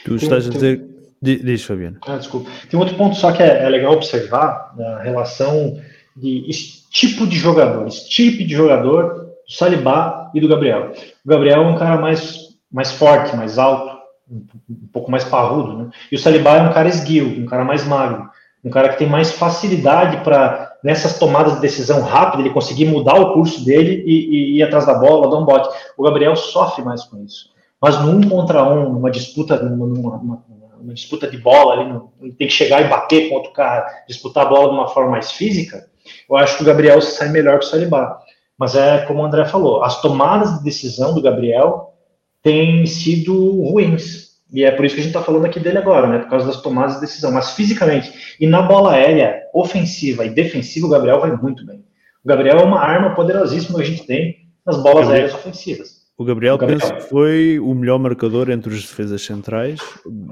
Tu 0.04 0.16
estás 0.16 0.46
a 0.46 0.50
dizer. 0.50 0.84
Diz, 1.20 1.64
Fabiano. 1.64 1.98
Ah, 2.06 2.16
desculpa. 2.16 2.50
Tem 2.68 2.78
outro 2.78 2.96
ponto 2.96 3.14
só 3.16 3.30
que 3.30 3.42
é, 3.44 3.62
é 3.64 3.68
legal 3.68 3.92
observar 3.92 4.74
na 4.76 4.98
relação 4.98 5.80
de 6.16 6.48
tipo 6.90 7.26
de 7.28 7.36
jogador, 7.38 7.88
tipo 7.88 8.38
de 8.38 8.52
jogador 8.52 9.14
do 9.14 9.34
Salibá 9.54 10.30
e 10.34 10.40
do 10.40 10.48
Gabriel. 10.48 10.92
O 11.24 11.28
Gabriel 11.28 11.62
é 11.62 11.66
um 11.66 11.76
cara 11.76 11.96
mais, 12.00 12.56
mais 12.70 12.90
forte, 12.90 13.36
mais 13.36 13.56
alto, 13.56 13.96
um, 14.28 14.44
um 14.68 14.88
pouco 14.92 15.12
mais 15.12 15.22
parrudo, 15.22 15.78
né? 15.78 15.90
E 16.10 16.16
o 16.16 16.18
Salibá 16.18 16.56
é 16.56 16.62
um 16.62 16.72
cara 16.72 16.88
esguio, 16.88 17.28
um 17.40 17.46
cara 17.46 17.64
mais 17.64 17.86
magro, 17.86 18.28
um 18.64 18.70
cara 18.70 18.88
que 18.88 18.98
tem 18.98 19.08
mais 19.08 19.30
facilidade 19.30 20.24
para 20.24 20.72
nessas 20.82 21.20
tomadas 21.20 21.54
de 21.54 21.60
decisão 21.60 22.02
rápida 22.02 22.42
ele 22.42 22.50
conseguir 22.52 22.86
mudar 22.86 23.14
o 23.14 23.32
curso 23.34 23.64
dele 23.64 24.02
e, 24.04 24.12
e, 24.12 24.52
e 24.54 24.56
ir 24.58 24.62
atrás 24.64 24.84
da 24.86 24.94
bola, 24.94 25.30
dar 25.30 25.36
um 25.38 25.44
bote. 25.44 25.68
O 25.96 26.02
Gabriel 26.02 26.34
sofre 26.34 26.84
mais 26.84 27.04
com 27.04 27.22
isso 27.22 27.51
mas 27.82 28.00
num 28.00 28.20
contra 28.28 28.62
um, 28.62 28.92
numa 28.92 29.10
disputa, 29.10 29.56
numa, 29.60 29.86
numa, 29.88 30.42
numa 30.80 30.94
disputa 30.94 31.26
de 31.28 31.36
bola 31.36 31.72
ali, 31.74 32.32
tem 32.34 32.46
que 32.46 32.52
chegar 32.54 32.80
e 32.80 32.88
bater 32.88 33.28
com 33.28 33.34
outro 33.34 33.50
cara, 33.52 34.04
disputar 34.08 34.46
a 34.46 34.48
bola 34.48 34.68
de 34.68 34.74
uma 34.76 34.86
forma 34.86 35.10
mais 35.10 35.32
física, 35.32 35.84
eu 36.30 36.36
acho 36.36 36.56
que 36.56 36.62
o 36.62 36.66
Gabriel 36.66 37.00
sai 37.02 37.28
melhor 37.30 37.58
que 37.58 37.66
o 37.66 37.68
Saliba. 37.68 38.18
Mas 38.58 38.76
é 38.76 38.98
como 39.06 39.20
o 39.20 39.24
André 39.24 39.44
falou, 39.46 39.82
as 39.82 40.00
tomadas 40.00 40.58
de 40.58 40.64
decisão 40.64 41.12
do 41.12 41.20
Gabriel 41.22 41.94
têm 42.42 42.86
sido 42.86 43.34
ruins. 43.62 44.30
E 44.52 44.62
é 44.62 44.70
por 44.70 44.84
isso 44.84 44.94
que 44.94 45.00
a 45.00 45.04
gente 45.04 45.14
está 45.16 45.24
falando 45.24 45.46
aqui 45.46 45.58
dele 45.58 45.78
agora, 45.78 46.06
né? 46.06 46.18
Por 46.18 46.30
causa 46.30 46.46
das 46.46 46.60
tomadas 46.60 46.96
de 46.96 47.00
decisão. 47.00 47.32
Mas 47.32 47.52
fisicamente, 47.52 48.36
e 48.38 48.46
na 48.46 48.62
bola 48.62 48.92
aérea, 48.92 49.42
ofensiva 49.54 50.24
e 50.24 50.30
defensiva, 50.30 50.86
o 50.86 50.90
Gabriel 50.90 51.18
vai 51.20 51.34
muito 51.34 51.64
bem. 51.64 51.78
O 52.24 52.28
Gabriel 52.28 52.58
é 52.58 52.62
uma 52.64 52.78
arma 52.80 53.14
poderosíssima 53.14 53.78
que 53.78 53.82
a 53.82 53.86
gente 53.86 54.06
tem 54.06 54.36
nas 54.64 54.76
bolas 54.82 55.08
aéreas 55.08 55.34
ofensivas. 55.34 56.01
O 56.18 56.24
Gabriel, 56.24 56.58
Gabriel, 56.58 56.80
penso 56.80 56.94
que 56.94 57.00
foi 57.08 57.58
o 57.58 57.72
melhor 57.74 57.98
marcador 57.98 58.50
entre 58.50 58.72
os 58.72 58.82
defesas 58.82 59.22
centrais, 59.22 59.80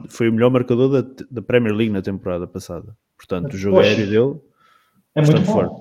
foi 0.09 0.29
o 0.29 0.33
melhor 0.33 0.51
marcador 0.51 0.91
da, 1.03 1.09
da 1.31 1.43
Premier 1.43 1.75
League 1.75 1.93
na 1.93 2.03
temporada 2.03 2.47
passada. 2.47 2.95
Portanto, 3.17 3.55
o 3.55 3.57
jogo 3.57 3.77
Poxa, 3.77 3.89
aéreo 3.89 4.07
dele 4.07 4.41
é 5.15 5.23
muito 5.23 5.41
bom. 5.47 5.53
forte. 5.53 5.75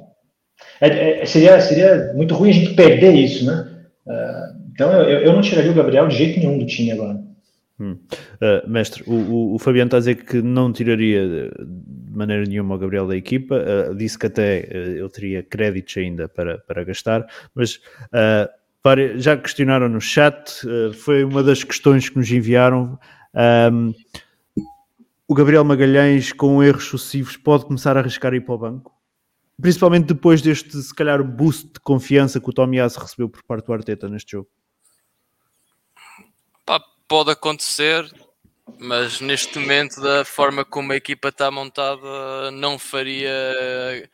É, 0.81 1.21
é, 1.21 1.25
seria, 1.25 1.59
seria 1.61 2.13
muito 2.15 2.33
ruim 2.33 2.49
a 2.49 2.53
gente 2.53 2.75
perder 2.75 3.13
isso, 3.13 3.45
né? 3.45 3.69
Uh, 4.05 4.59
então 4.73 4.91
eu, 4.91 5.19
eu 5.19 5.33
não 5.33 5.41
tiraria 5.41 5.71
o 5.71 5.75
Gabriel 5.75 6.07
de 6.07 6.15
jeito 6.15 6.39
nenhum 6.39 6.57
do 6.57 6.65
time 6.65 6.91
agora. 6.91 7.21
Hum. 7.79 7.97
Uh, 8.41 8.69
mestre, 8.69 9.03
o, 9.05 9.13
o, 9.13 9.55
o, 9.55 9.59
Fabiano 9.59 9.87
está 9.87 9.97
a 9.97 9.99
dizer 9.99 10.15
que 10.15 10.41
não 10.41 10.71
tiraria 10.71 11.49
de 11.59 12.11
maneira 12.11 12.43
nenhuma 12.45 12.75
o 12.75 12.77
Gabriel 12.77 13.07
da 13.07 13.15
equipa, 13.15 13.55
uh, 13.89 13.95
disse 13.95 14.17
que 14.17 14.25
até 14.25 14.67
uh, 14.69 14.73
eu 14.97 15.09
teria 15.09 15.43
créditos 15.43 15.95
ainda 15.97 16.27
para, 16.27 16.57
para 16.57 16.83
gastar, 16.85 17.25
mas 17.55 17.79
já 19.15 19.37
questionaram 19.37 19.89
no 19.89 19.99
chat, 19.99 20.61
eh, 20.65 20.93
foi 20.93 21.23
uma 21.23 21.43
das 21.43 21.63
questões 21.63 22.09
que 22.09 22.17
nos 22.17 22.31
enviaram. 22.31 22.97
Um, 23.33 23.93
o 25.27 25.35
Gabriel 25.35 25.63
Magalhães, 25.63 26.33
com 26.33 26.63
erros 26.63 26.85
sucessivos, 26.85 27.37
pode 27.37 27.65
começar 27.65 27.95
a 27.97 27.99
arriscar 27.99 28.33
ir 28.33 28.41
para 28.41 28.55
o 28.55 28.57
banco? 28.57 28.91
Principalmente 29.61 30.07
depois 30.07 30.41
deste, 30.41 30.71
se 30.77 30.95
calhar, 30.95 31.21
boost 31.23 31.73
de 31.73 31.79
confiança 31.81 32.39
que 32.39 32.49
o 32.49 32.53
Tomiás 32.53 32.95
recebeu 32.95 33.29
por 33.29 33.43
parte 33.43 33.65
do 33.65 33.73
Arteta 33.73 34.07
neste 34.07 34.33
jogo. 34.33 34.47
pode 37.07 37.31
acontecer, 37.31 38.07
mas 38.79 39.19
neste 39.19 39.57
momento, 39.57 39.99
da 39.99 40.23
forma 40.23 40.63
como 40.63 40.91
a 40.91 40.95
equipa 40.95 41.29
está 41.29 41.49
montada, 41.49 42.51
não 42.51 42.77
faria 42.77 44.07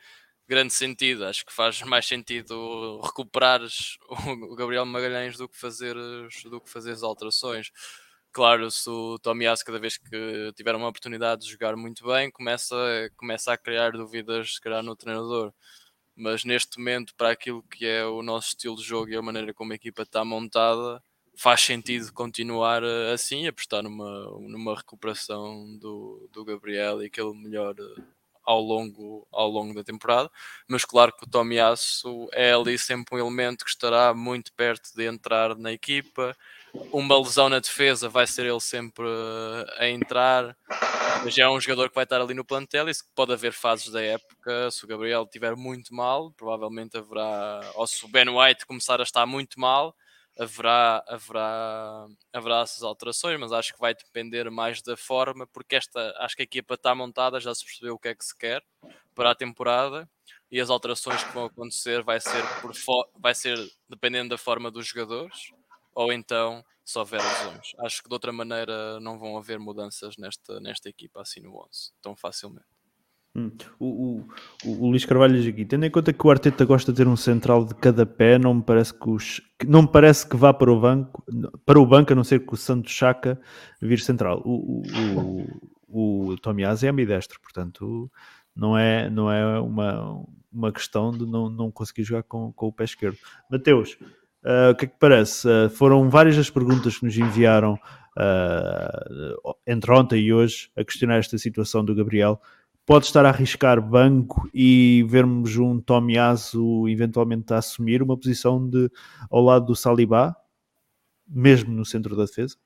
grande 0.48 0.72
sentido. 0.74 1.24
Acho 1.26 1.44
que 1.44 1.52
faz 1.52 1.80
mais 1.82 2.06
sentido 2.06 3.00
recuperares 3.02 3.98
o 4.08 4.54
Gabriel 4.54 4.86
Magalhães 4.86 5.36
do 5.36 5.48
que 5.48 5.56
fazer 5.58 5.94
do 6.44 6.60
que 6.60 6.78
as 6.78 7.02
alterações. 7.02 7.70
Claro, 8.32 8.70
se 8.70 8.88
o 8.90 9.18
Tomiás, 9.18 9.62
cada 9.62 9.78
vez 9.78 9.96
que 9.96 10.52
tiver 10.54 10.74
uma 10.74 10.88
oportunidade 10.88 11.42
de 11.44 11.48
jogar 11.50 11.74
muito 11.76 12.06
bem, 12.06 12.30
começa, 12.30 12.76
começa 13.16 13.52
a 13.52 13.56
criar 13.58 13.92
dúvidas, 13.92 14.54
se 14.54 14.60
calhar, 14.60 14.82
no 14.82 14.94
treinador. 14.94 15.52
Mas 16.16 16.44
neste 16.44 16.78
momento, 16.78 17.14
para 17.16 17.30
aquilo 17.30 17.62
que 17.64 17.86
é 17.86 18.04
o 18.06 18.22
nosso 18.22 18.48
estilo 18.50 18.76
de 18.76 18.82
jogo 18.82 19.10
e 19.10 19.16
a 19.16 19.22
maneira 19.22 19.54
como 19.54 19.72
a 19.72 19.74
equipa 19.76 20.02
está 20.02 20.22
montada, 20.24 21.02
faz 21.36 21.60
sentido 21.62 22.12
continuar 22.12 22.82
eh, 22.84 23.12
assim, 23.12 23.46
apostar 23.46 23.82
numa, 23.82 24.24
numa 24.40 24.74
recuperação 24.76 25.76
do, 25.78 26.28
do 26.32 26.44
Gabriel 26.44 27.02
e 27.02 27.10
que 27.10 27.20
ele 27.20 27.34
melhore 27.34 27.82
ao 28.46 28.60
longo, 28.62 29.26
ao 29.32 29.48
longo 29.50 29.74
da 29.74 29.82
temporada, 29.82 30.30
mas 30.68 30.84
claro 30.84 31.12
que 31.12 31.24
o 31.24 31.28
Tomiasso 31.30 32.28
é 32.32 32.52
ali 32.52 32.78
sempre 32.78 33.16
um 33.16 33.18
elemento 33.18 33.64
que 33.64 33.70
estará 33.70 34.14
muito 34.14 34.52
perto 34.52 34.94
de 34.94 35.04
entrar 35.04 35.56
na 35.56 35.72
equipa. 35.72 36.34
Uma 36.92 37.18
lesão 37.18 37.48
na 37.48 37.58
defesa 37.58 38.08
vai 38.08 38.26
ser 38.26 38.46
ele 38.46 38.60
sempre 38.60 39.04
a 39.78 39.88
entrar, 39.88 40.56
mas 41.24 41.36
é 41.36 41.48
um 41.48 41.60
jogador 41.60 41.88
que 41.88 41.94
vai 41.96 42.04
estar 42.04 42.20
ali 42.20 42.34
no 42.34 42.44
plantel 42.44 42.88
e 42.88 42.92
pode 43.16 43.32
haver 43.32 43.52
fases 43.52 43.90
da 43.90 44.00
época. 44.00 44.70
Se 44.70 44.84
o 44.84 44.86
Gabriel 44.88 45.24
estiver 45.24 45.56
muito 45.56 45.92
mal, 45.92 46.30
provavelmente 46.36 46.96
haverá, 46.96 47.68
ou 47.74 47.86
se 47.86 48.04
o 48.04 48.08
Ben 48.08 48.28
White 48.28 48.64
começar 48.64 49.00
a 49.00 49.04
estar 49.04 49.26
muito 49.26 49.58
mal, 49.58 49.94
haverá, 50.38 51.02
haverá, 51.08 52.06
haverá 52.32 52.60
essas 52.60 52.82
alterações, 52.82 53.38
mas 53.40 53.52
acho 53.52 53.72
que 53.72 53.80
vai 53.80 53.94
depender 53.94 54.50
mais 54.50 54.82
da 54.82 54.96
forma, 54.96 55.46
porque 55.46 55.74
esta 55.76 56.14
acho 56.18 56.36
que 56.36 56.42
a 56.42 56.44
equipa 56.44 56.74
está 56.74 56.94
montada, 56.94 57.40
já 57.40 57.54
se 57.54 57.64
percebeu 57.64 57.94
o 57.94 57.98
que 57.98 58.08
é 58.08 58.14
que 58.14 58.24
se 58.24 58.36
quer 58.36 58.62
para 59.14 59.30
a 59.30 59.34
temporada 59.34 60.08
e 60.50 60.60
as 60.60 60.68
alterações 60.68 61.22
que 61.24 61.32
vão 61.32 61.46
acontecer 61.46 62.02
vai 62.02 62.20
ser, 62.20 62.42
por 62.60 62.72
vai 63.18 63.34
ser 63.34 63.56
dependendo 63.88 64.30
da 64.30 64.38
forma 64.38 64.70
dos 64.70 64.86
jogadores 64.86 65.50
ou 65.94 66.12
então 66.12 66.62
se 66.84 66.98
houver 66.98 67.20
lesões. 67.20 67.72
Acho 67.78 68.02
que 68.02 68.08
de 68.08 68.14
outra 68.14 68.30
maneira 68.30 69.00
não 69.00 69.18
vão 69.18 69.36
haver 69.38 69.58
mudanças 69.58 70.16
nesta, 70.18 70.60
nesta 70.60 70.88
equipa 70.88 71.22
assim 71.22 71.40
no 71.40 71.56
11 71.56 71.92
tão 72.02 72.14
facilmente. 72.14 72.75
Hum. 73.36 73.50
O, 73.78 73.86
o, 74.64 74.74
o, 74.80 74.90
Luís 74.90 75.04
Carvalho 75.04 75.36
diz 75.38 75.46
aqui, 75.46 75.64
tendo 75.66 75.84
em 75.84 75.90
conta 75.90 76.10
que 76.12 76.26
o 76.26 76.30
Arteta 76.30 76.64
gosta 76.64 76.90
de 76.92 76.96
ter 76.96 77.06
um 77.06 77.16
central 77.16 77.64
de 77.66 77.74
cada 77.74 78.06
pé, 78.06 78.38
não 78.38 78.54
me 78.54 78.62
parece 78.62 78.94
que, 78.98 79.10
os, 79.10 79.42
não 79.68 79.82
me 79.82 79.88
parece 79.88 80.26
que 80.26 80.34
vá 80.36 80.54
para 80.54 80.72
o 80.72 80.80
banco, 80.80 81.22
para 81.66 81.78
o 81.78 81.84
banco, 81.86 82.12
a 82.14 82.16
não 82.16 82.24
ser 82.24 82.44
que 82.46 82.54
o 82.54 82.56
Santos 82.56 82.92
Chaca 82.92 83.38
vir 83.82 84.00
central. 84.00 84.40
O, 84.44 84.82
o, 85.92 86.30
o 86.32 86.36
Tomiás 86.38 86.82
é 86.82 86.88
ambidestro, 86.88 87.38
portanto, 87.42 88.10
não 88.54 88.76
é, 88.78 89.10
não 89.10 89.30
é 89.30 89.60
uma, 89.60 90.24
uma 90.50 90.72
questão 90.72 91.10
de 91.10 91.26
não, 91.26 91.50
não 91.50 91.70
conseguir 91.70 92.04
jogar 92.04 92.22
com, 92.22 92.50
com 92.54 92.66
o 92.68 92.72
pé 92.72 92.84
esquerdo. 92.84 93.18
Mateus, 93.52 93.98
uh, 94.44 94.70
o 94.72 94.74
que 94.74 94.86
é 94.86 94.88
que 94.88 94.96
parece? 94.98 95.46
Uh, 95.46 95.68
foram 95.68 96.08
várias 96.08 96.38
as 96.38 96.48
perguntas 96.48 96.98
que 96.98 97.04
nos 97.04 97.16
enviaram 97.18 97.74
uh, 97.74 99.54
entre 99.66 99.92
ontem 99.92 100.20
e 100.22 100.32
hoje 100.32 100.70
a 100.74 100.82
questionar 100.82 101.16
esta 101.18 101.36
situação 101.36 101.84
do 101.84 101.94
Gabriel 101.94 102.40
pode 102.86 103.06
estar 103.06 103.26
a 103.26 103.30
arriscar 103.30 103.80
banco 103.82 104.48
e 104.54 105.04
vermos 105.08 105.56
um 105.56 105.80
Tomiasu 105.80 106.88
eventualmente 106.88 107.52
a 107.52 107.56
assumir 107.58 108.00
uma 108.00 108.16
posição 108.16 108.64
de, 108.70 108.88
ao 109.28 109.42
lado 109.42 109.66
do 109.66 109.74
Salibá, 109.76 110.36
mesmo 111.28 111.74
no 111.74 111.84
centro 111.84 112.16
da 112.16 112.24
defesa? 112.24 112.56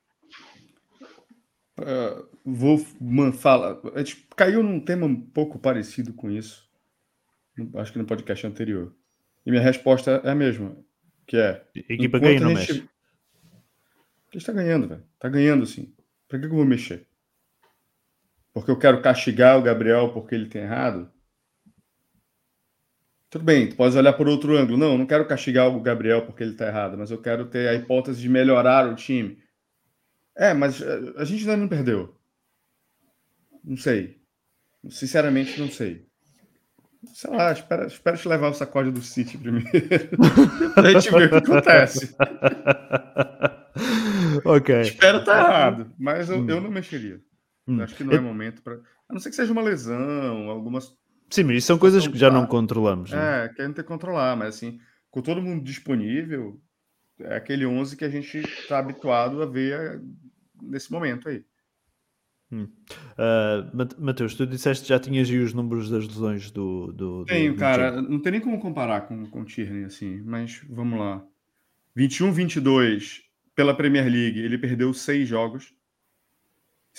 Uh, 1.78 2.28
vou 2.44 2.76
falar. 3.32 3.80
caiu 4.36 4.62
num 4.62 4.78
tema 4.78 5.06
um 5.06 5.16
pouco 5.18 5.58
parecido 5.58 6.12
com 6.12 6.30
isso, 6.30 6.68
acho 7.76 7.90
que 7.90 7.98
no 7.98 8.04
podcast 8.04 8.46
anterior. 8.46 8.94
E 9.46 9.50
minha 9.50 9.62
resposta 9.62 10.20
é 10.22 10.30
a 10.30 10.34
mesma, 10.34 10.76
que 11.26 11.38
é... 11.38 11.64
Equipa 11.74 12.18
ganha, 12.18 12.38
não 12.40 12.52
mexe. 12.52 12.72
A 12.72 14.32
gente 14.34 14.42
está 14.42 14.52
ganhando, 14.52 14.86
velho. 14.86 15.02
Está 15.14 15.28
ganhando, 15.30 15.64
sim. 15.64 15.92
Para 16.28 16.38
que, 16.38 16.46
que 16.46 16.52
eu 16.52 16.58
vou 16.58 16.64
mexer? 16.66 17.08
porque 18.52 18.70
eu 18.70 18.78
quero 18.78 19.00
castigar 19.00 19.58
o 19.58 19.62
Gabriel 19.62 20.10
porque 20.12 20.34
ele 20.34 20.48
tem 20.48 20.62
errado. 20.62 21.10
Tudo 23.28 23.44
bem, 23.44 23.68
tu 23.68 23.76
pode 23.76 23.96
olhar 23.96 24.12
por 24.12 24.26
outro 24.28 24.56
ângulo. 24.56 24.76
Não, 24.76 24.98
não 24.98 25.06
quero 25.06 25.24
castigar 25.26 25.68
o 25.68 25.80
Gabriel 25.80 26.22
porque 26.26 26.42
ele 26.42 26.52
está 26.52 26.66
errado, 26.66 26.98
mas 26.98 27.12
eu 27.12 27.20
quero 27.22 27.46
ter 27.46 27.68
a 27.68 27.74
hipótese 27.74 28.20
de 28.20 28.28
melhorar 28.28 28.88
o 28.88 28.96
time. 28.96 29.38
É, 30.36 30.52
mas 30.52 30.80
eh, 30.80 31.12
a 31.16 31.24
gente 31.24 31.40
ainda 31.40 31.56
não 31.56 31.68
perdeu. 31.68 32.18
Não 33.62 33.76
sei. 33.76 34.20
Sinceramente, 34.88 35.60
não 35.60 35.70
sei. 35.70 36.06
Sei 37.14 37.30
lá, 37.30 37.52
espera, 37.52 37.86
espera 37.86 38.16
te 38.16 38.26
levar 38.26 38.48
o 38.48 38.54
sacode 38.54 38.90
do 38.90 39.00
City 39.00 39.38
primeiro. 39.38 39.68
pra 40.74 40.90
gente 40.90 41.10
ver 41.12 41.26
o 41.32 41.42
que 41.42 41.50
acontece. 41.50 42.16
ok. 44.44 44.80
Espero 44.80 45.18
estar 45.18 45.34
tá 45.34 45.38
errado, 45.50 45.92
mas 45.96 46.28
eu, 46.28 46.38
hum. 46.38 46.46
eu 46.50 46.60
não 46.60 46.70
mexeria. 46.70 47.20
Hum. 47.66 47.80
Acho 47.82 47.94
que 47.94 48.04
não 48.04 48.12
é, 48.12 48.16
é 48.16 48.20
momento 48.20 48.62
para. 48.62 48.74
A 49.08 49.12
não 49.12 49.20
ser 49.20 49.30
que 49.30 49.36
seja 49.36 49.52
uma 49.52 49.62
lesão, 49.62 50.48
algumas. 50.48 50.94
Sim, 51.28 51.44
mas 51.44 51.58
isso 51.58 51.66
são 51.68 51.78
coisas 51.78 52.06
que 52.06 52.18
já 52.18 52.30
não 52.30 52.46
controlamos. 52.46 53.10
Né? 53.10 53.44
É, 53.44 53.48
querem 53.50 53.72
ter 53.72 53.82
que 53.82 53.88
controlar, 53.88 54.36
mas 54.36 54.56
assim, 54.56 54.80
com 55.10 55.22
todo 55.22 55.42
mundo 55.42 55.62
disponível, 55.62 56.60
é 57.20 57.36
aquele 57.36 57.64
11 57.66 57.96
que 57.96 58.04
a 58.04 58.08
gente 58.08 58.38
está 58.38 58.78
habituado 58.78 59.40
a 59.42 59.46
ver 59.46 59.72
eh, 59.78 60.00
nesse 60.60 60.90
momento 60.90 61.28
aí. 61.28 61.44
Hum. 62.52 62.64
Uh, 62.64 62.98
ah, 63.16 63.70
Matheus, 63.98 64.34
tu 64.34 64.44
disseste 64.44 64.82
que 64.84 64.88
já 64.88 64.98
tinhas 64.98 65.28
aí 65.30 65.38
os 65.38 65.52
números 65.54 65.88
das 65.88 66.06
lesões 66.06 66.50
do. 66.50 66.92
do 66.92 67.24
Tenho, 67.26 67.52
do... 67.52 67.58
cara. 67.58 68.02
Não 68.02 68.20
tem 68.20 68.32
nem 68.32 68.40
como 68.40 68.58
comparar 68.58 69.02
com, 69.02 69.26
com 69.26 69.42
o 69.42 69.44
Tierney, 69.44 69.84
assim, 69.84 70.20
mas 70.24 70.60
vamos 70.68 70.98
lá. 70.98 71.22
21, 71.94 72.32
22, 72.32 73.22
pela 73.54 73.76
Premier 73.76 74.04
League, 74.06 74.38
ele 74.40 74.56
perdeu 74.58 74.92
seis 74.94 75.28
jogos 75.28 75.72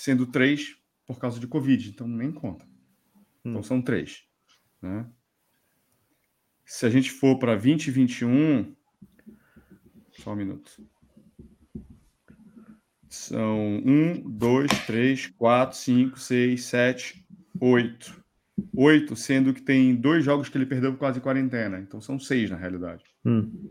sendo 0.02 0.26
três 0.26 0.74
por 1.06 1.16
causa 1.20 1.38
de 1.38 1.46
Covid, 1.46 1.88
então 1.90 2.08
nem 2.08 2.32
conta. 2.32 2.64
Então 2.66 3.22
hum. 3.44 3.50
Então 3.50 3.62
são 3.62 3.80
três. 3.80 4.24
Né? 4.80 5.06
Se 6.66 6.84
a 6.84 6.90
gente 6.90 7.12
for 7.12 7.38
para 7.38 7.52
2021, 7.52 8.74
só 10.10 10.32
um 10.32 10.36
minuto. 10.36 10.72
São 13.08 13.58
um, 13.84 14.20
dois, 14.28 14.70
três, 14.88 15.28
quatro, 15.28 15.78
cinco, 15.78 16.18
seis, 16.18 16.64
sete, 16.64 17.24
oito. 17.60 18.20
Oito, 18.74 19.14
sendo 19.14 19.54
que 19.54 19.62
tem 19.62 19.94
dois 19.94 20.24
jogos 20.24 20.48
que 20.48 20.58
ele 20.58 20.66
perdeu 20.66 20.90
por 20.92 20.98
quase 20.98 21.20
quarentena. 21.20 21.78
Então 21.78 22.00
são 22.00 22.18
seis, 22.18 22.50
na 22.50 22.56
realidade. 22.56 23.04
Hum. 23.24 23.70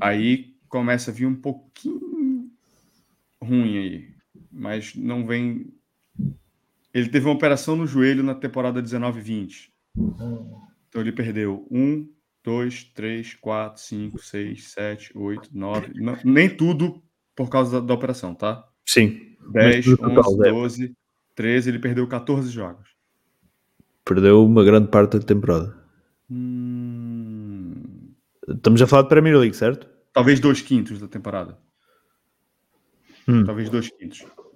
Aí 0.00 0.56
começa 0.68 1.12
a 1.12 1.14
vir 1.14 1.26
um 1.26 1.36
pouquinho 1.40 2.50
ruim 3.40 3.78
aí 3.78 4.19
mas 4.60 4.94
não 4.94 5.26
vem. 5.26 5.72
Ele 6.92 7.08
teve 7.08 7.24
uma 7.26 7.34
operação 7.34 7.74
no 7.74 7.86
joelho 7.86 8.22
na 8.22 8.34
temporada 8.34 8.82
19-20. 8.82 9.70
Então 9.96 11.00
ele 11.00 11.12
perdeu 11.12 11.66
um, 11.70 12.06
dois, 12.44 12.84
três, 12.84 13.32
quatro, 13.34 13.80
cinco, 13.82 14.18
seis, 14.22 14.68
sete, 14.68 15.16
oito, 15.16 15.48
nove. 15.52 15.92
Não, 15.98 16.16
nem 16.24 16.48
tudo 16.54 17.02
por 17.34 17.48
causa 17.48 17.80
da, 17.80 17.86
da 17.86 17.94
operação, 17.94 18.34
tá? 18.34 18.68
Sim. 18.86 19.34
10, 19.52 19.86
11, 20.00 20.42
12, 20.50 20.96
13, 21.34 21.70
ele 21.70 21.78
perdeu 21.78 22.06
14 22.06 22.50
jogos. 22.50 22.90
Perdeu 24.04 24.44
uma 24.44 24.62
grande 24.62 24.88
parte 24.88 25.18
da 25.18 25.24
temporada. 25.24 25.74
Hum... 26.30 27.84
Estamos 28.46 28.82
a 28.82 28.86
falar 28.86 29.02
de 29.04 29.08
Premier 29.08 29.38
League, 29.38 29.56
certo? 29.56 29.88
Talvez 30.12 30.38
dois 30.40 30.60
quintos 30.60 31.00
da 31.00 31.08
temporada. 31.08 31.56
Hum. 33.26 33.44
Talvez 33.44 33.70
dois 33.70 33.88
quintos. 33.88 34.24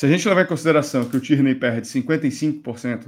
Se 0.00 0.06
a 0.06 0.08
gente 0.08 0.26
levar 0.26 0.44
em 0.44 0.46
consideração 0.46 1.04
que 1.10 1.14
o 1.14 1.20
Tierney 1.20 1.54
perde 1.54 1.86
55%, 1.86 3.04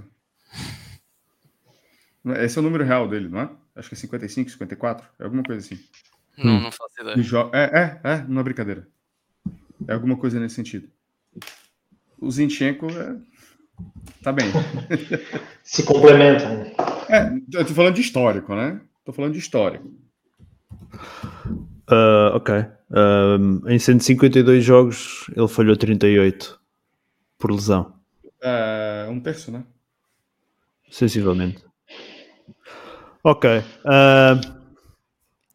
é? 2.26 2.44
esse 2.44 2.58
é 2.58 2.60
o 2.60 2.62
número 2.62 2.84
real 2.84 3.08
dele, 3.08 3.30
não 3.30 3.40
é? 3.40 3.48
Acho 3.74 3.88
que 3.88 3.94
é 3.94 3.96
55, 3.98 4.50
54, 4.50 5.08
é 5.18 5.24
alguma 5.24 5.42
coisa 5.42 5.64
assim. 5.64 5.82
Não, 6.36 6.60
não 6.60 6.70
faço 6.70 6.92
ideia. 7.00 7.46
É, 7.54 7.64
é, 7.64 8.00
é, 8.04 8.24
não 8.28 8.42
é 8.42 8.44
brincadeira. 8.44 8.86
É 9.88 9.94
alguma 9.94 10.18
coisa 10.18 10.38
nesse 10.38 10.56
sentido. 10.56 10.86
O 12.20 12.30
Zinchenko 12.30 12.88
é... 12.90 13.16
tá 14.22 14.30
bem. 14.30 14.50
Se 15.62 15.84
complementam. 15.84 16.58
Né? 16.58 16.74
É, 17.08 17.32
eu 17.58 17.64
tô 17.64 17.72
falando 17.72 17.94
de 17.94 18.02
histórico, 18.02 18.54
né? 18.54 18.78
Tô 19.02 19.14
falando 19.14 19.32
de 19.32 19.38
histórico. 19.38 19.88
Uh, 21.90 22.34
ok. 22.34 22.54
Um, 22.90 23.62
ah, 23.64 23.72
em 23.72 23.78
152 23.78 24.62
jogos, 24.62 25.24
ele 25.34 25.48
falhou 25.48 25.74
38 25.74 26.60
por 27.42 27.50
lesão? 27.50 27.92
Uh, 28.40 29.10
um 29.10 29.18
terço, 29.18 29.50
né? 29.50 29.64
Sensivelmente. 30.88 31.60
Ok. 33.24 33.50
Uh, 33.84 34.58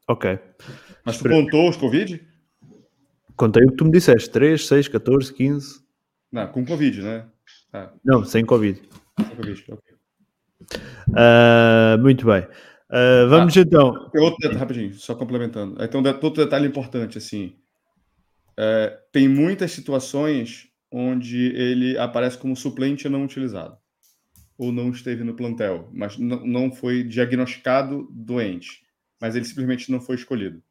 ok. 0.10 0.38
Mas 1.06 1.18
tu 1.18 1.30
contou 1.30 1.70
os 1.70 1.78
Covid? 1.78 2.22
Contei 3.38 3.64
o 3.64 3.70
que 3.70 3.76
tu 3.78 3.86
me 3.86 3.92
disseste: 3.92 4.30
3, 4.32 4.68
6, 4.68 4.88
14, 4.90 5.34
15. 5.34 5.80
Não, 6.30 6.48
com 6.48 6.66
Covid, 6.66 7.02
né? 7.02 7.26
Ah. 7.72 7.90
Não, 8.04 8.26
sem 8.26 8.44
Covid. 8.44 8.82
Sem 9.18 9.36
Covid, 9.38 9.66
ok. 9.72 9.96
Uh, 11.10 12.02
muito 12.02 12.26
bem. 12.26 12.42
Uh, 12.44 13.30
vamos 13.30 13.56
ah, 13.56 13.62
então. 13.62 14.10
Tem 14.10 14.22
outro 14.22 14.38
detalhe, 14.42 14.60
rapidinho, 14.60 14.94
só 14.94 15.16
complementando. 15.16 15.82
Então, 15.82 16.02
outro 16.04 16.44
detalhe 16.44 16.68
importante, 16.68 17.18
assim. 17.18 17.56
É, 18.60 18.98
tem 19.12 19.30
muitas 19.30 19.72
situações 19.72 20.67
onde 20.92 21.48
ele 21.58 21.98
aparece 21.98 22.38
como 22.38 22.56
suplente 22.56 23.10
não 23.10 23.24
utilizado, 23.24 23.78
ou 24.58 24.72
não 24.72 24.90
esteve 24.92 25.24
no 25.24 25.36
plantel, 25.36 25.90
mas 25.94 26.18
não 26.18 26.72
foi 26.72 27.04
diagnosticado 27.04 28.08
doente, 28.12 28.82
mas 29.20 29.36
ele 29.36 29.46
simplesmente 29.46 29.92
não 29.92 30.00
foi 30.00 30.16
escolhido. 30.16 30.62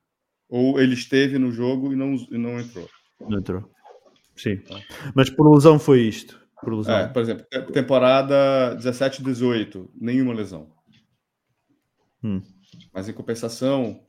Ou 0.48 0.80
ele 0.80 0.94
esteve 0.94 1.38
no 1.38 1.50
jogo 1.50 1.92
e 1.92 1.96
não, 1.96 2.14
e 2.30 2.38
não 2.38 2.58
entrou. 2.60 2.88
Não 3.20 3.38
entrou. 3.38 3.68
Sim. 4.36 4.58
Tá. 4.58 4.80
Mas 5.14 5.28
por 5.28 5.52
lesão 5.52 5.78
foi 5.78 6.02
isto. 6.02 6.40
Por, 6.62 6.72
é, 6.72 6.76
lesão. 6.76 6.96
É, 6.96 7.06
por 7.08 7.22
exemplo, 7.22 7.46
temporada 7.72 8.74
17, 8.76 9.22
18, 9.22 9.90
nenhuma 9.94 10.32
lesão. 10.32 10.72
Hum. 12.22 12.40
Mas 12.92 13.08
em 13.08 13.12
compensação, 13.12 14.00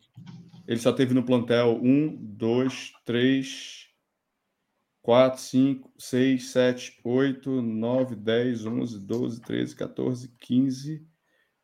ele 0.68 0.80
só 0.80 0.92
teve 0.92 1.14
no 1.14 1.24
plantel 1.24 1.80
um, 1.84 2.16
dois, 2.22 2.92
três, 3.04 3.87
4, 5.08 5.40
5, 5.48 5.90
6, 5.98 6.38
7, 6.50 7.00
8, 7.02 7.48
9, 7.62 8.14
10, 8.18 8.66
11, 8.66 9.00
12, 9.06 9.40
13, 9.40 9.74
14, 9.74 10.28
15, 10.38 11.08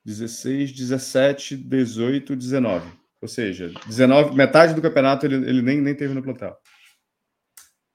16, 0.06 0.72
17, 0.72 1.58
18, 1.58 2.22
19. 2.38 2.82
Ou 3.22 3.28
seja, 3.28 3.70
19, 3.86 4.34
metade 4.34 4.74
do 4.74 4.82
campeonato 4.82 5.26
ele, 5.26 5.36
ele 5.36 5.62
nem, 5.62 5.82
nem 5.82 5.94
teve 5.94 6.14
no 6.14 6.24
plantel. 6.24 6.56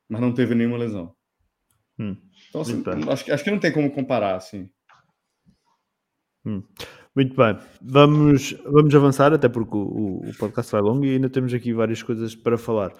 Mas 0.07 0.21
não 0.21 0.35
teve 0.35 0.55
nenhuma 0.55 0.77
lesão. 0.77 1.17
Hum. 1.99 2.15
Então, 2.51 2.61
assim, 2.61 2.83
acho, 3.11 3.33
acho 3.33 3.45
que 3.45 3.51
não 3.51 3.59
tem 3.59 3.73
como 3.73 3.91
comparar, 3.91 4.37
assim. 4.37 4.69
Hum. 6.45 6.63
Muito 7.19 7.35
bem, 7.35 7.59
vamos, 7.83 8.53
vamos 8.65 8.95
avançar, 8.95 9.35
até 9.35 9.49
porque 9.49 9.75
o, 9.75 10.19
o, 10.25 10.37
podcast 10.39 10.71
vai 10.71 10.81
longo 10.81 11.05
e 11.05 11.15
ainda 11.15 11.29
temos 11.29 11.53
aqui 11.53 11.73
várias 11.73 12.01
coisas 12.01 12.33
para 12.33 12.57
falar. 12.57 12.91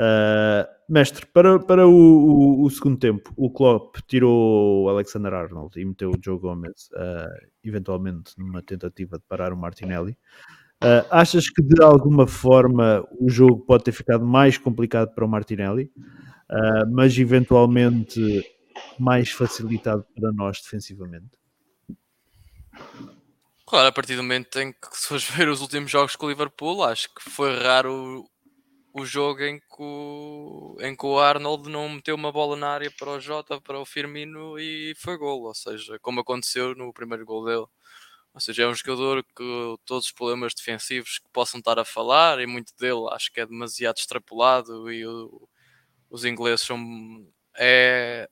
Uh, 0.00 0.66
mestre, 0.88 1.26
para, 1.26 1.58
para 1.58 1.86
o, 1.86 1.92
o, 1.92 2.62
o, 2.64 2.70
segundo 2.70 2.96
tempo, 2.98 3.30
o 3.36 3.50
Klopp 3.50 3.96
tirou 4.08 4.84
o 4.84 4.88
Alexander 4.88 5.34
Arnold 5.34 5.78
e 5.78 5.84
meteu 5.84 6.08
o 6.10 6.14
Joe 6.18 6.38
Gomez, 6.38 6.88
uh, 6.94 7.28
eventualmente 7.62 8.32
numa 8.38 8.62
tentativa 8.62 9.18
de 9.18 9.24
parar 9.28 9.52
o 9.52 9.56
Martinelli. 9.58 10.16
Uh, 10.82 11.04
achas 11.10 11.50
que 11.50 11.60
de 11.62 11.82
alguma 11.82 12.26
forma 12.26 13.06
o 13.20 13.28
jogo 13.28 13.58
pode 13.58 13.84
ter 13.84 13.92
ficado 13.92 14.24
mais 14.24 14.56
complicado 14.56 15.14
para 15.14 15.26
o 15.26 15.28
Martinelli, 15.28 15.90
mas 16.94 17.18
eventualmente 17.18 18.20
mais 18.98 19.30
facilitado 19.30 20.02
para 20.14 20.32
nós 20.32 20.62
defensivamente? 20.62 21.36
Claro, 23.68 23.88
a 23.88 23.92
partir 23.92 24.14
do 24.14 24.22
momento 24.22 24.60
em 24.60 24.72
que 24.72 24.78
se 24.96 25.08
fores 25.08 25.24
ver 25.28 25.48
os 25.48 25.60
últimos 25.60 25.90
jogos 25.90 26.14
com 26.14 26.26
o 26.26 26.28
Liverpool, 26.28 26.84
acho 26.84 27.12
que 27.12 27.20
foi 27.20 27.58
raro 27.58 28.24
o 28.94 29.04
jogo 29.04 29.42
em 29.42 29.58
que 29.58 29.66
o, 29.82 30.76
em 30.80 30.94
que 30.96 31.04
o 31.04 31.18
Arnold 31.18 31.68
não 31.68 31.88
meteu 31.88 32.14
uma 32.14 32.30
bola 32.30 32.56
na 32.56 32.68
área 32.70 32.90
para 32.92 33.10
o 33.10 33.20
Jota, 33.20 33.60
para 33.60 33.78
o 33.80 33.84
Firmino 33.84 34.58
e 34.58 34.94
foi 34.96 35.18
gol. 35.18 35.42
Ou 35.42 35.54
seja, 35.54 35.98
como 35.98 36.20
aconteceu 36.20 36.74
no 36.76 36.92
primeiro 36.94 37.24
gol 37.26 37.44
dele. 37.44 37.66
Ou 38.32 38.40
seja, 38.40 38.62
é 38.64 38.68
um 38.68 38.74
jogador 38.74 39.24
que 39.34 39.76
todos 39.84 40.06
os 40.06 40.12
problemas 40.12 40.54
defensivos 40.54 41.18
que 41.18 41.28
possam 41.32 41.58
estar 41.58 41.78
a 41.78 41.84
falar, 41.84 42.38
e 42.40 42.46
muito 42.46 42.72
dele 42.78 43.06
acho 43.12 43.32
que 43.32 43.40
é 43.40 43.46
demasiado 43.46 43.96
extrapolado. 43.98 44.90
E 44.92 45.04
o, 45.06 45.48
os 46.10 46.24
ingleses 46.24 46.64
são. 46.64 46.78
É, 47.58 48.28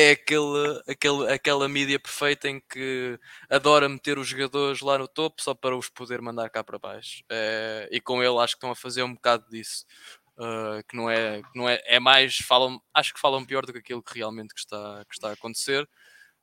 é 0.00 0.10
aquele, 0.12 0.80
aquele, 0.86 1.32
aquela 1.32 1.68
mídia 1.68 1.98
perfeita 1.98 2.48
em 2.48 2.60
que 2.60 3.18
adora 3.50 3.88
meter 3.88 4.16
os 4.16 4.28
jogadores 4.28 4.80
lá 4.80 4.96
no 4.96 5.08
topo 5.08 5.42
só 5.42 5.54
para 5.54 5.76
os 5.76 5.88
poder 5.88 6.22
mandar 6.22 6.48
cá 6.50 6.62
para 6.62 6.78
baixo. 6.78 7.24
É, 7.28 7.88
e 7.90 8.00
com 8.00 8.22
ele 8.22 8.38
acho 8.38 8.52
que 8.54 8.58
estão 8.58 8.70
a 8.70 8.76
fazer 8.76 9.02
um 9.02 9.12
bocado 9.14 9.44
disso. 9.50 9.84
Uh, 10.38 10.86
que 10.88 10.96
não 10.96 11.10
é 11.10 11.42
que 11.42 11.48
não 11.58 11.68
é, 11.68 11.82
é 11.84 11.98
mais 11.98 12.36
falam 12.36 12.80
acho 12.94 13.12
que 13.12 13.18
falam 13.18 13.44
pior 13.44 13.66
do 13.66 13.72
que 13.72 13.80
aquilo 13.80 14.00
que 14.00 14.14
realmente 14.16 14.54
que 14.54 14.60
está 14.60 15.04
que 15.08 15.14
está 15.16 15.30
a 15.30 15.32
acontecer 15.32 15.84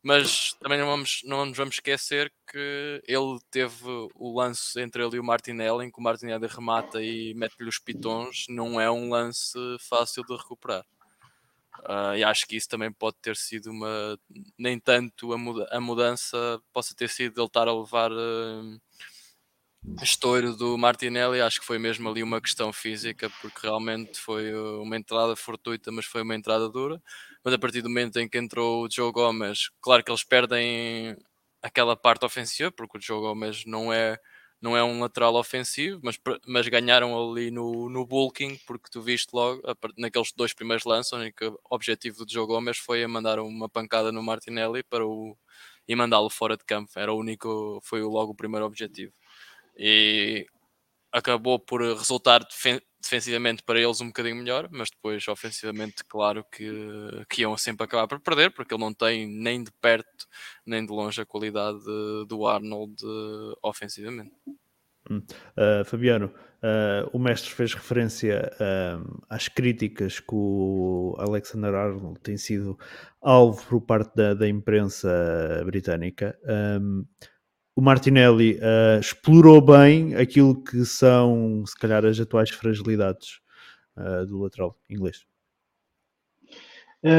mas 0.04 0.52
também 0.62 0.78
não 0.78 0.86
vamos 0.88 1.22
não 1.24 1.46
nos 1.46 1.56
vamos 1.58 1.76
esquecer 1.76 2.30
que 2.52 3.02
ele 3.08 3.40
teve 3.50 3.86
o 4.14 4.38
lance 4.38 4.82
entre 4.82 5.02
ele 5.02 5.16
e 5.16 5.20
o 5.22 5.24
Martinelli 5.24 5.86
em 5.86 5.90
que 5.90 5.98
o 5.98 6.04
Martinelli 6.04 6.46
remata 6.46 7.02
e 7.02 7.34
mete-lhe 7.36 7.70
os 7.70 7.80
pitons 7.80 8.48
não 8.50 8.82
é 8.82 8.92
um 8.92 9.10
lance 9.10 9.58
fácil 9.90 10.26
de 10.26 10.36
recuperar 10.36 10.84
Uh, 11.88 12.16
e 12.18 12.24
acho 12.24 12.48
que 12.48 12.56
isso 12.56 12.70
também 12.70 12.92
pode 12.92 13.18
ter 13.22 13.36
sido 13.36 13.70
uma. 13.70 14.18
Nem 14.58 14.80
tanto 14.80 15.34
a, 15.34 15.38
muda, 15.38 15.68
a 15.72 15.80
mudança 15.80 16.60
possa 16.74 16.96
ter 16.96 17.10
sido 17.10 17.40
ele 17.40 17.48
estar 17.48 17.68
a 17.68 17.74
levar 17.78 18.12
uh, 18.12 18.80
estouro 20.02 20.56
do 20.56 20.78
Martinelli. 20.78 21.42
Acho 21.42 21.60
que 21.60 21.66
foi 21.68 21.78
mesmo 21.78 22.08
ali 22.10 22.24
uma 22.24 22.42
questão 22.42 22.72
física, 22.74 23.30
porque 23.42 23.60
realmente 23.68 24.18
foi 24.20 24.54
uma 24.80 24.98
entrada 24.98 25.36
fortuita, 25.36 25.92
mas 25.92 26.06
foi 26.06 26.24
uma 26.24 26.36
entrada 26.36 26.70
dura. 26.70 27.02
Mas 27.44 27.54
a 27.54 27.60
partir 27.60 27.82
do 27.82 27.90
momento 27.90 28.18
em 28.20 28.28
que 28.30 28.38
entrou 28.38 28.86
o 28.86 28.90
Joe 28.92 29.12
Gomes, 29.12 29.70
claro 29.82 30.04
que 30.04 30.10
eles 30.12 30.24
perdem 30.24 31.16
aquela 31.62 31.96
parte 31.96 32.26
ofensiva, 32.26 32.72
porque 32.72 32.98
o 32.98 33.02
Joe 33.02 33.20
Gomes 33.22 33.66
não 33.66 33.92
é 33.94 34.18
não 34.66 34.76
é 34.76 34.84
um 34.84 35.00
lateral 35.00 35.36
ofensivo, 35.36 36.00
mas, 36.04 36.20
mas 36.48 36.68
ganharam 36.68 37.16
ali 37.16 37.52
no, 37.52 37.88
no 37.88 38.04
bulking, 38.04 38.60
porque 38.66 38.90
tu 38.92 39.00
viste 39.00 39.30
logo, 39.32 39.62
naqueles 39.96 40.32
dois 40.36 40.54
primeiros 40.54 40.86
lances, 40.86 41.14
é 41.14 41.18
o 41.18 41.20
único 41.20 41.62
objetivo 41.70 42.26
do 42.26 42.34
Joe 42.34 42.48
Gomes 42.48 42.80
foi 42.80 43.04
a 43.04 43.08
mandar 43.08 43.40
uma 43.40 43.70
pancada 43.70 44.12
no 44.12 44.24
Martinelli 44.24 44.82
para 44.82 45.06
o, 45.06 45.38
e 45.88 45.96
mandá-lo 45.96 46.32
fora 46.32 46.58
de 46.58 46.66
campo. 46.66 46.90
Era 46.96 47.14
o 47.14 47.20
único, 47.20 47.80
foi 47.84 48.02
logo 48.02 48.32
o 48.32 48.36
primeiro 48.36 48.66
objetivo. 48.66 49.14
E 49.78 50.48
acabou 51.12 51.60
por 51.60 51.84
resultar 51.84 52.44
defensivamente 53.06 53.62
para 53.64 53.80
eles 53.80 54.02
um 54.02 54.08
bocadinho 54.08 54.36
melhor, 54.36 54.68
mas 54.72 54.90
depois 54.90 55.26
ofensivamente, 55.28 56.04
claro 56.08 56.44
que, 56.52 56.68
que 57.30 57.42
iam 57.44 57.56
sempre 57.58 57.86
acabar 57.86 58.08
por 58.08 58.20
perder, 58.20 58.52
porque 58.52 58.74
ele 58.74 58.84
não 58.84 58.94
tem 58.94 59.28
nem 59.28 59.64
de 59.64 59.72
perto 59.82 60.06
nem 60.66 60.84
de 60.86 60.92
longe 60.92 61.22
a 61.22 61.26
qualidade 61.26 61.80
do 62.28 62.48
Arnold 62.48 62.94
eh, 63.04 63.54
ofensivamente. 63.62 64.32
Uh, 65.10 65.86
Fabiano, 65.86 66.34
uh, 66.64 67.08
o 67.14 67.20
mestre 67.20 67.52
fez 67.52 67.76
referência 67.76 68.52
uh, 68.56 69.22
às 69.30 69.48
críticas 69.48 70.20
que 70.20 70.26
o 70.34 71.16
Alexander 71.20 71.76
Arnold 71.76 72.20
tem 72.22 72.38
sido 72.38 72.76
alvo 73.22 73.64
por 73.70 73.82
parte 73.82 74.16
da, 74.16 74.34
da 74.34 74.48
imprensa 74.50 75.64
britânica. 75.64 76.36
Um, 76.44 77.06
o 77.76 77.82
Martinelli 77.82 78.54
uh, 78.56 79.00
explorou 79.00 79.60
bem 79.62 80.16
aquilo 80.16 80.56
que 80.64 80.86
são, 80.86 81.64
se 81.66 81.78
calhar, 81.78 82.06
as 82.06 82.18
atuais 82.20 82.50
fragilidades 82.50 83.40
uh, 83.98 84.26
do 84.26 84.40
lateral 84.42 84.78
inglês. 84.90 85.26
É, 87.04 87.12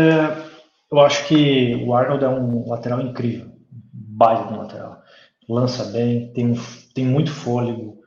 eu 0.91 0.99
acho 1.01 1.29
que 1.29 1.75
o 1.87 1.95
Arnold 1.95 2.25
é 2.25 2.29
um 2.29 2.69
lateral 2.69 3.03
incrível, 3.03 3.53
baile 3.93 4.49
de 4.49 4.57
lateral. 4.57 5.03
Lança 5.49 5.85
bem, 5.85 6.33
tem, 6.33 6.55
tem 6.95 7.05
muito 7.05 7.31
fôlego, 7.31 8.01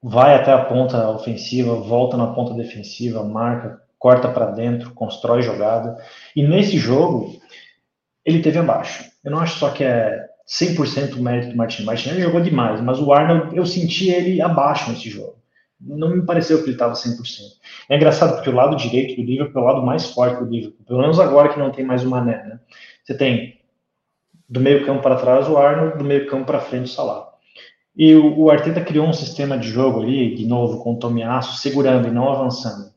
vai 0.00 0.36
até 0.36 0.52
a 0.52 0.64
ponta 0.66 1.10
ofensiva, 1.10 1.74
volta 1.74 2.16
na 2.16 2.28
ponta 2.28 2.54
defensiva, 2.54 3.24
marca, 3.24 3.82
corta 3.98 4.28
para 4.30 4.52
dentro, 4.52 4.94
constrói 4.94 5.42
jogada. 5.42 6.00
E 6.34 6.46
nesse 6.46 6.78
jogo, 6.78 7.32
ele 8.24 8.40
teve 8.40 8.58
abaixo. 8.58 9.04
Eu 9.24 9.32
não 9.32 9.40
acho 9.40 9.58
só 9.58 9.70
que 9.70 9.82
é 9.84 10.27
100% 10.48 11.16
mérito 11.20 11.50
do 11.50 11.56
Martinelli. 11.56 11.86
Martinelli 11.86 12.22
jogou 12.22 12.40
demais, 12.40 12.80
mas 12.80 12.98
o 12.98 13.12
Arnold, 13.12 13.54
eu 13.54 13.66
senti 13.66 14.08
ele 14.08 14.40
abaixo 14.40 14.90
nesse 14.90 15.10
jogo. 15.10 15.36
Não 15.80 16.08
me 16.08 16.24
pareceu 16.24 16.58
que 16.58 16.64
ele 16.64 16.72
estava 16.72 16.94
100%. 16.94 17.16
É 17.90 17.96
engraçado 17.96 18.34
porque 18.34 18.48
o 18.48 18.54
lado 18.54 18.74
direito 18.74 19.14
do 19.14 19.22
Liverpool 19.26 19.60
é 19.62 19.64
o 19.64 19.68
lado 19.68 19.86
mais 19.86 20.06
forte 20.08 20.42
do 20.42 20.50
Liverpool, 20.50 20.84
pelo 20.86 21.00
menos 21.02 21.20
agora 21.20 21.50
que 21.50 21.58
não 21.58 21.70
tem 21.70 21.84
mais 21.84 22.02
o 22.02 22.08
Mané, 22.08 22.32
né? 22.44 22.60
Você 23.04 23.14
tem 23.16 23.58
do 24.48 24.58
meio 24.58 24.84
campo 24.86 25.02
para 25.02 25.16
trás 25.16 25.46
o 25.46 25.56
Arnold, 25.58 25.98
do 25.98 26.04
meio 26.04 26.26
campo 26.26 26.46
para 26.46 26.58
frente 26.60 26.86
o 26.86 26.88
Salah. 26.88 27.28
E 27.94 28.14
o, 28.14 28.38
o, 28.44 28.50
Arteta 28.50 28.80
criou 28.80 29.06
um 29.06 29.12
sistema 29.12 29.58
de 29.58 29.68
jogo 29.68 30.00
ali, 30.02 30.34
de 30.34 30.46
novo, 30.46 30.82
com 30.82 30.94
o 30.94 30.98
Tomiasso 30.98 31.58
segurando 31.58 32.08
e 32.08 32.10
não 32.10 32.32
avançando. 32.32 32.90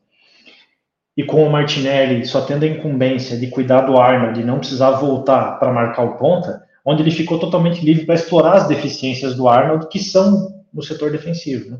E 1.17 1.23
com 1.23 1.43
o 1.43 1.51
Martinelli 1.51 2.25
só 2.25 2.41
tendo 2.41 2.63
a 2.63 2.67
incumbência 2.67 3.37
de 3.37 3.47
cuidar 3.47 3.81
do 3.81 3.97
Arnold 3.97 4.39
e 4.39 4.45
não 4.45 4.59
precisar 4.59 4.91
voltar 4.91 5.59
para 5.59 5.73
marcar 5.73 6.03
o 6.03 6.17
ponta, 6.17 6.63
onde 6.85 7.01
ele 7.03 7.11
ficou 7.11 7.39
totalmente 7.39 7.83
livre 7.83 8.05
para 8.05 8.15
explorar 8.15 8.53
as 8.55 8.67
deficiências 8.67 9.35
do 9.35 9.47
Arnold, 9.47 9.87
que 9.87 9.99
são 9.99 10.63
no 10.73 10.81
setor 10.81 11.11
defensivo. 11.11 11.71
Né? 11.71 11.77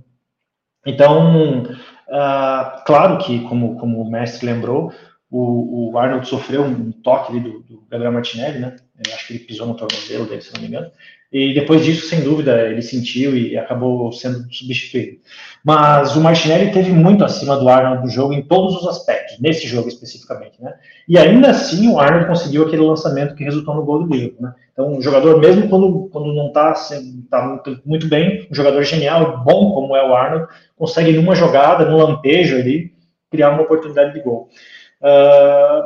Então, 0.85 1.63
uh, 1.63 2.83
claro 2.85 3.17
que, 3.19 3.39
como, 3.41 3.77
como 3.77 4.01
o 4.01 4.09
mestre 4.09 4.45
lembrou, 4.45 4.91
o, 5.29 5.91
o 5.91 5.97
Arnold 5.97 6.27
sofreu 6.27 6.63
um 6.65 6.91
toque 6.91 7.39
do, 7.39 7.59
do, 7.61 7.83
Gabriel 7.89 8.11
Martinelli, 8.11 8.59
né? 8.59 8.75
Eu 9.03 9.11
é, 9.11 9.15
acho 9.15 9.27
que 9.27 9.33
ele 9.33 9.39
pisou 9.45 9.65
no 9.65 9.75
tornozelo 9.75 10.25
dele, 10.25 10.41
se 10.41 10.53
não 10.53 10.59
me 10.61 10.67
engano. 10.67 10.91
E 11.31 11.53
depois 11.53 11.85
disso, 11.85 12.09
sem 12.09 12.21
dúvida, 12.21 12.67
ele 12.67 12.81
sentiu 12.81 13.37
e 13.37 13.57
acabou 13.57 14.11
sendo 14.11 14.39
substituído. 14.53 15.19
Mas 15.63 16.17
o 16.17 16.21
Martinelli 16.21 16.73
teve 16.73 16.91
muito 16.91 17.23
acima 17.23 17.55
do 17.57 17.69
Arnold 17.69 18.03
no 18.03 18.09
jogo 18.09 18.33
em 18.33 18.41
todos 18.41 18.75
os 18.81 18.85
aspectos, 18.85 19.39
nesse 19.39 19.65
jogo 19.65 19.87
especificamente, 19.87 20.61
né? 20.61 20.73
E 21.07 21.17
ainda 21.17 21.51
assim, 21.51 21.87
o 21.87 21.97
Arnold 21.97 22.27
conseguiu 22.27 22.63
aquele 22.67 22.81
lançamento 22.81 23.33
que 23.33 23.45
resultou 23.45 23.73
no 23.73 23.85
gol 23.85 24.05
do 24.05 24.13
Liverpool, 24.13 24.41
né? 24.41 24.53
Então, 24.81 24.95
um 24.97 25.01
jogador, 25.01 25.39
mesmo 25.39 25.69
quando, 25.69 26.09
quando 26.11 26.33
não 26.33 26.47
está 26.47 26.73
tá 27.29 27.45
muito, 27.47 27.79
muito, 27.85 28.07
bem, 28.07 28.47
um 28.51 28.55
jogador 28.55 28.81
genial, 28.83 29.43
bom 29.43 29.73
como 29.75 29.95
é 29.95 30.01
o 30.03 30.15
Arnold, 30.15 30.47
consegue 30.75 31.11
numa 31.13 31.35
jogada, 31.35 31.85
num 31.85 31.97
lampejo 31.97 32.55
ali, 32.55 32.91
criar 33.29 33.51
uma 33.51 33.61
oportunidade 33.61 34.11
de 34.13 34.21
gol. 34.23 34.47
Uh, 35.01 35.83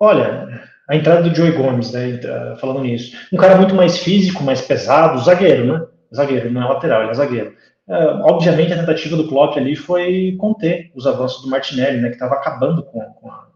olha, 0.00 0.48
a 0.90 0.96
entrada 0.96 1.22
do 1.22 1.32
Joey 1.34 1.52
Gomes, 1.52 1.92
né, 1.92 2.18
falando 2.58 2.80
nisso. 2.80 3.16
Um 3.32 3.36
cara 3.36 3.56
muito 3.56 3.72
mais 3.74 3.98
físico, 3.98 4.42
mais 4.42 4.60
pesado, 4.60 5.22
zagueiro, 5.22 5.64
né? 5.72 5.86
Zagueiro, 6.12 6.50
não 6.50 6.62
é 6.62 6.68
lateral, 6.68 7.02
ele 7.02 7.10
é 7.12 7.14
zagueiro. 7.14 7.52
Uh, 7.86 8.22
obviamente, 8.24 8.72
a 8.72 8.78
tentativa 8.78 9.16
do 9.16 9.28
Klopp 9.28 9.56
ali 9.58 9.76
foi 9.76 10.34
conter 10.40 10.90
os 10.96 11.06
avanços 11.06 11.40
do 11.42 11.50
Martinelli, 11.50 11.98
né, 12.00 12.08
que 12.08 12.14
estava 12.14 12.34
acabando 12.34 12.82
com, 12.82 12.98
com, 12.98 13.30
a, 13.30 13.46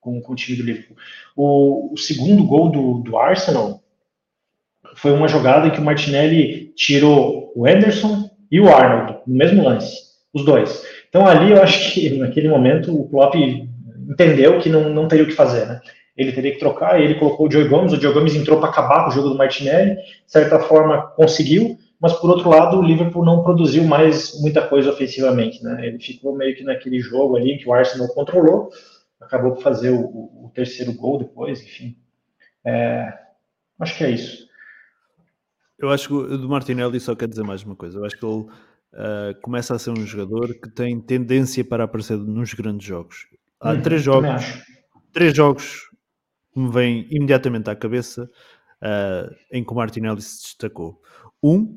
com, 0.00 0.20
com, 0.20 0.32
o 0.32 0.36
time 0.36 0.58
do 0.58 0.64
Liverpool. 0.64 0.96
O, 1.36 1.92
o 1.92 1.96
segundo 1.96 2.44
gol 2.44 2.68
do, 2.70 2.98
do 2.98 3.16
Arsenal 3.16 3.83
foi 4.94 5.12
uma 5.12 5.28
jogada 5.28 5.66
em 5.66 5.70
que 5.70 5.80
o 5.80 5.84
Martinelli 5.84 6.72
tirou 6.76 7.52
o 7.54 7.66
Ederson 7.66 8.30
e 8.50 8.60
o 8.60 8.68
Arnold 8.72 9.18
no 9.26 9.34
mesmo 9.36 9.62
lance, 9.64 9.96
os 10.32 10.44
dois. 10.44 10.84
Então 11.08 11.26
ali 11.26 11.52
eu 11.52 11.62
acho 11.62 11.92
que 11.92 12.10
naquele 12.16 12.48
momento 12.48 12.94
o 12.94 13.08
Klopp 13.08 13.34
entendeu 13.34 14.58
que 14.60 14.68
não, 14.68 14.88
não 14.90 15.08
teria 15.08 15.24
o 15.24 15.28
que 15.28 15.32
fazer, 15.34 15.66
né? 15.66 15.80
Ele 16.16 16.30
teria 16.30 16.52
que 16.52 16.60
trocar, 16.60 17.00
ele 17.00 17.16
colocou 17.16 17.48
o 17.48 17.50
Joe 17.50 17.66
Gomes, 17.66 17.92
o 17.92 18.00
Joe 18.00 18.14
Gomes 18.14 18.36
entrou 18.36 18.60
para 18.60 18.68
acabar 18.68 19.02
com 19.04 19.10
o 19.10 19.12
jogo 19.12 19.30
do 19.30 19.34
Martinelli, 19.36 19.96
de 19.96 20.02
certa 20.28 20.60
forma 20.60 21.08
conseguiu, 21.16 21.76
mas 22.00 22.12
por 22.12 22.30
outro 22.30 22.48
lado 22.48 22.78
o 22.78 22.82
Liverpool 22.82 23.24
não 23.24 23.42
produziu 23.42 23.82
mais 23.82 24.40
muita 24.40 24.62
coisa 24.62 24.90
ofensivamente, 24.90 25.62
né? 25.64 25.84
Ele 25.84 25.98
ficou 25.98 26.36
meio 26.36 26.54
que 26.56 26.62
naquele 26.62 27.00
jogo 27.00 27.36
ali 27.36 27.58
que 27.58 27.68
o 27.68 27.72
Arsenal 27.74 28.06
controlou, 28.08 28.70
acabou 29.20 29.52
por 29.54 29.62
fazer 29.62 29.90
o, 29.90 30.04
o 30.04 30.52
terceiro 30.54 30.92
gol 30.92 31.18
depois, 31.18 31.60
enfim. 31.60 31.96
É, 32.64 33.12
acho 33.80 33.96
que 33.98 34.04
é 34.04 34.10
isso. 34.10 34.43
Eu 35.78 35.90
acho 35.90 36.08
que 36.08 36.14
o 36.14 36.38
do 36.38 36.48
Martinelli 36.48 37.00
só 37.00 37.14
quer 37.16 37.28
dizer 37.28 37.42
mais 37.42 37.62
uma 37.62 37.74
coisa. 37.76 37.98
Eu 37.98 38.04
acho 38.04 38.18
que 38.18 38.24
ele 38.24 38.42
uh, 38.42 39.40
começa 39.42 39.74
a 39.74 39.78
ser 39.78 39.90
um 39.90 40.06
jogador 40.06 40.54
que 40.54 40.68
tem 40.70 41.00
tendência 41.00 41.64
para 41.64 41.84
aparecer 41.84 42.16
nos 42.16 42.54
grandes 42.54 42.86
jogos. 42.86 43.26
Há 43.60 43.72
hum, 43.72 43.82
três 43.82 44.02
jogos, 44.02 44.62
três 45.12 45.34
jogos 45.34 45.80
que 46.52 46.60
me 46.60 46.70
vêm 46.70 47.06
imediatamente 47.10 47.68
à 47.68 47.74
cabeça 47.74 48.24
uh, 48.82 49.34
em 49.52 49.64
que 49.64 49.72
o 49.72 49.76
Martinelli 49.76 50.22
se 50.22 50.42
destacou. 50.42 51.00
Um, 51.42 51.76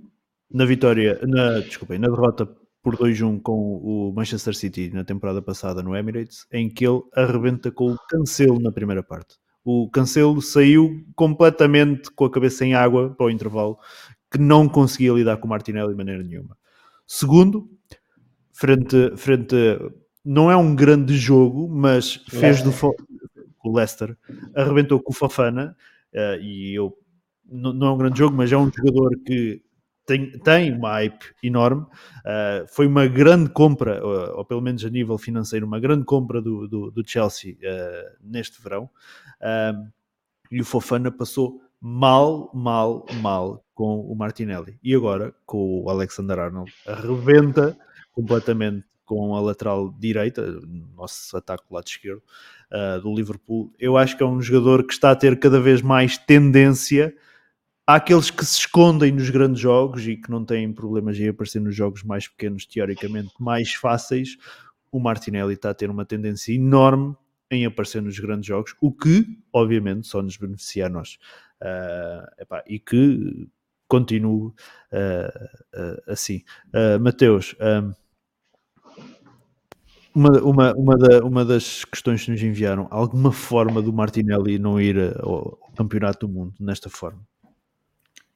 na 0.51 0.65
vitória, 0.65 1.19
na, 1.27 1.59
desculpem, 1.59 1.97
na 1.97 2.07
derrota 2.07 2.45
por 2.83 2.95
2-1 2.95 3.41
com 3.41 3.51
o 3.53 4.13
Manchester 4.15 4.53
City 4.55 4.91
na 4.93 5.03
temporada 5.03 5.41
passada 5.41 5.81
no 5.81 5.95
Emirates, 5.95 6.45
em 6.53 6.69
que 6.69 6.85
ele 6.87 7.01
arrebenta 7.13 7.69
com 7.71 7.91
o 7.91 7.97
cancelo 8.09 8.59
na 8.61 8.71
primeira 8.71 9.03
parte. 9.03 9.35
O 9.69 9.89
Cancelo 9.89 10.41
saiu 10.41 11.05
completamente 11.13 12.09
com 12.11 12.23
a 12.23 12.31
cabeça 12.31 12.63
em 12.63 12.73
água 12.73 13.09
para 13.13 13.25
o 13.25 13.29
intervalo, 13.29 13.77
que 14.31 14.37
não 14.37 14.65
conseguia 14.69 15.11
lidar 15.11 15.35
com 15.35 15.45
o 15.45 15.49
Martinelli 15.49 15.89
de 15.89 15.93
maneira 15.95 16.23
nenhuma. 16.23 16.57
Segundo, 17.05 17.69
frente, 18.53 19.11
frente 19.17 19.55
não 20.23 20.49
é 20.49 20.55
um 20.55 20.73
grande 20.73 21.17
jogo, 21.17 21.67
mas 21.69 22.13
fez 22.29 22.61
do 22.63 22.71
o 23.61 23.75
Leicester 23.77 24.15
arrebentou 24.55 25.01
com 25.03 25.11
o 25.11 25.13
Fafana 25.13 25.75
uh, 26.13 26.17
eh, 26.17 26.39
e 26.41 26.73
eu 26.73 26.93
não 27.51 27.87
é 27.87 27.91
um 27.91 27.97
grande 27.97 28.19
jogo, 28.19 28.37
mas 28.37 28.49
é 28.49 28.55
um 28.57 28.71
jogador 28.71 29.09
que 29.25 29.61
tem, 30.05 30.31
tem 30.39 30.73
uma 30.73 30.91
hype 30.93 31.21
enorme. 31.43 31.81
Uh, 31.81 32.65
foi 32.73 32.87
uma 32.87 33.05
grande 33.07 33.49
compra, 33.49 33.99
ou, 34.01 34.37
ou, 34.37 34.45
pelo 34.45 34.61
menos 34.61 34.85
a 34.85 34.89
nível 34.89 35.17
financeiro, 35.17 35.65
uma 35.67 35.81
grande 35.81 36.05
compra 36.05 36.41
do, 36.41 36.65
do, 36.65 36.91
do 36.91 37.03
Chelsea 37.05 37.55
uh, 37.55 38.17
neste 38.23 38.61
verão 38.61 38.89
e 40.51 40.61
o 40.61 40.65
Fofana 40.65 41.11
passou 41.11 41.61
mal, 41.81 42.49
mal, 42.53 43.05
mal 43.21 43.63
com 43.73 43.99
o 44.01 44.15
Martinelli. 44.15 44.77
E 44.83 44.95
agora, 44.95 45.33
com 45.45 45.81
o 45.83 45.89
Alexander 45.89 46.39
Arnold, 46.39 46.73
arrebenta 46.87 47.77
completamente 48.11 48.85
com 49.05 49.35
a 49.35 49.39
lateral 49.39 49.91
direita, 49.97 50.51
nosso 50.95 51.35
ataque 51.37 51.63
do 51.69 51.73
lado 51.75 51.87
esquerdo 51.87 52.21
uh, 52.73 52.99
do 52.99 53.13
Liverpool. 53.15 53.71
Eu 53.79 53.95
acho 53.95 54.17
que 54.17 54.23
é 54.23 54.25
um 54.25 54.41
jogador 54.41 54.83
que 54.85 54.91
está 54.91 55.11
a 55.11 55.15
ter 55.15 55.39
cada 55.39 55.61
vez 55.61 55.81
mais 55.81 56.17
tendência 56.17 57.15
há 57.85 57.95
aqueles 57.95 58.29
que 58.29 58.43
se 58.43 58.57
escondem 58.59 59.13
nos 59.13 59.29
grandes 59.29 59.61
jogos 59.61 60.05
e 60.05 60.17
que 60.17 60.29
não 60.29 60.43
têm 60.43 60.73
problemas 60.73 61.17
em 61.17 61.29
aparecer 61.29 61.61
nos 61.61 61.73
jogos 61.73 62.03
mais 62.03 62.27
pequenos, 62.27 62.65
teoricamente 62.65 63.31
mais 63.39 63.73
fáceis. 63.75 64.35
O 64.91 64.99
Martinelli 64.99 65.53
está 65.53 65.69
a 65.69 65.73
ter 65.73 65.89
uma 65.89 66.03
tendência 66.03 66.51
enorme 66.51 67.15
em 67.49 67.65
aparecer 67.65 68.01
nos 68.01 68.19
grandes 68.19 68.45
jogos, 68.47 68.75
o 68.81 68.91
que, 68.91 69.37
obviamente, 69.53 70.07
só 70.07 70.21
nos 70.21 70.35
beneficia 70.37 70.87
a 70.87 70.89
nós. 70.89 71.17
Uh, 71.61 72.41
epá, 72.41 72.63
e 72.67 72.77
que 72.77 73.47
continue 73.87 74.47
uh, 74.47 74.53
ah, 74.91 75.59
uh, 75.75 75.79
ah, 75.79 76.01
assim. 76.07 76.43
Uh, 76.73 76.99
Mateus, 76.99 77.55
um, 77.59 77.93
uma, 80.13 80.31
uma, 80.41 80.73
uma, 80.73 80.97
da, 80.97 81.19
uma, 81.25 81.45
das 81.45 81.85
questões 81.85 82.25
que 82.25 82.31
nos 82.31 82.41
enviaram, 82.43 82.87
alguma 82.91 83.31
forma 83.31 83.81
do 83.81 83.93
Martinelli 83.93 84.59
não 84.59 84.79
ir 84.81 84.97
ao 85.21 85.57
Campeonato 85.77 86.27
do 86.27 86.33
Mundo 86.33 86.53
nesta 86.59 86.89
forma? 86.89 87.21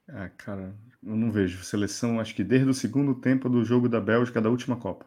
Ah, 0.07 0.29
cara, 0.29 0.73
eu 1.03 1.15
não 1.15 1.31
vejo. 1.31 1.63
Seleção, 1.63 2.19
acho 2.19 2.33
que 2.33 2.43
desde 2.43 2.69
o 2.69 2.73
segundo 2.73 3.15
tempo 3.15 3.49
do 3.49 3.63
jogo 3.65 3.89
da 3.89 3.99
Bélgica 3.99 4.39
da 4.41 4.49
última 4.49 4.77
Copa. 4.77 5.05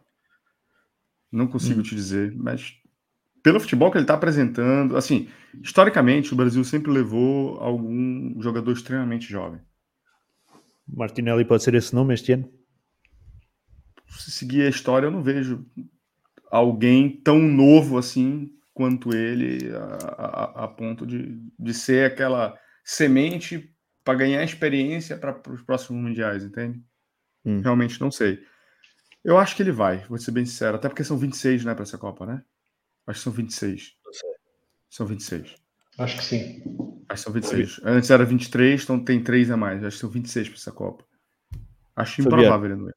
Não 1.32 1.46
consigo 1.48 1.80
hum. 1.80 1.82
te 1.82 1.94
dizer, 1.94 2.32
mas 2.36 2.76
pelo 3.44 3.60
futebol 3.60 3.90
que 3.92 3.98
ele 3.98 4.04
está 4.04 4.14
apresentando, 4.14 4.96
assim, 4.96 5.28
historicamente 5.62 6.32
o 6.32 6.36
Brasil 6.36 6.64
sempre 6.64 6.90
levou 6.90 7.58
algum 7.60 8.40
jogador 8.40 8.72
extremamente 8.72 9.28
jovem. 9.30 9.60
Martinelli 10.88 11.44
pode 11.44 11.62
ser 11.62 11.74
esse 11.74 11.94
nome 11.94 12.14
este 12.14 12.32
ano? 12.32 12.48
Se 14.08 14.30
seguir 14.30 14.62
a 14.62 14.68
história, 14.70 15.06
eu 15.06 15.10
não 15.10 15.22
vejo 15.22 15.64
alguém 16.50 17.10
tão 17.20 17.38
novo 17.38 17.98
assim 17.98 18.48
quanto 18.72 19.14
ele, 19.14 19.70
a, 19.76 19.84
a, 19.84 20.64
a 20.64 20.68
ponto 20.68 21.06
de, 21.06 21.38
de 21.58 21.74
ser 21.74 22.10
aquela 22.12 22.58
semente 22.82 23.70
para 24.02 24.14
ganhar 24.18 24.42
experiência 24.42 25.18
para 25.18 25.38
os 25.52 25.62
próximos 25.62 26.02
mundiais, 26.02 26.44
entende? 26.44 26.80
Hum. 27.44 27.60
Realmente 27.60 28.00
não 28.00 28.10
sei. 28.10 28.40
Eu 29.22 29.36
acho 29.36 29.54
que 29.54 29.62
ele 29.62 29.72
vai, 29.72 30.02
vou 30.08 30.16
ser 30.18 30.30
bem 30.32 30.46
sincero, 30.46 30.76
até 30.76 30.88
porque 30.88 31.04
são 31.04 31.18
26, 31.18 31.64
né, 31.64 31.74
para 31.74 31.82
essa 31.82 31.98
Copa, 31.98 32.24
né? 32.24 32.42
Acho 33.06 33.18
que 33.20 33.24
são 33.24 33.32
26. 33.32 33.92
Não 34.04 34.12
sei. 34.12 34.30
São 34.90 35.06
26. 35.06 35.54
Acho 35.98 36.16
que 36.18 36.24
sim. 36.24 36.62
Acho 37.08 37.24
que 37.24 37.30
são 37.30 37.32
26. 37.32 37.80
Antes 37.84 38.10
era 38.10 38.24
23, 38.24 38.82
então 38.82 38.98
tem 38.98 39.22
3 39.22 39.50
a 39.50 39.56
mais. 39.56 39.84
Acho 39.84 39.96
que 39.96 40.00
são 40.00 40.10
26 40.10 40.48
para 40.48 40.58
essa 40.58 40.72
Copa. 40.72 41.04
Acho 41.94 42.22
improvável, 42.22 42.50
Fabiano. 42.52 42.82
não 42.82 42.88
é? 42.88 42.92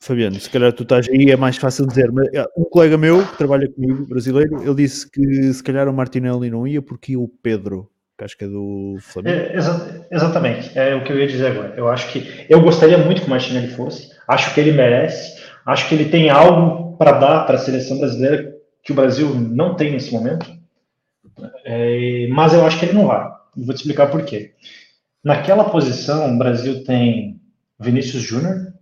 Fabiano, 0.00 0.38
se 0.40 0.50
calhar 0.50 0.70
tu 0.72 0.82
estás 0.82 1.08
aí, 1.08 1.30
é 1.30 1.36
mais 1.36 1.56
fácil 1.56 1.86
dizer. 1.86 2.10
Mas 2.12 2.28
é, 2.34 2.44
um 2.56 2.64
colega 2.64 2.96
meu 2.98 3.26
que 3.26 3.38
trabalha 3.38 3.70
comigo, 3.70 4.06
brasileiro, 4.06 4.62
ele 4.62 4.74
disse 4.74 5.08
que 5.10 5.52
se 5.52 5.62
calhar 5.62 5.88
o 5.88 5.92
Martinelli 5.94 6.50
não 6.50 6.66
ia 6.66 6.82
porque 6.82 7.12
ia 7.12 7.20
o 7.20 7.28
Pedro, 7.28 7.90
que 8.18 8.24
acho 8.24 8.36
que 8.36 8.44
é 8.44 8.48
do 8.48 8.96
Flamengo. 9.00 9.38
É, 9.38 9.54
exa 9.56 10.06
exatamente, 10.10 10.76
é 10.76 10.94
o 10.94 11.04
que 11.04 11.12
eu 11.12 11.18
ia 11.18 11.26
dizer 11.28 11.46
agora. 11.46 11.74
Eu 11.76 11.88
acho 11.88 12.12
que 12.12 12.44
eu 12.50 12.60
gostaria 12.60 12.98
muito 12.98 13.20
que 13.22 13.26
o 13.28 13.30
Martinelli 13.30 13.68
fosse, 13.74 14.10
acho 14.28 14.52
que 14.52 14.60
ele 14.60 14.72
merece, 14.72 15.42
acho 15.64 15.88
que 15.88 15.94
ele 15.94 16.06
tem 16.10 16.28
algo 16.28 16.96
para 16.98 17.12
dar 17.12 17.44
para 17.46 17.54
a 17.54 17.58
seleção 17.58 17.98
brasileira 17.98 18.53
que 18.84 18.92
o 18.92 18.94
Brasil 18.94 19.34
não 19.34 19.74
tem 19.74 19.92
nesse 19.92 20.12
momento, 20.12 20.54
é, 21.64 22.28
mas 22.30 22.52
eu 22.52 22.64
acho 22.66 22.78
que 22.78 22.84
ele 22.84 22.92
não 22.92 23.06
vai. 23.06 23.24
Eu 23.56 23.64
vou 23.64 23.74
te 23.74 23.78
explicar 23.78 24.08
por 24.08 24.22
quê. 24.24 24.52
Naquela 25.24 25.64
posição, 25.64 26.34
o 26.34 26.38
Brasil 26.38 26.84
tem 26.84 27.40
Vinícius 27.80 28.22
Júnior 28.22 28.74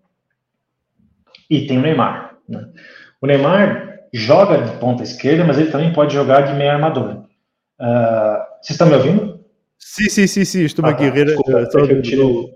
e 1.48 1.66
tem 1.68 1.78
o 1.78 1.82
Neymar. 1.82 2.36
Né? 2.48 2.68
O 3.20 3.26
Neymar 3.28 4.00
joga 4.12 4.60
de 4.60 4.76
ponta 4.78 5.04
esquerda, 5.04 5.44
mas 5.44 5.56
ele 5.58 5.70
também 5.70 5.92
pode 5.92 6.12
jogar 6.12 6.42
de 6.42 6.54
meia 6.54 6.74
armadura. 6.74 7.22
Uh, 7.80 8.38
vocês 8.60 8.70
estão 8.70 8.88
me 8.88 8.94
ouvindo? 8.96 9.40
Sim, 9.78 10.08
sim, 10.10 10.26
sim, 10.26 10.44
sim. 10.44 10.62
Estou 10.64 10.84
ah, 10.84 10.90
aqui. 10.90 11.08
Tá, 11.08 11.14
Rira, 11.14 11.26
desculpa, 11.26 11.52
é 11.60 12.14
eu 12.14 12.50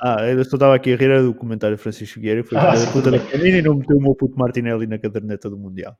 Ah, 0.00 0.26
eu 0.26 0.44
só 0.44 0.56
estava 0.56 0.74
aqui 0.74 0.92
a 0.92 0.96
rir 0.96 1.22
do 1.22 1.32
comentário 1.34 1.78
Francisco 1.78 2.20
Vieira, 2.20 2.42
que 2.42 2.48
foi 2.48 2.58
ah, 2.58 2.72
puta 2.92 3.10
da 3.10 3.16
e 3.16 3.62
não 3.62 3.76
meteu 3.76 3.96
o 3.96 4.00
meu 4.00 4.14
puto 4.14 4.36
Martinelli 4.38 4.86
na 4.86 4.98
caderneta 4.98 5.48
do 5.48 5.56
Mundial. 5.56 5.96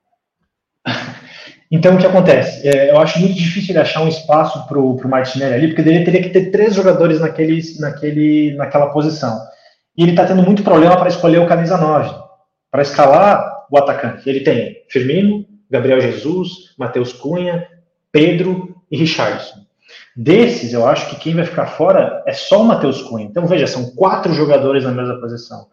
Então, 1.70 1.97
o 1.97 1.98
que 1.98 2.06
acontece? 2.06 2.66
É, 2.66 2.90
eu 2.90 2.98
acho 2.98 3.19
muito 3.20 3.35
difícil 3.35 3.73
ele 3.73 3.81
achar 3.81 4.01
um 4.02 4.09
espaço 4.09 4.66
para 4.66 4.78
o 4.78 5.09
Martinelli 5.09 5.55
ali, 5.55 5.66
porque 5.74 5.82
ele 5.86 6.02
teria 6.05 6.23
que 6.23 6.31
ter 6.31 6.51
três 6.51 6.74
jogadores 6.74 7.20
naquele, 7.20 7.60
naquele, 7.78 8.55
naquela 8.56 8.86
posição. 8.86 9.39
E 9.97 10.02
ele 10.02 10.12
está 10.12 10.24
tendo 10.24 10.43
muito 10.43 10.62
problema 10.62 10.97
para 10.97 11.09
escolher 11.10 11.39
o 11.39 11.47
camisa 11.47 11.77
9, 11.77 12.10
para 12.70 12.81
escalar 12.81 13.66
o 13.70 13.77
atacante. 13.77 14.27
Ele 14.28 14.40
tem 14.40 14.77
Firmino, 14.90 15.44
Gabriel 15.70 16.01
Jesus, 16.01 16.74
Matheus 16.78 17.12
Cunha, 17.12 17.66
Pedro 18.10 18.74
e 18.90 18.97
Richardson. 18.97 19.56
Desses, 20.16 20.73
eu 20.73 20.86
acho 20.89 21.10
que 21.10 21.16
quem 21.16 21.35
vai 21.35 21.44
ficar 21.44 21.66
fora 21.66 22.23
é 22.27 22.32
só 22.32 22.62
o 22.62 22.65
Matheus 22.65 23.02
Cunha. 23.02 23.27
Então, 23.27 23.44
veja, 23.47 23.66
são 23.66 23.85
quatro 23.94 24.32
jogadores 24.32 24.85
na 24.85 24.90
mesma 24.93 25.20
posição 25.20 25.66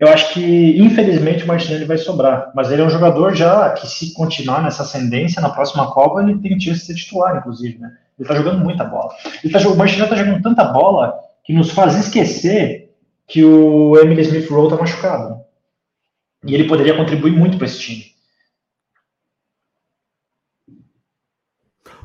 eu 0.00 0.08
acho 0.08 0.32
que, 0.32 0.78
infelizmente, 0.82 1.44
o 1.44 1.46
Martinelli 1.46 1.84
vai 1.84 1.98
sobrar. 1.98 2.50
Mas 2.54 2.72
ele 2.72 2.80
é 2.80 2.84
um 2.84 2.88
jogador 2.90 3.36
já 3.36 3.68
que, 3.70 3.86
se 3.86 4.14
continuar 4.14 4.62
nessa 4.62 4.82
ascendência, 4.82 5.42
na 5.42 5.50
próxima 5.50 5.92
Copa, 5.92 6.22
ele 6.22 6.38
tem 6.38 6.58
chance 6.58 6.80
de 6.80 6.86
ser 6.86 6.94
titular, 6.94 7.36
inclusive, 7.36 7.78
né? 7.78 7.92
Ele 8.18 8.26
tá 8.26 8.34
jogando 8.34 8.64
muita 8.64 8.82
bola. 8.82 9.10
Ele 9.44 9.52
tá, 9.52 9.58
o 9.68 9.76
Martinelli 9.76 10.08
tá 10.08 10.16
jogando 10.16 10.40
tanta 10.42 10.64
bola 10.64 11.18
que 11.44 11.52
nos 11.52 11.70
faz 11.70 11.96
esquecer 11.98 12.94
que 13.28 13.44
o 13.44 13.94
Emily 14.00 14.22
Smith 14.22 14.48
Rowe 14.48 14.70
tá 14.70 14.76
machucado. 14.76 15.36
E 16.46 16.54
ele 16.54 16.64
poderia 16.64 16.96
contribuir 16.96 17.32
muito 17.32 17.58
para 17.58 17.66
esse 17.66 17.78
time. 17.80 18.04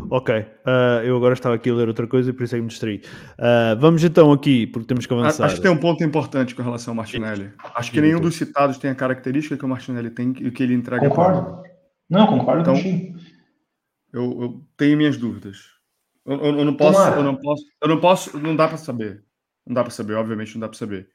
Ok, 0.09 0.29
uh, 0.35 1.05
eu 1.05 1.15
agora 1.15 1.33
estava 1.33 1.55
aqui 1.55 1.69
a 1.69 1.73
ler 1.73 1.87
outra 1.87 2.05
coisa 2.05 2.29
e 2.29 2.33
por 2.33 2.43
isso 2.43 2.55
é 2.55 2.57
que 2.57 2.61
me 2.63 2.67
distraí. 2.67 3.01
Uh, 3.39 3.79
vamos 3.79 4.03
então 4.03 4.31
aqui, 4.31 4.67
porque 4.67 4.87
temos 4.87 5.05
que 5.05 5.13
avançar. 5.13 5.45
Acho 5.45 5.55
que 5.55 5.61
tem 5.61 5.71
um 5.71 5.77
ponto 5.77 6.03
importante 6.03 6.53
com 6.53 6.61
relação 6.61 6.91
ao 6.91 6.95
Martinelli. 6.95 7.51
Acho 7.73 7.91
que 7.91 8.01
nenhum 8.01 8.19
dos 8.19 8.35
citados 8.35 8.77
tem 8.77 8.91
a 8.91 8.95
característica 8.95 9.55
que 9.57 9.65
o 9.65 9.67
Martinelli 9.67 10.09
tem 10.09 10.31
e 10.41 10.51
que 10.51 10.63
ele 10.63 10.73
entrega. 10.73 11.07
Concordo. 11.07 11.63
Não, 12.09 12.27
concordo 12.27 12.61
então, 12.61 12.73
contigo. 12.75 13.17
Eu, 14.13 14.41
eu 14.41 14.65
tenho 14.77 14.97
minhas 14.97 15.17
dúvidas. 15.17 15.57
Eu, 16.25 16.39
eu, 16.43 16.59
eu 16.59 16.65
não 16.65 16.75
posso, 16.75 16.99
eu 17.11 17.23
não 17.23 17.35
posso, 17.35 17.63
eu 17.81 17.87
não 17.87 17.99
posso, 18.01 18.39
não 18.39 18.55
dá 18.55 18.67
para 18.67 18.77
saber. 18.77 19.23
Não 19.65 19.73
dá 19.73 19.81
para 19.81 19.91
saber, 19.91 20.13
obviamente 20.15 20.53
não 20.55 20.61
dá 20.61 20.67
para 20.69 20.77
saber. 20.77 21.07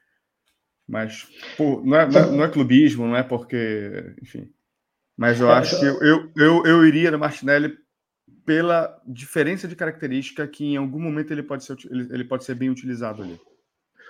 Mas 0.87 1.27
pô, 1.55 1.81
não, 1.85 1.97
é, 1.97 2.07
não, 2.09 2.19
é, 2.19 2.31
não 2.31 2.43
é 2.43 2.47
clubismo, 2.49 3.05
não 3.05 3.15
é 3.15 3.21
porque, 3.23 4.15
enfim. 4.23 4.49
Mas 5.15 5.39
eu 5.39 5.49
é, 5.51 5.53
acho 5.53 5.79
que 5.79 5.85
eu, 5.85 6.01
eu, 6.01 6.31
eu, 6.35 6.65
eu 6.65 6.85
iria 6.87 7.11
no 7.11 7.19
Martinelli 7.19 7.77
pela 8.45 8.97
diferença 9.05 9.67
de 9.67 9.75
característica 9.75 10.47
que 10.47 10.65
em 10.65 10.75
algum 10.77 10.99
momento 10.99 11.31
ele 11.31 11.43
pode 11.43 11.63
ser, 11.63 11.75
ele, 11.89 12.07
ele 12.11 12.23
pode 12.23 12.43
ser 12.43 12.55
bem 12.55 12.69
utilizado 12.69 13.21
ali. 13.21 13.39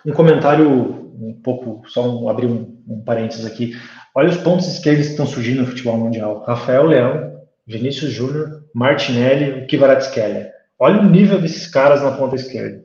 Um 0.05 0.13
comentário 0.13 0.67
um 0.69 1.33
pouco, 1.43 1.87
só 1.87 2.07
um, 2.09 2.27
abrir 2.27 2.47
um, 2.47 2.81
um 2.87 3.01
parênteses 3.03 3.45
aqui. 3.45 3.75
Olha 4.15 4.29
os 4.29 4.37
pontos 4.37 4.67
esquerdos 4.67 5.05
que 5.05 5.11
estão 5.11 5.27
surgindo 5.27 5.61
no 5.61 5.67
futebol 5.67 5.97
mundial. 5.97 6.43
Rafael 6.43 6.83
Leão, 6.87 7.41
Vinícius 7.67 8.11
Júnior, 8.11 8.63
Martinelli, 8.73 9.61
o 9.63 9.67
Kvaratskhelia. 9.67 10.51
Olha 10.79 11.01
o 11.01 11.09
nível 11.09 11.39
desses 11.39 11.67
caras 11.67 12.01
na 12.01 12.11
ponta 12.13 12.35
esquerda. 12.35 12.83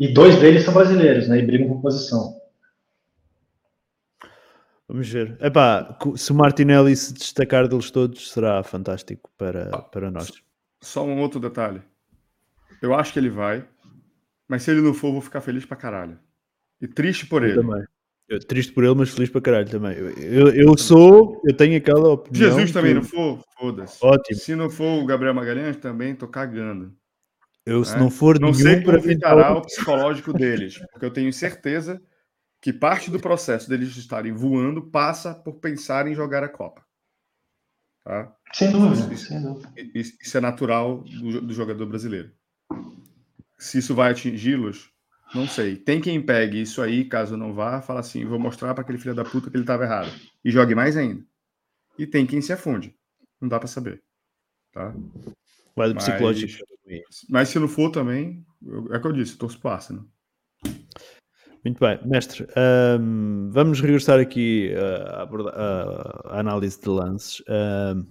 E 0.00 0.12
dois 0.12 0.36
deles 0.40 0.64
são 0.64 0.74
brasileiros, 0.74 1.28
né? 1.28 1.38
E 1.38 1.46
brigam 1.46 1.68
com 1.68 1.80
posição. 1.80 2.34
Vamos 4.86 5.08
ver. 5.08 5.36
Epá, 5.40 5.96
se 6.16 6.30
o 6.30 6.34
Martinelli 6.34 6.94
se 6.94 7.14
destacar 7.14 7.66
deles 7.66 7.90
todos, 7.90 8.30
será 8.30 8.62
fantástico 8.62 9.30
para, 9.38 9.70
ah, 9.72 9.78
para 9.80 10.10
nós. 10.10 10.30
Só 10.82 11.04
um 11.06 11.20
outro 11.20 11.40
detalhe. 11.40 11.80
Eu 12.82 12.94
acho 12.94 13.12
que 13.12 13.18
ele 13.18 13.30
vai, 13.30 13.66
mas 14.46 14.62
se 14.62 14.70
ele 14.70 14.82
não 14.82 14.92
for, 14.92 15.10
vou 15.10 15.22
ficar 15.22 15.40
feliz 15.40 15.64
para 15.64 15.76
caralho. 15.76 16.18
E 16.82 16.86
triste 16.86 17.26
por 17.26 17.42
eu 17.42 17.48
ele. 17.50 17.62
Também. 17.62 17.84
Eu, 18.28 18.38
triste 18.40 18.72
por 18.72 18.84
ele, 18.84 18.94
mas 18.94 19.10
feliz 19.10 19.30
para 19.30 19.40
caralho 19.40 19.70
também. 19.70 19.96
Eu, 19.96 20.10
eu, 20.18 20.48
eu 20.54 20.78
sou, 20.78 21.40
eu 21.46 21.56
tenho 21.56 21.78
aquela 21.78 22.10
opinião. 22.12 22.50
Jesus 22.52 22.70
também 22.72 22.90
que... 22.92 23.00
não 23.00 23.04
for, 23.04 23.42
foda-se. 23.58 23.98
Ótimo. 24.02 24.38
Se 24.38 24.54
não 24.54 24.68
for 24.68 25.02
o 25.02 25.06
Gabriel 25.06 25.32
Magalhães, 25.32 25.76
também 25.78 26.14
tô 26.14 26.28
cagando. 26.28 26.92
Eu, 27.64 27.82
se 27.84 27.94
é? 27.94 27.98
não 27.98 28.10
for, 28.10 28.38
não 28.38 28.52
sei 28.52 28.82
como 28.82 29.00
ficará 29.00 29.54
o 29.56 29.62
psicológico 29.62 30.34
deles, 30.34 30.78
porque 30.90 31.06
eu 31.06 31.10
tenho 31.10 31.32
certeza 31.32 31.98
que 32.64 32.72
parte 32.72 33.10
do 33.10 33.20
processo 33.20 33.68
deles 33.68 33.94
estarem 33.94 34.32
voando 34.32 34.80
passa 34.80 35.34
por 35.34 35.56
pensar 35.60 36.06
em 36.06 36.14
jogar 36.14 36.42
a 36.42 36.48
Copa. 36.48 36.82
Tá? 38.02 38.34
Sem 38.54 38.72
dúvida, 38.72 39.12
isso, 39.12 39.26
sem 39.28 39.42
dúvida. 39.42 39.70
Isso, 39.94 40.38
é 40.38 40.40
natural 40.40 41.02
do, 41.02 41.42
do, 41.42 41.52
jogador 41.52 41.84
brasileiro. 41.84 42.32
Se 43.58 43.76
isso 43.80 43.94
vai 43.94 44.12
atingi-los, 44.12 44.90
não 45.34 45.46
sei. 45.46 45.76
Tem 45.76 46.00
quem 46.00 46.22
pegue 46.22 46.58
isso 46.62 46.80
aí, 46.80 47.04
caso 47.04 47.36
não 47.36 47.52
vá, 47.52 47.82
fala 47.82 48.00
assim: 48.00 48.24
vou 48.24 48.38
mostrar 48.38 48.72
para 48.72 48.80
aquele 48.82 48.98
filho 48.98 49.14
da 49.14 49.26
puta 49.26 49.50
que 49.50 49.56
ele 49.56 49.64
estava 49.64 49.84
errado. 49.84 50.08
E 50.42 50.50
jogue 50.50 50.74
mais 50.74 50.96
ainda. 50.96 51.22
E 51.98 52.06
tem 52.06 52.24
quem 52.24 52.40
se 52.40 52.50
afunde. 52.50 52.96
Não 53.42 53.46
dá 53.48 53.58
para 53.58 53.68
saber. 53.68 54.02
Tá? 54.72 54.94
Mas 57.28 57.50
se 57.50 57.58
não 57.58 57.68
for 57.68 57.90
também, 57.90 58.42
é 58.90 58.96
o 58.96 59.00
que 59.02 59.06
eu 59.06 59.12
disse: 59.12 59.36
torço 59.36 59.60
para 59.60 59.68
o 59.72 59.74
Arsenal. 59.74 60.04
Muito 61.64 61.80
bem, 61.80 61.98
mestre, 62.04 62.46
um, 63.00 63.48
vamos 63.50 63.80
regressar 63.80 64.20
aqui 64.20 64.74
ah, 64.76 65.26
ah, 65.48 66.22
à, 66.36 66.40
análise 66.40 66.78
de 66.78 66.90
lances. 66.90 67.42
Um, 67.48 68.04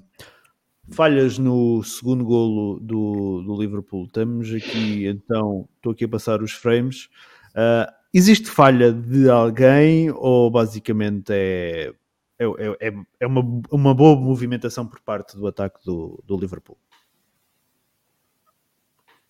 falhas 0.91 1.37
no 1.37 1.83
segundo 1.83 2.25
golo 2.25 2.79
do, 2.79 3.43
do 3.43 3.61
Liverpool. 3.61 4.09
Temos 4.11 4.49
aqui, 4.51 5.05
então, 5.05 5.69
estou 5.75 5.91
aqui 5.91 6.05
a 6.05 6.09
passar 6.09 6.41
os 6.41 6.51
frames. 6.51 7.05
Uh, 7.53 7.85
existe 8.11 8.49
falha 8.49 8.91
de 8.91 9.29
alguém 9.29 10.09
ou 10.09 10.49
basicamente 10.49 11.29
é, 11.29 11.93
é, 12.39 12.45
é, 12.47 12.87
é, 12.89 12.93
é 13.19 13.27
uma, 13.27 13.61
uma 13.71 13.93
boa 13.93 14.19
movimentação 14.19 14.87
por 14.87 14.99
parte 15.01 15.37
do 15.37 15.45
ataque 15.45 15.79
do, 15.85 16.23
do 16.25 16.35
Liverpool? 16.35 16.79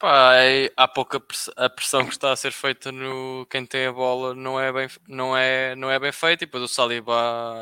Pá, 0.04 0.36
é, 0.36 0.70
há 0.76 0.86
pouca 0.86 1.24
a 1.56 1.70
pressão 1.70 2.04
que 2.06 2.12
está 2.12 2.34
a 2.34 2.36
ser 2.36 2.52
feita 2.52 2.92
no 2.92 3.48
quem 3.50 3.66
tem 3.66 3.86
a 3.86 3.92
bola 3.94 4.36
não 4.36 4.60
é 4.60 4.70
bem, 4.70 4.86
não 5.08 5.38
é, 5.38 5.78
não 5.78 5.90
é 5.90 5.98
bem 5.98 6.12
feita 6.12 6.44
e 6.44 6.46
depois 6.46 6.62
o 6.62 6.68
Saliba 6.68 7.14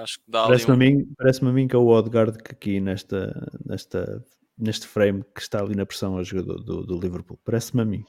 acho 0.02 0.16
que 0.18 0.24
dá 0.28 0.48
parece-me 0.48 0.72
um... 0.98 1.02
a 1.04 1.14
Parece-me 1.18 1.50
a 1.52 1.54
mim 1.54 1.68
que 1.68 1.76
é 1.76 1.78
o 1.78 1.84
Guard 2.00 2.38
que 2.42 2.52
aqui 2.52 2.80
nesta, 2.80 3.46
nesta, 3.64 4.26
neste 4.58 4.88
frame 4.88 5.24
que 5.36 5.40
está 5.42 5.60
ali 5.60 5.76
na 5.76 5.86
pressão 5.86 6.18
a 6.18 6.24
jogador 6.24 6.64
do, 6.64 6.84
do 6.84 7.00
Liverpool. 7.00 7.40
Parece-me 7.46 7.82
a 7.84 7.86
mim. 7.86 8.04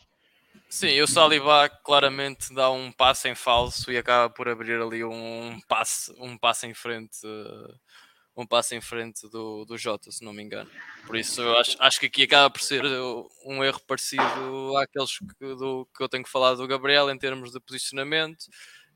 Sim, 0.67 0.99
o 1.03 1.07
Saliba 1.07 1.69
claramente 1.85 2.55
dá 2.55 2.71
um 2.71 2.91
passo 2.91 3.29
em 3.29 3.35
falso 3.35 3.93
e 3.93 3.99
acaba 3.99 4.31
por 4.33 4.49
abrir 4.49 4.81
ali 4.81 5.05
um 5.05 5.61
passo, 5.69 6.11
um 6.19 6.39
passo 6.39 6.65
em 6.65 6.73
frente 6.73 7.19
eh, 7.23 7.75
um 8.37 8.47
passo 8.47 8.75
em 8.75 8.81
frente 8.81 9.29
do, 9.29 9.65
do 9.65 9.77
Jota, 9.77 10.11
se 10.11 10.25
não 10.25 10.33
me 10.33 10.43
engano. 10.43 10.71
Por 11.07 11.17
isso, 11.17 11.43
acho, 11.57 11.77
acho 11.83 12.01
que 12.01 12.07
aqui 12.07 12.23
acaba 12.23 12.49
por 12.51 12.61
ser 12.61 12.85
eh, 12.85 13.01
um 13.45 13.63
erro 13.63 13.81
parecido 13.87 14.77
àqueles 14.79 15.19
que, 15.19 15.25
do, 15.55 15.87
que 15.95 16.03
eu 16.03 16.09
tenho 16.09 16.27
falado 16.27 16.57
do 16.59 16.67
Gabriel 16.67 17.11
em 17.11 17.19
termos 17.19 17.53
de 17.53 17.61
posicionamento. 17.61 18.47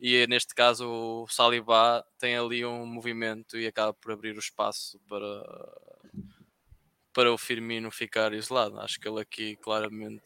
E 0.01 0.17
eh, 0.17 0.27
neste 0.27 0.55
caso, 0.55 0.89
o 0.89 1.29
Saliba 1.29 2.05
tem 2.19 2.37
ali 2.37 2.65
um 2.65 2.87
movimento 2.87 3.59
e 3.59 3.67
acaba 3.67 3.93
por 3.93 4.13
abrir 4.13 4.35
o 4.35 4.39
espaço 4.39 4.99
para, 5.07 5.77
para 7.13 7.31
o 7.31 7.37
Firmino 7.37 7.91
ficar 7.91 8.33
isolado. 8.33 8.81
Acho 8.81 8.99
que 8.99 9.07
ele 9.07 9.21
aqui 9.21 9.57
claramente, 9.57 10.23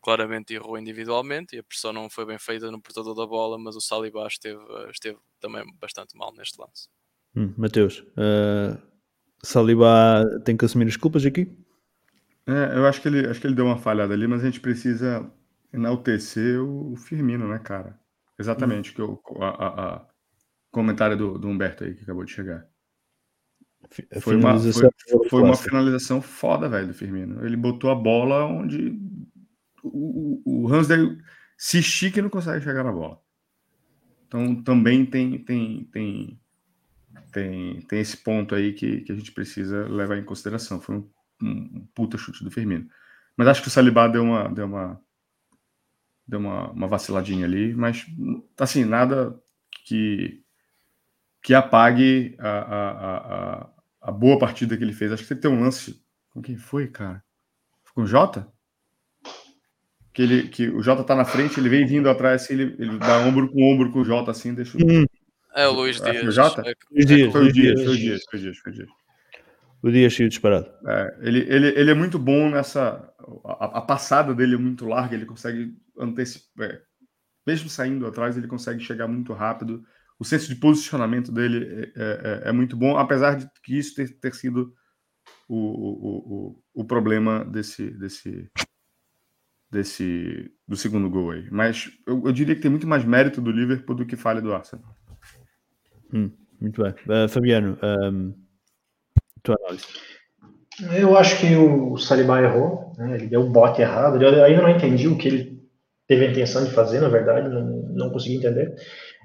claramente 0.00 0.54
errou 0.54 0.78
individualmente 0.78 1.56
e 1.56 1.58
a 1.58 1.62
pressão 1.62 1.92
não 1.92 2.08
foi 2.08 2.24
bem 2.24 2.38
feita 2.38 2.70
no 2.70 2.80
portador 2.80 3.14
da 3.14 3.26
bola, 3.26 3.58
mas 3.58 3.76
o 3.76 3.80
Saliba 3.82 4.26
esteve, 4.26 4.62
esteve 4.90 5.18
também 5.40 5.62
bastante 5.78 6.16
mal 6.16 6.32
neste 6.32 6.58
lance. 6.58 6.88
Hum, 7.36 7.52
Mateus, 7.58 7.98
uh, 8.16 8.78
Saliba 9.44 10.24
tem 10.44 10.56
que 10.56 10.64
assumir 10.64 10.88
as 10.88 10.96
culpas 10.96 11.26
aqui? 11.26 11.54
É, 12.46 12.78
eu 12.78 12.86
acho 12.86 13.02
que, 13.02 13.08
ele, 13.08 13.28
acho 13.28 13.38
que 13.40 13.46
ele 13.46 13.54
deu 13.54 13.66
uma 13.66 13.76
falhada 13.76 14.14
ali, 14.14 14.26
mas 14.26 14.40
a 14.40 14.46
gente 14.46 14.58
precisa 14.58 15.30
enaltecer 15.70 16.58
o, 16.64 16.96
Firmino, 16.96 17.46
né, 17.46 17.58
cara? 17.58 17.98
Exatamente, 18.38 18.90
hum. 18.92 18.94
que 18.94 19.02
o 19.38 19.42
a, 19.44 19.48
a, 19.50 19.96
a 19.96 20.06
comentário 20.70 21.16
do, 21.16 21.38
do, 21.38 21.48
Humberto 21.48 21.84
aí 21.84 21.94
que 21.94 22.04
acabou 22.04 22.24
de 22.24 22.32
chegar. 22.32 22.66
Foi 24.20 24.36
uma, 24.36 24.58
foi, 24.58 25.28
foi 25.28 25.42
uma 25.42 25.56
finalização 25.56 26.22
foda, 26.22 26.68
velho, 26.68 26.88
do 26.88 26.94
Firmino. 26.94 27.44
Ele 27.46 27.56
botou 27.56 27.90
a 27.90 27.94
bola 27.94 28.44
onde 28.46 28.98
o, 29.84 30.64
o, 30.66 30.70
se 31.58 31.78
estica 31.78 32.18
e 32.18 32.22
não 32.22 32.30
consegue 32.30 32.64
chegar 32.64 32.82
na 32.82 32.92
bola. 32.92 33.20
Então 34.26 34.60
também 34.62 35.04
tem, 35.06 35.38
tem, 35.44 35.84
tem 35.84 36.40
tem, 37.36 37.82
tem 37.82 38.00
esse 38.00 38.16
ponto 38.16 38.54
aí 38.54 38.72
que, 38.72 39.02
que 39.02 39.12
a 39.12 39.14
gente 39.14 39.30
precisa 39.30 39.86
levar 39.88 40.16
em 40.16 40.24
consideração. 40.24 40.80
Foi 40.80 40.96
um, 40.96 41.10
um 41.42 41.86
puta 41.94 42.16
chute 42.16 42.42
do 42.42 42.50
Firmino. 42.50 42.88
Mas 43.36 43.46
acho 43.48 43.60
que 43.60 43.68
o 43.68 43.70
Salibá 43.70 44.08
deu 44.08 44.22
uma 44.22 44.48
deu 44.48 44.64
uma 44.64 44.98
deu 46.26 46.40
uma, 46.40 46.70
uma 46.70 46.88
vaciladinha 46.88 47.44
ali, 47.44 47.74
mas 47.74 48.06
assim 48.58 48.86
nada 48.86 49.38
que 49.84 50.42
que 51.42 51.52
apague 51.52 52.34
a, 52.38 52.48
a, 52.48 53.16
a, 53.16 53.68
a 54.00 54.10
boa 54.10 54.38
partida 54.38 54.74
que 54.78 54.82
ele 54.82 54.94
fez. 54.94 55.12
Acho 55.12 55.24
que 55.26 55.34
tem 55.34 55.50
um 55.50 55.60
lance 55.60 56.02
com 56.30 56.40
quem 56.40 56.56
foi, 56.56 56.88
cara? 56.88 57.22
Com 57.94 58.02
o 58.02 58.06
Jota? 58.06 58.48
Que, 60.12 60.22
ele, 60.22 60.48
que 60.48 60.68
o 60.70 60.82
Jota 60.82 61.04
tá 61.04 61.14
na 61.14 61.24
frente, 61.26 61.60
ele 61.60 61.68
vem 61.68 61.86
vindo 61.86 62.08
atrás, 62.10 62.42
assim, 62.42 62.54
ele, 62.54 62.74
ele 62.78 62.98
dá 62.98 63.18
ombro 63.20 63.50
com 63.52 63.62
ombro 63.72 63.90
com 63.92 64.00
o 64.00 64.04
Jota, 64.04 64.30
assim, 64.30 64.52
deixa 64.54 64.76
o, 64.76 64.80
hum. 64.80 65.05
É 65.56 65.66
o 65.66 65.72
Luís 65.72 65.96
Dias. 65.98 66.22
Luís 66.22 66.36
é, 66.38 66.74
é, 66.92 67.04
Dias, 67.06 67.32
foi 67.32 67.46
o 67.48 67.52
Dias, 67.52 67.80
foi 67.82 67.94
o 67.94 67.96
Dias, 67.96 68.22
foi 68.30 68.38
o 68.38 68.42
Dias, 68.42 68.58
foi 68.58 68.72
Dias. 68.72 68.88
O 69.82 69.90
Dias 69.90 70.14
saiu 70.14 70.28
disparado. 70.28 70.68
É, 70.86 71.16
ele, 71.22 71.38
ele, 71.50 71.68
ele 71.68 71.90
é 71.90 71.94
muito 71.94 72.18
bom 72.18 72.50
nessa. 72.50 73.10
A, 73.42 73.78
a 73.78 73.80
passada 73.80 74.34
dele 74.34 74.54
é 74.54 74.58
muito 74.58 74.84
larga, 74.86 75.14
ele 75.14 75.24
consegue 75.24 75.74
antecipar. 75.98 76.68
É, 76.68 76.82
mesmo 77.46 77.70
saindo 77.70 78.06
atrás, 78.06 78.36
ele 78.36 78.46
consegue 78.48 78.80
chegar 78.84 79.08
muito 79.08 79.32
rápido. 79.32 79.82
O 80.18 80.24
senso 80.26 80.46
de 80.48 80.56
posicionamento 80.56 81.32
dele 81.32 81.90
é, 81.96 82.02
é, 82.02 82.42
é, 82.44 82.48
é 82.48 82.52
muito 82.52 82.76
bom, 82.76 82.98
apesar 82.98 83.36
de 83.36 83.48
que 83.62 83.78
isso 83.78 83.94
ter, 83.94 84.08
ter 84.18 84.34
sido 84.34 84.74
o, 85.48 85.54
o, 85.54 86.48
o, 86.52 86.62
o 86.82 86.84
problema 86.84 87.44
desse, 87.46 87.90
desse, 87.98 88.50
desse 89.70 90.50
do 90.68 90.76
segundo 90.76 91.08
gol 91.08 91.30
aí. 91.30 91.48
Mas 91.50 91.90
eu, 92.06 92.22
eu, 92.26 92.32
diria 92.32 92.54
que 92.54 92.60
tem 92.62 92.70
muito 92.70 92.86
mais 92.86 93.04
mérito 93.06 93.40
do 93.40 93.50
Liverpool 93.52 93.96
do 93.96 94.06
que 94.06 94.16
falha 94.16 94.42
do 94.42 94.54
Arsenal. 94.54 94.95
Hum, 96.12 96.30
muito 96.60 96.82
bem. 96.82 96.92
Uh, 97.08 97.28
Fabiano, 97.28 97.78
um, 97.82 98.06
ehm, 98.08 98.32
tua 99.42 99.56
análise. 99.64 99.86
Eu 101.00 101.16
acho 101.16 101.40
que 101.40 101.56
o 101.56 101.96
Saliba 101.96 102.40
errou, 102.40 102.92
né? 102.98 103.14
ele 103.16 103.26
deu 103.26 103.40
o 103.40 103.50
bote 103.50 103.80
errado. 103.80 104.20
Eu 104.22 104.44
ainda 104.44 104.62
não 104.62 104.70
entendi 104.70 105.08
o 105.08 105.16
que 105.16 105.28
ele 105.28 105.62
teve 106.06 106.26
a 106.26 106.30
intenção 106.30 106.64
de 106.64 106.70
fazer, 106.70 107.00
na 107.00 107.08
verdade, 107.08 107.48
não, 107.48 107.62
não 107.94 108.10
consegui 108.10 108.36
entender. 108.36 108.74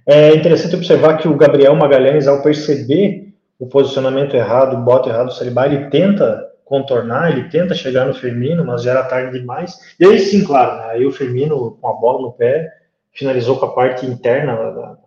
É 0.07 0.33
interessante 0.33 0.75
observar 0.75 1.17
que 1.17 1.27
o 1.27 1.35
Gabriel 1.35 1.75
Magalhães, 1.75 2.25
ao 2.27 2.41
perceber 2.41 3.33
o 3.59 3.67
posicionamento 3.67 4.33
errado, 4.33 4.75
o 4.77 4.83
bote 4.83 5.09
errado 5.09 5.27
do 5.27 5.33
Saliba, 5.33 5.67
ele 5.67 5.89
tenta 5.89 6.47
contornar, 6.65 7.31
ele 7.37 7.49
tenta 7.49 7.75
chegar 7.75 8.07
no 8.07 8.13
Firmino, 8.13 8.65
mas 8.65 8.83
já 8.83 8.91
era 8.91 9.03
tarde 9.03 9.37
demais. 9.37 9.77
E 9.99 10.05
aí 10.05 10.17
sim, 10.19 10.43
claro, 10.45 10.77
né? 10.77 10.85
aí 10.93 11.05
o 11.05 11.11
Firmino 11.11 11.71
com 11.79 11.87
a 11.87 11.93
bola 11.93 12.21
no 12.21 12.31
pé 12.31 12.71
finalizou 13.13 13.59
com 13.59 13.65
a 13.65 13.75
parte 13.75 14.05
interna 14.05 14.55
da, 14.55 14.97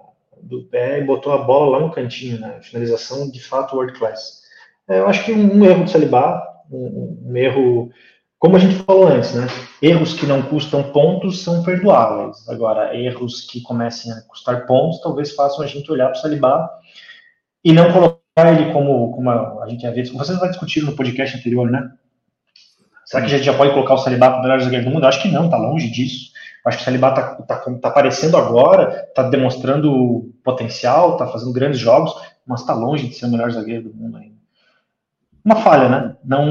do 0.47 0.65
pé 0.71 1.01
e 1.01 1.05
botou 1.05 1.33
a 1.33 1.39
bola 1.39 1.79
lá 1.79 1.85
no 1.87 1.91
cantinho, 1.91 2.39
né? 2.39 2.59
Finalização 2.63 3.31
de 3.31 3.43
fato 3.43 3.75
world 3.77 3.99
class. 3.99 4.43
É, 4.89 4.99
eu 4.99 5.09
acho 5.09 5.25
que 5.25 5.33
um 5.33 5.65
erro 5.65 5.85
do 5.85 5.91
Salibá, 5.91 6.47
um, 6.71 7.19
um, 7.27 7.37
erro, 7.37 7.91
como 8.39 8.57
a 8.57 8.59
gente 8.59 8.77
falou 8.85 9.07
antes, 9.09 9.35
né? 9.35 9.47
Erros 9.81 10.13
que 10.13 10.27
não 10.27 10.43
custam 10.43 10.83
pontos 10.93 11.43
são 11.43 11.63
perdoáveis. 11.63 12.47
Agora, 12.49 12.95
erros 12.95 13.41
que 13.43 13.63
comecem 13.63 14.13
a 14.13 14.21
custar 14.29 14.67
pontos 14.67 15.01
talvez 15.03 15.35
façam 15.35 15.63
a 15.65 15.67
gente 15.67 15.91
olhar 15.91 16.09
para 16.11 16.19
o 16.19 16.21
Salibá 16.23 16.71
e 17.65 17.73
não 17.73 17.91
colocar 17.93 18.15
ele 18.39 18.73
como, 18.73 19.13
como 19.13 19.31
a 19.31 19.67
gente 19.69 19.87
havia. 19.87 20.05
Vocês 20.13 20.39
já 20.39 20.47
discutiram 20.49 20.89
no 20.89 20.97
podcast 20.97 21.37
anterior, 21.39 21.71
né? 21.71 21.83
Será 23.07 23.21
que 23.23 23.27
a 23.33 23.37
gente 23.37 23.45
já 23.47 23.55
pode 23.57 23.73
colocar 23.73 23.95
o 23.95 23.99
Salibá 23.99 24.29
para 24.31 24.41
o 24.41 24.43
melhor 24.43 24.61
zagueiro 24.61 24.85
do 24.85 24.91
mundo? 24.91 25.05
Eu 25.05 25.09
acho 25.09 25.23
que 25.23 25.29
não, 25.29 25.47
está 25.47 25.57
longe 25.57 25.91
disso. 25.91 26.33
Acho 26.65 26.79
que 26.79 26.83
o 26.83 26.85
Saliba 26.87 27.09
está 27.11 27.35
tá, 27.43 27.59
tá, 27.59 27.73
tá 27.75 27.89
aparecendo 27.89 28.37
agora, 28.39 29.05
está 29.09 29.23
demonstrando 29.29 30.33
potencial, 30.43 31.13
está 31.13 31.27
fazendo 31.27 31.53
grandes 31.53 31.79
jogos, 31.79 32.15
mas 32.47 32.61
está 32.61 32.73
longe 32.75 33.07
de 33.09 33.15
ser 33.15 33.27
o 33.27 33.31
melhor 33.31 33.51
zagueiro 33.51 33.91
do 33.91 33.95
mundo 33.95 34.17
ainda. 34.17 34.35
Uma 35.45 35.57
falha, 35.57 35.91
né? 35.91 36.17
Não, 36.25 36.47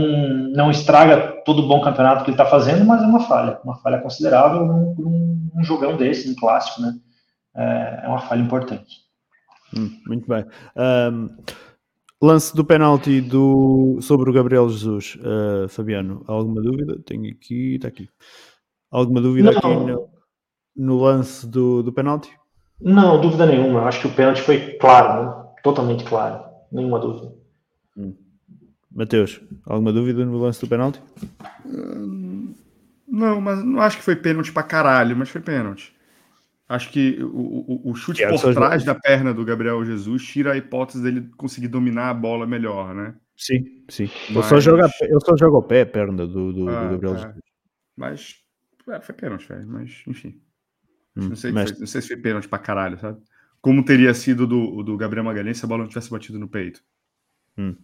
não 0.54 0.70
estraga 0.70 1.42
todo 1.44 1.64
o 1.64 1.68
bom 1.68 1.82
campeonato 1.82 2.24
que 2.24 2.30
ele 2.30 2.36
está 2.36 2.46
fazendo, 2.46 2.86
mas 2.86 3.02
é 3.02 3.08
uma 3.08 3.22
falha. 3.22 3.60
Uma 3.64 3.76
falha 3.78 4.00
considerável 4.02 4.64
num, 4.64 4.94
num, 4.96 5.50
num 5.56 5.64
jogão 5.64 5.98
desse, 5.98 6.30
num 6.30 6.36
clássico, 6.36 6.80
né? 6.80 6.94
É, 7.56 8.02
é 8.04 8.08
uma 8.08 8.20
falha 8.22 8.42
importante. 8.42 8.98
Hum, 9.76 9.90
muito 10.06 10.28
bem. 10.30 10.46
Um, 11.12 11.36
lance 12.22 12.56
do 12.56 12.64
penalti 12.64 13.20
do, 13.20 13.98
sobre 14.00 14.30
o 14.30 14.34
Gabriel 14.34 14.70
Jesus, 14.70 15.18
uh, 15.22 15.68
Fabiano. 15.70 16.24
Alguma 16.28 16.62
dúvida? 16.62 17.00
Tenho 17.04 17.32
aqui, 17.32 17.78
está 17.78 17.88
aqui. 17.88 18.08
Alguma 18.94 19.20
dúvida 19.20 19.50
não. 19.52 19.58
aqui 19.58 19.68
no, 19.68 20.10
no 20.78 21.02
lance 21.02 21.48
do, 21.48 21.82
do 21.82 21.92
penalti? 21.92 22.32
Não, 22.80 23.20
dúvida 23.20 23.46
nenhuma. 23.48 23.86
Acho 23.86 24.02
que 24.02 24.08
o 24.08 24.14
pênalti 24.16 24.42
foi 24.44 24.74
claro, 24.80 25.24
né? 25.24 25.44
totalmente 25.64 26.04
claro. 26.04 26.44
Nenhuma 26.72 27.00
dúvida. 27.00 27.34
Hum. 27.98 28.14
Mateus, 28.96 29.42
alguma 29.66 29.92
dúvida 29.92 30.24
no 30.24 30.38
lance 30.38 30.62
do 30.62 30.68
pênalti? 30.68 31.02
Hum, 31.66 32.54
não, 33.08 33.42
mas 33.42 33.64
não 33.64 33.82
acho 33.82 33.98
que 33.98 34.04
foi 34.04 34.16
pênalti 34.16 34.52
pra 34.52 34.62
caralho, 34.62 35.18
mas 35.18 35.30
foi 35.30 35.42
pênalti. 35.42 35.92
Acho 36.70 36.92
que 36.92 37.18
o, 37.24 37.82
o, 37.90 37.92
o 37.92 37.96
chute 37.96 38.24
é, 38.24 38.30
por 38.30 38.54
trás 38.54 38.84
da 38.84 38.94
perna 38.96 39.34
do 39.34 39.44
Gabriel 39.44 39.84
Jesus 39.84 40.22
tira 40.24 40.52
a 40.54 40.58
hipótese 40.58 41.02
dele 41.02 41.30
conseguir 41.36 41.68
dominar 41.68 42.10
a 42.12 42.14
bola 42.14 42.46
melhor, 42.46 42.94
né? 42.94 43.16
Sim, 43.36 43.64
sim. 43.90 44.08
Mas... 44.30 44.36
Eu, 44.38 44.44
só 44.44 44.60
jogo, 44.60 44.84
eu 45.02 45.20
só 45.22 45.36
jogo 45.36 45.62
pé 45.64 45.82
a 45.82 45.86
perna 45.88 46.26
do, 46.28 46.54
do, 46.54 46.70
ah, 46.70 46.84
do 46.86 46.90
Gabriel 46.92 47.16
é. 47.16 47.18
Jesus. 47.18 47.36
Mas 47.98 48.43
é, 48.90 49.00
foi 49.00 49.16
pênalti, 49.16 49.46
velho, 49.48 49.68
mas 49.68 50.02
enfim. 50.08 50.42
Hum, 51.16 51.30
não, 51.30 51.36
sei 51.36 51.52
mas... 51.52 51.72
Foi, 51.72 51.80
não 51.80 51.88
sei 51.88 52.02
se 52.02 52.08
foi 52.10 52.18
pênalti 52.18 52.48
pra 52.48 52.60
caralho, 52.60 52.98
sabe? 53.00 53.22
Como 53.62 53.84
teria 53.86 54.14
sido 54.14 54.46
do, 54.46 54.84
do 54.84 54.98
Gabriel 54.98 55.24
Magalhães 55.24 55.58
se 55.58 55.66
a 55.66 55.68
bola 55.68 55.84
não 55.84 55.88
tivesse 55.90 56.10
batido 56.12 56.38
no 56.38 56.50
peito. 56.50 56.84
Hum. 57.58 57.76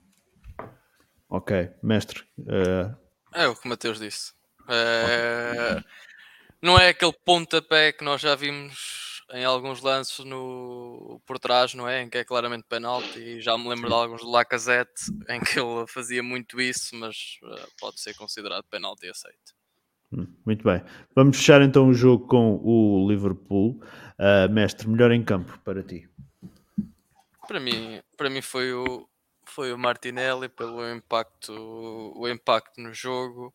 Ok, 1.30 1.70
mestre. 1.82 2.24
Uh... 2.40 2.94
É 3.34 3.48
o 3.48 3.56
que 3.56 3.66
o 3.66 3.70
Mateus 3.70 4.00
disse. 4.00 4.34
Eh, 4.68 5.82
não 6.62 6.78
é 6.78 6.90
aquele 6.90 7.14
pontapé 7.24 7.92
que 7.92 8.04
nós 8.04 8.20
já 8.20 8.36
vimos 8.36 9.24
em 9.32 9.46
alguns 9.46 9.82
lances 9.82 10.20
no... 10.26 11.22
por 11.26 11.40
trás, 11.40 11.74
não 11.76 11.88
é? 11.88 12.02
Em 12.02 12.10
que 12.10 12.18
é 12.18 12.26
claramente 12.26 12.66
penalti. 12.68 13.20
E 13.20 13.42
já 13.42 13.58
me 13.58 13.70
lembro 13.70 13.88
de 13.88 13.94
alguns 13.94 14.22
do 14.22 14.30
Lacazette 14.30 15.06
em 15.30 15.40
que 15.40 15.60
ele 15.60 15.88
fazia 15.88 16.22
muito 16.24 16.60
isso, 16.60 16.96
mas 16.96 17.38
uh, 17.44 17.70
pode 17.80 18.02
ser 18.02 18.16
considerado 18.16 18.66
penalti 18.66 19.08
aceito. 19.08 19.54
Hum, 20.12 20.28
muito 20.46 20.64
bem. 20.64 20.82
Vamos 21.16 21.38
fechar 21.38 21.62
então 21.62 21.88
o 21.88 21.94
jogo 21.94 22.26
com 22.28 22.56
o 22.64 23.08
Liverpool. 23.10 23.80
Uh, 24.20 24.52
mestre, 24.52 24.88
melhor 24.90 25.12
em 25.12 25.24
campo 25.24 25.58
para 25.64 25.84
ti? 25.84 26.10
Para 27.48 27.60
mim, 27.60 28.02
para 28.18 28.30
mim 28.30 28.42
foi 28.42 28.74
o 28.74 29.08
foi 29.46 29.74
o 29.74 29.78
Martinelli 29.80 30.48
pelo 30.48 30.88
impacto 30.94 31.54
o 32.16 32.28
impacto 32.30 32.80
no 32.82 32.94
jogo, 32.94 33.54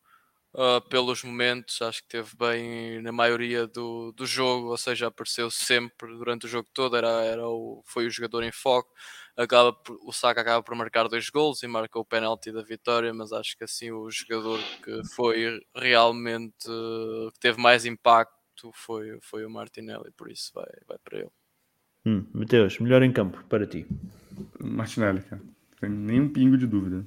uh, 0.52 0.80
pelos 0.88 1.22
momentos, 1.22 1.80
acho 1.82 2.02
que 2.02 2.08
teve 2.08 2.30
bem 2.36 3.00
na 3.00 3.12
maioria 3.12 3.64
do, 3.68 4.10
do 4.10 4.26
jogo, 4.26 4.68
ou 4.70 4.76
seja, 4.76 5.06
apareceu 5.06 5.48
sempre 5.52 6.08
durante 6.16 6.46
o 6.46 6.48
jogo 6.48 6.68
todo, 6.74 6.96
era, 6.96 7.08
era 7.22 7.48
o, 7.48 7.80
foi 7.86 8.06
o 8.06 8.10
jogador 8.10 8.42
em 8.42 8.50
foco 8.50 8.92
acaba 9.36 9.72
por, 9.72 9.96
o 10.04 10.12
Saka 10.12 10.40
acaba 10.40 10.62
por 10.62 10.74
marcar 10.74 11.08
dois 11.08 11.28
gols 11.30 11.62
e 11.62 11.66
marca 11.66 11.98
o 11.98 12.04
pênalti 12.04 12.52
da 12.52 12.62
vitória, 12.62 13.12
mas 13.12 13.32
acho 13.32 13.56
que 13.56 13.64
assim 13.64 13.90
o 13.90 14.08
jogador 14.10 14.58
que 14.82 15.02
foi 15.14 15.60
realmente 15.74 16.54
que 16.64 17.40
teve 17.40 17.60
mais 17.60 17.84
impacto 17.84 18.70
foi, 18.72 19.18
foi 19.20 19.44
o 19.44 19.50
Martinelli, 19.50 20.10
por 20.16 20.30
isso 20.30 20.50
vai, 20.54 20.68
vai 20.86 20.96
para 21.02 21.18
ele. 21.18 21.30
Hum, 22.06 22.24
Mateus, 22.32 22.78
melhor 22.78 23.02
em 23.02 23.12
campo 23.12 23.42
para 23.48 23.66
ti. 23.66 23.86
Martinelli, 24.60 25.20
cara. 25.22 25.42
Tem 25.80 25.88
nem 25.90 26.20
um 26.20 26.28
pingo 26.32 26.56
de 26.56 26.66
dúvida. 26.66 27.04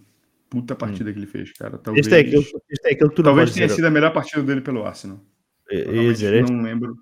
Puta 0.50 0.74
hum. 0.74 0.78
partida 0.78 1.10
hum. 1.10 1.14
que 1.14 1.20
ele 1.20 1.28
fez, 1.28 1.54
cara. 1.54 1.78
Talvez, 1.78 2.06
este 2.08 2.16
é 2.18 2.22
aquele, 2.22 2.40
este 2.70 2.88
é 2.90 2.94
aquele 2.94 3.10
que 3.10 3.16
tu 3.16 3.24
Talvez 3.24 3.54
tenha 3.54 3.70
sido 3.70 3.86
a 3.86 3.92
melhor 3.92 4.12
partida 4.12 4.42
dele 4.44 4.62
pelo 4.62 4.84
Arsenal. 4.86 5.20
Eu, 5.70 5.80
eu, 5.94 6.12
eu 6.14 6.46
não 6.46 6.64
lembro 6.64 6.96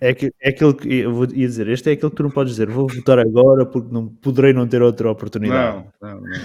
é, 0.00 0.12
que, 0.12 0.34
é 0.38 0.50
aquilo 0.50 0.74
que 0.76 0.96
eu 0.98 1.12
vou, 1.14 1.24
ia 1.32 1.46
dizer, 1.48 1.66
este 1.68 1.88
é 1.88 1.92
aquilo 1.94 2.10
que 2.10 2.16
tu 2.18 2.22
não 2.22 2.30
podes 2.30 2.52
dizer, 2.52 2.68
vou 2.68 2.86
votar 2.86 3.18
agora 3.18 3.64
porque 3.64 3.88
não 3.90 4.06
poderei 4.06 4.52
não 4.52 4.68
ter 4.68 4.82
outra 4.82 5.10
oportunidade. 5.10 5.86
Não, 6.00 6.20
não, 6.20 6.20
não. 6.20 6.42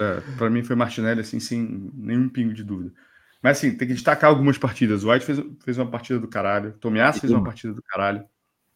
é, 0.00 0.20
para 0.38 0.48
mim 0.48 0.62
foi 0.62 0.76
Martinelli 0.76 1.20
assim, 1.22 1.40
sem 1.40 1.90
nenhum 1.94 2.28
pingo 2.28 2.54
de 2.54 2.62
dúvida. 2.62 2.92
Mas 3.42 3.58
assim, 3.58 3.76
tem 3.76 3.88
que 3.88 3.94
destacar 3.94 4.30
algumas 4.30 4.56
partidas. 4.56 5.02
O 5.02 5.10
White 5.10 5.24
fez, 5.24 5.40
fez 5.64 5.76
uma 5.78 5.90
partida 5.90 6.20
do 6.20 6.28
caralho, 6.28 6.74
Tomiás 6.74 7.18
fez 7.18 7.32
uma 7.32 7.42
partida 7.42 7.74
do 7.74 7.82
caralho. 7.82 8.24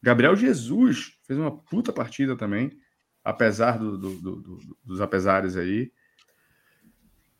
Gabriel 0.02 0.35
Jesus 0.35 1.15
fez 1.24 1.39
uma 1.39 1.56
puta 1.56 1.93
partida 1.93 2.35
também, 2.36 2.77
apesar 3.24 3.78
do, 3.78 3.97
do, 3.97 4.11
do, 4.16 4.59
dos 4.85 5.01
apesares 5.01 5.56
aí. 5.56 5.93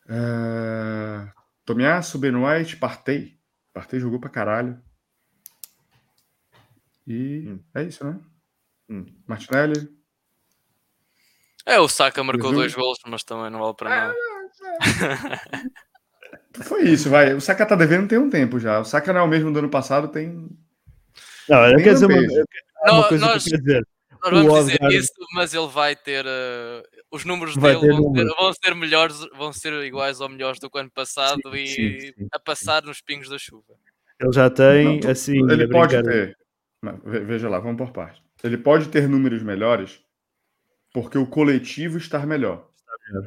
Uh, 0.05 2.17
Ben 2.17 2.33
White 2.37 2.77
partei. 2.77 3.34
Partey 3.75 3.99
jogou 3.99 4.17
pra 4.19 4.29
caralho. 4.29 4.79
E 7.05 7.43
hum. 7.49 7.59
é 7.75 7.83
isso, 7.83 8.05
né? 8.05 8.17
Hum. 8.89 9.05
Martinelli. 9.27 9.93
É, 11.65 11.77
o 11.79 11.89
Saka 11.89 12.23
marcou 12.23 12.53
dois 12.53 12.73
gols, 12.73 12.97
mas 13.05 13.23
também 13.25 13.49
não 13.51 13.59
vale 13.59 13.73
para 13.73 13.93
é, 13.93 13.99
nada. 13.99 14.15
É, 15.51 16.59
é. 16.59 16.63
Foi 16.63 16.83
isso, 16.87 17.09
vai. 17.09 17.33
O 17.33 17.41
Saka 17.41 17.65
tá 17.65 17.75
devendo 17.75 18.07
tem 18.07 18.17
um 18.19 18.29
tempo 18.29 18.59
já. 18.59 18.79
O 18.79 18.85
Saka 18.85 19.11
não 19.11 19.21
é 19.21 19.23
o 19.23 19.27
mesmo 19.27 19.51
do 19.51 19.59
ano 19.59 19.69
passado, 19.69 20.07
tem. 20.07 20.47
Não, 21.49 21.65
eu 21.67 21.79
é 21.79 21.83
quero 21.83 21.93
dizer 21.95 22.05
uma, 22.05 22.15
eu 22.17 22.29
quero... 22.29 22.47
não, 22.85 22.93
uma 22.99 23.09
coisa 23.09 23.25
nós... 23.25 23.43
que 23.43 23.53
eu 23.55 23.59
dizer. 23.59 23.85
Nós 24.31 24.45
vamos 24.45 24.59
o 24.59 24.61
dizer 24.63 24.79
isso, 24.99 25.11
mas 25.35 25.53
ele 25.53 25.67
vai 25.67 25.95
ter. 25.95 26.25
Uh, 26.25 26.81
os 27.11 27.23
números 27.25 27.55
vai 27.55 27.75
dele 27.79 27.91
vão, 27.93 28.01
número. 28.01 28.35
vão, 28.37 28.53
ser 28.53 28.73
melhores, 28.73 29.17
vão 29.37 29.53
ser 29.53 29.71
iguais 29.83 30.19
ou 30.19 30.27
melhores 30.29 30.59
do 30.59 30.69
que 30.69 30.77
o 30.77 30.81
ano 30.81 30.89
passado 30.89 31.39
sim, 31.51 31.57
e 31.57 31.67
sim, 31.67 31.99
sim, 32.17 32.27
a 32.33 32.39
passar 32.39 32.83
nos 32.83 33.01
pingos 33.01 33.29
da 33.29 33.37
chuva. 33.37 33.73
Ele 34.19 34.31
já 34.33 34.49
tem, 34.49 34.99
não, 34.99 35.09
assim. 35.11 35.39
Ele 35.49 35.67
pode 35.69 36.01
ter. 36.01 36.37
Não, 36.81 36.99
veja 37.03 37.49
lá, 37.49 37.59
vamos 37.59 37.77
por 37.77 37.91
parte. 37.91 38.21
Ele 38.43 38.57
pode 38.57 38.89
ter 38.89 39.07
números 39.07 39.43
melhores 39.43 40.01
porque 40.93 41.17
o 41.17 41.27
coletivo 41.27 41.97
está 41.97 42.25
melhor. 42.25 42.67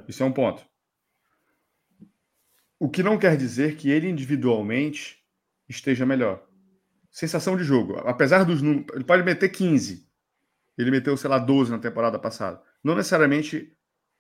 Isso 0.09 0.23
é 0.23 0.27
um 0.27 0.33
ponto. 0.33 0.65
O 2.79 2.89
que 2.89 3.03
não 3.03 3.19
quer 3.19 3.37
dizer 3.37 3.77
que 3.77 3.91
ele 3.91 4.09
individualmente 4.09 5.19
esteja 5.69 6.07
melhor. 6.07 6.43
Sensação 7.11 7.57
de 7.57 7.63
jogo. 7.65 7.97
Apesar 7.99 8.45
dos 8.45 8.63
números. 8.63 8.87
Ele 8.95 9.05
pode 9.05 9.23
meter 9.23 9.49
15 9.49 10.08
ele 10.79 10.93
meteu, 10.93 11.17
sei 11.17 11.29
lá, 11.29 11.39
12 11.41 11.73
na 11.73 11.79
temporada 11.79 12.19
passada. 12.21 12.63
Não 12.85 12.95
necessariamente, 12.95 13.73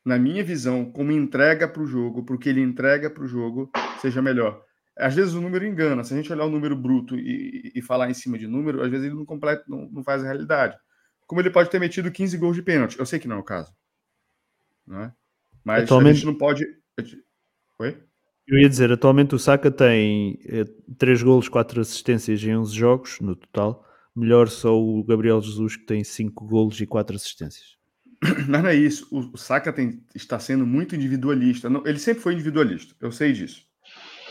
na 0.04 0.18
minha 0.18 0.42
visão, 0.42 0.90
como 0.90 1.12
entrega 1.12 1.68
para 1.68 1.80
o 1.82 1.86
jogo, 1.86 2.24
porque 2.24 2.48
ele 2.48 2.60
entrega 2.60 3.08
para 3.08 3.22
o 3.22 3.28
jogo, 3.28 3.70
seja 4.00 4.20
melhor. 4.20 4.60
Às 4.98 5.14
vezes 5.14 5.34
o 5.34 5.40
número 5.40 5.64
engana. 5.64 6.02
Se 6.02 6.12
a 6.12 6.16
gente 6.16 6.32
olhar 6.32 6.44
o 6.44 6.50
número 6.50 6.76
bruto 6.76 7.14
e, 7.16 7.70
e 7.76 7.80
falar 7.80 8.10
em 8.10 8.14
cima 8.14 8.36
de 8.36 8.48
número, 8.48 8.82
às 8.82 8.90
vezes 8.90 9.06
ele 9.06 9.14
não, 9.14 9.24
completa, 9.24 9.62
não, 9.68 9.88
não 9.88 10.02
faz 10.02 10.22
a 10.22 10.26
realidade. 10.26 10.76
Como 11.28 11.40
ele 11.40 11.50
pode 11.50 11.70
ter 11.70 11.78
metido 11.78 12.10
15 12.10 12.36
gols 12.36 12.56
de 12.56 12.62
pênalti. 12.62 12.98
Eu 12.98 13.06
sei 13.06 13.20
que 13.20 13.28
não 13.28 13.36
é 13.36 13.40
o 13.40 13.44
caso. 13.44 13.72
Né? 14.84 15.12
Mas 15.62 15.84
atualmente, 15.84 16.10
a 16.10 16.14
gente 16.14 16.26
não 16.26 16.34
pode. 16.36 16.64
Oi? 17.78 17.96
Eu 18.48 18.58
ia 18.58 18.68
dizer, 18.68 18.90
atualmente 18.90 19.32
o 19.34 19.38
Saka 19.38 19.70
tem 19.70 20.40
3 20.98 21.22
gols, 21.22 21.48
4 21.48 21.80
assistências 21.82 22.42
em 22.42 22.56
11 22.56 22.74
jogos 22.74 23.20
no 23.20 23.36
total 23.36 23.84
melhor 24.18 24.48
só 24.48 24.76
o 24.78 25.02
Gabriel 25.04 25.40
Jesus 25.40 25.76
que 25.76 25.84
tem 25.86 26.02
5 26.02 26.44
golos 26.44 26.80
e 26.80 26.86
4 26.86 27.14
assistências. 27.14 27.76
Não, 28.48 28.60
não 28.62 28.68
é 28.68 28.74
isso. 28.74 29.06
O, 29.10 29.34
o 29.34 29.38
Saka 29.38 29.72
tem, 29.72 30.04
está 30.14 30.38
sendo 30.38 30.66
muito 30.66 30.96
individualista. 30.96 31.70
Não, 31.70 31.86
ele 31.86 31.98
sempre 31.98 32.22
foi 32.22 32.34
individualista, 32.34 32.94
eu 33.00 33.12
sei 33.12 33.32
disso. 33.32 33.64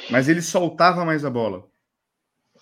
Mas 0.10 0.28
ele 0.28 0.42
soltava 0.42 1.06
mais 1.06 1.24
a 1.24 1.30
bola. 1.30 1.66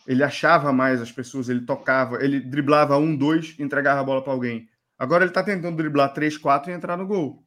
Ele 0.08 0.24
achava 0.24 0.72
mais 0.72 1.02
as 1.02 1.12
pessoas, 1.12 1.50
ele 1.50 1.62
tocava, 1.66 2.24
ele 2.24 2.40
driblava 2.40 2.96
um, 2.98 3.16
dois, 3.18 3.56
entregava 3.60 4.02
a 4.02 4.04
bola 4.04 4.24
para 4.24 4.34
alguém. 4.34 4.70
Agora 5.00 5.24
ele 5.24 5.32
está 5.32 5.44
tentando 5.44 5.78
driblar 5.78 6.14
três, 6.14 6.38
quatro 6.38 6.70
e 6.72 6.76
entrar 6.76 6.96
no 6.96 7.08
gol. 7.08 7.44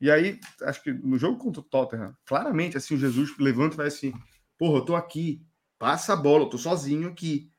E 0.00 0.10
aí, 0.10 0.40
acho 0.62 0.82
que 0.82 0.92
no 0.92 1.18
jogo 1.18 1.38
contra 1.38 1.60
o 1.60 1.64
Tottenham, 1.64 2.14
claramente, 2.24 2.76
assim, 2.76 2.94
o 2.94 2.98
Jesus 2.98 3.32
levanta 3.38 3.74
e 3.74 3.76
vai 3.76 3.86
assim: 3.88 4.12
porra, 4.58 4.78
eu 4.78 4.84
tô 4.84 4.96
aqui, 4.96 5.42
passa 5.78 6.14
a 6.14 6.16
bola, 6.16 6.44
eu 6.44 6.48
tô 6.50 6.58
sozinho 6.58 7.08
aqui. 7.10 7.50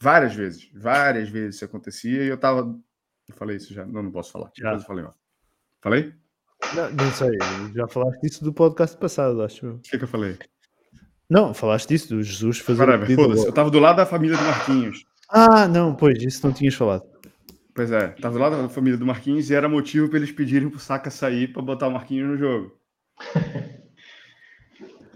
Várias 0.00 0.34
vezes, 0.34 0.70
várias 0.72 1.28
vezes 1.28 1.56
isso 1.56 1.64
acontecia 1.64 2.22
e 2.22 2.28
eu 2.28 2.38
tava. 2.38 2.60
Eu 3.28 3.34
falei 3.34 3.56
isso 3.56 3.74
já, 3.74 3.84
não, 3.84 4.02
não 4.02 4.12
posso 4.12 4.30
falar. 4.30 4.50
Já. 4.56 4.72
eu 4.74 4.80
falei, 4.80 5.04
ó. 5.04 5.10
Falei? 5.82 6.14
Não, 6.74 6.90
não 6.90 7.10
sei, 7.12 7.30
já 7.74 7.86
falaste 7.88 8.20
disso 8.20 8.44
do 8.44 8.52
podcast 8.52 8.96
passado, 8.96 9.42
acho. 9.42 9.70
O 9.70 9.78
que 9.80 9.96
é 9.96 9.98
que 9.98 10.04
eu 10.04 10.08
falei? 10.08 10.38
Não, 11.28 11.52
falaste 11.52 11.88
disso 11.88 12.08
do 12.10 12.22
Jesus 12.22 12.58
fazer. 12.58 12.78
Caramba, 12.86 13.06
foda-se, 13.06 13.46
eu 13.46 13.52
tava 13.52 13.70
do 13.70 13.78
lado 13.80 13.96
da 13.96 14.06
família 14.06 14.36
do 14.36 14.42
Marquinhos. 14.44 15.04
Ah, 15.28 15.66
não, 15.68 15.94
pois, 15.94 16.22
isso 16.22 16.46
não 16.46 16.54
tinhas 16.54 16.74
falado. 16.74 17.02
Pois 17.74 17.90
é, 17.92 18.08
tava 18.08 18.34
do 18.34 18.40
lado 18.40 18.60
da 18.62 18.68
família 18.68 18.98
do 18.98 19.06
Marquinhos 19.06 19.50
e 19.50 19.54
era 19.54 19.68
motivo 19.68 20.08
para 20.08 20.18
eles 20.18 20.30
pedirem 20.32 20.68
pro 20.70 20.78
Saca 20.80 21.10
sair 21.10 21.52
para 21.52 21.60
botar 21.62 21.86
o 21.88 21.92
Marquinhos 21.92 22.28
no 22.28 22.38
jogo. 22.38 22.78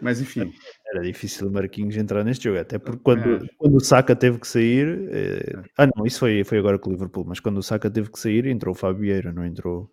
Mas 0.02 0.20
enfim, 0.20 0.52
era 0.92 1.02
difícil 1.02 1.48
o 1.48 1.50
Marquinhos 1.50 1.96
entrar 1.96 2.22
neste 2.22 2.44
jogo, 2.44 2.58
até 2.60 2.78
porque 2.78 3.00
quando, 3.02 3.48
quando 3.56 3.76
o 3.76 3.80
Saka 3.80 4.14
teve 4.14 4.38
que 4.38 4.46
sair, 4.46 5.08
eh, 5.10 5.62
ah 5.78 5.86
não, 5.96 6.04
isso 6.04 6.18
foi, 6.20 6.44
foi 6.44 6.58
agora 6.58 6.78
com 6.78 6.90
o 6.90 6.92
Liverpool, 6.92 7.24
mas 7.26 7.40
quando 7.40 7.56
o 7.58 7.62
Saka 7.62 7.90
teve 7.90 8.10
que 8.10 8.18
sair, 8.18 8.46
entrou 8.46 8.72
o 8.74 8.78
Fabieira, 8.78 9.32
não 9.32 9.44
entrou, 9.44 9.90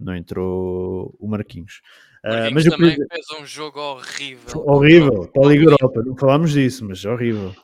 não 0.00 0.16
entrou 0.16 1.14
o 1.20 1.28
Marquinhos. 1.28 1.82
Ah, 2.24 2.50
Marquinhos 2.50 2.64
uh, 2.64 2.64
mas 2.70 2.76
também 2.78 2.96
eu... 2.98 3.06
fez 3.08 3.26
um 3.42 3.46
jogo 3.46 3.78
horrível. 3.78 4.64
Horrível, 4.66 5.28
para 5.30 5.46
a 5.46 5.50
Liga 5.50 5.64
Europa, 5.70 6.02
não 6.04 6.16
falámos 6.16 6.52
disso, 6.52 6.82
mas 6.86 7.04
horrível. 7.04 7.54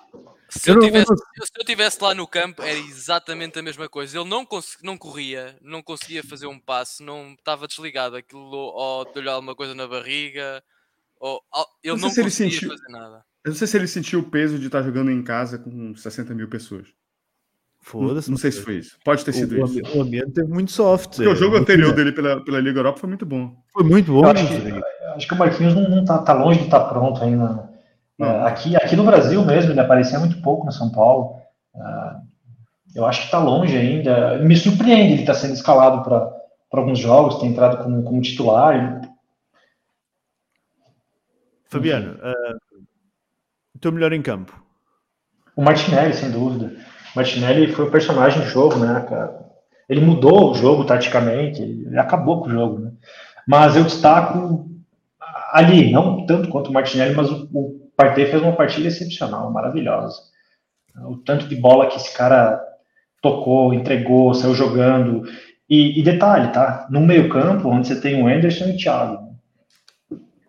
Se 0.51 0.71
eu, 0.71 0.79
tivesse, 0.79 1.07
se 1.07 1.61
eu 1.61 1.65
tivesse 1.65 2.05
lá 2.05 2.15
no 2.15 2.29
campo, 2.29 2.63
era 2.63 2.79
exatamente 2.79 3.59
a 3.59 3.63
mesma 3.63 3.89
coisa. 3.89 4.17
Ele 4.17 4.29
não, 4.29 4.47
não 4.85 4.97
corria, 4.97 5.57
não 5.61 5.83
conseguia 5.83 6.23
fazer 6.23 6.47
um 6.47 6.61
passo, 6.61 7.03
não 7.03 7.33
estava 7.33 7.67
desligado. 7.67 8.15
Aquilo 8.15 8.53
ou 8.53 9.05
deu-lhe 9.13 9.29
alguma 9.29 9.57
coisa 9.57 9.75
na 9.75 9.89
barriga, 9.89 10.63
eu 11.83 11.95
não, 11.97 12.03
não 12.03 12.11
se 12.11 12.21
ele 12.21 12.31
sentiu... 12.31 12.71
fazer 12.71 12.89
nada. 12.91 13.23
Eu 13.45 13.51
não 13.51 13.57
sei 13.59 13.67
se 13.67 13.77
ele 13.77 13.87
sentiu 13.87 14.21
o 14.21 14.23
peso 14.23 14.59
de 14.59 14.67
estar 14.67 14.79
tá 14.79 14.85
jogando 14.85 15.11
em 15.11 15.23
casa 15.23 15.59
com 15.59 15.95
60 15.95 16.35
mil 16.35 16.49
pessoas. 16.49 16.87
Foda-se. 17.81 18.29
Não, 18.31 18.35
não 18.35 18.39
sei 18.41 18.51
se 18.51 18.63
foi 18.63 18.77
isso. 18.77 18.97
Pode 19.05 19.23
ter 19.23 19.33
o, 19.33 19.35
sido 19.35 19.61
o, 19.63 19.65
isso. 19.67 19.99
O 19.99 20.01
ambiente 20.01 20.31
teve 20.31 20.49
muito 20.51 20.73
soft. 20.73 21.19
É, 21.21 21.29
o 21.29 21.35
jogo 21.37 21.57
anterior 21.57 21.93
dele 21.95 22.13
pela, 22.13 22.43
pela 22.43 22.59
Liga 22.59 22.79
Europa 22.79 23.01
foi 23.01 23.09
muito 23.09 23.27
bom. 23.27 23.55
Foi 23.71 23.85
muito 23.85 24.11
bom. 24.13 24.25
Acho 24.25 24.47
que, 24.49 24.73
acho, 25.15 25.29
que, 25.29 25.35
o 25.35 25.37
Marquinhos 25.37 25.75
não, 25.75 26.01
está 26.01 26.17
tá, 26.19 26.33
longe 26.33 26.61
de 26.61 26.65
estar 26.65 26.81
tá 26.81 26.89
pronto 26.89 27.23
ainda. 27.23 27.69
Né? 28.19 28.27
É, 28.27 28.43
aqui, 28.49 28.75
aqui 28.77 28.97
no 28.97 29.05
Brasil 29.05 29.45
mesmo, 29.45 29.73
ele 29.73 29.81
aparecia 29.81 30.19
muito 30.19 30.41
pouco 30.41 30.65
no 30.65 30.73
São 30.73 30.91
Paulo. 30.91 31.37
É, 31.77 32.17
eu 32.99 33.05
acho 33.05 33.21
que 33.21 33.27
está 33.27 33.39
longe 33.39 33.77
ainda. 33.77 34.39
Me 34.39 34.57
surpreende 34.57 35.13
ele 35.13 35.21
estar 35.23 35.35
tá 35.35 35.39
sendo 35.39 35.53
escalado 35.53 36.03
para 36.03 36.81
alguns 36.81 36.99
jogos, 36.99 37.39
ter 37.41 37.47
entrado 37.47 37.83
como, 37.85 38.03
como 38.03 38.23
titular. 38.23 39.03
Fabiano, 41.75 42.13
uh, 42.13 42.81
teu 43.81 43.91
melhor 43.91 44.13
em 44.13 44.23
campo? 44.23 44.63
O 45.57 45.63
Martinelli, 45.63 46.15
sem 46.15 46.31
dúvida. 46.31 46.67
O 46.67 47.17
Martinelli 47.17 47.73
foi 47.73 47.87
o 47.87 47.91
personagem 47.91 48.41
do 48.43 48.47
jogo, 48.47 48.77
né, 48.77 49.05
cara? 49.09 49.45
Ele 49.89 50.01
mudou 50.01 50.53
o 50.53 50.55
jogo 50.55 50.85
taticamente, 50.85 51.63
ele 51.63 51.99
acabou 51.99 52.43
com 52.43 52.49
o 52.49 52.51
jogo, 52.51 52.79
né? 52.79 52.93
Mas 53.47 53.75
eu 53.77 53.83
destaco 53.83 54.69
ali, 55.53 55.91
não 55.93 56.25
tanto 56.27 56.49
quanto 56.49 56.71
o 56.71 56.73
Martinelli, 56.73 57.15
mas 57.15 57.29
o, 57.31 57.49
o 57.53 57.91
Partey 57.97 58.27
fez 58.27 58.41
uma 58.43 58.55
partida 58.57 58.87
excepcional, 58.87 59.51
maravilhosa. 59.53 60.17
O 61.09 61.17
tanto 61.19 61.49
de 61.49 61.57
bola 61.57 61.89
que 61.89 61.97
esse 61.97 62.17
cara 62.17 62.61
tocou, 63.21 63.75
entregou, 63.75 64.33
saiu 64.33 64.55
jogando. 64.55 65.23
E, 65.69 65.99
e 65.99 66.03
detalhe, 66.05 66.53
tá? 66.53 66.87
No 66.89 67.01
meio 67.01 67.29
campo, 67.29 67.69
onde 67.69 67.89
você 67.89 68.01
tem 68.01 68.23
o 68.23 68.29
Anderson 68.29 68.67
e 68.67 68.73
o 68.75 68.77
Thiago, 68.77 69.24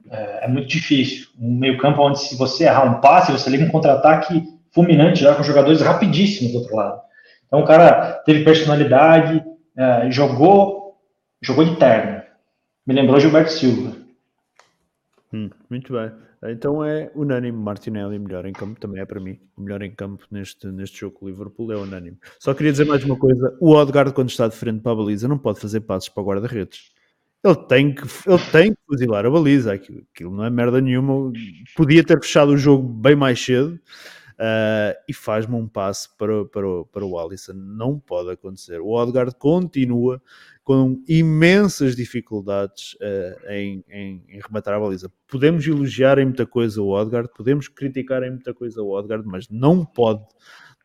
é, 0.10 0.46
é, 0.46 0.48
muito 0.48 0.68
difícil. 0.68 1.28
Um 1.40 1.56
meio-campo 1.58 2.02
onde, 2.02 2.20
se 2.20 2.38
você 2.38 2.66
errar 2.66 2.84
um 2.86 3.02
passe, 3.02 3.32
você 3.32 3.50
liga 3.50 3.66
um 3.66 3.70
contra-ataque 3.70 4.44
fulminante 4.72 5.22
já 5.22 5.34
com 5.36 5.42
jogadores 5.42 5.82
rapidíssimos 5.82 6.52
do 6.52 6.60
outro 6.60 6.76
lado. 6.76 7.02
Então, 7.48 7.62
o 7.62 7.66
cara 7.66 8.22
teve 8.26 8.44
personalidade, 8.44 9.44
é, 9.76 10.12
jogou, 10.12 10.96
jogou 11.42 11.64
de 11.66 11.76
terno. 11.78 12.22
Me 12.86 12.94
lembrou 12.94 13.20
Gilberto 13.20 13.52
Silva. 13.52 13.96
Hum, 15.34 15.50
muito 15.70 15.94
bem. 15.94 16.12
Então 16.52 16.84
é 16.86 17.10
unânime 17.16 17.58
Martinelli, 17.58 18.20
melhor 18.20 18.46
em 18.46 18.54
campo 18.54 18.80
também 18.80 19.02
é 19.02 19.06
para 19.06 19.20
mim. 19.20 19.40
o 19.58 19.62
Melhor 19.62 19.82
em 19.82 19.90
campo 19.90 20.24
neste, 20.30 20.68
neste 20.68 21.00
jogo 21.00 21.18
com 21.18 21.26
o 21.26 21.30
Liverpool 21.30 21.72
é 21.72 21.76
unânime. 21.78 22.18
Só 22.40 22.54
queria 22.54 22.72
dizer 22.72 22.86
mais 22.86 23.04
uma 23.04 23.18
coisa: 23.18 23.58
o 23.60 23.72
Odgard, 23.72 24.14
quando 24.14 24.30
está 24.30 24.48
de 24.48 24.56
frente 24.56 24.82
para 24.82 24.92
a 24.92 24.96
baliza, 24.96 25.28
não 25.28 25.40
pode 25.40 25.60
fazer 25.60 25.80
passos 25.82 26.10
para 26.10 26.22
o 26.22 26.26
guarda-redes 26.26 26.92
ele 27.46 27.56
tem 27.68 27.94
que, 27.94 28.02
ele 28.28 28.42
tem 28.52 28.72
que 28.74 28.80
fuzilar 28.88 29.24
a 29.26 29.30
baliza. 29.30 29.74
Aquilo, 29.74 30.02
aquilo, 30.14 30.36
não 30.36 30.44
é 30.46 30.50
merda 30.50 30.82
nenhuma. 30.82 31.32
Podia 31.76 32.04
ter 32.04 32.20
fechado 32.20 32.52
o 32.54 32.58
jogo 32.58 32.88
bem 32.88 33.16
mais 33.16 33.40
cedo. 33.44 33.80
Uh, 34.38 34.92
e 35.08 35.14
faz-me 35.14 35.56
um 35.56 35.66
passo 35.66 36.10
para, 36.18 36.44
para, 36.48 36.68
para 36.92 37.06
o 37.06 37.18
Alisson. 37.20 37.54
Não 37.54 37.98
pode 38.00 38.32
acontecer. 38.32 38.82
O 38.82 38.90
Odgard 38.92 39.34
continua 39.40 40.22
com 40.62 41.02
imensas 41.08 41.96
dificuldades 41.96 42.96
uh, 42.96 43.50
em, 43.52 43.82
em, 43.90 44.24
em, 44.28 44.40
rematar 44.46 44.74
a 44.74 44.80
baliza. 44.80 45.10
Podemos 45.26 45.66
elogiar 45.66 46.18
em 46.20 46.26
muita 46.26 46.46
coisa 46.46 46.82
o 46.82 46.90
Odgard, 46.90 47.30
podemos 47.34 47.70
criticar 47.70 48.24
em 48.24 48.32
muita 48.32 48.54
coisa 48.54 48.82
o 48.82 48.90
Odgard, 48.92 49.26
mas 49.26 49.48
não 49.50 49.86
pode 49.86 50.22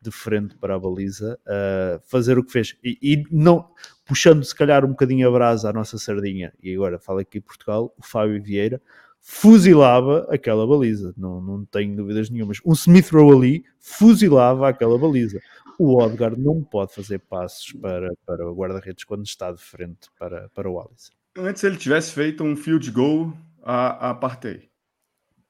de 0.01 0.11
frente 0.11 0.57
para 0.57 0.75
a 0.75 0.79
baliza 0.79 1.37
uh, 1.45 1.99
fazer 2.09 2.39
o 2.39 2.45
que 2.45 2.53
fez. 2.53 2.73
E, 2.81 2.97
e 3.01 3.23
não 3.29 3.67
puxando 4.11 4.43
se 4.43 4.53
calhar 4.53 4.83
um 4.83 4.89
bocadinho 4.89 5.25
a 5.25 5.31
brasa 5.31 5.69
à 5.69 5.73
nossa 5.73 5.97
sardinha, 5.97 6.51
e 6.61 6.75
agora 6.75 6.99
falo 6.99 7.19
aqui 7.19 7.37
em 7.37 7.41
Portugal, 7.41 7.95
o 7.97 8.03
Fábio 8.05 8.43
Vieira 8.43 8.81
fuzilava 9.21 10.27
aquela 10.29 10.67
baliza, 10.67 11.13
não, 11.15 11.39
não 11.39 11.63
tenho 11.63 11.95
dúvidas 11.95 12.29
nenhumas. 12.29 12.57
Um 12.65 12.73
Smith 12.73 13.07
Row 13.09 13.31
ali 13.31 13.63
fuzilava 13.79 14.67
aquela 14.67 14.97
baliza. 14.97 15.39
O 15.79 15.95
Odgar 15.97 16.37
não 16.37 16.61
pode 16.61 16.93
fazer 16.93 17.19
passos 17.19 17.71
para, 17.71 18.09
para 18.25 18.51
o 18.51 18.53
guarda-redes 18.53 19.05
quando 19.05 19.23
está 19.23 19.49
de 19.49 19.61
frente 19.61 20.09
para, 20.19 20.49
para 20.53 20.69
o 20.69 20.77
Alisson. 20.77 21.13
Antes 21.37 21.63
ele 21.63 21.77
tivesse 21.77 22.11
feito 22.11 22.43
um 22.43 22.53
field 22.57 22.91
goal 22.91 23.33
a, 23.63 24.11
a 24.11 24.39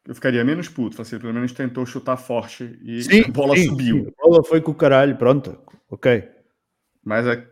Eu 0.07 0.13
ficaria 0.13 0.45
menos 0.45 0.69
puto, 0.69 1.01
assim, 1.01 1.17
pelo 1.17 1.33
menos 1.33 1.51
tentou 1.51 1.83
chutar 1.83 2.15
forte 2.15 2.79
e 2.83 3.01
sim, 3.01 3.21
a 3.21 3.27
bola 3.31 3.57
sim, 3.57 3.69
subiu. 3.69 4.03
Sim. 4.03 4.09
A 4.09 4.23
bola 4.27 4.43
foi 4.43 4.61
com 4.61 4.69
o 4.69 4.75
caralho, 4.75 5.15
pronto, 5.17 5.57
ok. 5.89 6.29
Mas 7.03 7.25
é 7.25 7.49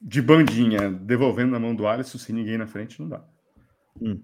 de 0.00 0.22
bandinha 0.22 0.88
devolvendo 0.90 1.52
na 1.52 1.60
mão 1.60 1.74
do 1.74 1.86
Alisson 1.86 2.16
sem 2.18 2.34
ninguém 2.34 2.56
na 2.56 2.66
frente, 2.66 3.00
não 3.00 3.08
dá. 3.08 3.20
Hum. 4.00 4.18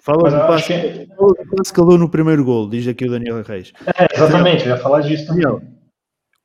Fala 0.00 0.30
do 0.30 0.36
passe 0.46 0.68
que... 0.68 0.74
que 1.06 1.80
ele 1.80 1.98
no 1.98 2.08
primeiro 2.08 2.42
gol, 2.44 2.68
diz 2.68 2.86
aqui 2.88 3.04
o 3.06 3.10
Daniel 3.10 3.42
Reis. 3.42 3.72
É, 3.98 4.08
exatamente, 4.14 4.64
eu 4.66 4.70
ia 4.74 4.78
falar 4.80 5.02
disso 5.02 5.26
também. 5.26 5.42
Daniel, 5.42 5.62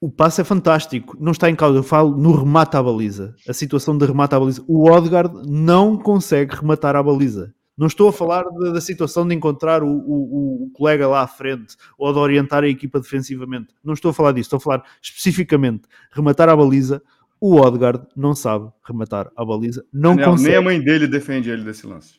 o 0.02 0.12
passe 0.12 0.42
é 0.42 0.44
fantástico, 0.44 1.16
não 1.18 1.32
está 1.32 1.50
em 1.50 1.56
causa. 1.56 1.78
Eu 1.80 1.84
falo 1.84 2.18
no 2.18 2.36
remate 2.36 2.76
à 2.76 2.84
baliza, 2.84 3.34
a 3.48 3.54
situação 3.54 3.98
de 3.98 4.06
remate 4.06 4.36
à 4.36 4.40
baliza. 4.40 4.62
O 4.68 4.90
Odgard 4.90 5.34
não 5.46 5.98
consegue 5.98 6.56
rematar 6.56 6.96
à 6.98 7.02
baliza. 7.02 7.54
Não 7.78 7.88
estou 7.88 8.10
a 8.10 8.14
falar 8.14 8.44
da, 8.44 8.72
da 8.72 8.82
situação 8.82 9.26
de 9.28 9.34
encontrar 9.34 9.82
o, 9.82 9.88
o, 9.88 10.66
o, 10.68 10.70
colega 10.74 11.08
lá 11.08 11.22
à 11.22 11.28
frente 11.28 11.76
ou 11.98 12.12
de 12.14 12.20
orientar 12.20 12.64
a 12.64 12.68
equipa 12.68 13.00
defensivamente. 13.00 13.74
Não 13.84 13.94
estou 13.94 14.12
a 14.12 14.14
falar 14.14 14.32
disso, 14.34 14.48
estou 14.54 14.58
a 14.58 14.60
falar 14.60 14.84
especificamente 15.02 15.84
rematar 16.14 16.50
à 16.50 16.56
baliza. 16.56 17.02
O 17.46 17.60
Odgard 17.60 18.04
não 18.16 18.34
sabe 18.34 18.70
rematar 18.88 19.30
a 19.36 19.44
baliza, 19.44 19.84
não, 19.92 20.16
não 20.16 20.24
consegue. 20.32 20.48
Nem 20.48 20.58
a 20.60 20.62
mãe 20.62 20.82
dele 20.82 21.08
defende 21.08 21.50
ele 21.52 21.62
desse 21.66 21.86
lance. 21.86 22.14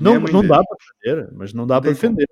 não, 0.00 0.18
não 0.18 0.42
dá 0.44 0.60
para 0.64 0.74
defender, 0.80 1.28
mas 1.36 1.54
não 1.54 1.64
dá 1.64 1.80
para 1.80 1.90
defender. 1.92 2.26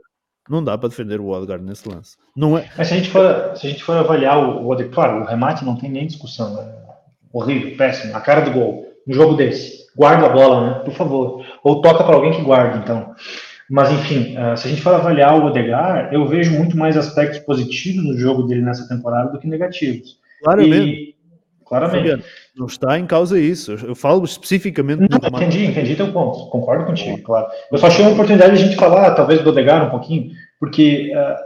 Não 0.48 0.64
dá 0.64 0.76
para 0.76 0.88
defender 0.88 1.20
o 1.20 1.28
Odgard 1.28 1.62
nesse 1.64 1.88
lance. 1.88 2.16
Não 2.36 2.58
é... 2.58 2.68
Mas 2.76 2.88
se 2.88 2.94
a 2.94 2.96
gente 2.96 3.10
for, 3.10 3.56
se 3.56 3.64
a 3.64 3.70
gente 3.70 3.84
for 3.84 3.92
avaliar 3.96 4.38
o, 4.40 4.60
o 4.62 4.70
Odgard, 4.72 4.92
claro, 4.92 5.22
o 5.22 5.24
remate 5.24 5.64
não 5.64 5.76
tem 5.76 5.88
nem 5.88 6.04
discussão. 6.04 6.52
Né? 6.56 6.74
Horrível, 7.32 7.76
péssimo, 7.76 8.16
a 8.16 8.20
cara 8.20 8.40
do 8.40 8.50
gol. 8.50 8.88
Um 9.06 9.12
jogo 9.14 9.34
desse. 9.36 9.86
Guarda 9.96 10.26
a 10.26 10.30
bola, 10.30 10.68
né? 10.68 10.78
Por 10.80 10.94
favor. 10.94 11.46
Ou 11.62 11.80
toca 11.80 12.02
para 12.02 12.16
alguém 12.16 12.32
que 12.32 12.42
guarde, 12.42 12.80
então. 12.80 13.14
Mas, 13.70 13.92
enfim, 13.92 14.36
ah, 14.36 14.56
se 14.56 14.66
a 14.66 14.70
gente 14.70 14.82
for 14.82 14.94
avaliar 14.94 15.38
o 15.38 15.44
Odegar, 15.46 16.12
eu 16.12 16.26
vejo 16.26 16.50
muito 16.58 16.76
mais 16.76 16.96
aspectos 16.96 17.38
positivos 17.38 18.02
no 18.04 18.18
jogo 18.18 18.42
dele 18.42 18.62
nessa 18.62 18.88
temporada 18.88 19.30
do 19.30 19.38
que 19.38 19.46
negativos. 19.46 20.18
Claro, 20.42 20.60
é 20.60 20.64
e, 20.64 20.68
mesmo. 20.70 21.09
Claramente. 21.70 22.24
Não 22.56 22.66
está 22.66 22.98
em 22.98 23.06
causa 23.06 23.38
isso. 23.38 23.70
Eu 23.86 23.94
falo 23.94 24.24
especificamente. 24.24 24.98
Não, 25.08 25.38
entendi, 25.38 25.66
entendi 25.66 25.94
teu 25.94 26.12
ponto. 26.12 26.50
Concordo 26.50 26.84
contigo, 26.84 27.22
claro. 27.22 27.46
Eu 27.70 27.78
só 27.78 27.86
achei 27.86 28.04
uma 28.04 28.12
oportunidade 28.12 28.56
de 28.56 28.60
a 28.62 28.66
gente 28.66 28.76
falar, 28.76 29.14
talvez, 29.14 29.40
do 29.42 29.50
Odegar 29.50 29.86
um 29.86 29.90
pouquinho, 29.90 30.32
porque 30.58 31.12
uh, 31.14 31.36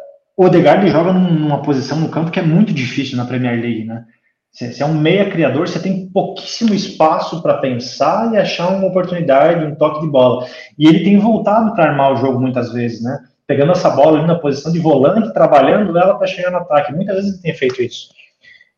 o 0.43 0.47
ele 0.47 0.89
joga 0.91 1.13
numa 1.13 1.61
posição 1.63 2.01
no 2.01 2.09
campo 2.09 2.31
que 2.31 2.41
é 2.41 2.43
muito 2.43 2.73
difícil 2.73 3.19
na 3.19 3.27
Premier 3.27 3.61
League, 3.61 3.85
né? 3.85 4.05
Você 4.51 4.83
é 4.83 4.87
um 4.87 4.95
meia 4.99 5.29
criador, 5.29 5.69
você 5.69 5.79
tem 5.81 6.09
pouquíssimo 6.09 6.73
espaço 6.73 7.43
para 7.43 7.59
pensar 7.59 8.33
e 8.33 8.39
achar 8.39 8.69
uma 8.69 8.87
oportunidade, 8.87 9.63
um 9.67 9.75
toque 9.75 10.01
de 10.03 10.07
bola. 10.07 10.47
E 10.79 10.87
ele 10.89 11.03
tem 11.05 11.19
voltado 11.19 11.75
para 11.75 11.91
armar 11.91 12.13
o 12.15 12.17
jogo 12.17 12.41
muitas 12.41 12.73
vezes, 12.73 13.03
né? 13.03 13.19
Pegando 13.47 13.73
essa 13.73 13.91
bola 13.91 14.19
ali 14.21 14.27
na 14.29 14.37
posição 14.39 14.73
de 14.73 14.79
volante, 14.79 15.35
trabalhando 15.35 15.99
ela 15.99 16.15
para 16.17 16.27
chegar 16.27 16.51
no 16.51 16.59
ataque. 16.59 16.95
Muitas 16.95 17.17
vezes 17.17 17.31
ele 17.33 17.43
tem 17.43 17.55
feito 17.55 17.83
isso. 17.83 18.09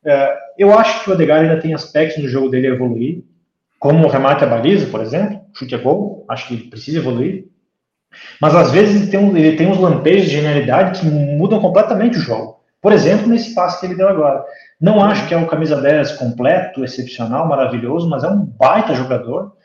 É, 0.07 0.33
eu 0.57 0.73
acho 0.79 1.03
que 1.03 1.11
o 1.11 1.15
Odegaard 1.15 1.49
ainda 1.51 1.61
tem 1.61 1.75
aspectos 1.75 2.23
do 2.23 2.29
jogo 2.29 2.49
dele 2.49 2.69
a 2.69 2.75
evoluir, 2.75 3.25
como 3.79 4.07
o 4.07 4.09
remate 4.09 4.45
à 4.45 4.47
baliza, 4.47 4.87
por 4.87 5.01
exemplo, 5.01 5.41
chute 5.53 5.75
a 5.75 5.79
gol, 5.79 6.25
acho 6.29 6.47
que 6.47 6.55
ele 6.55 6.69
precisa 6.71 6.99
evoluir. 6.99 7.47
Mas 8.41 8.55
às 8.55 8.71
vezes 8.71 9.03
ele 9.03 9.11
tem, 9.11 9.19
um, 9.19 9.37
ele 9.37 9.57
tem 9.57 9.67
uns 9.67 9.79
lampejos 9.81 10.31
de 10.31 10.37
genialidade 10.37 11.01
que 11.01 11.07
mudam 11.07 11.61
completamente 11.61 12.17
o 12.19 12.21
jogo. 12.21 12.61
Por 12.81 12.93
exemplo, 12.93 13.27
nesse 13.27 13.53
passe 13.53 13.81
que 13.81 13.87
ele 13.87 13.97
deu 13.97 14.09
agora. 14.09 14.45
Não 14.81 15.03
acho 15.05 15.27
que 15.27 15.35
é 15.35 15.37
um 15.37 15.45
camisa 15.47 15.81
10 15.81 16.13
completo, 16.13 16.85
excepcional, 16.85 17.49
maravilhoso, 17.49 18.09
mas 18.09 18.23
é 18.23 18.29
um 18.29 18.45
baita 18.45 18.95
jogador. 18.95 19.57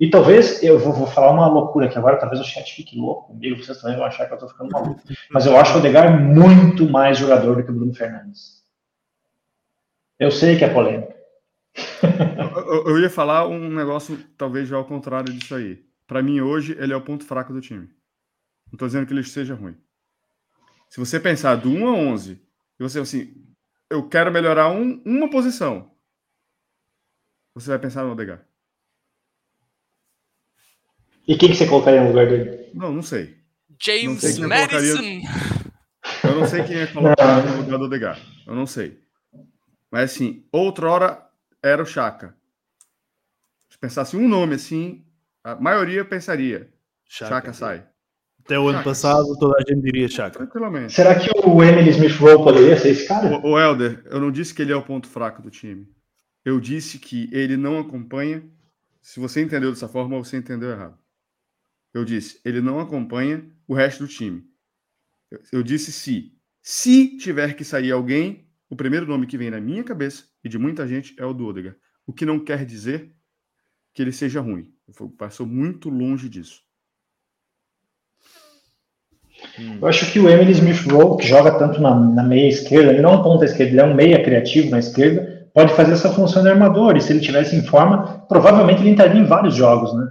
E 0.00 0.10
talvez, 0.10 0.62
eu 0.64 0.78
vou, 0.78 0.92
vou 0.92 1.06
falar 1.06 1.30
uma 1.30 1.46
loucura 1.48 1.86
aqui 1.86 1.96
agora, 1.96 2.16
talvez 2.18 2.40
o 2.40 2.44
chat 2.44 2.70
fique 2.74 2.98
louco 2.98 3.28
comigo, 3.28 3.62
vocês 3.62 3.80
também 3.80 3.96
vão 3.96 4.04
achar 4.04 4.26
que 4.26 4.32
eu 4.32 4.34
estou 4.34 4.48
ficando 4.50 4.72
maluco. 4.72 5.00
Mas 5.30 5.46
eu 5.46 5.56
acho 5.56 5.76
o 5.76 5.78
Odegaard 5.78 6.22
muito 6.22 6.90
mais 6.90 7.16
jogador 7.18 7.54
do 7.56 7.64
que 7.64 7.70
o 7.70 7.74
Bruno 7.74 7.94
Fernandes. 7.94 8.65
Eu 10.18 10.30
sei 10.30 10.56
que 10.58 10.64
é 10.64 10.72
polêmico. 10.72 11.12
eu, 12.72 12.84
eu, 12.88 12.98
ia 13.00 13.10
falar 13.10 13.46
um 13.46 13.68
negócio 13.68 14.18
talvez 14.36 14.66
já 14.68 14.76
ao 14.76 14.84
contrário 14.84 15.32
disso 15.32 15.54
aí. 15.54 15.84
Para 16.06 16.22
mim 16.22 16.40
hoje 16.40 16.74
ele 16.78 16.92
é 16.92 16.96
o 16.96 17.02
ponto 17.02 17.24
fraco 17.24 17.52
do 17.52 17.60
time. 17.60 17.88
Não 18.72 18.78
tô 18.78 18.86
dizendo 18.86 19.06
que 19.06 19.12
ele 19.12 19.20
esteja 19.20 19.54
ruim. 19.54 19.76
Se 20.88 20.98
você 20.98 21.20
pensar 21.20 21.56
do 21.56 21.70
1 21.70 21.86
a 21.88 21.92
11, 21.92 22.32
e 22.78 22.82
você 22.82 22.98
assim, 23.00 23.34
eu 23.90 24.08
quero 24.08 24.32
melhorar 24.32 24.68
um, 24.68 25.02
uma 25.04 25.28
posição. 25.28 25.90
Você 27.54 27.68
vai 27.70 27.78
pensar 27.78 28.04
no 28.04 28.12
Odegar. 28.12 28.44
E 31.28 31.36
quem 31.36 31.48
que 31.50 31.56
você 31.56 31.66
colocaria 31.66 32.00
no 32.02 32.08
lugar 32.08 32.28
dele? 32.28 32.70
Não, 32.74 32.90
não 32.92 33.02
sei. 33.02 33.36
James 33.82 34.04
não 34.04 34.18
sei 34.30 34.46
Madison. 34.46 35.02
Eu, 36.22 36.30
eu, 36.30 36.40
não 36.40 36.46
sei 36.46 36.62
quem 36.64 36.76
é 36.76 36.86
colocar 36.86 37.44
no 37.44 37.58
lugar 37.60 37.78
do 37.78 37.84
Odegar. 37.86 38.18
Eu 38.46 38.54
não 38.54 38.66
sei. 38.66 39.05
Mas 39.90 40.12
assim, 40.14 40.44
outrora 40.52 41.22
era 41.62 41.82
o 41.82 41.86
Chaka. 41.86 42.36
Se 43.70 43.78
pensasse 43.78 44.16
um 44.16 44.28
nome 44.28 44.54
assim, 44.54 45.04
a 45.44 45.54
maioria 45.56 46.04
pensaria. 46.04 46.72
Chaka, 47.04 47.52
sai. 47.52 47.86
Até 48.44 48.58
o 48.58 48.68
ano 48.68 48.82
passado 48.84 49.36
toda 49.38 49.54
a 49.58 49.62
gente 49.68 49.82
diria 49.82 50.08
Chaka. 50.08 50.38
Tranquilamente. 50.38 50.92
Será 50.92 51.18
que 51.18 51.28
o 51.44 51.62
Emily 51.62 51.90
Smith 51.90 52.14
Rowe 52.16 52.38
poderia 52.44 52.76
ser 52.76 52.90
esse 52.90 53.06
cara? 53.06 53.38
O, 53.40 53.52
o 53.52 53.58
Helder, 53.60 54.02
eu 54.06 54.20
não 54.20 54.30
disse 54.30 54.54
que 54.54 54.62
ele 54.62 54.72
é 54.72 54.76
o 54.76 54.84
ponto 54.84 55.08
fraco 55.08 55.42
do 55.42 55.50
time. 55.50 55.88
Eu 56.44 56.60
disse 56.60 56.98
que 56.98 57.28
ele 57.32 57.56
não 57.56 57.78
acompanha. 57.78 58.44
Se 59.02 59.18
você 59.20 59.40
entendeu 59.42 59.70
dessa 59.70 59.88
forma, 59.88 60.16
você 60.18 60.36
entendeu 60.36 60.70
errado. 60.70 60.98
Eu 61.94 62.04
disse, 62.04 62.40
ele 62.44 62.60
não 62.60 62.78
acompanha 62.80 63.44
o 63.66 63.74
resto 63.74 64.00
do 64.04 64.08
time. 64.08 64.44
Eu, 65.30 65.40
eu 65.52 65.62
disse 65.62 65.92
se. 65.92 66.32
Se 66.62 67.16
tiver 67.18 67.54
que 67.54 67.64
sair 67.64 67.90
alguém, 67.92 68.45
o 68.68 68.74
primeiro 68.76 69.06
nome 69.06 69.26
que 69.26 69.38
vem 69.38 69.50
na 69.50 69.60
minha 69.60 69.84
cabeça 69.84 70.24
e 70.42 70.48
de 70.48 70.58
muita 70.58 70.86
gente 70.86 71.14
é 71.18 71.24
o 71.24 71.32
do 71.32 71.46
Odegaard. 71.46 71.78
O 72.06 72.12
que 72.12 72.26
não 72.26 72.38
quer 72.42 72.64
dizer 72.64 73.12
que 73.94 74.02
ele 74.02 74.12
seja 74.12 74.40
ruim. 74.40 74.70
Passou 75.18 75.46
muito 75.46 75.88
longe 75.88 76.28
disso. 76.28 76.60
Hum. 79.58 79.78
Eu 79.80 79.86
acho 79.86 80.10
que 80.12 80.18
o 80.18 80.28
Emily 80.28 80.52
Smith 80.52 80.82
Rowe, 80.90 81.18
que 81.18 81.26
joga 81.26 81.58
tanto 81.58 81.80
na, 81.80 81.94
na 81.94 82.22
meia 82.22 82.48
esquerda, 82.48 82.92
ele 82.92 83.00
não 83.02 83.14
é 83.14 83.16
um 83.18 83.22
ponta 83.22 83.44
esquerda, 83.44 83.70
ele 83.72 83.80
é 83.80 83.84
um 83.84 83.94
meia 83.94 84.22
criativo 84.22 84.70
na 84.70 84.78
esquerda, 84.78 85.50
pode 85.54 85.74
fazer 85.74 85.92
essa 85.92 86.12
função 86.12 86.42
de 86.42 86.48
armador. 86.48 86.96
E 86.96 87.00
se 87.00 87.12
ele 87.12 87.20
tivesse 87.20 87.54
em 87.54 87.66
forma, 87.66 88.26
provavelmente 88.26 88.80
ele 88.80 88.90
entraria 88.90 89.20
em 89.20 89.26
vários 89.26 89.54
jogos, 89.54 89.94
né? 89.94 90.04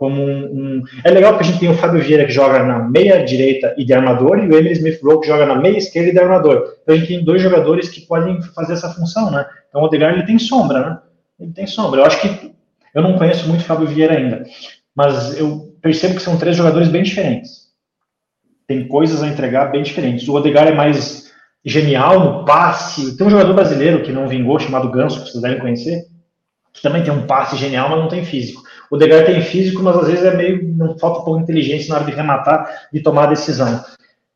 como 0.00 0.24
um, 0.24 0.44
um, 0.46 0.82
É 1.04 1.10
legal 1.10 1.34
porque 1.34 1.44
a 1.44 1.50
gente 1.50 1.60
tem 1.60 1.68
o 1.70 1.74
Fábio 1.74 2.00
Vieira 2.02 2.24
que 2.24 2.32
joga 2.32 2.62
na 2.64 2.78
meia 2.88 3.22
direita 3.22 3.74
e 3.76 3.84
de 3.84 3.92
armador, 3.92 4.38
e 4.38 4.48
o 4.48 4.56
Emily 4.56 4.72
Smith 4.72 4.98
Rowe 5.02 5.20
que 5.20 5.26
joga 5.26 5.44
na 5.44 5.56
meia 5.56 5.76
esquerda 5.76 6.08
e 6.08 6.12
de 6.14 6.18
armador. 6.18 6.74
Então 6.82 6.94
a 6.94 6.98
gente 6.98 7.08
tem 7.08 7.22
dois 7.22 7.42
jogadores 7.42 7.90
que 7.90 8.00
podem 8.06 8.40
fazer 8.40 8.72
essa 8.72 8.88
função, 8.94 9.30
né? 9.30 9.44
Então 9.68 9.82
o 9.82 9.84
Odegaard 9.84 10.16
ele 10.18 10.26
tem 10.26 10.38
sombra, 10.38 10.80
né? 10.80 10.98
Ele 11.38 11.52
tem 11.52 11.66
sombra. 11.66 12.00
Eu 12.00 12.06
acho 12.06 12.18
que. 12.18 12.50
Eu 12.94 13.02
não 13.02 13.18
conheço 13.18 13.46
muito 13.46 13.60
o 13.60 13.64
Fábio 13.64 13.86
Vieira 13.86 14.16
ainda, 14.16 14.42
mas 14.96 15.38
eu 15.38 15.70
percebo 15.82 16.14
que 16.14 16.22
são 16.22 16.38
três 16.38 16.56
jogadores 16.56 16.88
bem 16.88 17.02
diferentes. 17.02 17.68
Tem 18.66 18.88
coisas 18.88 19.22
a 19.22 19.28
entregar 19.28 19.66
bem 19.66 19.82
diferentes. 19.82 20.26
O 20.26 20.34
Odegaard 20.34 20.72
é 20.72 20.74
mais 20.74 21.30
genial 21.62 22.18
no 22.20 22.44
passe. 22.46 23.18
Tem 23.18 23.26
um 23.26 23.30
jogador 23.30 23.52
brasileiro 23.52 24.02
que 24.02 24.10
não 24.12 24.26
vingou, 24.26 24.58
chamado 24.58 24.90
Ganso, 24.90 25.22
que 25.22 25.30
vocês 25.30 25.42
devem 25.42 25.60
conhecer, 25.60 26.06
que 26.72 26.80
também 26.80 27.02
tem 27.04 27.12
um 27.12 27.26
passe 27.26 27.54
genial, 27.56 27.90
mas 27.90 27.98
não 28.00 28.08
tem 28.08 28.24
físico. 28.24 28.62
O 28.90 28.96
Degar 28.98 29.24
tem 29.24 29.40
físico, 29.40 29.80
mas 29.84 29.96
às 29.96 30.08
vezes 30.08 30.24
é 30.24 30.36
meio. 30.36 30.76
Não 30.76 30.98
falta 30.98 31.20
um 31.20 31.24
pouco 31.24 31.36
de 31.38 31.44
inteligência 31.44 31.88
na 31.88 31.96
hora 32.00 32.04
de 32.04 32.12
rematar, 32.16 32.88
de 32.92 33.00
tomar 33.00 33.24
a 33.24 33.30
decisão. 33.30 33.84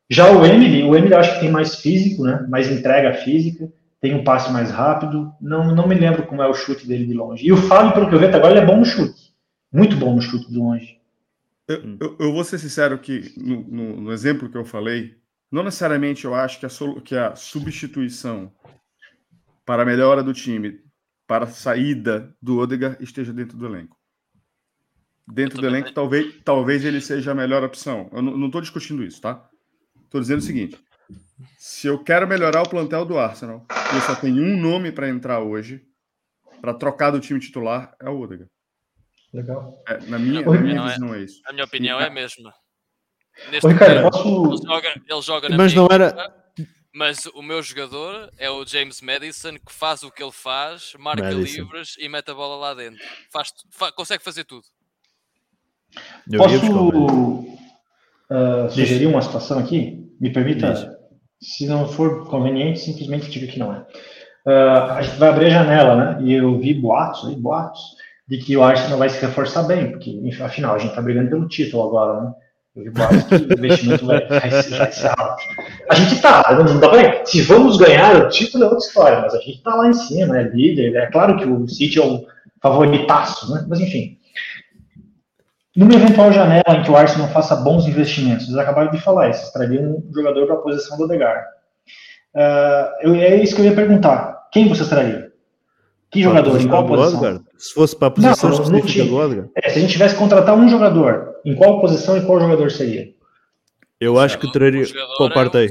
Já 0.09 0.31
o 0.31 0.44
Emily, 0.47 0.85
o 0.85 0.94
Emily 0.94 1.14
acho 1.14 1.35
que 1.35 1.40
tem 1.40 1.51
mais 1.51 1.76
físico, 1.76 2.22
né? 2.22 2.47
Mais 2.48 2.70
entrega 2.70 3.12
física, 3.14 3.70
tem 4.01 4.14
um 4.14 4.22
passe 4.22 4.52
mais 4.52 4.70
rápido. 4.70 5.35
Não, 5.40 5.74
não 5.74 5.89
me 5.89 5.97
lembro 5.98 6.24
como 6.24 6.40
é 6.40 6.47
o 6.47 6.55
chute 6.55 6.86
dele 6.86 7.06
de 7.06 7.14
longe. 7.14 7.44
E 7.44 7.51
o 7.52 7.56
Fábio, 7.56 7.93
pelo 7.93 8.09
que 8.09 8.14
eu 8.14 8.20
vejo 8.20 8.36
agora, 8.36 8.52
ele 8.55 8.60
é 8.60 8.66
bom 8.66 8.78
no 8.78 8.85
chute. 8.85 9.35
Muito 9.72 9.97
bom 9.97 10.14
no 10.14 10.22
chute 10.22 10.48
de 10.48 10.56
longe. 10.56 11.01
Eu, 11.66 11.81
hum. 11.81 11.97
eu, 12.01 12.16
eu 12.20 12.32
vou 12.32 12.44
ser 12.44 12.59
sincero 12.59 12.97
que 12.98 13.35
no, 13.36 13.62
no, 13.66 13.97
no, 14.02 14.12
exemplo 14.12 14.48
que 14.48 14.56
eu 14.56 14.64
falei, 14.64 15.16
não 15.51 15.64
necessariamente 15.64 16.26
eu 16.26 16.35
acho 16.35 16.60
que 16.60 16.66
a, 16.66 16.70
que 17.02 17.16
a 17.16 17.35
substituição 17.35 18.52
para 19.64 19.82
a 19.82 19.86
melhora 19.86 20.22
do 20.22 20.35
time, 20.35 20.78
para 21.26 21.44
a 21.44 21.48
saída 21.48 22.31
do 22.40 22.59
Odegar 22.60 22.98
esteja 23.01 23.32
dentro 23.32 23.56
do 23.56 23.66
elenco 23.66 23.97
dentro 25.26 25.59
do 25.60 25.66
elenco, 25.66 25.92
talvez, 25.92 26.34
talvez 26.44 26.84
ele 26.84 27.01
seja 27.01 27.32
a 27.32 27.34
melhor 27.34 27.64
opção. 27.64 28.09
Eu 28.12 28.22
não 28.22 28.46
estou 28.46 28.60
discutindo 28.60 29.02
isso, 29.02 29.20
tá? 29.20 29.44
Estou 30.05 30.20
dizendo 30.20 30.38
o 30.38 30.42
seguinte: 30.44 30.78
se 31.59 31.86
eu 31.86 32.02
quero 32.02 32.26
melhorar 32.26 32.62
o 32.62 32.68
plantel 32.68 33.05
do 33.05 33.18
Arsenal, 33.18 33.66
e 33.92 33.96
eu 33.96 34.01
só 34.02 34.14
tenho 34.14 34.42
um 34.42 34.56
nome 34.59 34.92
para 34.92 35.09
entrar 35.09 35.40
hoje, 35.40 35.82
para 36.60 36.74
trocar 36.74 37.10
do 37.10 37.20
time 37.20 37.40
titular, 37.40 37.94
é 38.01 38.09
o 38.09 38.20
Odegaard. 38.20 38.51
Legal. 39.32 39.82
É, 39.88 39.98
na 40.06 40.18
minha, 40.18 40.42
na 40.42 40.60
minha 40.60 40.74
não 40.74 40.82
é. 40.88 40.92
visão 40.92 41.14
é, 41.14 41.18
é, 41.18 41.22
isso. 41.24 41.40
A 41.46 41.52
minha 41.52 41.64
opinião 41.64 42.01
é 42.01 42.06
a 42.06 42.10
mesma. 42.10 42.55
Neste 43.51 43.66
momento, 43.66 44.02
posso... 44.12 44.52
ele 44.55 44.62
joga, 44.72 44.94
ele 45.09 45.20
joga 45.22 45.48
na 45.48 45.56
mas 45.56 45.74
não 45.74 45.88
era... 45.90 46.06
Equipa, 46.06 46.34
mas 46.94 47.26
o 47.34 47.42
meu 47.42 47.60
jogador 47.60 48.30
é 48.38 48.48
o 48.48 48.64
James 48.64 49.01
Madison, 49.01 49.55
que 49.59 49.72
faz 49.72 50.05
o 50.05 50.10
que 50.12 50.22
ele 50.22 50.30
faz, 50.30 50.92
marca 50.96 51.24
Madison. 51.24 51.62
livres 51.64 51.96
e 51.98 52.09
mete 52.09 52.30
a 52.30 52.34
bola 52.34 52.55
lá 52.55 52.74
dentro. 52.74 53.02
Faz, 53.32 53.52
faz 53.72 53.90
consegue 53.92 54.22
fazer 54.22 54.44
tudo. 54.44 54.64
Eu 56.30 56.40
Posso 56.40 56.54
uh, 58.30 58.70
sugerir 58.70 59.02
Isso. 59.04 59.10
uma 59.12 59.22
situação 59.22 59.58
aqui? 59.58 59.98
Me 60.20 60.30
permita? 60.32 60.72
Isso. 60.72 60.92
Se 61.42 61.66
não 61.66 61.86
for 61.86 62.26
conveniente, 62.28 62.78
simplesmente 62.80 63.30
diga 63.30 63.50
que 63.52 63.58
não 63.58 63.72
é. 63.74 63.80
Uh, 64.46 64.92
a 64.92 65.02
gente 65.02 65.18
vai 65.18 65.28
abrir 65.28 65.46
a 65.46 65.50
janela, 65.50 65.96
né? 65.96 66.18
E 66.22 66.34
eu 66.34 66.58
vi 66.58 66.74
boatos, 66.74 67.28
aí, 67.28 67.34
boatos, 67.34 67.82
de 68.28 68.38
que 68.38 68.56
o 68.56 68.62
Arsenal 68.62 68.98
vai 68.98 69.08
se 69.08 69.20
reforçar 69.24 69.62
bem, 69.64 69.90
porque, 69.90 70.20
afinal, 70.42 70.74
a 70.74 70.78
gente 70.78 70.90
está 70.90 71.02
brigando 71.02 71.28
pelo 71.30 71.48
título 71.48 71.86
agora, 71.88 72.22
né? 72.22 72.32
Eu 72.76 72.84
vi 72.84 72.90
boatos 72.90 73.22
que 73.24 73.34
o 73.34 73.52
investimento 73.58 74.06
vai, 74.06 74.26
vai, 74.26 74.40
vai 74.50 74.92
ser 74.92 75.08
alto. 75.16 75.42
A 75.90 75.94
gente 75.94 76.14
está, 76.14 76.44
não 76.62 76.80
dá 76.80 76.90
Se 77.24 77.42
vamos 77.42 77.76
ganhar 77.78 78.16
o 78.16 78.28
título 78.28 78.64
é 78.64 78.66
outra 78.68 78.86
história, 78.86 79.20
mas 79.20 79.34
a 79.34 79.38
gente 79.38 79.56
está 79.58 79.74
lá 79.74 79.88
em 79.88 79.92
cima, 79.94 80.38
é 80.38 80.42
líder. 80.44 80.94
É 80.96 81.06
claro 81.10 81.36
que 81.38 81.44
o 81.44 81.68
City 81.68 81.98
é 81.98 82.04
o 82.06 82.24
favoritaço, 82.62 83.52
né? 83.52 83.64
Mas, 83.68 83.80
enfim. 83.80 84.18
Numa 85.76 85.94
eventual 85.94 86.30
janela 86.32 86.62
em 86.68 86.82
que 86.84 86.90
o 86.90 86.96
Arsenal 86.96 87.28
faça 87.30 87.56
bons 87.56 87.84
investimentos, 87.86 88.46
eles 88.46 88.56
acabaram 88.56 88.92
de 88.92 89.01
falar 89.01 89.30
isso, 89.30 89.52
traria 89.52 89.80
um 89.82 90.09
jogador 90.14 90.46
para 90.46 90.55
a 90.55 90.59
posição 90.59 90.96
do 90.96 91.02
Odegar. 91.05 91.44
Uh, 92.32 92.36
ah, 92.38 92.90
é 93.05 93.42
isso 93.42 93.56
que 93.56 93.60
eu 93.62 93.66
ia 93.66 93.74
perguntar. 93.74 94.48
Quem 94.52 94.68
você 94.68 94.88
traria? 94.88 95.32
Que 96.12 96.20
pra 96.22 96.28
jogador? 96.28 96.60
Em 96.60 96.68
qual 96.68 96.86
posição? 96.86 97.44
Se 97.59 97.74
fosse 97.74 97.96
para 97.96 98.06
a 98.06 98.10
posição 98.12 98.51
não, 98.51 98.60
específica 98.76 99.05
do 99.05 99.16
Odegar? 99.16 99.48
É, 99.56 99.68
se 99.70 99.78
a 99.78 99.80
gente 99.82 99.90
tivesse 99.92 100.14
que 100.14 100.20
contratar 100.20 100.55
um 100.56 100.68
jogador, 100.68 101.34
em 101.44 101.56
qual 101.56 101.80
posição 101.80 102.16
e 102.16 102.24
qual 102.24 102.38
jogador 102.38 102.70
seria? 102.70 103.12
Eu 104.01 104.16
acho 104.20 104.38
que 104.38 104.51
traria. 104.52 104.84
Pô, 105.18 105.26
é 105.26 105.34
parte 105.34 105.56
aí. 105.56 105.70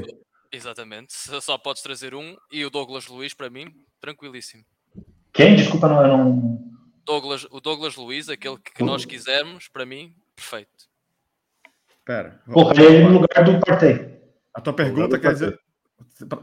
Exatamente. 0.52 1.08
Só 1.40 1.56
podes 1.56 1.82
trazer 1.82 2.14
um 2.14 2.36
e 2.52 2.62
o 2.64 2.68
Douglas 2.70 3.06
Luiz, 3.06 3.32
para 3.32 3.48
mim, 3.48 3.68
tranquilíssimo. 4.02 4.62
Quem? 5.32 5.56
Desculpa, 5.56 5.88
não. 5.88 6.24
não... 6.26 6.73
Douglas, 7.04 7.46
o 7.50 7.60
Douglas 7.60 7.94
Luiz, 7.96 8.28
aquele 8.28 8.56
que, 8.58 8.72
que 8.72 8.82
nós 8.82 9.02
uhum. 9.02 9.08
quisermos, 9.08 9.68
para 9.68 9.84
mim, 9.86 10.14
perfeito. 10.34 10.88
Espera. 11.98 12.40
Colocaria 12.50 12.86
ele 12.88 12.96
é 12.98 13.08
no 13.08 13.20
lugar 13.20 13.44
do 13.44 13.60
Partey. 13.60 14.10
A 14.54 14.60
tua 14.60 14.72
pergunta 14.72 15.18
quer 15.18 15.32
dizer. 15.32 15.58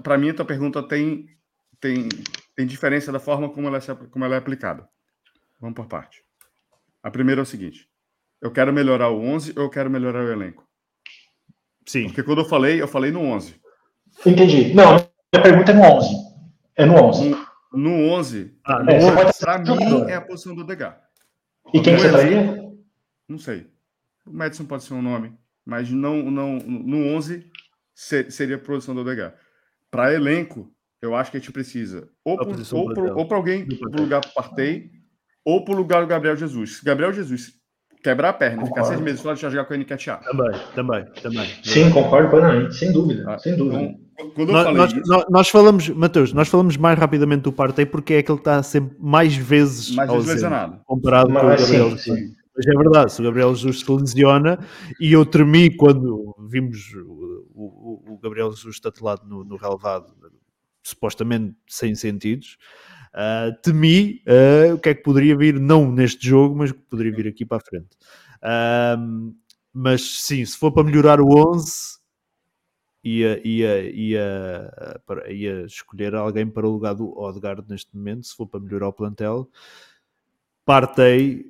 Para 0.04 0.18
mim, 0.18 0.30
a 0.30 0.34
tua 0.34 0.46
pergunta 0.46 0.82
tem, 0.84 1.28
tem, 1.80 2.08
tem 2.56 2.66
diferença 2.68 3.12
da 3.12 3.20
forma 3.20 3.50
como 3.50 3.68
ela, 3.68 3.78
é, 3.78 3.96
como 4.10 4.26
ela 4.26 4.36
é 4.36 4.38
aplicada. 4.38 4.88
Vamos 5.60 5.76
por 5.76 5.88
parte. 5.88 6.24
A 7.04 7.10
primeira 7.12 7.42
é 7.42 7.44
o 7.44 7.46
seguinte: 7.46 7.88
eu 8.42 8.52
quero 8.52 8.72
melhorar 8.74 9.10
o 9.10 9.20
11 9.20 9.54
ou 9.58 9.64
eu 9.64 9.70
quero 9.70 9.90
melhorar 9.90 10.24
o 10.24 10.32
elenco? 10.32 10.66
Sim. 11.86 12.06
Porque 12.06 12.24
quando 12.24 12.42
eu 12.42 12.46
falei, 12.46 12.82
eu 12.82 12.88
falei 12.88 13.12
no 13.12 13.22
11. 13.22 13.56
Entendi. 14.26 14.74
Não, 14.74 14.96
a 14.96 15.40
pergunta 15.40 15.72
é 15.72 15.76
no 15.76 15.84
11. 15.98 16.08
É 16.76 16.86
no 16.86 16.94
11. 17.04 17.34
Um, 17.34 17.46
no 17.74 17.92
11, 18.12 18.54
ah, 18.66 18.84
é, 18.86 19.12
para 19.40 19.58
mim, 19.60 20.02
é 20.10 20.16
a 20.16 20.22
posição 20.22 20.54
do 20.54 20.66
DH. 20.66 20.94
E 21.74 21.80
quem 21.80 21.96
você 21.98 22.12
daria? 22.12 22.58
Não 23.30 23.38
sei. 23.38 23.60
O 24.28 24.34
Madison 24.34 24.66
pode 24.66 24.84
ser 24.84 24.94
um 24.94 25.02
nome, 25.02 25.34
mas 25.66 25.90
não, 25.90 26.22
não, 26.30 26.56
no 26.58 26.98
11 27.16 27.50
ser, 27.96 28.30
seria 28.30 28.58
a 28.58 28.60
posição 28.60 28.94
do 28.94 29.06
DH. 29.06 29.34
Para 29.90 30.14
elenco, 30.14 30.70
eu 31.02 31.16
acho 31.16 31.32
que 31.32 31.38
a 31.38 31.40
gente 31.40 31.52
precisa 31.54 32.10
ou 32.26 32.36
para 32.38 33.38
alguém 33.38 33.66
para 33.66 34.02
lugar 34.02 34.20
do 34.20 34.34
Partey, 34.34 34.92
ou 35.46 35.64
para 35.64 35.74
o 35.74 35.78
lugar 35.78 36.02
do 36.02 36.08
Gabriel 36.08 36.36
Jesus. 36.36 36.82
Gabriel 36.82 37.14
Jesus 37.14 37.54
quebrar 38.04 38.30
a 38.30 38.34
perna, 38.34 38.64
concordo. 38.64 38.76
ficar 38.76 38.88
seis 38.88 39.00
meses 39.00 39.22
fora, 39.22 39.36
já 39.38 39.50
jogar 39.50 39.64
com 39.64 39.74
o 39.76 39.78
NKTA. 39.78 40.18
Também, 40.18 40.60
também, 40.76 41.06
também. 41.22 41.46
Sim, 41.64 41.90
concordo 41.92 42.30
plenamente, 42.32 42.76
sem 42.76 42.92
dúvida, 42.92 43.24
ah, 43.30 43.38
sem 43.40 43.56
dúvida. 43.56 43.82
Então, 43.82 44.11
quando 44.30 44.52
nós, 44.52 44.76
nós, 44.76 44.94
isso... 44.94 45.26
nós, 45.30 45.50
falamos, 45.50 45.90
Mateus, 45.90 46.34
nós 46.34 46.48
falamos 46.48 46.78
mais 46.78 46.98
rapidamente 46.98 47.42
do 47.42 47.52
Partey 47.52 47.86
porque 47.86 48.14
é 48.16 48.24
que 48.24 48.32
ele 48.32 48.40
está 48.40 48.62
sempre 48.62 48.96
mais 49.00 49.36
vezes, 49.36 49.92
mais 49.96 50.10
vezes 50.26 50.44
comparado 50.86 51.34
com 51.34 51.38
o 51.40 51.48
Gabriel. 51.50 51.98
Sim, 51.98 51.98
sim. 51.98 52.34
Mas 52.56 52.68
é 52.68 52.72
verdade, 52.74 53.14
se 53.14 53.22
o 53.22 53.24
Gabriel 53.24 53.56
Jesus 53.56 53.80
se 53.80 53.92
lesiona 53.92 54.60
e 55.00 55.14
eu 55.14 55.26
tremi 55.26 55.76
quando 55.76 56.36
vimos 56.50 56.94
o, 57.06 57.46
o, 57.54 58.14
o 58.16 58.20
Gabriel 58.22 58.52
Jesus 58.52 58.80
tatelado 58.80 59.26
no, 59.28 59.44
no 59.44 59.56
relevado, 59.56 60.14
supostamente 60.84 61.56
sem 61.68 61.96
sentidos. 61.96 62.58
Uh, 63.14 63.52
temi 63.62 64.22
uh, 64.70 64.76
o 64.76 64.80
que 64.80 64.90
é 64.90 64.94
que 64.94 65.02
poderia 65.04 65.36
vir, 65.38 65.60
não 65.60 65.92
neste 65.92 66.26
jogo, 66.28 66.56
mas 66.58 66.72
o 66.72 66.74
que 66.74 66.82
poderia 66.90 67.14
vir 67.14 67.28
aqui 67.28 67.46
para 67.46 67.58
a 67.58 67.62
frente. 67.62 67.90
Uh, 68.44 69.34
mas 69.74 70.20
sim, 70.22 70.44
se 70.46 70.58
for 70.58 70.72
para 70.72 70.84
melhorar 70.84 71.20
o 71.22 71.30
11, 71.54 72.01
ia, 73.04 73.42
ia, 73.44 73.82
ia, 73.90 74.28
ia 75.30 75.66
escolher 75.66 76.14
alguém 76.16 76.48
para 76.48 76.68
o 76.68 76.72
lugar 76.72 76.94
do 76.94 77.18
Odegaard 77.18 77.64
neste 77.70 77.96
momento, 77.96 78.28
se 78.28 78.36
for 78.36 78.48
para 78.48 78.60
melhorar 78.60 78.90
o 78.90 78.94
plantel. 78.94 79.50
Partei, 80.66 81.46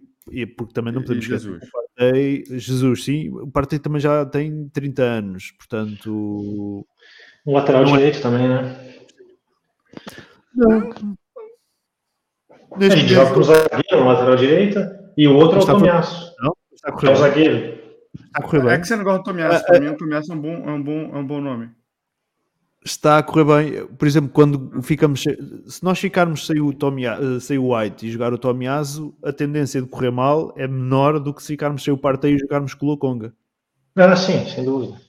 porque 0.57 0.73
também 0.73 0.93
não 0.93 1.01
podemos 1.01 1.25
esquecer 1.25 1.51
Jesus. 1.51 1.69
Partei, 1.71 2.43
Jesus, 2.49 3.03
sim, 3.03 3.29
o 3.29 3.51
Partei 3.51 3.79
também 3.79 3.99
já 4.01 4.25
tem 4.25 4.69
30 4.69 5.03
anos, 5.03 5.51
portanto... 5.51 6.85
um 7.45 7.53
lateral 7.53 7.83
é 7.83 7.91
direito 7.91 8.17
é... 8.17 8.21
também, 8.21 8.47
né? 8.47 8.93
Não. 10.55 10.79
Neste 12.77 12.93
a 12.93 12.95
gente 13.01 13.13
joga 13.13 13.33
com 13.33 13.39
o 13.41 13.43
zagueiro, 13.43 14.05
lateral 14.07 14.35
direita, 14.37 15.13
e 15.17 15.27
o 15.27 15.35
outro 15.35 15.59
é 15.59 15.63
o 15.63 15.65
Tomiasso. 15.65 16.33
Não, 16.41 16.55
está 16.73 16.89
correndo. 16.93 17.11
É 17.15 17.15
o 17.15 17.21
zagueiro. 17.21 17.80
Está 18.13 18.29
a 18.33 18.41
correr 18.41 18.61
bem. 18.63 18.73
É 18.73 18.79
que 18.79 18.87
você 18.87 18.95
não 18.95 19.03
gosta 19.03 19.19
de 19.19 19.23
Tomiazo 19.25 19.55
é, 19.55 19.65
Para 19.67 19.77
é. 19.77 19.79
mim, 19.79 19.87
o 19.89 19.97
Tomiasso 19.97 20.31
é 20.31 20.35
um 20.35 20.41
bom, 20.41 20.49
é 20.69 20.73
um 20.73 20.83
bom, 20.83 20.99
é 20.99 21.17
um 21.17 21.27
bom 21.27 21.41
nome. 21.41 21.71
Está 22.83 23.19
a 23.19 23.23
correr 23.23 23.45
bem. 23.85 23.95
Por 23.95 24.07
exemplo, 24.07 24.31
quando 24.31 24.81
ficamos. 24.81 25.21
Se 25.67 25.83
nós 25.83 25.99
ficarmos 25.99 26.45
sem 26.45 26.59
o, 26.59 26.73
Tomia, 26.73 27.17
eh, 27.21 27.39
sem 27.39 27.57
o 27.57 27.75
White 27.77 28.07
e 28.07 28.11
jogar 28.11 28.33
o 28.33 28.37
Tomiazo, 28.37 29.15
a 29.23 29.31
tendência 29.31 29.81
de 29.81 29.87
correr 29.87 30.11
mal 30.11 30.51
é 30.57 30.67
menor 30.67 31.19
do 31.19 31.33
que 31.33 31.41
se 31.41 31.47
ficarmos 31.49 31.83
sem 31.83 31.93
o 31.93 31.97
Partey 31.97 32.33
e 32.35 32.39
jogarmos 32.39 32.73
com 32.73 32.85
o 32.87 32.89
Lokonga. 32.89 33.33
Ah, 33.95 34.15
sim, 34.15 34.43
sem 34.49 34.65
dúvida. 34.65 34.99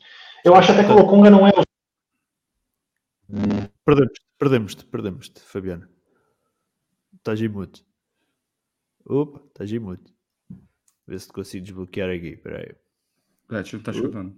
Eu 0.45 0.55
acho 0.55 0.73
até 0.73 0.85
que 0.85 0.91
o 0.93 0.97
Lokonga 0.97 1.31
não 1.31 1.47
é. 1.47 1.53
Perdemos-te, 3.87 4.21
perdemos-te, 4.39 4.85
perdemos-te, 4.85 5.41
Fabiano. 5.41 5.89
Estás 7.17 7.41
em 7.41 7.49
mute. 7.49 7.83
Opa, 9.07 9.41
estás 9.49 9.73
em 9.73 9.79
mute. 9.79 10.13
Vê 11.07 11.19
se 11.19 11.29
consigo 11.33 11.65
desbloquear 11.65 12.11
aqui. 12.11 12.29
Espera 12.29 12.59
aí. 12.59 12.82
Gretchen 13.49 13.77
é, 13.77 13.77
não 13.79 13.83
tá 13.85 13.91
escutando. 13.93 14.37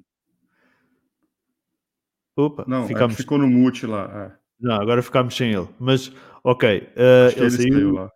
Opa, 2.36 2.64
não, 2.66 2.84
é 2.84 2.88
ficamos... 2.88 3.14
é 3.14 3.16
ficou 3.16 3.38
no 3.38 3.48
mute 3.48 3.86
lá. 3.86 4.30
É. 4.30 4.38
Não, 4.60 4.74
agora 4.80 5.02
ficámos 5.02 5.36
sem 5.36 5.52
ele. 5.52 5.68
Mas, 5.78 6.12
ok, 6.42 6.68
uh, 6.78 7.32
ele, 7.34 7.40
ele, 7.40 7.50
saiu. 7.50 7.92
lá. 7.92 8.10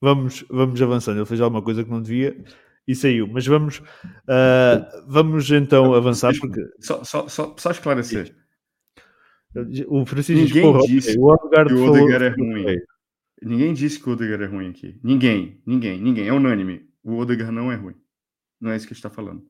Vamos, 0.00 0.44
vamos 0.48 0.80
avançando. 0.80 1.18
Ele 1.18 1.26
fez 1.26 1.40
alguma 1.40 1.62
coisa 1.62 1.82
que 1.82 1.90
não 1.90 2.00
devia 2.02 2.44
e 2.86 2.94
saiu. 2.94 3.26
Mas 3.26 3.46
vamos, 3.46 3.78
uh, 3.78 5.04
vamos 5.08 5.50
então 5.50 5.92
avançar. 5.94 6.32
Porque... 6.38 6.60
Só, 6.80 7.02
só, 7.02 7.28
só, 7.28 7.54
só 7.58 7.70
esclarecer. 7.70 8.36
O 9.88 10.04
Francisco 10.06 10.38
Ninguém 10.56 10.74
disse 10.94 11.12
que 11.14 11.18
o 11.18 11.24
Odegaard 11.24 12.24
é 12.24 12.28
ruim. 12.28 12.66
Ninguém 13.42 13.74
disse 13.74 13.98
que 13.98 14.08
o 14.08 14.12
Odegaard 14.12 14.44
é 14.44 14.46
ruim 14.46 14.68
aqui. 14.70 15.00
Ninguém, 15.02 15.60
ninguém, 15.66 16.00
ninguém. 16.00 16.28
É 16.28 16.32
unânime. 16.32 16.86
O 17.02 17.16
Odegaard 17.16 17.52
não 17.52 17.72
é 17.72 17.74
ruim. 17.74 17.94
Não 18.60 18.70
é 18.70 18.76
isso 18.76 18.86
que 18.86 18.92
a 18.92 18.94
gente 18.94 19.04
está 19.04 19.10
falando 19.10 19.42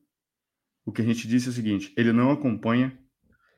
o 0.89 0.91
que 0.91 1.01
a 1.01 1.05
gente 1.05 1.27
disse 1.27 1.47
é 1.47 1.51
o 1.51 1.53
seguinte: 1.53 1.93
ele 1.95 2.11
não 2.11 2.31
acompanha 2.31 2.95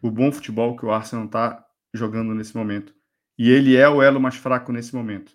o 0.01 0.11
bom 0.11 0.31
futebol 0.31 0.75
que 0.77 0.85
o 0.85 0.91
Arsenal 0.91 1.25
está 1.25 1.65
jogando 1.93 2.35
nesse 2.35 2.55
momento. 2.55 2.93
E 3.37 3.49
ele 3.49 3.75
é 3.77 3.87
o 3.89 4.01
elo 4.03 4.19
mais 4.19 4.35
fraco 4.35 4.71
nesse 4.71 4.93
momento. 4.95 5.31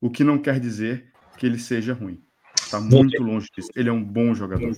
O 0.00 0.10
que 0.10 0.24
não 0.24 0.38
quer 0.38 0.58
dizer 0.60 1.12
que 1.38 1.46
ele 1.46 1.58
seja 1.58 1.94
ruim. 1.94 2.20
Está 2.60 2.80
muito 2.80 3.22
longe 3.22 3.46
disso. 3.54 3.68
Ele 3.76 3.88
é 3.88 3.92
um 3.92 4.02
bom 4.02 4.34
jogador. 4.34 4.70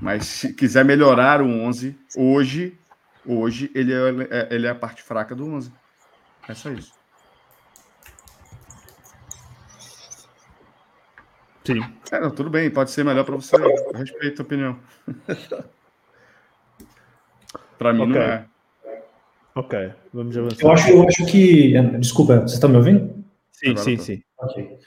Mas 0.00 0.26
se 0.26 0.52
quiser 0.52 0.84
melhorar 0.84 1.40
o 1.40 1.48
11, 1.48 1.96
hoje, 2.16 2.76
hoje 3.24 3.70
ele 3.74 3.92
é, 3.92 4.48
ele 4.54 4.66
é 4.66 4.70
a 4.70 4.74
parte 4.74 5.02
fraca 5.02 5.34
do 5.34 5.46
11. 5.46 5.72
É 6.48 6.54
só 6.54 6.70
isso. 6.70 6.92
Sim. 11.64 11.80
É, 12.10 12.18
não, 12.20 12.30
tudo 12.30 12.50
bem, 12.50 12.70
pode 12.70 12.90
ser 12.90 13.04
melhor 13.04 13.24
para 13.24 13.36
você. 13.36 13.54
Eu 13.56 13.68
respeito 13.94 14.40
a 14.40 14.44
opinião. 14.44 14.78
para 17.78 17.92
mim 17.92 18.00
okay. 18.02 18.14
não 18.14 18.20
é. 18.22 18.46
Ok, 19.54 19.92
vamos 20.14 20.36
avançar. 20.36 20.62
Eu 20.64 20.70
acho, 20.72 20.90
eu 20.90 21.06
acho 21.06 21.24
que. 21.26 21.74
Desculpa, 21.98 22.40
você 22.40 22.54
está 22.56 22.66
me 22.68 22.76
ouvindo? 22.76 23.24
Sim, 23.52 23.70
Agora 23.70 23.84
sim, 23.84 23.96
tô. 23.96 24.02
sim. 24.02 24.20
Ok. 24.38 24.62
Uh, 24.62 24.78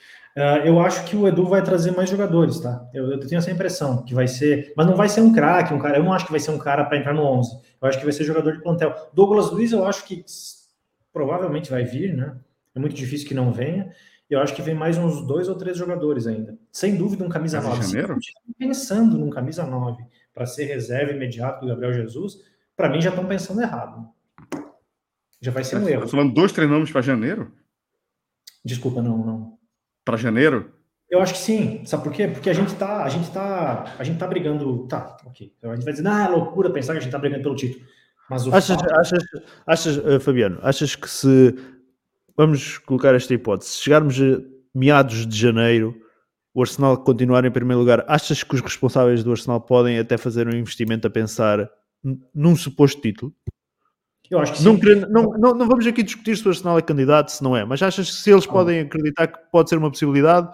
eu 0.65 0.77
acho 0.79 1.05
que 1.05 1.15
o 1.15 1.25
Edu 1.27 1.45
vai 1.45 1.61
trazer 1.61 1.91
mais 1.91 2.09
jogadores, 2.09 2.59
tá? 2.59 2.83
Eu, 2.91 3.11
eu, 3.11 3.19
tenho 3.19 3.37
essa 3.37 3.51
impressão 3.51 4.03
que 4.03 4.15
vai 4.15 4.27
ser, 4.27 4.73
mas 4.75 4.87
não 4.87 4.95
vai 4.95 5.07
ser 5.07 5.21
um 5.21 5.31
craque, 5.31 5.71
um 5.75 5.79
cara. 5.79 5.97
Eu 5.97 6.03
não 6.03 6.11
acho 6.11 6.25
que 6.25 6.31
vai 6.31 6.39
ser 6.39 6.49
um 6.49 6.57
cara 6.57 6.83
para 6.85 6.97
entrar 6.97 7.13
no 7.13 7.21
11. 7.21 7.51
Eu 7.79 7.87
acho 7.87 7.99
que 7.99 8.03
vai 8.05 8.13
ser 8.13 8.23
jogador 8.23 8.51
de 8.53 8.63
plantel. 8.63 8.95
Douglas 9.13 9.51
Luiz, 9.51 9.71
eu 9.71 9.85
acho 9.85 10.03
que 10.05 10.25
provavelmente 11.11 11.69
vai 11.69 11.83
vir, 11.83 12.15
né? 12.15 12.35
É 12.73 12.79
muito 12.79 12.95
difícil 12.95 13.27
que 13.27 13.35
não 13.35 13.53
venha 13.53 13.93
eu 14.33 14.41
acho 14.41 14.53
que 14.53 14.61
vem 14.61 14.73
mais 14.73 14.97
uns 14.97 15.25
dois 15.25 15.47
ou 15.47 15.55
três 15.55 15.77
jogadores 15.77 16.25
ainda. 16.27 16.57
Sem 16.71 16.95
dúvida, 16.95 17.23
um 17.23 17.29
camisa 17.29 17.61
9. 17.61 17.83
Janeiro? 17.87 18.17
Pensando 18.57 19.17
num 19.17 19.29
camisa 19.29 19.65
9 19.65 20.03
para 20.33 20.45
ser 20.45 20.65
reserva 20.65 21.13
imediato 21.13 21.61
do 21.61 21.67
Gabriel 21.67 21.93
Jesus, 21.93 22.37
para 22.75 22.89
mim 22.89 22.99
já 23.01 23.09
estão 23.11 23.25
pensando 23.27 23.61
errado. 23.61 24.07
Já 25.39 25.51
vai 25.51 25.63
ser 25.63 25.77
um 25.77 25.83
tá 25.83 25.91
erro. 25.91 26.01
Tá 26.03 26.07
falando 26.07 26.33
dois 26.33 26.51
nomes 26.57 26.91
para 26.91 27.01
janeiro? 27.01 27.51
Desculpa, 28.65 29.01
não, 29.01 29.17
não. 29.19 29.57
Para 30.03 30.17
janeiro? 30.17 30.71
Eu 31.09 31.21
acho 31.21 31.33
que 31.33 31.39
sim. 31.39 31.83
Sabe 31.85 32.03
por 32.03 32.11
quê? 32.11 32.27
Porque 32.27 32.49
a 32.49 32.53
gente 32.53 32.73
tá, 32.75 33.03
a 33.03 33.09
gente 33.09 33.29
tá, 33.31 33.93
a 33.99 34.03
gente 34.03 34.17
tá 34.17 34.25
brigando, 34.25 34.87
tá, 34.87 35.15
OK. 35.25 35.53
Então 35.59 35.69
a 35.71 35.75
gente 35.75 35.83
vai 35.83 35.93
dizer, 35.93 36.07
ah, 36.07 36.23
é 36.25 36.29
loucura 36.29 36.71
pensar 36.71 36.93
que 36.93 36.99
a 36.99 37.01
gente 37.01 37.11
tá 37.11 37.19
brigando 37.19 37.43
pelo 37.43 37.55
título. 37.55 37.85
Mas 38.29 38.47
o 38.47 38.55
achas, 38.55 38.77
fato... 38.79 38.95
achas, 38.95 39.23
achas, 39.67 39.97
eh, 40.07 40.17
Fabiano, 40.19 40.57
achas 40.63 40.95
que 40.95 41.09
se 41.09 41.53
vamos 42.35 42.77
colocar 42.79 43.13
esta 43.15 43.33
hipótese. 43.33 43.71
Se 43.71 43.83
chegarmos 43.83 44.19
a 44.19 44.41
meados 44.73 45.25
de 45.27 45.37
janeiro, 45.37 45.95
o 46.53 46.61
Arsenal 46.61 46.97
continuar 46.97 47.45
em 47.45 47.51
primeiro 47.51 47.79
lugar, 47.79 48.03
achas 48.07 48.43
que 48.43 48.55
os 48.55 48.61
responsáveis 48.61 49.23
do 49.23 49.31
Arsenal 49.31 49.61
podem 49.61 49.97
até 49.97 50.17
fazer 50.17 50.47
um 50.47 50.55
investimento 50.55 51.07
a 51.07 51.09
pensar 51.09 51.67
num 52.33 52.55
suposto 52.55 53.01
título? 53.01 53.33
Eu 54.29 54.39
acho 54.39 54.53
que 54.53 54.63
não, 54.63 54.79
querendo, 54.79 55.07
não, 55.09 55.23
não, 55.37 55.53
não, 55.53 55.67
vamos 55.67 55.85
aqui 55.85 56.01
discutir 56.01 56.35
se 56.35 56.45
o 56.47 56.49
Arsenal 56.49 56.77
é 56.79 56.81
candidato, 56.81 57.29
se 57.29 57.43
não 57.43 57.55
é, 57.55 57.65
mas 57.65 57.81
achas 57.83 58.09
que 58.09 58.15
se 58.15 58.31
eles 58.31 58.47
podem 58.47 58.79
acreditar 58.79 59.27
que 59.27 59.37
pode 59.51 59.69
ser 59.69 59.77
uma 59.77 59.91
possibilidade 59.91 60.49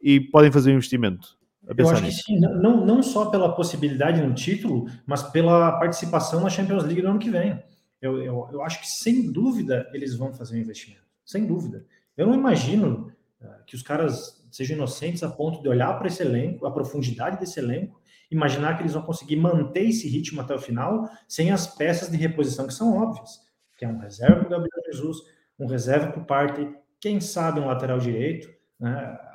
e 0.00 0.20
podem 0.20 0.52
fazer 0.52 0.70
um 0.70 0.74
investimento? 0.74 1.36
Eu 1.76 1.88
acho 1.90 2.02
nisso. 2.02 2.18
que 2.24 2.32
sim, 2.32 2.40
não, 2.40 2.84
não 2.86 3.02
só 3.02 3.26
pela 3.26 3.54
possibilidade 3.54 4.22
no 4.22 4.34
título, 4.34 4.86
mas 5.06 5.22
pela 5.22 5.72
participação 5.78 6.40
na 6.40 6.48
Champions 6.48 6.84
League 6.84 7.02
no 7.02 7.10
ano 7.10 7.18
que 7.18 7.28
vem. 7.28 7.58
Eu, 8.00 8.16
eu, 8.22 8.48
eu 8.52 8.62
acho 8.62 8.80
que 8.80 8.86
sem 8.88 9.30
dúvida 9.30 9.86
eles 9.92 10.14
vão 10.14 10.32
fazer 10.32 10.56
um 10.56 10.60
investimento 10.62 11.07
sem 11.28 11.46
dúvida. 11.46 11.84
Eu 12.16 12.26
não 12.26 12.34
imagino 12.34 13.12
ah, 13.42 13.62
que 13.66 13.76
os 13.76 13.82
caras 13.82 14.42
sejam 14.50 14.76
inocentes 14.76 15.22
a 15.22 15.28
ponto 15.28 15.62
de 15.62 15.68
olhar 15.68 15.92
para 15.98 16.08
esse 16.08 16.22
elenco, 16.22 16.66
a 16.66 16.70
profundidade 16.72 17.38
desse 17.38 17.60
elenco, 17.60 18.00
imaginar 18.30 18.74
que 18.76 18.82
eles 18.82 18.94
vão 18.94 19.02
conseguir 19.02 19.36
manter 19.36 19.86
esse 19.88 20.08
ritmo 20.08 20.40
até 20.40 20.54
o 20.54 20.58
final 20.58 21.08
sem 21.28 21.50
as 21.50 21.66
peças 21.66 22.10
de 22.10 22.16
reposição 22.16 22.66
que 22.66 22.72
são 22.72 22.96
óbvias, 22.96 23.40
que 23.76 23.84
é 23.84 23.88
um 23.88 23.98
reserva 23.98 24.36
para 24.36 24.46
o 24.46 24.50
Gabriel 24.50 24.82
Jesus, 24.90 25.18
um 25.58 25.66
reserva 25.66 26.10
para 26.12 26.20
o 26.22 26.24
Partey, 26.24 26.70
quem 26.98 27.20
sabe 27.20 27.60
um 27.60 27.66
lateral 27.66 27.98
direito. 27.98 28.48
Né? 28.80 28.90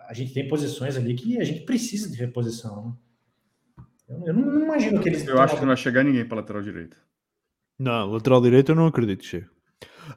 A 0.10 0.14
gente 0.14 0.34
tem 0.34 0.48
posições 0.48 0.98
ali 0.98 1.14
que 1.14 1.40
a 1.40 1.44
gente 1.44 1.61
precisa 1.61 2.10
de 2.10 2.18
reposição. 2.18 2.98
Né? 4.10 4.15
Eu, 4.26 4.34
não, 4.34 4.45
não 4.52 4.64
imagino 4.64 4.99
que 4.99 5.10
eles... 5.10 5.26
Eu 5.28 5.40
acho 5.40 5.53
que 5.56 5.61
não 5.61 5.68
vai 5.68 5.78
chegar 5.78 6.03
ninguém 6.03 6.26
para 6.28 6.38
lateral 6.38 6.64
direito. 6.64 6.98
Não, 7.78 8.07
lateral 8.11 8.41
direito 8.41 8.70
eu 8.72 8.76
não 8.76 8.88
acredito, 8.88 9.24
Chico. 9.24 9.52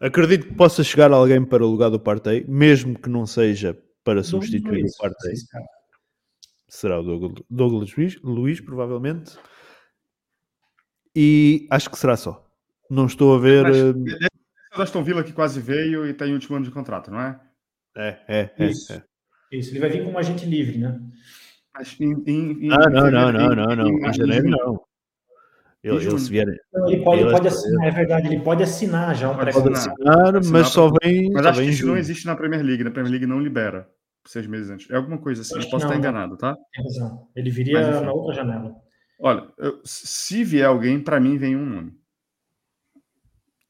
Acredito 0.00 0.46
que 0.48 0.54
possa 0.54 0.82
chegar 0.82 1.12
alguém 1.12 1.44
para 1.44 1.64
o 1.64 1.68
lugar 1.70 1.90
do 1.90 2.00
Partey, 2.00 2.44
mesmo 2.48 2.98
que 2.98 3.08
não 3.08 3.26
seja 3.26 3.78
para 4.04 4.22
substituir 4.22 4.82
Luiz, 4.82 4.94
o 4.94 4.98
Partey. 4.98 5.34
Será 6.68 7.00
o 7.00 7.02
Douglas, 7.02 7.44
Douglas 7.48 7.94
Luiz, 7.96 8.20
Luiz, 8.22 8.60
provavelmente. 8.60 9.36
E 11.14 11.66
acho 11.70 11.88
que 11.90 11.98
será 11.98 12.16
só. 12.16 12.44
Não 12.90 13.06
estou 13.06 13.34
a 13.34 13.38
ver. 13.38 13.64
Eh, 13.66 14.14
é, 14.22 14.26
é 14.26 14.82
Aston 14.82 15.02
Villa 15.02 15.24
que 15.24 15.32
quase 15.32 15.60
veio 15.60 16.06
e 16.06 16.12
tem 16.12 16.30
o 16.30 16.34
último 16.34 16.56
ano 16.56 16.64
de 16.66 16.70
contrato, 16.72 17.10
não 17.10 17.20
é? 17.20 17.40
É, 17.96 18.18
é, 18.26 18.26
é. 18.28 18.52
é. 18.58 18.66
Isso. 18.68 18.92
É. 18.92 19.04
Isso. 19.52 19.70
Ele 19.70 19.78
vai 19.80 19.88
vir 19.90 20.04
como 20.04 20.18
agente 20.18 20.44
livre, 20.44 20.78
né? 20.78 21.00
em, 22.00 22.14
em, 22.26 22.72
ah, 22.72 22.88
não, 22.90 23.10
não, 23.10 23.32
não, 23.32 23.48
não, 23.54 23.76
não. 23.76 24.08
Em 24.08 24.12
janeiro 24.12 24.48
não 24.50 24.80
ele 25.82 27.03
pode, 27.05 27.20
ele 27.23 27.31
pode 27.31 27.48
assinar, 27.48 27.86
é 27.86 27.90
verdade, 27.90 28.27
ele 28.27 28.40
pode 28.40 28.62
assinar 28.62 29.15
já 29.15 29.31
um 29.31 29.36
pode 29.36 29.48
assinar, 29.73 29.78
assinar, 30.36 30.44
mas 30.51 30.69
só 30.69 30.90
vem. 31.03 31.31
Mas 31.32 31.43
só 31.44 31.48
acho 31.51 31.61
vem 31.61 31.69
que 31.69 31.74
isso 31.74 31.86
não 31.86 31.97
existe 31.97 32.27
na 32.27 32.35
Premier 32.36 32.62
League, 32.62 32.82
na 32.82 32.90
né? 32.90 32.94
Premier 32.94 33.12
League 33.12 33.27
não 33.27 33.40
libera 33.40 33.89
seis 34.27 34.47
meses 34.47 34.70
antes. 34.70 34.90
É 34.90 34.97
alguma 34.97 35.19
coisa 35.19 35.43
assim, 35.43 35.55
eu, 35.55 35.61
posso 35.70 35.70
não, 35.73 35.78
estar 35.78 35.90
né? 35.90 35.97
enganado, 35.98 36.36
tá? 36.36 36.57
Tem 36.73 36.85
razão. 36.85 37.28
Ele 37.36 37.48
viria 37.51 37.81
mas, 37.81 38.03
na 38.03 38.12
outra 38.12 38.35
janela. 38.35 38.74
Olha, 39.20 39.48
eu, 39.59 39.81
se 39.85 40.43
vier 40.43 40.66
alguém, 40.66 40.98
para 41.01 41.20
mim 41.20 41.36
vem 41.36 41.55
um 41.57 41.65
nome. 41.66 41.93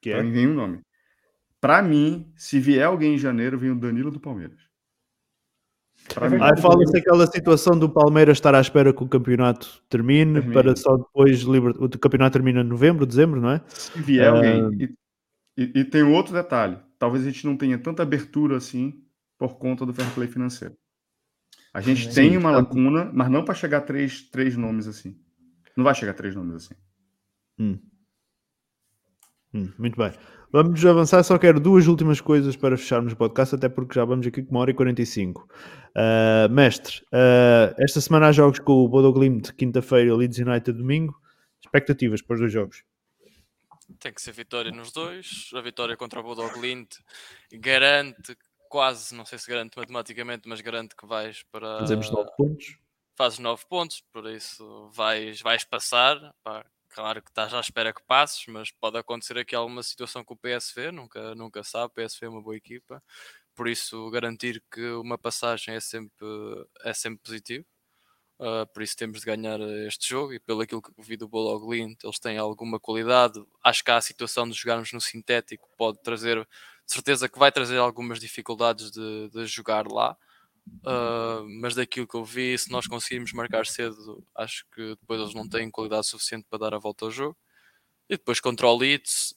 Que 0.01 0.11
é? 0.11 0.15
pra 0.15 0.23
mim 0.23 0.31
vem 0.33 0.49
um 0.49 0.55
nome. 0.55 0.81
Para 1.61 1.83
mim, 1.83 2.33
se 2.37 2.59
vier 2.61 2.85
alguém 2.87 3.15
em 3.15 3.19
janeiro, 3.19 3.59
vem 3.59 3.70
o 3.70 3.78
Danilo 3.78 4.11
do 4.11 4.19
Palmeiras. 4.20 4.65
Aí 6.41 6.61
fala-se 6.61 6.97
aquela 6.99 7.27
situação 7.27 7.78
do 7.78 7.89
Palmeiras 7.89 8.37
estar 8.37 8.55
à 8.55 8.61
espera 8.61 8.93
que 8.93 9.03
o 9.03 9.09
campeonato 9.09 9.83
termine, 9.89 10.35
termine. 10.35 10.55
para 10.55 10.77
só 10.77 10.97
depois 10.97 11.45
o 11.45 11.89
campeonato 12.01 12.35
termina 12.35 12.61
em 12.61 12.65
novembro, 12.65 13.05
dezembro, 13.05 13.41
não 13.41 13.51
é? 13.51 13.61
Se 13.69 14.01
vier 14.01 14.33
uh... 14.33 14.37
alguém. 14.37 14.89
Ah. 14.89 14.97
E, 15.59 15.70
e, 15.81 15.85
tem 15.85 16.03
outro 16.03 16.33
detalhe: 16.33 16.78
talvez 16.99 17.24
a 17.27 17.31
gente 17.31 17.45
não 17.45 17.57
tenha 17.57 17.78
tanta 17.78 18.03
abertura 18.03 18.57
assim 18.57 19.03
por 19.39 19.57
conta 19.59 19.85
do 19.87 19.93
fair 19.93 20.09
play 20.15 20.28
financeiro. 20.28 20.74
A 21.74 21.81
gente 21.81 22.05
Sim, 22.09 22.15
tem 22.15 22.37
uma 22.37 22.51
lacuna, 22.51 23.11
mas 23.12 23.31
não 23.31 23.45
para 23.45 23.55
chegar 23.55 23.78
a 23.78 23.81
três, 23.81 24.23
três 24.31 24.57
nomes 24.57 24.87
assim. 24.87 25.16
Não 25.77 25.85
vai 25.85 25.95
chegar 25.95 26.12
a 26.12 26.15
três 26.15 26.35
nomes 26.35 26.55
assim. 26.57 26.74
Hum. 27.59 27.78
Hum, 29.55 29.73
muito 29.78 29.97
bem. 29.97 30.12
Vamos 30.52 30.85
avançar, 30.85 31.23
só 31.23 31.39
quero 31.39 31.60
duas 31.60 31.86
últimas 31.86 32.20
coisas 32.20 32.56
para 32.56 32.77
fecharmos 32.77 33.12
o 33.12 33.16
podcast, 33.16 33.55
até 33.55 33.68
porque 33.68 33.94
já 33.94 34.05
vamos 34.05 34.27
aqui 34.27 34.43
com 34.43 34.52
uma 34.52 34.60
hora 34.60 34.70
e 34.70 34.74
45. 34.74 35.43
Uh, 35.43 35.47
ah, 36.44 36.48
mestre, 36.48 36.98
uh, 37.12 37.74
esta 37.78 38.01
semana 38.01 38.28
há 38.28 38.32
jogos 38.32 38.59
com 38.59 38.73
o 38.73 38.89
Bodoglimt, 38.89 39.52
quinta-feira, 39.52 40.14
Leeds 40.14 40.39
United, 40.39 40.73
domingo. 40.73 41.18
Expectativas 41.64 42.23
para 42.23 42.35
os 42.35 42.40
dois 42.40 42.52
jogos? 42.52 42.85
Tem 43.98 44.12
que 44.12 44.23
ser 44.23 44.32
vitória 44.32 44.70
nos 44.70 44.93
dois. 44.93 45.51
A 45.55 45.60
vitória 45.60 45.97
contra 45.97 46.20
o 46.20 46.23
Bodoglimt 46.23 46.97
garante 47.52 48.36
quase, 48.68 49.14
não 49.14 49.24
sei 49.24 49.39
se 49.39 49.48
garante 49.48 49.77
matematicamente, 49.77 50.48
mas 50.48 50.60
garante 50.60 50.94
que 50.97 51.06
vais 51.06 51.43
para... 51.52 51.78
Fazemos 51.81 52.10
9 52.10 52.31
pontos. 52.36 52.78
Fazes 53.16 53.39
9 53.39 53.64
pontos, 53.68 54.02
por 54.12 54.28
isso 54.28 54.90
vais, 54.94 55.40
vais 55.40 55.64
passar, 55.64 56.35
pá 56.43 56.64
claro 56.97 57.20
que 57.23 57.28
estás 57.31 57.52
à 57.52 57.60
espera 57.60 57.93
que 57.93 58.02
passes, 58.06 58.47
mas 58.47 58.70
pode 58.70 58.97
acontecer 58.97 59.36
aqui 59.39 59.55
alguma 59.55 59.82
situação 59.82 60.24
com 60.24 60.32
o 60.32 60.36
PSV, 60.39 60.90
nunca, 60.90 61.35
nunca 61.35 61.62
sabe, 61.62 61.89
o 61.93 62.02
PSV 62.02 62.24
é 62.24 62.28
uma 62.31 62.40
boa 62.40 62.56
equipa, 62.56 63.02
por 63.55 63.68
isso 63.68 64.09
garantir 64.10 64.62
que 64.73 64.81
uma 64.93 65.18
passagem 65.18 65.74
é 65.74 65.81
sempre, 65.81 66.27
é 66.82 66.94
sempre 66.94 67.20
positivo. 67.23 67.66
Uh, 68.39 68.66
por 68.73 68.82
isso 68.82 68.94
temos 68.97 69.20
de 69.20 69.27
ganhar 69.27 69.59
este 69.89 70.10
jogo 70.10 70.35
e 70.35 70.39
pelo 70.40 70.60
aquilo 70.62 70.82
que 70.82 70.93
vi 70.98 71.16
do 71.18 71.28
Bologlint, 71.28 72.02
eles 72.02 72.18
têm 72.18 72.39
alguma 72.39 72.78
qualidade. 72.81 73.43
Acho 73.64 73.82
que 73.85 73.90
há 73.90 73.97
a 73.97 74.01
situação 74.01 74.47
de 74.48 74.55
jogarmos 74.55 74.93
no 74.93 75.01
sintético 75.01 75.68
pode 75.77 75.98
trazer, 76.02 76.47
certeza 76.86 77.28
que 77.28 77.39
vai 77.39 77.51
trazer 77.52 77.78
algumas 77.78 78.20
dificuldades 78.20 78.90
de, 78.90 79.31
de 79.31 79.47
jogar 79.47 79.86
lá. 79.89 80.16
Uh, 80.84 81.43
mas 81.60 81.74
daquilo 81.74 82.06
que 82.06 82.16
eu 82.16 82.24
vi, 82.24 82.56
se 82.59 82.70
nós 82.70 82.86
conseguirmos 82.86 83.32
marcar 83.32 83.66
cedo, 83.66 84.24
acho 84.34 84.64
que 84.74 84.97
depois 85.01 85.20
eles 85.20 85.34
não 85.34 85.48
têm 85.48 85.70
qualidade 85.70 86.06
suficiente 86.06 86.47
para 86.48 86.59
dar 86.60 86.74
a 86.74 86.78
volta 86.78 87.05
ao 87.05 87.10
jogo. 87.10 87.36
E 88.09 88.16
depois 88.16 88.40
contra 88.40 88.66
o 88.68 88.76
Leeds, 88.76 89.34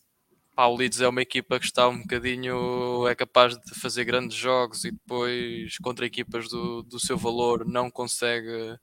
pá, 0.55 0.65
o 0.67 0.75
Leeds 0.77 1.01
é 1.01 1.07
uma 1.07 1.21
equipa 1.21 1.59
que 1.59 1.65
está 1.65 1.87
um 1.87 2.01
bocadinho, 2.01 3.07
é 3.07 3.15
capaz 3.15 3.57
de 3.59 3.79
fazer 3.79 4.05
grandes 4.05 4.37
jogos 4.37 4.85
e 4.85 4.91
depois 4.91 5.77
contra 5.79 6.05
equipas 6.05 6.49
do, 6.49 6.83
do 6.83 6.99
seu 6.99 7.17
valor 7.17 7.65
não 7.67 7.89
consegue 7.91 8.77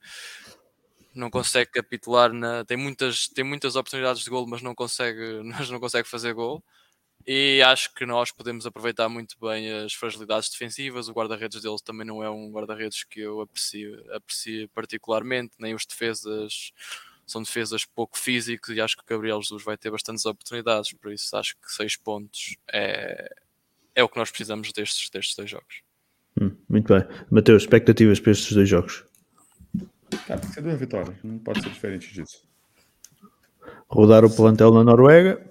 não 1.14 1.30
consegue 1.30 1.70
capitular 1.70 2.32
na, 2.32 2.64
tem 2.64 2.76
muitas 2.76 3.28
tem 3.28 3.42
muitas 3.44 3.74
oportunidades 3.74 4.22
de 4.22 4.28
gol 4.30 4.46
mas 4.46 4.60
não 4.62 4.74
consegue 4.74 5.42
mas 5.44 5.70
não 5.70 5.80
consegue 5.80 6.06
fazer 6.08 6.34
gol 6.34 6.62
e 7.28 7.60
acho 7.62 7.92
que 7.92 8.06
nós 8.06 8.30
podemos 8.30 8.66
aproveitar 8.66 9.08
muito 9.08 9.36
bem 9.40 9.68
as 9.78 9.92
fragilidades 9.92 10.48
defensivas. 10.48 11.08
O 11.08 11.12
guarda-redes 11.12 11.60
deles 11.60 11.82
também 11.82 12.06
não 12.06 12.22
é 12.22 12.30
um 12.30 12.52
guarda-redes 12.52 13.02
que 13.02 13.18
eu 13.20 13.40
aprecio, 13.40 14.00
aprecio 14.14 14.68
particularmente, 14.68 15.50
nem 15.58 15.74
os 15.74 15.84
defesas 15.84 16.70
são 17.26 17.42
defesas 17.42 17.84
pouco 17.84 18.16
físicas 18.16 18.76
e 18.76 18.80
acho 18.80 18.96
que 18.96 19.02
o 19.02 19.16
Gabriel 19.16 19.42
Jesus 19.42 19.64
vai 19.64 19.76
ter 19.76 19.90
bastantes 19.90 20.24
oportunidades, 20.24 20.92
por 20.92 21.12
isso 21.12 21.36
acho 21.36 21.56
que 21.56 21.72
seis 21.72 21.96
pontos 21.96 22.54
é, 22.72 23.28
é 23.96 24.04
o 24.04 24.08
que 24.08 24.16
nós 24.16 24.30
precisamos 24.30 24.70
destes, 24.72 25.10
destes 25.10 25.34
dois 25.34 25.50
jogos. 25.50 25.80
Hum, 26.40 26.52
muito 26.68 26.94
bem. 26.94 27.02
Mateus, 27.28 27.64
expectativas 27.64 28.20
para 28.20 28.30
estes 28.30 28.52
dois 28.52 28.68
jogos? 28.68 29.02
Ah, 30.28 30.38
tem 30.38 30.48
que 30.48 30.54
ser 30.54 30.60
duas 30.60 30.78
vitórias, 30.78 31.16
não 31.24 31.40
pode 31.40 31.60
ser 31.60 31.70
diferente 31.70 32.14
disso. 32.14 32.46
Rodar 33.88 34.24
o 34.24 34.30
plantel 34.32 34.72
na 34.72 34.84
Noruega. 34.84 35.50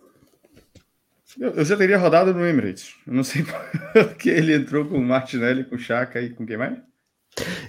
Eu 1.37 1.65
já 1.65 1.75
teria 1.75 1.97
rodado 1.97 2.33
no 2.33 2.45
Emirates. 2.45 2.95
Eu 3.05 3.13
não 3.13 3.23
sei 3.23 3.43
porque 3.93 4.29
ele 4.29 4.53
entrou 4.55 4.85
com 4.85 4.97
o 4.97 5.03
Martinelli, 5.05 5.65
com 5.65 5.75
o 5.75 5.79
Chaka 5.79 6.21
e 6.21 6.29
com 6.29 6.45
quem 6.45 6.57
mais? 6.57 6.79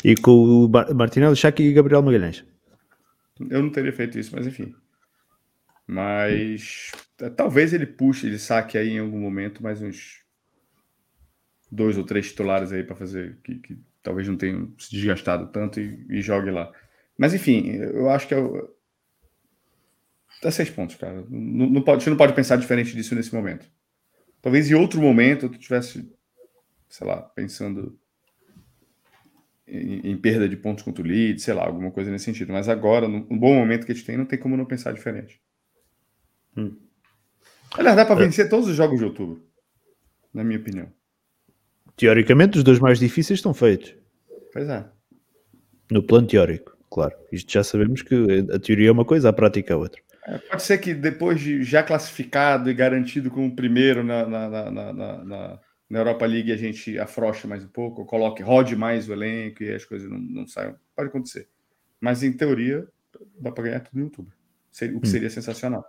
E 0.05 0.15
com 0.15 0.31
o 0.31 0.69
Martinelli, 0.69 1.35
Chaka 1.35 1.63
e 1.63 1.73
Gabriel 1.73 2.03
Magalhães. 2.03 2.45
Eu 3.51 3.63
não 3.63 3.71
teria 3.71 3.93
feito 3.93 4.19
isso, 4.19 4.35
mas 4.35 4.47
enfim. 4.47 4.75
Mas 5.87 6.93
é, 7.21 7.29
talvez 7.29 7.73
ele 7.73 7.87
puxe, 7.87 8.27
ele 8.27 8.39
saque 8.39 8.79
aí 8.79 8.91
em 8.91 8.99
algum 9.01 9.19
momento 9.19 9.63
mais 9.63 9.83
uns 9.83 10.23
dois 11.71 11.99
ou 11.99 12.05
três 12.05 12.29
titulares 12.29 12.71
aí 12.73 12.85
para 12.85 12.97
fazer 12.97 13.39
que, 13.43 13.57
que, 13.57 13.79
talvez 14.03 14.27
não 14.29 14.37
tenham 14.37 14.73
se 14.79 14.91
desgastado 14.91 15.49
tanto 15.51 15.81
e, 15.81 16.07
e 16.09 16.23
jogue 16.23 16.51
lá. 16.51 16.73
Mas 17.19 17.35
enfim, 17.35 17.69
eu 17.73 18.09
acho 18.11 18.29
que 18.29 18.35
eu, 18.35 18.57
é 18.57 18.63
Dá 20.43 20.51
seis 20.51 20.71
pontos, 20.71 20.97
cara. 20.97 21.25
Não, 21.29 21.69
não 21.71 21.83
pode, 21.83 22.03
você 22.03 22.11
não 22.11 22.17
pode 22.17 22.35
pensar 22.35 22.57
diferente 22.57 22.95
disso 22.95 23.15
nesse 23.15 23.35
momento. 23.35 23.67
Talvez 24.43 24.71
em 24.71 24.75
outro 24.75 25.01
momento 25.01 25.49
tu 25.49 25.59
tivesse, 25.59 26.11
sei 26.89 27.07
lá, 27.07 27.17
pensando 27.21 27.99
em, 29.67 30.11
em 30.11 30.17
perda 30.17 30.49
de 30.49 30.57
pontos 30.57 30.85
contra 30.85 31.03
o 31.03 31.07
lead, 31.07 31.41
sei 31.41 31.55
lá, 31.55 31.65
alguma 31.65 31.91
coisa 31.91 32.11
nesse 32.11 32.27
sentido. 32.27 32.53
Mas 32.53 32.69
agora, 32.69 33.09
no, 33.09 33.21
no 33.21 33.37
bom 33.39 33.55
momento 33.55 33.87
que 33.87 33.93
a 33.93 33.95
gente 33.95 34.07
tem, 34.07 34.17
não 34.17 34.27
tem 34.27 34.39
como 34.39 34.57
não 34.57 34.65
pensar 34.67 34.93
diferente. 34.93 35.41
Hum. 36.57 36.77
Aliás, 37.73 37.97
dá 37.97 38.05
para 38.05 38.21
é. 38.23 38.27
vencer 38.27 38.49
todos 38.49 38.69
os 38.69 38.77
jogos 38.77 38.99
de 38.99 39.05
outubro, 39.05 39.43
na 40.33 40.45
minha 40.45 40.59
opinião. 40.59 40.89
Teoricamente, 41.97 42.59
os 42.59 42.65
dois 42.65 42.79
mais 42.79 42.99
difíceis 42.99 43.39
estão 43.39 43.55
feitos. 43.55 43.95
Pois 44.53 44.69
é. 44.69 44.87
No 45.91 46.03
plano 46.03 46.27
teórico, 46.27 46.77
claro. 46.91 47.15
Isto 47.33 47.53
já 47.53 47.65
sabemos 47.65 48.03
que 48.03 48.15
a 48.55 48.59
teoria 48.59 48.89
é 48.89 48.93
uma 48.93 49.05
coisa, 49.05 49.29
a 49.29 49.33
prática 49.33 49.73
é 49.73 49.77
outra 49.77 50.01
pode 50.51 50.63
ser 50.63 50.79
que 50.79 50.93
depois 50.93 51.41
de 51.41 51.63
já 51.63 51.83
classificado 51.83 52.69
e 52.71 52.75
garantido 52.75 53.31
como 53.31 53.55
primeiro 53.55 54.03
na, 54.03 54.27
na, 54.27 54.49
na, 54.71 54.93
na, 54.93 55.25
na 55.25 55.61
Europa 55.99 56.27
League 56.27 56.53
a 56.53 56.57
gente 56.57 56.99
afrouxe 56.99 57.47
mais 57.47 57.65
um 57.65 57.69
pouco, 57.69 58.05
coloque, 58.05 58.43
rode 58.43 58.75
mais 58.75 59.09
o 59.09 59.13
elenco 59.13 59.63
e 59.63 59.73
as 59.73 59.85
coisas 59.85 60.11
não, 60.11 60.19
não 60.19 60.47
saiam. 60.47 60.77
Pode 60.97 61.09
acontecer. 61.11 61.49
Mas 62.01 62.23
em 62.23 62.33
teoria, 62.33 62.87
dá 63.39 63.53
para 63.53 63.65
ganhar 63.65 63.81
tudo 63.81 63.97
no 63.99 64.05
YouTube. 64.07 64.29
O 64.29 65.01
que 65.01 65.07
hum. 65.07 65.11
seria 65.11 65.29
hum. 65.29 65.31
sensacional. 65.31 65.85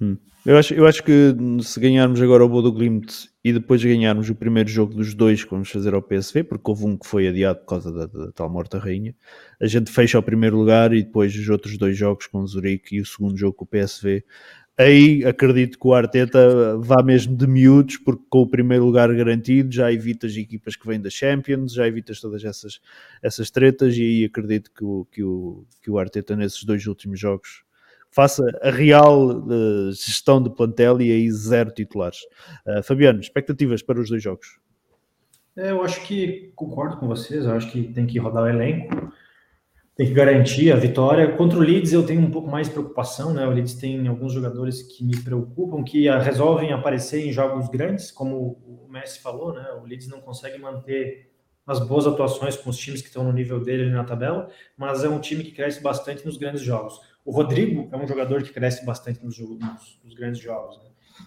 Hum. 0.00 0.16
Eu, 0.44 0.56
acho, 0.58 0.74
eu 0.74 0.86
acho 0.86 1.02
que 1.02 1.34
se 1.62 1.80
ganharmos 1.80 2.20
agora 2.20 2.44
o 2.44 2.48
Bodo 2.48 2.70
Glimt 2.72 3.28
e 3.42 3.52
depois 3.52 3.82
ganharmos 3.82 4.28
o 4.28 4.34
primeiro 4.34 4.68
jogo 4.68 4.94
dos 4.94 5.14
dois 5.14 5.42
que 5.42 5.50
vamos 5.50 5.70
fazer 5.70 5.94
ao 5.94 6.02
PSV, 6.02 6.44
porque 6.44 6.68
houve 6.70 6.84
um 6.84 6.96
que 6.96 7.06
foi 7.06 7.26
adiado 7.26 7.60
por 7.60 7.66
causa 7.66 7.90
da, 7.92 8.06
da, 8.06 8.26
da 8.26 8.32
tal 8.32 8.50
morta 8.50 8.78
rainha, 8.78 9.14
a 9.60 9.66
gente 9.66 9.90
fecha 9.90 10.18
o 10.18 10.22
primeiro 10.22 10.56
lugar 10.56 10.92
e 10.92 11.02
depois 11.02 11.34
os 11.34 11.48
outros 11.48 11.78
dois 11.78 11.96
jogos 11.96 12.26
com 12.26 12.38
o 12.40 12.46
Zurique 12.46 12.96
e 12.96 13.00
o 13.00 13.06
segundo 13.06 13.36
jogo 13.36 13.54
com 13.54 13.64
o 13.64 13.68
PSV. 13.68 14.22
Aí 14.78 15.24
acredito 15.24 15.78
que 15.78 15.86
o 15.88 15.94
Arteta 15.94 16.76
vá 16.78 17.02
mesmo 17.02 17.34
de 17.34 17.46
miúdos, 17.46 17.96
porque 17.96 18.22
com 18.28 18.42
o 18.42 18.46
primeiro 18.46 18.84
lugar 18.84 19.12
garantido 19.14 19.72
já 19.74 19.90
evitas 19.90 20.36
equipas 20.36 20.76
que 20.76 20.86
vêm 20.86 21.00
da 21.00 21.08
Champions, 21.08 21.72
já 21.72 21.88
evitas 21.88 22.20
todas 22.20 22.44
essas, 22.44 22.78
essas 23.22 23.50
tretas, 23.50 23.96
e 23.96 24.02
aí 24.02 24.24
acredito 24.26 24.70
que 24.70 24.84
o, 24.84 25.06
que, 25.10 25.22
o, 25.24 25.64
que 25.82 25.90
o 25.90 25.98
Arteta 25.98 26.36
nesses 26.36 26.62
dois 26.64 26.86
últimos 26.86 27.18
jogos 27.18 27.64
faça 28.16 28.42
a 28.62 28.70
real 28.70 29.26
uh, 29.46 29.92
gestão 29.92 30.42
de 30.42 30.48
plantel 30.48 31.02
e 31.02 31.12
aí 31.12 31.30
zero 31.30 31.70
titulares. 31.70 32.18
Uh, 32.66 32.82
Fabiano, 32.82 33.20
expectativas 33.20 33.82
para 33.82 34.00
os 34.00 34.08
dois 34.08 34.22
jogos? 34.22 34.58
É, 35.54 35.70
eu 35.70 35.82
acho 35.82 36.00
que 36.02 36.50
concordo 36.56 36.96
com 36.96 37.06
vocês, 37.06 37.44
eu 37.44 37.50
acho 37.52 37.70
que 37.70 37.82
tem 37.92 38.06
que 38.06 38.18
rodar 38.18 38.44
o 38.44 38.46
elenco, 38.48 39.12
tem 39.94 40.06
que 40.06 40.14
garantir 40.14 40.72
a 40.72 40.76
vitória. 40.76 41.30
Contra 41.36 41.58
o 41.58 41.62
Leeds 41.62 41.92
eu 41.92 42.06
tenho 42.06 42.22
um 42.22 42.30
pouco 42.30 42.48
mais 42.50 42.68
de 42.68 42.72
preocupação, 42.72 43.34
né? 43.34 43.46
O 43.46 43.50
Leeds 43.50 43.74
tem 43.74 44.08
alguns 44.08 44.32
jogadores 44.32 44.80
que 44.82 45.04
me 45.04 45.18
preocupam, 45.22 45.84
que 45.84 46.08
ah, 46.08 46.18
resolvem 46.18 46.72
aparecer 46.72 47.26
em 47.26 47.30
jogos 47.32 47.68
grandes, 47.68 48.10
como 48.10 48.58
o 48.64 48.86
Messi 48.90 49.20
falou, 49.20 49.52
né? 49.52 49.78
O 49.82 49.84
Leeds 49.86 50.08
não 50.08 50.20
consegue 50.22 50.56
manter 50.58 51.30
as 51.66 51.80
boas 51.80 52.06
atuações 52.06 52.56
com 52.56 52.70
os 52.70 52.78
times 52.78 53.02
que 53.02 53.08
estão 53.08 53.24
no 53.24 53.32
nível 53.32 53.60
dele 53.60 53.90
na 53.90 54.04
tabela, 54.04 54.48
mas 54.76 55.04
é 55.04 55.08
um 55.08 55.20
time 55.20 55.44
que 55.44 55.50
cresce 55.50 55.82
bastante 55.82 56.24
nos 56.24 56.38
grandes 56.38 56.62
jogos. 56.62 56.98
O 57.26 57.32
Rodrigo 57.32 57.88
é 57.90 57.96
um 57.96 58.06
jogador 58.06 58.40
que 58.44 58.52
cresce 58.52 58.84
bastante 58.86 59.22
nos, 59.22 59.34
jogos, 59.34 59.58
nos, 59.58 59.98
nos 60.04 60.14
grandes 60.14 60.40
jogos. 60.40 60.78
Né? 60.78 60.84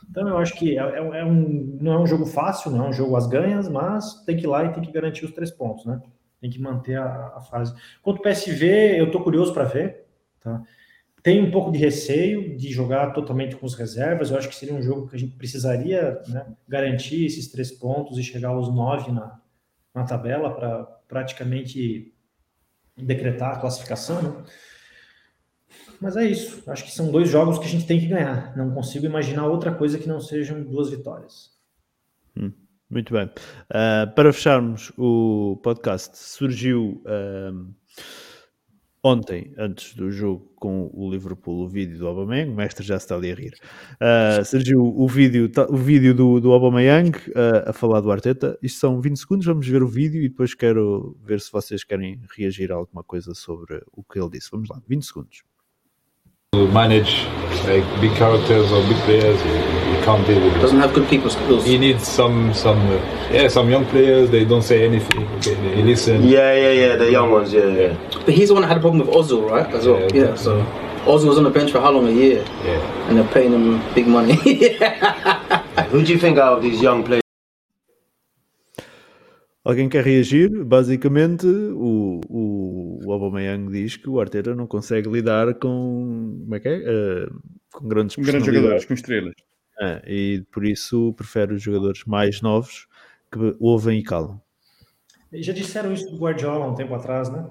Então 0.09 0.25
eu 0.29 0.37
acho 0.37 0.53
que 0.55 0.79
é, 0.79 0.81
é, 0.81 1.19
é, 1.19 1.25
um, 1.25 1.77
não 1.81 1.91
é 1.93 1.99
um 1.99 2.07
jogo 2.07 2.25
fácil, 2.25 2.71
não 2.71 2.85
é 2.85 2.87
um 2.89 2.93
jogo 2.93 3.17
às 3.17 3.27
ganhas, 3.27 3.67
mas 3.67 4.23
tem 4.23 4.37
que 4.37 4.45
ir 4.45 4.47
lá 4.47 4.63
e 4.63 4.71
tem 4.71 4.81
que 4.81 4.93
garantir 4.93 5.25
os 5.25 5.31
três 5.33 5.51
pontos, 5.51 5.85
né? 5.85 6.01
Tem 6.39 6.49
que 6.49 6.57
manter 6.61 6.95
a, 6.97 7.33
a 7.35 7.41
fase. 7.41 7.75
Quanto 8.01 8.17
ao 8.19 8.23
PSV, 8.23 8.97
eu 8.97 9.07
estou 9.07 9.21
curioso 9.21 9.53
para 9.53 9.65
ver, 9.65 10.05
tá? 10.39 10.63
Tem 11.21 11.43
um 11.43 11.51
pouco 11.51 11.69
de 11.69 11.77
receio 11.77 12.55
de 12.55 12.71
jogar 12.71 13.11
totalmente 13.11 13.57
com 13.57 13.65
as 13.65 13.73
reservas. 13.73 14.31
Eu 14.31 14.37
acho 14.37 14.47
que 14.47 14.55
seria 14.55 14.73
um 14.73 14.81
jogo 14.81 15.09
que 15.09 15.17
a 15.17 15.19
gente 15.19 15.35
precisaria 15.35 16.21
né, 16.29 16.45
garantir 16.65 17.25
esses 17.25 17.51
três 17.51 17.73
pontos 17.73 18.17
e 18.17 18.23
chegar 18.23 18.49
aos 18.49 18.73
nove 18.73 19.11
na, 19.11 19.37
na 19.93 20.05
tabela 20.05 20.49
para 20.55 20.83
praticamente 21.09 22.13
decretar 22.95 23.57
a 23.57 23.59
classificação. 23.59 24.21
Né? 24.23 24.43
Mas 26.01 26.15
é 26.15 26.25
isso. 26.25 26.63
Acho 26.69 26.85
que 26.85 26.91
são 26.91 27.11
dois 27.11 27.29
jogos 27.29 27.59
que 27.59 27.65
a 27.65 27.67
gente 27.67 27.85
tem 27.85 27.99
que 27.99 28.07
ganhar. 28.07 28.55
Não 28.55 28.71
consigo 28.71 29.05
imaginar 29.05 29.47
outra 29.47 29.71
coisa 29.73 29.99
que 29.99 30.07
não 30.07 30.19
sejam 30.21 30.61
duas 30.63 30.89
vitórias. 30.89 31.51
Hum, 32.37 32.51
muito 32.89 33.11
bem. 33.13 33.25
Uh, 33.25 34.13
para 34.15 34.31
fecharmos 34.31 34.91
o 34.97 35.59
podcast, 35.61 36.17
surgiu 36.17 37.03
uh, 37.03 37.67
ontem, 39.03 39.53
antes 39.57 39.93
do 39.93 40.09
jogo 40.09 40.53
com 40.55 40.89
o 40.93 41.11
Liverpool, 41.11 41.65
o 41.65 41.67
vídeo 41.67 41.97
do 41.97 42.07
Aubameyang. 42.07 42.49
O 42.49 42.55
mestre 42.55 42.85
já 42.85 42.95
está 42.95 43.15
ali 43.15 43.31
a 43.33 43.35
rir. 43.35 43.55
Uh, 44.01 44.45
surgiu 44.45 44.79
o 44.81 45.05
vídeo, 45.05 45.51
o 45.67 45.75
vídeo 45.75 46.13
do, 46.13 46.39
do 46.39 46.53
Aubameyang 46.53 47.11
a 47.65 47.73
falar 47.73 47.99
do 47.99 48.09
Arteta. 48.09 48.57
Isto 48.63 48.79
são 48.79 49.01
20 49.01 49.17
segundos. 49.19 49.45
Vamos 49.45 49.67
ver 49.67 49.83
o 49.83 49.87
vídeo 49.87 50.23
e 50.23 50.29
depois 50.29 50.53
quero 50.55 51.17
ver 51.21 51.41
se 51.41 51.51
vocês 51.51 51.83
querem 51.83 52.21
reagir 52.37 52.71
a 52.71 52.75
alguma 52.75 53.03
coisa 53.03 53.33
sobre 53.33 53.83
o 53.91 54.01
que 54.01 54.17
ele 54.17 54.29
disse. 54.29 54.47
Vamos 54.49 54.69
lá, 54.69 54.81
20 54.87 55.03
segundos. 55.03 55.48
manage 56.55 57.27
like 57.67 57.85
big 58.01 58.11
characters 58.17 58.71
or 58.71 58.81
big 58.87 58.97
players. 59.05 59.39
He, 59.43 60.03
can't 60.05 60.25
deal 60.25 60.43
with. 60.43 60.53
Doesn't 60.61 60.79
have 60.79 60.93
good 60.93 61.07
people 61.07 61.29
skills. 61.29 61.63
He 61.65 61.77
needs 61.77 62.07
some 62.07 62.53
some 62.55 62.79
uh, 62.89 62.95
yeah 63.31 63.47
some 63.49 63.69
young 63.69 63.85
players. 63.85 64.31
They 64.31 64.45
don't 64.45 64.63
say 64.63 64.83
anything. 64.83 65.27
He 65.43 65.53
they 65.53 65.83
listen. 65.83 66.23
Yeah, 66.23 66.53
yeah, 66.53 66.71
yeah. 66.83 66.95
The 66.95 67.11
young 67.11 67.29
ones. 67.29 67.53
Yeah, 67.53 67.65
yeah. 67.67 67.97
But 68.25 68.33
he's 68.33 68.47
the 68.47 68.55
one 68.55 68.63
that 68.63 68.69
had 68.69 68.77
a 68.77 68.81
problem 68.81 69.05
with 69.05 69.15
Ozil, 69.15 69.47
right? 69.47 69.67
As 69.75 69.85
well. 69.85 69.99
Yeah. 69.99 70.21
yeah, 70.21 70.23
yeah 70.29 70.35
so 70.35 70.51
Ozil 71.05 71.27
was 71.29 71.37
on 71.37 71.43
the 71.43 71.51
bench 71.51 71.71
for 71.71 71.81
how 71.81 71.91
long? 71.91 72.07
A 72.07 72.11
year. 72.11 72.43
Yeah. 72.65 73.07
And 73.09 73.17
they're 73.17 73.27
paying 73.27 73.53
him 73.53 73.65
big 73.93 74.07
money. 74.07 74.33
Who 75.91 76.03
do 76.03 76.13
you 76.13 76.17
think 76.17 76.39
out 76.39 76.57
of 76.57 76.63
these 76.63 76.81
young 76.81 77.03
players? 77.03 77.21
Alguém 79.69 79.87
quer 79.87 80.03
reagir? 80.03 80.49
Basicamente, 80.65 81.45
o, 81.45 82.19
o, 82.27 82.99
o 83.05 83.11
Aubameyang 83.13 83.69
diz 83.71 83.97
que 83.97 84.09
o 84.09 84.19
Arteta 84.19 84.55
não 84.55 84.65
consegue 84.65 85.07
lidar 85.07 85.53
com, 85.53 86.39
como 86.41 86.55
é 86.55 86.59
que 86.59 86.69
é? 86.69 86.77
Uh, 87.25 87.39
com 87.71 87.87
grandes, 87.87 88.15
grandes 88.15 88.47
jogadores, 88.47 88.83
com 88.85 88.95
estrelas. 88.95 89.35
Ah, 89.79 90.01
e 90.07 90.43
por 90.51 90.65
isso 90.65 91.13
prefere 91.15 91.53
os 91.53 91.61
jogadores 91.61 92.03
mais 92.05 92.41
novos 92.41 92.87
que 93.31 93.37
ouvem 93.59 93.99
e 93.99 94.03
calam. 94.03 94.41
Já 95.33 95.53
disseram 95.53 95.93
isso 95.93 96.09
do 96.09 96.17
Guardiola 96.17 96.65
um 96.65 96.73
tempo 96.73 96.95
atrás, 96.95 97.29
né? 97.31 97.47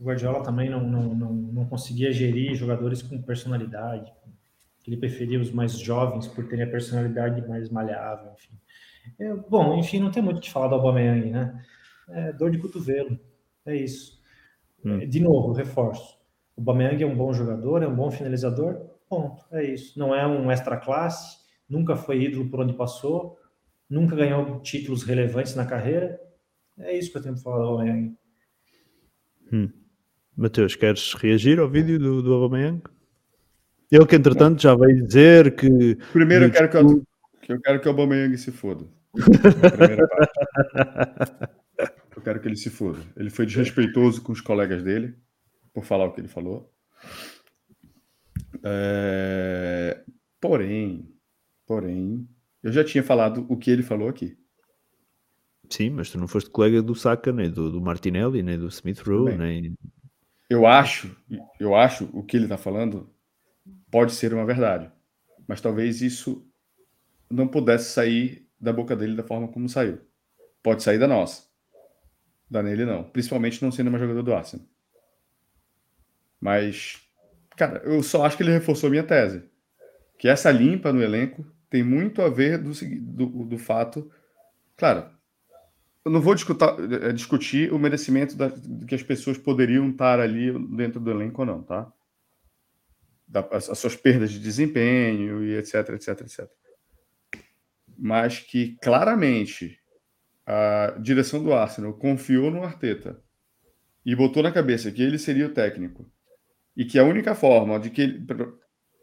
O 0.00 0.02
Guardiola 0.04 0.42
também 0.42 0.68
não, 0.68 0.84
não, 0.84 1.14
não, 1.14 1.32
não 1.32 1.64
conseguia 1.66 2.10
gerir 2.10 2.56
jogadores 2.56 3.02
com 3.02 3.22
personalidade. 3.22 4.12
Ele 4.84 4.96
preferia 4.96 5.38
os 5.40 5.52
mais 5.52 5.78
jovens 5.78 6.26
por 6.26 6.44
terem 6.48 6.64
a 6.64 6.68
personalidade 6.68 7.48
mais 7.48 7.70
malhável, 7.70 8.32
enfim. 8.36 8.58
É, 9.18 9.34
bom, 9.34 9.78
enfim, 9.78 10.00
não 10.00 10.10
tem 10.10 10.22
muito 10.22 10.38
o 10.38 10.40
que 10.40 10.50
falar 10.50 10.68
do 10.68 10.74
Aubameyang, 10.74 11.30
né? 11.30 11.64
É, 12.08 12.32
dor 12.32 12.50
de 12.50 12.58
cotovelo, 12.58 13.18
é 13.66 13.76
isso. 13.76 14.18
Hum. 14.84 14.98
De 15.06 15.20
novo, 15.20 15.52
reforço. 15.52 16.18
O 16.56 16.60
Aubameyang 16.60 17.02
é 17.02 17.06
um 17.06 17.16
bom 17.16 17.32
jogador, 17.32 17.82
é 17.82 17.88
um 17.88 17.94
bom 17.94 18.10
finalizador, 18.10 18.74
ponto, 19.08 19.44
é 19.52 19.64
isso. 19.64 19.98
Não 19.98 20.14
é 20.14 20.26
um 20.26 20.50
extra 20.50 20.76
classe, 20.76 21.38
nunca 21.68 21.96
foi 21.96 22.22
ídolo 22.24 22.48
por 22.50 22.60
onde 22.60 22.72
passou, 22.72 23.38
nunca 23.88 24.16
ganhou 24.16 24.60
títulos 24.60 25.02
relevantes 25.02 25.54
na 25.54 25.64
carreira. 25.66 26.20
É 26.78 26.96
isso 26.98 27.10
que 27.12 27.18
eu 27.18 27.22
tenho 27.22 27.34
para 27.34 27.42
falar 27.42 27.58
do 27.58 27.70
Aubameyang. 27.70 28.16
Hum. 29.52 29.68
Mateus, 30.36 30.74
queres 30.74 31.14
reagir 31.14 31.60
ao 31.60 31.70
vídeo 31.70 31.98
do, 31.98 32.22
do 32.22 32.34
Aubameyang? 32.34 32.82
eu 33.90 34.04
que, 34.04 34.16
entretanto, 34.16 34.60
já 34.60 34.74
veio 34.74 35.06
dizer 35.06 35.54
que... 35.54 35.94
Primeiro, 36.12 36.46
eu 36.46 36.50
quero 36.50 36.68
que 36.68 36.76
eu 36.76 37.02
que 37.44 37.52
eu 37.52 37.60
quero 37.60 37.78
que 37.78 37.86
o 37.86 37.90
Aubameyang 37.90 38.36
se 38.38 38.50
foda. 38.50 38.86
eu 42.16 42.22
quero 42.22 42.40
que 42.40 42.48
ele 42.48 42.56
se 42.56 42.70
foda. 42.70 43.00
Ele 43.16 43.28
foi 43.28 43.44
desrespeitoso 43.44 44.22
com 44.22 44.32
os 44.32 44.40
colegas 44.40 44.82
dele, 44.82 45.14
por 45.72 45.84
falar 45.84 46.06
o 46.06 46.12
que 46.12 46.22
ele 46.22 46.28
falou. 46.28 46.72
É... 48.64 50.02
Porém, 50.40 51.06
porém, 51.66 52.26
eu 52.62 52.72
já 52.72 52.82
tinha 52.82 53.02
falado 53.04 53.44
o 53.48 53.58
que 53.58 53.70
ele 53.70 53.82
falou 53.82 54.08
aqui. 54.08 54.38
Sim, 55.68 55.90
mas 55.90 56.10
tu 56.10 56.18
não 56.18 56.26
foste 56.28 56.48
colega 56.48 56.80
do 56.82 56.94
Saka, 56.94 57.30
nem 57.30 57.50
do, 57.50 57.70
do 57.70 57.80
Martinelli, 57.80 58.42
nem 58.42 58.58
do 58.58 58.68
Smith 58.68 59.00
Rowe, 59.00 59.36
nem... 59.36 59.74
Eu 60.48 60.66
acho, 60.66 61.14
eu 61.60 61.74
acho 61.76 62.08
o 62.14 62.22
que 62.22 62.36
ele 62.38 62.44
está 62.44 62.56
falando 62.56 63.10
pode 63.90 64.12
ser 64.12 64.32
uma 64.34 64.44
verdade, 64.46 64.90
mas 65.48 65.60
talvez 65.60 66.00
isso 66.02 66.46
não 67.30 67.46
pudesse 67.48 67.90
sair 67.92 68.46
da 68.60 68.72
boca 68.72 68.96
dele 68.96 69.16
da 69.16 69.22
forma 69.22 69.48
como 69.48 69.68
saiu. 69.68 69.98
Pode 70.62 70.82
sair 70.82 70.98
da 70.98 71.08
nossa. 71.08 71.48
Da 72.50 72.62
nele 72.62 72.84
não. 72.84 73.04
Principalmente 73.04 73.62
não 73.62 73.70
sendo 73.72 73.88
uma 73.88 73.98
jogador 73.98 74.22
do 74.22 74.34
Arsenal. 74.34 74.66
Mas, 76.40 77.02
cara, 77.56 77.80
eu 77.84 78.02
só 78.02 78.24
acho 78.24 78.36
que 78.36 78.42
ele 78.42 78.52
reforçou 78.52 78.90
minha 78.90 79.02
tese. 79.02 79.42
Que 80.18 80.28
essa 80.28 80.50
limpa 80.50 80.92
no 80.92 81.02
elenco 81.02 81.44
tem 81.68 81.82
muito 81.82 82.22
a 82.22 82.28
ver 82.28 82.58
do, 82.58 82.70
do, 82.72 83.26
do 83.44 83.58
fato. 83.58 84.10
Claro, 84.76 85.08
eu 86.04 86.10
não 86.12 86.20
vou 86.20 86.34
discutar, 86.34 86.76
eh, 87.02 87.12
discutir 87.12 87.72
o 87.72 87.78
merecimento 87.78 88.36
da, 88.36 88.50
que 88.86 88.94
as 88.94 89.02
pessoas 89.02 89.38
poderiam 89.38 89.88
estar 89.90 90.20
ali 90.20 90.52
dentro 90.76 91.00
do 91.00 91.10
elenco 91.10 91.40
ou 91.42 91.46
não, 91.46 91.62
tá? 91.62 91.90
Da, 93.26 93.40
as, 93.52 93.70
as 93.70 93.78
suas 93.78 93.96
perdas 93.96 94.30
de 94.30 94.38
desempenho 94.38 95.42
e 95.42 95.56
etc, 95.56 95.88
etc, 95.94 96.08
etc 96.20 96.46
mas 98.06 98.38
que 98.38 98.76
claramente 98.82 99.78
a 100.46 100.94
direção 101.00 101.42
do 101.42 101.54
Arsenal 101.54 101.94
confiou 101.94 102.50
no 102.50 102.62
Arteta 102.62 103.18
e 104.04 104.14
botou 104.14 104.42
na 104.42 104.52
cabeça 104.52 104.92
que 104.92 105.02
ele 105.02 105.16
seria 105.16 105.46
o 105.46 105.54
técnico 105.54 106.06
e 106.76 106.84
que 106.84 106.98
a 106.98 107.04
única 107.04 107.34
forma 107.34 107.80
de 107.80 107.88
que 107.88 108.02
ele, 108.02 108.26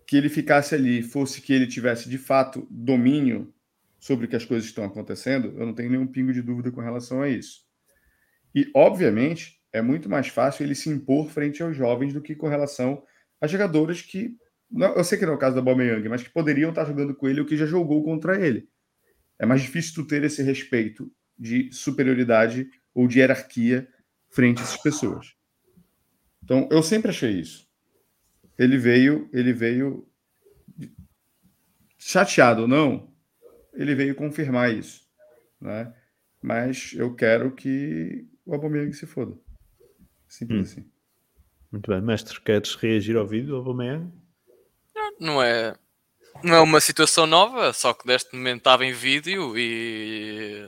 que 0.05 0.15
ele 0.17 0.29
ficasse 0.29 0.75
ali 0.75 1.01
fosse 1.01 1.41
que 1.41 1.51
ele 1.51 1.65
tivesse 1.65 2.07
de 2.09 2.19
fato 2.19 2.67
domínio 2.69 3.51
sobre 3.99 4.27
que 4.27 4.35
as 4.35 4.45
coisas 4.45 4.67
estão 4.69 4.83
acontecendo, 4.83 5.51
eu 5.57 5.65
não 5.65 5.73
tenho 5.73 5.89
nenhum 5.89 6.05
pingo 6.05 6.31
de 6.31 6.43
dúvida 6.43 6.71
com 6.71 6.79
relação 6.81 7.21
a 7.23 7.27
isso. 7.29 7.61
E, 8.53 8.69
obviamente, 8.73 9.59
é 9.73 9.81
muito 9.81 10.07
mais 10.09 10.27
fácil 10.27 10.63
ele 10.63 10.75
se 10.75 10.89
impor 10.89 11.27
frente 11.29 11.63
aos 11.63 11.75
jovens 11.75 12.13
do 12.13 12.21
que 12.21 12.35
com 12.35 12.47
relação 12.47 13.01
a 13.39 13.47
jogadores 13.47 14.01
que, 14.03 14.35
eu 14.95 15.03
sei 15.03 15.17
que 15.17 15.25
não 15.25 15.33
é 15.33 15.37
o 15.37 15.39
caso 15.39 15.55
da 15.55 15.61
Bomeyang, 15.61 16.07
mas 16.09 16.21
que 16.21 16.29
poderiam 16.29 16.69
estar 16.69 16.85
jogando 16.85 17.15
com 17.15 17.27
ele 17.27 17.39
ou 17.39 17.45
que 17.47 17.57
já 17.57 17.65
jogou 17.65 18.03
contra 18.03 18.39
ele 18.45 18.69
é 19.41 19.45
mais 19.45 19.63
difícil 19.63 19.95
tu 19.95 20.05
ter 20.05 20.23
esse 20.23 20.43
respeito 20.43 21.11
de 21.37 21.71
superioridade 21.71 22.69
ou 22.93 23.07
de 23.07 23.17
hierarquia 23.19 23.91
frente 24.29 24.59
a 24.59 24.61
essas 24.61 24.77
pessoas. 24.79 25.33
Então, 26.43 26.69
eu 26.71 26.83
sempre 26.83 27.09
achei 27.09 27.39
isso. 27.39 27.67
Ele 28.57 28.77
veio, 28.77 29.27
ele 29.33 29.51
veio 29.51 30.07
chateado 31.97 32.61
ou 32.61 32.67
não, 32.67 33.11
ele 33.73 33.95
veio 33.95 34.13
confirmar 34.13 34.71
isso, 34.75 35.07
né? 35.59 35.91
Mas 36.39 36.93
eu 36.95 37.15
quero 37.15 37.51
que 37.51 38.27
o 38.45 38.53
Aubameyang 38.53 38.93
se 38.93 39.07
foda. 39.07 39.35
Simples 40.27 40.59
hum. 40.59 40.61
assim. 40.81 40.91
Muito 41.71 41.89
bem, 41.89 42.01
mestre, 42.01 42.39
queres 42.41 42.75
reagir 42.75 43.15
ao 43.17 43.25
vídeo 43.27 43.47
do 43.49 43.55
Aubameyang? 43.55 44.11
Não, 44.95 45.11
não 45.19 45.41
é 45.43 45.75
não 46.43 46.55
é 46.55 46.59
uma 46.59 46.81
situação 46.81 47.25
nova, 47.27 47.71
só 47.71 47.93
que 47.93 48.05
deste 48.05 48.35
momento 48.35 48.59
estava 48.59 48.83
em 48.85 48.93
vídeo 48.93 49.55
e 49.57 50.67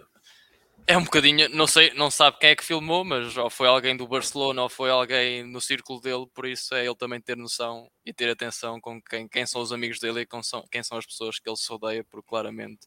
é 0.85 0.95
um 0.97 1.03
bocadinho, 1.03 1.49
não 1.49 1.65
sei, 1.65 1.91
não 1.95 2.11
sabe 2.11 2.37
quem 2.39 2.51
é 2.51 2.55
que 2.55 2.63
filmou, 2.63 3.03
mas 3.03 3.35
ou 3.37 3.49
foi 3.49 3.67
alguém 3.67 3.97
do 3.97 4.07
Barcelona 4.07 4.61
ou 4.61 4.69
foi 4.69 4.91
alguém 4.91 5.43
no 5.43 5.59
círculo 5.59 5.99
dele, 5.99 6.27
por 6.33 6.45
isso 6.45 6.75
é 6.75 6.85
ele 6.85 6.95
também 6.95 7.19
ter 7.19 7.35
noção 7.37 7.89
e 8.05 8.13
ter 8.13 8.29
atenção 8.29 8.79
com 8.79 9.01
quem, 9.01 9.27
quem 9.27 9.45
são 9.47 9.61
os 9.61 9.71
amigos 9.71 9.97
dele 9.99 10.21
e 10.21 10.25
com, 10.27 10.43
são, 10.43 10.63
quem 10.71 10.83
são 10.83 10.97
as 10.97 11.05
pessoas 11.07 11.39
que 11.39 11.49
ele 11.49 11.57
se 11.57 11.71
odeia, 11.73 12.03
porque 12.03 12.27
claramente 12.29 12.81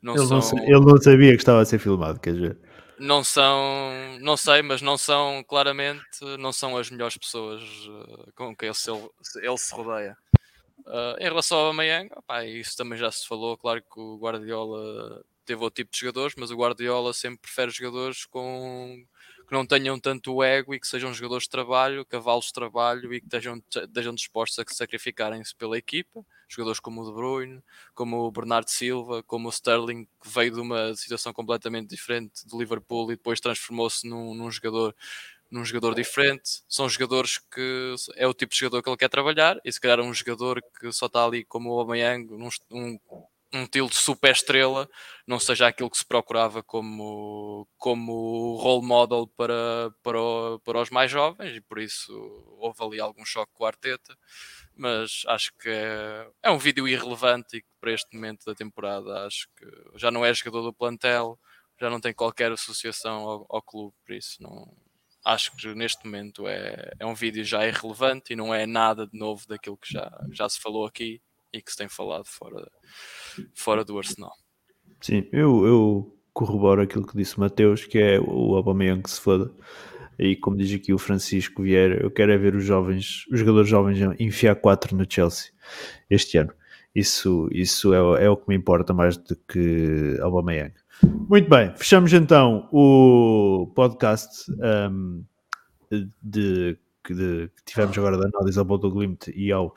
não 0.00 0.14
ele 0.16 0.26
são. 0.26 0.38
Não, 0.38 0.58
ele 0.64 0.80
não 0.84 0.96
sabia 0.98 1.32
que 1.32 1.38
estava 1.38 1.60
a 1.60 1.64
ser 1.66 1.78
filmado, 1.78 2.18
quer 2.18 2.32
dizer. 2.34 2.58
Não 2.98 3.22
são, 3.24 4.18
não 4.20 4.36
sei, 4.38 4.62
mas 4.62 4.80
não 4.80 4.96
são, 4.96 5.42
claramente, 5.46 6.02
não 6.38 6.52
são 6.52 6.78
as 6.78 6.88
melhores 6.88 7.16
pessoas 7.16 7.60
eh, 7.62 8.30
com 8.34 8.54
quem 8.56 8.68
ele 8.68 8.76
se, 8.76 8.90
ele 8.90 9.58
se 9.58 9.74
rodeia. 9.74 10.16
Uh, 10.86 11.14
em 11.20 11.24
relação 11.24 11.58
ao 11.58 11.68
Amayang, 11.68 12.10
isso 12.58 12.76
também 12.76 12.98
já 12.98 13.10
se 13.10 13.26
falou, 13.26 13.56
claro 13.56 13.80
que 13.82 14.00
o 14.00 14.16
Guardiola 14.18 15.24
teve 15.44 15.62
outro 15.62 15.82
tipo 15.82 15.92
de 15.94 16.00
jogadores, 16.00 16.34
mas 16.36 16.50
o 16.50 16.56
Guardiola 16.56 17.12
sempre 17.12 17.38
prefere 17.38 17.70
jogadores 17.70 18.24
com 18.24 19.04
que 19.46 19.52
não 19.52 19.66
tenham 19.66 19.98
tanto 19.98 20.42
ego 20.42 20.74
e 20.74 20.80
que 20.80 20.86
sejam 20.86 21.12
jogadores 21.12 21.44
de 21.44 21.50
trabalho, 21.50 22.04
cavalos 22.04 22.46
de 22.46 22.52
trabalho 22.52 23.12
e 23.12 23.20
que 23.20 23.26
estejam, 23.26 23.62
estejam 23.74 24.14
dispostos 24.14 24.58
a 24.58 24.64
sacrificarem-se 24.74 25.54
pela 25.54 25.76
equipa. 25.78 26.24
Jogadores 26.48 26.80
como 26.80 27.00
o 27.02 27.06
De 27.06 27.12
Bruyne, 27.12 27.62
como 27.94 28.18
o 28.20 28.30
Bernardo 28.30 28.68
Silva, 28.68 29.22
como 29.22 29.48
o 29.48 29.50
Sterling, 29.50 30.04
que 30.22 30.28
veio 30.28 30.52
de 30.52 30.60
uma 30.60 30.94
situação 30.94 31.32
completamente 31.32 31.88
diferente 31.88 32.46
do 32.46 32.58
Liverpool 32.58 33.04
e 33.10 33.16
depois 33.16 33.40
transformou-se 33.40 34.06
num, 34.06 34.34
num 34.34 34.50
jogador 34.50 34.94
num 35.52 35.64
jogador 35.64 35.94
diferente. 35.94 36.62
São 36.68 36.88
jogadores 36.88 37.36
que 37.52 37.94
é 38.16 38.26
o 38.26 38.32
tipo 38.34 38.52
de 38.54 38.58
jogador 38.60 38.82
que 38.82 38.88
ele 38.88 38.96
quer 38.96 39.10
trabalhar. 39.10 39.58
E 39.64 39.70
se 39.70 39.78
calhar 39.78 40.00
um 40.00 40.14
jogador 40.14 40.62
que 40.80 40.90
só 40.92 41.06
está 41.06 41.24
ali 41.24 41.44
como 41.44 41.70
o 41.70 41.78
Aubameyang, 41.78 42.26
num, 42.32 42.48
um, 42.70 42.98
um 43.52 43.66
tiro 43.66 43.86
de 43.88 43.96
super 43.96 44.32
estrela, 44.32 44.88
não 45.26 45.38
seja 45.38 45.66
aquilo 45.68 45.90
que 45.90 45.98
se 45.98 46.06
procurava 46.06 46.62
como, 46.62 47.68
como 47.76 48.54
role 48.56 48.84
model 48.84 49.26
para, 49.36 49.90
para, 50.02 50.18
o, 50.20 50.58
para 50.60 50.80
os 50.80 50.88
mais 50.90 51.10
jovens. 51.10 51.54
E 51.54 51.60
por 51.60 51.78
isso 51.78 52.10
houve 52.58 52.82
ali 52.82 53.00
algum 53.00 53.24
choque 53.24 53.52
com 53.52 53.64
o 53.64 53.66
Arteta. 53.66 54.16
Mas 54.74 55.22
acho 55.26 55.52
que 55.60 55.68
é, 55.68 56.26
é 56.44 56.50
um 56.50 56.56
vídeo 56.56 56.88
irrelevante 56.88 57.58
e 57.58 57.60
que 57.60 57.68
para 57.78 57.92
este 57.92 58.08
momento 58.16 58.46
da 58.46 58.54
temporada 58.54 59.26
acho 59.26 59.46
que 59.54 59.66
já 59.96 60.10
não 60.10 60.24
é 60.24 60.32
jogador 60.32 60.62
do 60.62 60.72
plantel. 60.72 61.38
Já 61.78 61.90
não 61.90 62.00
tem 62.00 62.14
qualquer 62.14 62.50
associação 62.52 63.22
ao, 63.28 63.46
ao 63.50 63.60
clube, 63.62 63.92
por 64.06 64.14
isso 64.14 64.40
não, 64.40 64.72
acho 65.24 65.54
que 65.56 65.72
neste 65.74 66.04
momento 66.04 66.46
é, 66.48 66.90
é 66.98 67.06
um 67.06 67.14
vídeo 67.14 67.44
já 67.44 67.66
irrelevante 67.66 68.32
e 68.32 68.36
não 68.36 68.52
é 68.54 68.66
nada 68.66 69.06
de 69.06 69.16
novo 69.18 69.46
daquilo 69.48 69.76
que 69.76 69.92
já, 69.92 70.10
já 70.32 70.48
se 70.48 70.60
falou 70.60 70.84
aqui 70.84 71.20
e 71.52 71.60
que 71.62 71.70
se 71.70 71.76
tem 71.76 71.88
falado 71.88 72.24
fora, 72.26 72.70
fora 73.54 73.84
do 73.84 73.96
Arsenal. 73.98 74.32
Sim, 75.00 75.28
eu, 75.32 75.64
eu 75.66 76.18
corroboro 76.32 76.82
aquilo 76.82 77.06
que 77.06 77.16
disse 77.16 77.36
o 77.36 77.40
Mateus, 77.40 77.84
que 77.84 77.98
é 77.98 78.20
o 78.20 78.54
Aubameyang 78.56 79.02
que 79.02 79.10
se 79.10 79.20
foda. 79.20 79.52
E 80.18 80.36
como 80.36 80.56
diz 80.56 80.72
aqui 80.74 80.92
o 80.92 80.98
Francisco 80.98 81.62
Vieira, 81.62 82.02
eu 82.02 82.10
quero 82.10 82.32
é 82.32 82.38
ver 82.38 82.54
os 82.54 82.64
jovens, 82.64 83.24
os 83.30 83.40
jogadores 83.40 83.68
jovens 83.68 83.98
enfiar 84.18 84.54
4 84.56 84.96
no 84.96 85.06
Chelsea 85.10 85.50
este 86.08 86.38
ano. 86.38 86.52
Isso, 86.94 87.48
isso 87.50 87.94
é, 87.94 88.24
é 88.24 88.30
o 88.30 88.36
que 88.36 88.44
me 88.48 88.54
importa 88.54 88.92
mais 88.92 89.16
do 89.16 89.36
que 89.36 90.18
Aubameyang. 90.22 90.74
Muito 91.28 91.48
bem, 91.48 91.72
fechamos 91.76 92.12
então 92.12 92.68
o 92.70 93.66
podcast 93.74 94.44
um, 94.90 95.22
de, 95.90 96.06
de, 96.22 96.78
que 97.04 97.50
tivemos 97.66 97.96
agora 97.98 98.16
da 98.16 98.28
análise 98.28 98.58
ao 98.58 98.64
Bodo 98.64 98.90
Glimt 98.90 99.28
e 99.34 99.50
ao 99.50 99.72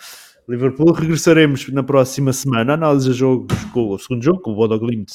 Liverpool. 0.48 0.92
Regressaremos 0.94 1.68
na 1.72 1.82
próxima 1.82 2.32
semana, 2.32 2.74
análise 2.74 3.10
a 3.10 3.14
jogos 3.14 3.56
com 3.74 3.90
o 3.90 3.98
segundo 4.00 4.24
jogo, 4.24 4.42
com 4.42 4.52
o 4.52 4.56
Bodo 4.56 4.78
Glimt 4.80 5.12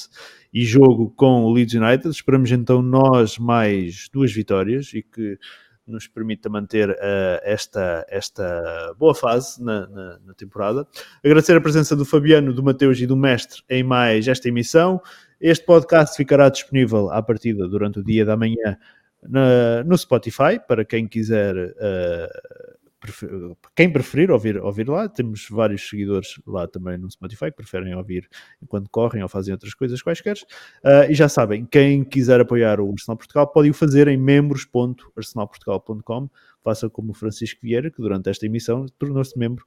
e 0.53 0.65
jogo 0.65 1.11
com 1.17 1.45
o 1.45 1.53
Leeds 1.53 1.75
United. 1.75 2.09
Esperamos 2.09 2.51
então 2.51 2.83
nós 2.83 3.39
mais 3.39 4.09
duas 4.13 4.33
vitórias 4.33 4.93
e 4.95 5.03
que 5.03 5.39
nos 5.87 6.07
permita 6.07 6.49
manter 6.49 6.89
uh, 6.91 6.97
esta, 7.43 8.07
esta 8.09 8.95
boa 8.99 9.15
fase 9.15 9.63
na, 9.63 9.87
na, 9.89 10.19
na, 10.25 10.35
temporada. 10.35 10.87
Agradecer 11.25 11.57
a 11.57 11.61
presença 11.61 11.97
do 11.97 12.05
Fabiano, 12.05 12.53
do 12.53 12.63
Mateus 12.63 12.99
e 13.01 13.07
do 13.07 13.17
Mestre 13.17 13.63
em 13.69 13.83
mais 13.83 14.27
esta 14.29 14.49
emissão. 14.49 15.01
Este 15.41 15.65
podcast 15.65 16.17
ficará 16.19 16.51
disponível 16.51 17.11
à 17.11 17.23
partida 17.23 17.67
durante 17.67 18.01
o 18.01 18.05
dia 18.05 18.27
da 18.27 18.37
manhã 18.37 18.77
na, 19.23 19.83
no 19.85 19.97
Spotify, 19.97 20.61
para 20.69 20.85
quem 20.85 21.09
quiser, 21.09 21.57
uh, 21.57 22.79
prefer, 23.01 23.31
quem 23.75 23.91
preferir 23.91 24.31
ouvir, 24.31 24.59
ouvir 24.59 24.87
lá. 24.87 25.09
Temos 25.09 25.47
vários 25.51 25.89
seguidores 25.89 26.35
lá 26.47 26.69
também 26.69 26.99
no 26.99 27.11
Spotify 27.11 27.47
que 27.47 27.57
preferem 27.57 27.95
ouvir 27.95 28.29
enquanto 28.63 28.91
correm 28.91 29.23
ou 29.23 29.31
fazem 29.31 29.53
outras 29.53 29.73
coisas 29.73 30.03
quaisquer. 30.03 30.37
Uh, 30.85 31.09
e 31.11 31.15
já 31.15 31.27
sabem, 31.27 31.65
quem 31.65 32.05
quiser 32.05 32.39
apoiar 32.43 32.79
o 32.79 32.91
Arsenal 32.93 33.17
Portugal 33.17 33.47
pode 33.47 33.71
o 33.71 33.75
fazer 33.75 34.09
em 34.09 34.19
membros.arsenalportugal.com 34.19 36.29
faça 36.63 36.89
como 36.89 37.13
Francisco 37.15 37.61
Vieira, 37.63 37.91
que 37.91 38.01
durante 38.01 38.29
esta 38.31 38.47
emissão 38.47 38.87
tornou-se 38.99 39.39
membro 39.39 39.65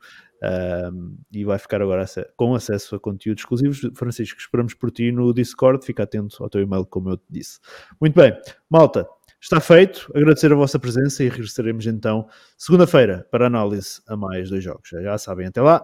e 1.32 1.44
vai 1.46 1.58
ficar 1.58 1.82
agora 1.82 2.06
com 2.36 2.56
acesso 2.56 2.96
a 2.96 3.00
conteúdos 3.00 3.42
exclusivos. 3.42 3.82
Francisco, 3.96 4.40
esperamos 4.40 4.74
por 4.74 4.92
ti 4.92 5.12
no 5.12 5.34
Discord, 5.34 5.86
fica 5.86 6.04
atento 6.04 6.42
ao 6.44 6.50
teu 6.50 6.62
e-mail, 6.62 6.86
como 6.86 7.10
eu 7.10 7.18
te 7.18 7.26
disse. 7.30 7.60
Muito 8.00 8.16
bem, 8.16 8.34
malta, 8.70 9.08
está 9.42 9.60
feito. 9.60 10.12
Agradecer 10.16 10.52
a 10.52 10.56
vossa 10.56 10.80
presença 10.80 11.24
e 11.24 11.30
regressaremos 11.30 11.86
então 11.88 12.28
segunda-feira 12.58 13.28
para 13.32 13.48
análise 13.48 14.02
a 14.08 14.16
mais 14.16 14.50
dois 14.50 14.64
jogos. 14.64 14.90
Já 14.90 15.18
sabem, 15.18 15.48
até 15.48 15.62
lá, 15.62 15.78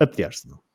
a 0.00 0.32
se 0.32 0.48
não. 0.48 0.73